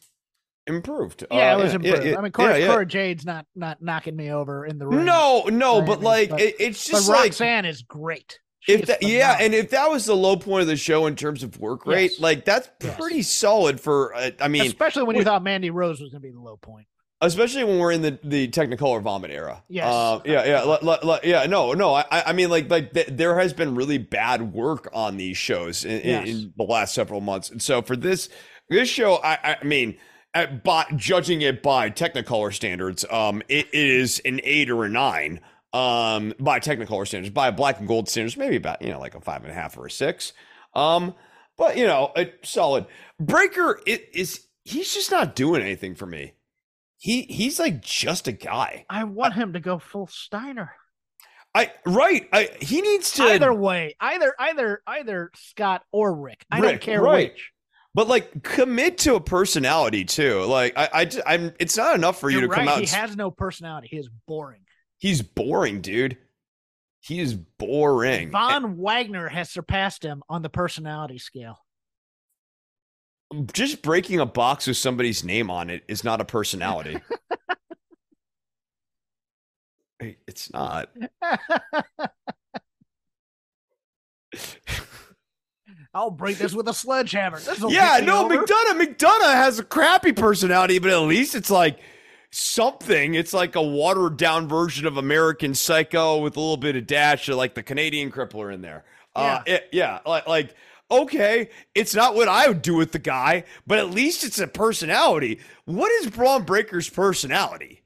improved. 0.66 1.24
Yeah, 1.30 1.54
Uh, 1.54 1.58
it 1.58 1.62
was 1.62 1.74
improved. 1.74 2.04
yeah, 2.04 2.18
I 2.18 2.20
mean 2.20 2.32
Cora, 2.32 2.58
yeah. 2.58 2.66
Cora 2.68 2.86
Jade's 2.86 3.24
not 3.24 3.46
not 3.56 3.82
knocking 3.82 4.14
me 4.14 4.30
over 4.30 4.66
in 4.66 4.78
the 4.78 4.86
ring. 4.86 5.04
No, 5.04 5.44
no, 5.50 5.80
but 5.82 5.98
any 5.98 6.04
like 6.04 6.30
but- 6.30 6.40
it, 6.40 6.56
it's 6.60 6.86
just 6.86 7.08
like 7.08 7.18
Roxanne 7.30 7.64
is 7.64 7.82
great. 7.82 8.38
She 8.60 8.74
if 8.74 8.82
is 8.82 8.86
that, 8.88 9.02
yeah, 9.02 9.38
and 9.40 9.54
if 9.54 9.70
that 9.70 9.90
was 9.90 10.04
the 10.04 10.14
low 10.14 10.36
point 10.36 10.62
of 10.62 10.68
the 10.68 10.76
show 10.76 11.06
in 11.06 11.16
terms 11.16 11.42
of 11.42 11.58
work 11.58 11.84
rate, 11.84 12.12
Yes. 12.12 12.20
like 12.20 12.44
that's 12.44 12.70
Yes. 12.80 12.96
pretty 12.96 13.22
solid 13.22 13.80
for. 13.80 14.14
Uh, 14.14 14.30
I 14.40 14.46
mean, 14.46 14.62
especially 14.66 15.02
when 15.02 15.16
you 15.16 15.24
thought 15.24 15.42
Mandy 15.42 15.70
Rose 15.70 16.00
was 16.00 16.10
going 16.10 16.22
to 16.22 16.28
be 16.28 16.32
the 16.32 16.38
low 16.40 16.58
point. 16.58 16.86
Especially 17.22 17.62
when 17.64 17.78
we're 17.78 17.92
in 17.92 18.02
the 18.02 18.18
the 18.24 18.48
Technicolor 18.48 19.00
vomit 19.00 19.30
era. 19.30 19.62
Yes. 19.68 19.86
Uh, 19.86 20.20
yeah, 20.24 20.44
yeah, 20.44 20.64
li- 20.64 20.78
li- 20.82 20.98
li- 21.02 21.18
yeah. 21.30 21.46
No, 21.46 21.72
no. 21.72 21.94
I, 21.94 22.04
I 22.10 22.32
mean, 22.32 22.50
like, 22.50 22.68
like 22.68 22.92
th- 22.92 23.06
there 23.10 23.38
has 23.38 23.52
been 23.52 23.74
really 23.74 23.96
bad 23.96 24.52
work 24.52 24.90
on 24.92 25.16
these 25.16 25.36
shows 25.36 25.84
in, 25.84 26.00
in- 26.00 26.08
Yes. 26.08 26.28
in 26.28 26.52
the 26.56 26.64
last 26.64 26.92
several 26.94 27.20
months, 27.20 27.48
and 27.48 27.62
so 27.62 27.80
for 27.80 27.96
this 27.96 28.28
this 28.68 28.88
show, 28.88 29.20
I, 29.22 29.56
I 29.60 29.64
mean, 29.64 29.96
at, 30.34 30.64
by 30.64 30.84
judging 30.96 31.42
it 31.42 31.62
by 31.62 31.90
Technicolor 31.90 32.52
standards, 32.52 33.04
um, 33.10 33.40
it, 33.48 33.66
it 33.72 33.88
is 33.88 34.20
an 34.24 34.40
eight 34.44 34.68
or 34.68 34.84
a 34.84 34.88
nine. 34.88 35.40
Um, 35.74 36.34
by 36.38 36.60
Technicolor 36.60 37.06
standards, 37.08 37.32
by 37.32 37.50
black 37.50 37.78
and 37.78 37.88
gold 37.88 38.06
standards, 38.08 38.36
maybe 38.36 38.56
about 38.56 38.82
you 38.82 38.90
know 38.90 38.98
like 39.00 39.14
a 39.14 39.20
five 39.22 39.42
and 39.42 39.50
a 39.50 39.54
half 39.54 39.78
or 39.78 39.86
a 39.86 39.90
six. 39.90 40.32
Um, 40.74 41.14
but 41.56 41.76
you 41.78 41.86
know, 41.86 42.12
a 42.16 42.30
solid. 42.42 42.86
Breakker 43.20 43.80
it 43.86 44.08
is 44.12 44.44
he's 44.64 44.92
just 44.92 45.10
not 45.10 45.34
doing 45.36 45.62
anything 45.62 45.94
for 45.94 46.04
me. 46.06 46.32
He 47.02 47.22
he's 47.22 47.58
like 47.58 47.82
just 47.82 48.28
a 48.28 48.32
guy. 48.32 48.86
I 48.88 49.02
want 49.02 49.34
him 49.34 49.54
to 49.54 49.60
go 49.60 49.80
full 49.80 50.06
Steiner. 50.06 50.72
I 51.52 51.72
right. 51.84 52.28
I 52.32 52.50
he 52.60 52.80
needs 52.80 53.10
to 53.14 53.24
Either 53.24 53.52
way, 53.52 53.96
either 53.98 54.32
either 54.38 54.82
either 54.86 55.32
Scott 55.34 55.82
or 55.90 56.14
Rick. 56.14 56.44
I 56.48 56.60
don't 56.60 56.80
care 56.80 57.02
right. 57.02 57.32
which. 57.32 57.50
but 57.92 58.06
like 58.06 58.44
commit 58.44 58.98
to 58.98 59.16
a 59.16 59.20
personality 59.20 60.04
too. 60.04 60.42
Like 60.44 60.74
I 60.76 60.88
I 60.94 61.10
I'm 61.26 61.52
it's 61.58 61.76
not 61.76 61.96
enough 61.96 62.20
for 62.20 62.30
you 62.30 62.38
You're 62.38 62.48
to 62.48 62.54
come 62.54 62.66
right. 62.68 62.76
out 62.76 62.80
He 62.82 62.86
has 62.94 63.16
no 63.16 63.32
personality. 63.32 63.88
He 63.90 63.96
is 63.96 64.08
boring. 64.28 64.62
he's 64.98 65.22
boring, 65.22 65.80
dude. 65.80 66.16
He 67.00 67.18
is 67.18 67.34
boring. 67.34 68.30
Von 68.30 68.76
Wagner 68.76 69.28
has 69.28 69.50
surpassed 69.50 70.04
him 70.04 70.22
on 70.28 70.42
the 70.42 70.48
personality 70.48 71.18
scale. 71.18 71.58
Just 73.52 73.82
breaking 73.82 74.20
a 74.20 74.26
box 74.26 74.66
with 74.66 74.76
somebody's 74.76 75.24
name 75.24 75.50
on 75.50 75.70
it 75.70 75.82
is 75.88 76.04
not 76.04 76.20
a 76.20 76.24
personality. 76.24 76.98
It's 80.26 80.52
not. 80.52 80.88
I'll 85.94 86.10
break 86.10 86.38
this 86.38 86.54
with 86.54 86.66
a 86.68 86.74
sledgehammer. 86.74 87.38
Yeah, 87.68 88.00
no, 88.02 88.24
over. 88.24 88.38
McDonagh. 88.38 88.80
McDonagh 88.96 89.34
has 89.34 89.58
a 89.58 89.64
crappy 89.64 90.12
personality, 90.12 90.78
but 90.78 90.90
at 90.90 90.98
least 91.02 91.34
it's 91.34 91.50
like 91.50 91.78
something. 92.30 93.14
It's 93.14 93.32
like 93.34 93.56
a 93.56 93.62
watered 93.62 94.16
down 94.16 94.48
version 94.48 94.86
of 94.86 94.96
American 94.96 95.54
Psycho 95.54 96.18
with 96.18 96.36
a 96.36 96.40
little 96.40 96.56
bit 96.56 96.76
of 96.76 96.86
dash 96.86 97.28
of 97.28 97.36
like 97.36 97.54
the 97.54 97.62
Canadian 97.62 98.10
Crippler 98.10 98.52
in 98.52 98.62
there. 98.62 98.84
Uh, 99.14 99.42
it- 99.46 99.68
yeah, 99.70 100.00
like 100.06 100.26
like 100.26 100.54
okay, 100.92 101.48
it's 101.74 101.94
not 101.94 102.14
what 102.14 102.28
I 102.28 102.48
would 102.48 102.62
do 102.62 102.74
with 102.74 102.92
the 102.92 102.98
guy, 102.98 103.44
but 103.66 103.78
at 103.78 103.90
least 103.90 104.24
it's 104.24 104.38
a 104.38 104.46
personality. 104.46 105.40
What 105.64 105.90
is 105.92 106.10
Bron 106.10 106.44
Breakker's 106.44 106.88
personality? 106.88 107.82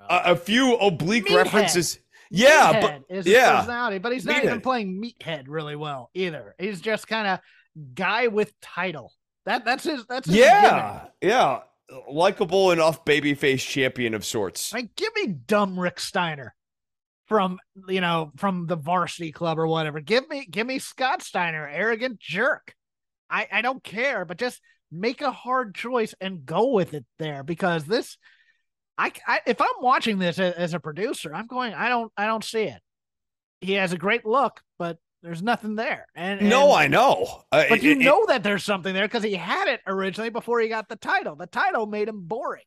A, 0.00 0.22
a 0.26 0.36
few 0.36 0.76
oblique 0.76 1.26
Meathead. 1.26 1.44
references. 1.44 1.98
Yeah, 2.30 2.72
Meathead 2.72 3.04
but 3.08 3.26
yeah. 3.26 3.58
personality, 3.58 3.98
but 3.98 4.12
he's 4.12 4.24
not 4.24 4.44
even 4.44 4.60
playing 4.60 5.02
meathead 5.02 5.44
really 5.48 5.76
well 5.76 6.10
either. 6.14 6.54
He's 6.58 6.80
just 6.80 7.08
kind 7.08 7.26
of 7.26 7.40
guy 7.94 8.28
with 8.28 8.52
title. 8.60 9.12
That 9.46 9.64
that's 9.64 9.84
his. 9.84 10.04
That's 10.06 10.26
his 10.28 10.36
yeah, 10.36 11.06
yeah, 11.20 11.60
likable 12.08 12.70
enough 12.70 13.04
babyface 13.04 13.66
champion 13.66 14.14
of 14.14 14.24
sorts. 14.24 14.72
Like, 14.72 14.94
give 14.94 15.10
me 15.16 15.28
dumb 15.28 15.80
Rick 15.80 15.98
Steiner 15.98 16.54
from 17.30 17.58
you 17.88 18.00
know 18.00 18.32
from 18.36 18.66
the 18.66 18.74
varsity 18.76 19.30
club 19.30 19.56
or 19.58 19.66
whatever. 19.68 20.00
Give 20.00 20.28
me 20.28 20.44
give 20.50 20.66
me 20.66 20.80
Scott 20.80 21.22
Steiner, 21.22 21.66
arrogant 21.66 22.18
jerk. 22.18 22.74
I 23.30 23.46
I 23.50 23.62
don't 23.62 23.82
care, 23.82 24.24
but 24.24 24.36
just 24.36 24.60
make 24.90 25.22
a 25.22 25.30
hard 25.30 25.74
choice 25.76 26.12
and 26.20 26.44
go 26.44 26.72
with 26.72 26.92
it 26.92 27.06
there 27.18 27.42
because 27.44 27.84
this. 27.84 28.18
I, 28.98 29.12
I 29.26 29.40
if 29.46 29.60
I'm 29.62 29.68
watching 29.80 30.18
this 30.18 30.38
as, 30.38 30.52
as 30.54 30.74
a 30.74 30.80
producer, 30.80 31.32
I'm 31.34 31.46
going. 31.46 31.72
I 31.72 31.88
don't 31.88 32.12
I 32.16 32.26
don't 32.26 32.44
see 32.44 32.64
it. 32.64 32.82
He 33.62 33.74
has 33.74 33.92
a 33.92 33.98
great 33.98 34.26
look, 34.26 34.60
but 34.78 34.98
there's 35.22 35.40
nothing 35.42 35.76
there. 35.76 36.06
And 36.16 36.48
No, 36.48 36.72
I 36.72 36.88
know. 36.88 37.42
Uh, 37.52 37.64
But 37.68 37.82
you 37.82 37.92
it- 37.92 37.98
it- 38.00 38.04
know 38.04 38.26
that 38.26 38.42
there's 38.42 38.64
something 38.64 38.92
there 38.92 39.06
because 39.06 39.22
he 39.22 39.34
had 39.34 39.68
it 39.68 39.80
originally 39.86 40.30
before 40.30 40.60
he 40.60 40.68
got 40.68 40.88
the 40.88 40.96
title. 40.96 41.36
The 41.36 41.46
title 41.46 41.86
made 41.86 42.08
him 42.08 42.22
boring. 42.26 42.64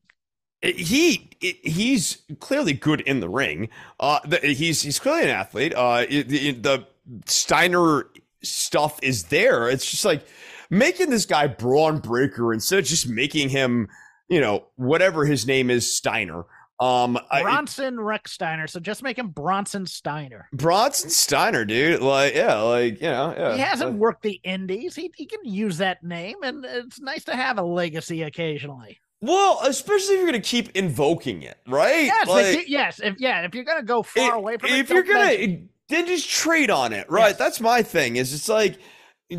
He 0.63 1.29
he's 1.39 2.19
clearly 2.39 2.73
good 2.73 3.01
in 3.01 3.19
the 3.19 3.27
ring. 3.29 3.69
Uh, 3.99 4.19
the, 4.25 4.37
he's 4.39 4.81
he's 4.81 4.97
clearly 4.97 5.23
an 5.23 5.29
athlete. 5.29 5.73
Uh, 5.75 6.05
it- 6.09 6.63
the 6.63 6.87
Steiner 7.25 8.07
stuff 8.43 8.97
is 9.03 9.25
there. 9.25 9.69
It's 9.69 9.89
just 9.89 10.05
like 10.05 10.25
making 10.69 11.09
this 11.09 11.25
guy 11.25 11.47
Bron 11.47 11.99
Breakker 11.99 12.53
instead 12.53 12.79
of 12.79 12.85
just 12.85 13.09
making 13.09 13.49
him, 13.49 13.89
you 14.29 14.39
know, 14.39 14.65
whatever 14.77 15.25
his 15.25 15.45
name 15.45 15.69
is, 15.69 15.95
Steiner. 15.95 16.45
Um, 16.79 17.17
I, 17.29 17.43
Bronson 17.43 17.95
Rechsteiner. 17.97 18.69
So 18.69 18.79
just 18.79 19.03
make 19.03 19.17
him 19.17 19.29
Bronson 19.29 19.85
Steiner. 19.85 20.49
Bronson 20.53 21.09
Steiner, 21.09 21.65
dude. 21.65 22.01
Like, 22.01 22.35
yeah, 22.35 22.59
like 22.61 22.99
you 22.99 23.07
know, 23.07 23.33
yeah. 23.37 23.53
he 23.55 23.59
hasn't 23.61 23.91
Uh, 23.91 23.97
worked 23.97 24.23
the 24.23 24.39
indies. 24.43 24.95
He, 24.95 25.11
he 25.15 25.25
can 25.25 25.39
use 25.43 25.77
that 25.77 26.03
name, 26.03 26.37
and 26.43 26.65
it's 26.65 26.99
nice 26.99 27.23
to 27.25 27.35
have 27.35 27.57
a 27.57 27.63
legacy 27.63 28.23
occasionally. 28.23 28.99
Well, 29.25 29.59
especially 29.63 30.15
if 30.15 30.19
you're 30.19 30.25
gonna 30.27 30.39
keep 30.41 30.75
invoking 30.75 31.43
it, 31.43 31.57
right? 31.67 32.05
Yes, 32.05 32.27
Like- 32.27 32.45
if 32.45 32.67
yes. 32.69 32.99
If 33.01 33.15
yeah, 33.19 33.41
if 33.45 33.55
you're 33.55 33.63
gonna 33.63 33.83
go 33.83 34.03
far 34.03 34.29
if, 34.29 34.33
away 34.35 34.57
from 34.57 34.69
it, 34.69 34.79
if 34.79 34.89
you're 34.89 35.03
gonna 35.03 35.25
mention- 35.25 35.69
then 35.89 36.07
just 36.07 36.27
trade 36.29 36.69
on 36.71 36.91
it 36.93 37.09
right 37.11 37.29
Yes. 37.29 37.37
that's 37.37 37.59
my 37.61 37.83
thing 37.83 38.15
is 38.15 38.33
it's 38.33 38.49
like 38.49 38.77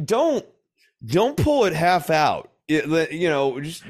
don't 0.05 0.45
don't 1.05 1.37
pull 1.37 1.65
it 1.65 1.73
half 1.73 2.11
out 2.11 2.53
It- 2.69 3.11
you 3.13 3.29
know 3.29 3.59
just 3.61 3.83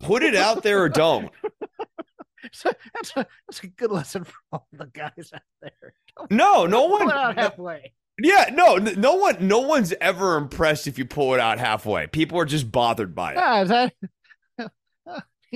put 0.00 0.22
it 0.24 0.34
out 0.34 0.62
there 0.62 0.82
or 0.82 0.88
don't 0.88 1.30
So 2.52 2.70
that's 2.94 3.12
a 3.16 3.26
that's 3.48 3.62
a 3.62 3.66
good 3.68 3.90
lesson 3.92 4.24
for 4.24 4.34
all 4.52 4.66
the 4.72 4.86
guys 4.86 5.30
out 5.34 5.40
there. 5.62 5.94
no 6.30 6.66
no 6.66 6.88
Pull 6.88 6.98
one 6.98 7.08
it 7.08 7.14
out 7.14 7.38
halfway. 7.38 7.92
yeah 8.22 8.50
no 8.52 8.76
no 8.76 9.14
one 9.16 9.46
no 9.46 9.60
one's 9.60 9.92
ever 10.00 10.36
impressed 10.36 10.86
if 10.86 10.98
you 10.98 11.04
pull 11.04 11.34
it 11.34 11.40
out 11.40 11.58
halfway 11.58 12.06
people 12.06 12.38
are 12.38 12.44
just 12.44 12.70
bothered 12.72 13.14
by 13.14 13.32
it 13.34 13.62
is 13.62 13.68
that 13.68 13.92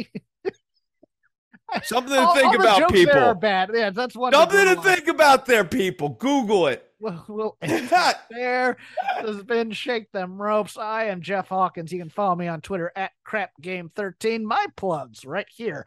something 1.83 2.15
to 2.15 2.21
all, 2.21 2.35
think 2.35 2.47
all 2.47 2.61
about 2.61 2.93
people. 2.93 3.19
are 3.19 3.35
bad. 3.35 3.71
Yeah, 3.75 3.91
that's 3.91 4.17
one. 4.17 4.33
something 4.33 4.75
to 4.75 4.83
think 4.83 5.09
about 5.09 5.47
there 5.47 5.65
people 5.65 6.11
google 6.11 6.67
it 6.67 6.89
We'll, 7.01 7.25
we'll 7.29 7.57
there. 8.31 8.77
Has 9.21 9.45
been 9.45 9.71
Shake 9.71 10.11
Them 10.11 10.43
Ropes. 10.43 10.77
I 10.77 11.05
am 11.05 11.23
Jeff 11.23 11.47
Hawkins. 11.47 11.93
You 11.93 12.01
can 12.01 12.11
follow 12.11 12.35
me 12.35 12.49
on 12.49 12.61
Twitter 12.61 12.91
at 12.97 13.13
Crap 13.25 13.53
Game 13.61 13.89
13 13.95 14.45
My 14.45 14.67
plugs 14.77 15.25
right 15.25 15.47
here. 15.49 15.87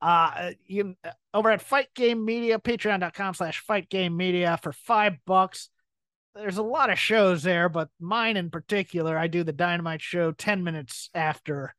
Uh, 0.00 0.52
you 0.64 0.94
uh, 1.04 1.10
over 1.34 1.50
at 1.50 1.62
Fight 1.62 1.88
Game 1.94 2.24
Media, 2.24 2.60
patreon.com 2.60 3.34
slash 3.34 3.58
Fight 3.58 3.88
Game 3.90 4.16
Media 4.16 4.56
for 4.62 4.72
five 4.72 5.16
bucks. 5.26 5.68
There's 6.36 6.58
a 6.58 6.62
lot 6.62 6.90
of 6.90 6.98
shows 6.98 7.42
there, 7.42 7.68
but 7.68 7.88
mine 7.98 8.36
in 8.36 8.48
particular, 8.48 9.18
I 9.18 9.26
do 9.26 9.42
the 9.42 9.52
Dynamite 9.52 10.00
show 10.00 10.30
10 10.30 10.62
minutes 10.62 11.10
after 11.12 11.74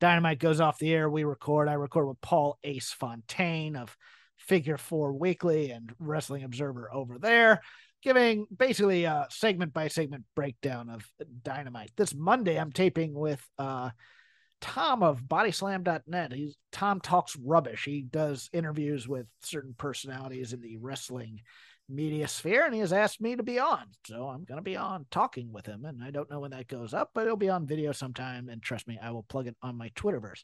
Dynamite 0.00 0.38
goes 0.38 0.60
off 0.60 0.78
the 0.78 0.92
air. 0.92 1.08
We 1.08 1.24
record. 1.24 1.68
I 1.68 1.74
record 1.74 2.06
with 2.06 2.20
Paul 2.20 2.58
Ace 2.64 2.92
Fontaine 2.92 3.76
of 3.76 3.96
Figure 4.36 4.78
Four 4.78 5.12
Weekly 5.12 5.70
and 5.70 5.92
Wrestling 5.98 6.44
Observer 6.44 6.92
over 6.92 7.18
there 7.18 7.60
giving 8.04 8.46
basically 8.54 9.04
a 9.04 9.26
segment 9.30 9.72
by 9.72 9.88
segment 9.88 10.24
breakdown 10.36 10.90
of 10.90 11.02
Dynamite. 11.42 11.90
This 11.96 12.14
Monday, 12.14 12.60
I'm 12.60 12.70
taping 12.70 13.14
with 13.14 13.42
uh, 13.58 13.90
Tom 14.60 15.02
of 15.02 15.22
bodyslam.net. 15.22 16.32
He's 16.32 16.54
Tom 16.70 17.00
talks 17.00 17.34
rubbish. 17.42 17.84
He 17.84 18.02
does 18.02 18.50
interviews 18.52 19.08
with 19.08 19.26
certain 19.42 19.74
personalities 19.76 20.52
in 20.52 20.60
the 20.60 20.76
wrestling 20.76 21.40
media 21.88 22.28
sphere, 22.28 22.64
and 22.64 22.74
he 22.74 22.80
has 22.80 22.92
asked 22.92 23.20
me 23.20 23.36
to 23.36 23.42
be 23.42 23.58
on. 23.58 23.84
So 24.06 24.28
I'm 24.28 24.44
going 24.44 24.58
to 24.58 24.62
be 24.62 24.76
on 24.76 25.06
talking 25.10 25.52
with 25.52 25.66
him. 25.66 25.84
And 25.84 26.02
I 26.02 26.10
don't 26.10 26.30
know 26.30 26.40
when 26.40 26.52
that 26.52 26.68
goes 26.68 26.94
up, 26.94 27.10
but 27.14 27.24
it'll 27.24 27.36
be 27.36 27.50
on 27.50 27.66
video 27.66 27.92
sometime. 27.92 28.48
And 28.48 28.62
trust 28.62 28.88
me, 28.88 28.98
I 29.02 29.10
will 29.10 29.22
plug 29.24 29.46
it 29.46 29.56
on 29.62 29.76
my 29.76 29.90
Twitterverse. 29.90 30.42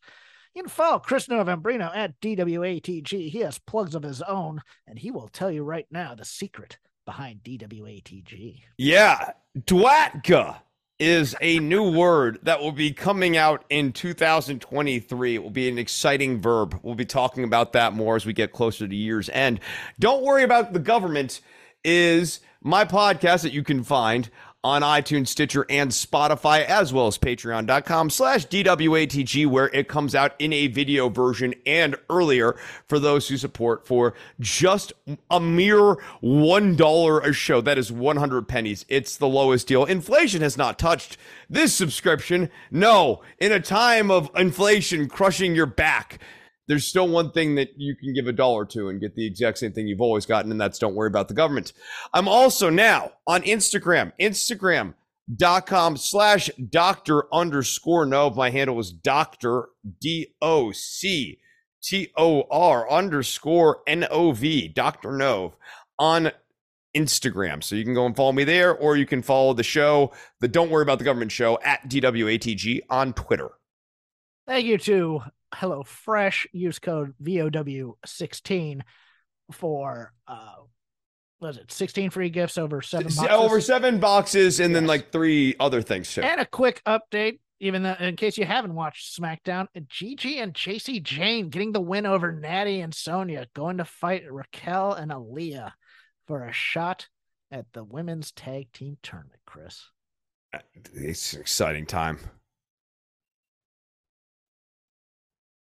You 0.54 0.62
can 0.62 0.70
follow 0.70 0.98
Chris 0.98 1.28
Novembrino 1.28 1.94
at 1.94 2.20
DWATG. 2.20 3.30
He 3.30 3.38
has 3.40 3.58
plugs 3.58 3.94
of 3.94 4.02
his 4.02 4.20
own, 4.22 4.60
and 4.86 4.98
he 4.98 5.10
will 5.10 5.28
tell 5.28 5.50
you 5.50 5.62
right 5.62 5.86
now 5.90 6.14
the 6.14 6.24
secret 6.24 6.78
behind 7.06 7.42
DWATG. 7.44 8.62
Yeah, 8.76 9.30
Dwatka 9.56 10.56
is 11.00 11.34
a 11.40 11.58
new 11.60 11.90
word 11.90 12.38
that 12.42 12.60
will 12.60 12.72
be 12.72 12.92
coming 12.92 13.36
out 13.38 13.64
in 13.70 13.90
2023. 13.90 15.34
It 15.34 15.42
will 15.42 15.50
be 15.50 15.68
an 15.68 15.78
exciting 15.78 16.38
verb. 16.38 16.78
We'll 16.82 16.94
be 16.94 17.06
talking 17.06 17.42
about 17.42 17.72
that 17.72 17.94
more 17.94 18.16
as 18.16 18.26
we 18.26 18.34
get 18.34 18.52
closer 18.52 18.86
to 18.86 18.94
year's 18.94 19.30
end. 19.30 19.60
Don't 19.98 20.22
worry 20.22 20.42
about 20.42 20.74
the 20.74 20.78
government 20.78 21.40
is 21.82 22.40
my 22.62 22.84
podcast 22.84 23.42
that 23.42 23.52
you 23.52 23.64
can 23.64 23.82
find 23.82 24.30
on 24.62 24.82
iTunes, 24.82 25.28
Stitcher, 25.28 25.64
and 25.70 25.90
Spotify, 25.90 26.64
as 26.64 26.92
well 26.92 27.06
as 27.06 27.16
patreon.com 27.16 28.10
slash 28.10 28.46
DWATG, 28.46 29.46
where 29.46 29.68
it 29.68 29.88
comes 29.88 30.14
out 30.14 30.34
in 30.38 30.52
a 30.52 30.66
video 30.66 31.08
version 31.08 31.54
and 31.64 31.96
earlier 32.10 32.56
for 32.86 32.98
those 32.98 33.28
who 33.28 33.36
support 33.36 33.86
for 33.86 34.12
just 34.38 34.92
a 35.30 35.40
mere 35.40 35.96
$1 36.22 37.24
a 37.26 37.32
show. 37.32 37.60
That 37.60 37.78
is 37.78 37.90
100 37.90 38.48
pennies. 38.48 38.84
It's 38.88 39.16
the 39.16 39.28
lowest 39.28 39.66
deal. 39.66 39.84
Inflation 39.84 40.42
has 40.42 40.58
not 40.58 40.78
touched 40.78 41.16
this 41.48 41.74
subscription. 41.74 42.50
No, 42.70 43.22
in 43.38 43.52
a 43.52 43.60
time 43.60 44.10
of 44.10 44.30
inflation 44.36 45.08
crushing 45.08 45.54
your 45.54 45.66
back, 45.66 46.18
there's 46.70 46.86
still 46.86 47.08
one 47.08 47.32
thing 47.32 47.56
that 47.56 47.70
you 47.76 47.96
can 47.96 48.14
give 48.14 48.28
a 48.28 48.32
dollar 48.32 48.64
to 48.64 48.90
and 48.90 49.00
get 49.00 49.16
the 49.16 49.26
exact 49.26 49.58
same 49.58 49.72
thing 49.72 49.88
you've 49.88 50.00
always 50.00 50.24
gotten, 50.24 50.52
and 50.52 50.60
that's 50.60 50.78
don't 50.78 50.94
worry 50.94 51.08
about 51.08 51.26
the 51.26 51.34
government. 51.34 51.72
I'm 52.14 52.28
also 52.28 52.70
now 52.70 53.10
on 53.26 53.42
Instagram, 53.42 54.12
Instagram.com 54.20 55.96
slash 55.96 56.48
doctor 56.70 57.24
underscore 57.34 58.06
Nov. 58.06 58.36
My 58.36 58.50
handle 58.50 58.78
is 58.78 58.92
Doctor 58.92 59.70
D 60.00 60.28
O 60.40 60.70
C 60.70 61.40
T 61.82 62.12
O 62.16 62.44
R 62.48 62.88
underscore 62.88 63.80
N 63.88 64.06
O 64.08 64.30
V, 64.30 64.68
Dr. 64.68 65.10
Nov 65.10 65.56
on 65.98 66.30
Instagram. 66.96 67.64
So 67.64 67.74
you 67.74 67.82
can 67.82 67.94
go 67.94 68.06
and 68.06 68.14
follow 68.14 68.30
me 68.30 68.44
there, 68.44 68.76
or 68.76 68.96
you 68.96 69.06
can 69.06 69.22
follow 69.22 69.54
the 69.54 69.64
show, 69.64 70.12
the 70.38 70.46
Don't 70.46 70.70
Worry 70.70 70.82
About 70.82 71.00
the 71.00 71.04
Government 71.04 71.32
show 71.32 71.58
at 71.64 71.88
DWATG 71.88 72.82
on 72.88 73.12
Twitter. 73.12 73.50
Thank 74.46 74.66
you 74.66 74.78
to 74.78 75.22
Hello 75.54 75.82
Fresh. 75.82 76.46
Use 76.52 76.78
code 76.78 77.14
VOW16 77.22 78.82
for 79.52 80.12
uh 80.28 80.54
was 81.40 81.56
it 81.56 81.72
16 81.72 82.10
free 82.10 82.30
gifts 82.30 82.58
over 82.58 82.82
seven 82.82 83.06
boxes? 83.06 83.26
over 83.30 83.60
seven 83.60 83.98
boxes 83.98 84.60
and 84.60 84.72
yes. 84.72 84.76
then 84.76 84.86
like 84.86 85.10
three 85.10 85.56
other 85.58 85.82
things 85.82 86.12
too. 86.12 86.20
And 86.20 86.40
a 86.40 86.46
quick 86.46 86.82
update, 86.86 87.40
even 87.60 87.82
though, 87.82 87.96
in 87.98 88.16
case 88.16 88.36
you 88.36 88.44
haven't 88.44 88.74
watched 88.74 89.18
SmackDown, 89.18 89.66
Gigi 89.88 90.38
and 90.38 90.54
Jacy 90.54 91.00
Jane 91.00 91.48
getting 91.48 91.72
the 91.72 91.80
win 91.80 92.06
over 92.06 92.32
Natty 92.32 92.80
and 92.80 92.94
Sonya, 92.94 93.46
going 93.54 93.78
to 93.78 93.84
fight 93.84 94.30
Raquel 94.30 94.92
and 94.92 95.10
Aliyah 95.10 95.72
for 96.26 96.44
a 96.44 96.52
shot 96.52 97.08
at 97.50 97.66
the 97.72 97.84
women's 97.84 98.32
tag 98.32 98.70
team 98.72 98.98
tournament, 99.02 99.40
Chris. 99.46 99.86
It's 100.92 101.32
an 101.32 101.40
exciting 101.40 101.86
time. 101.86 102.18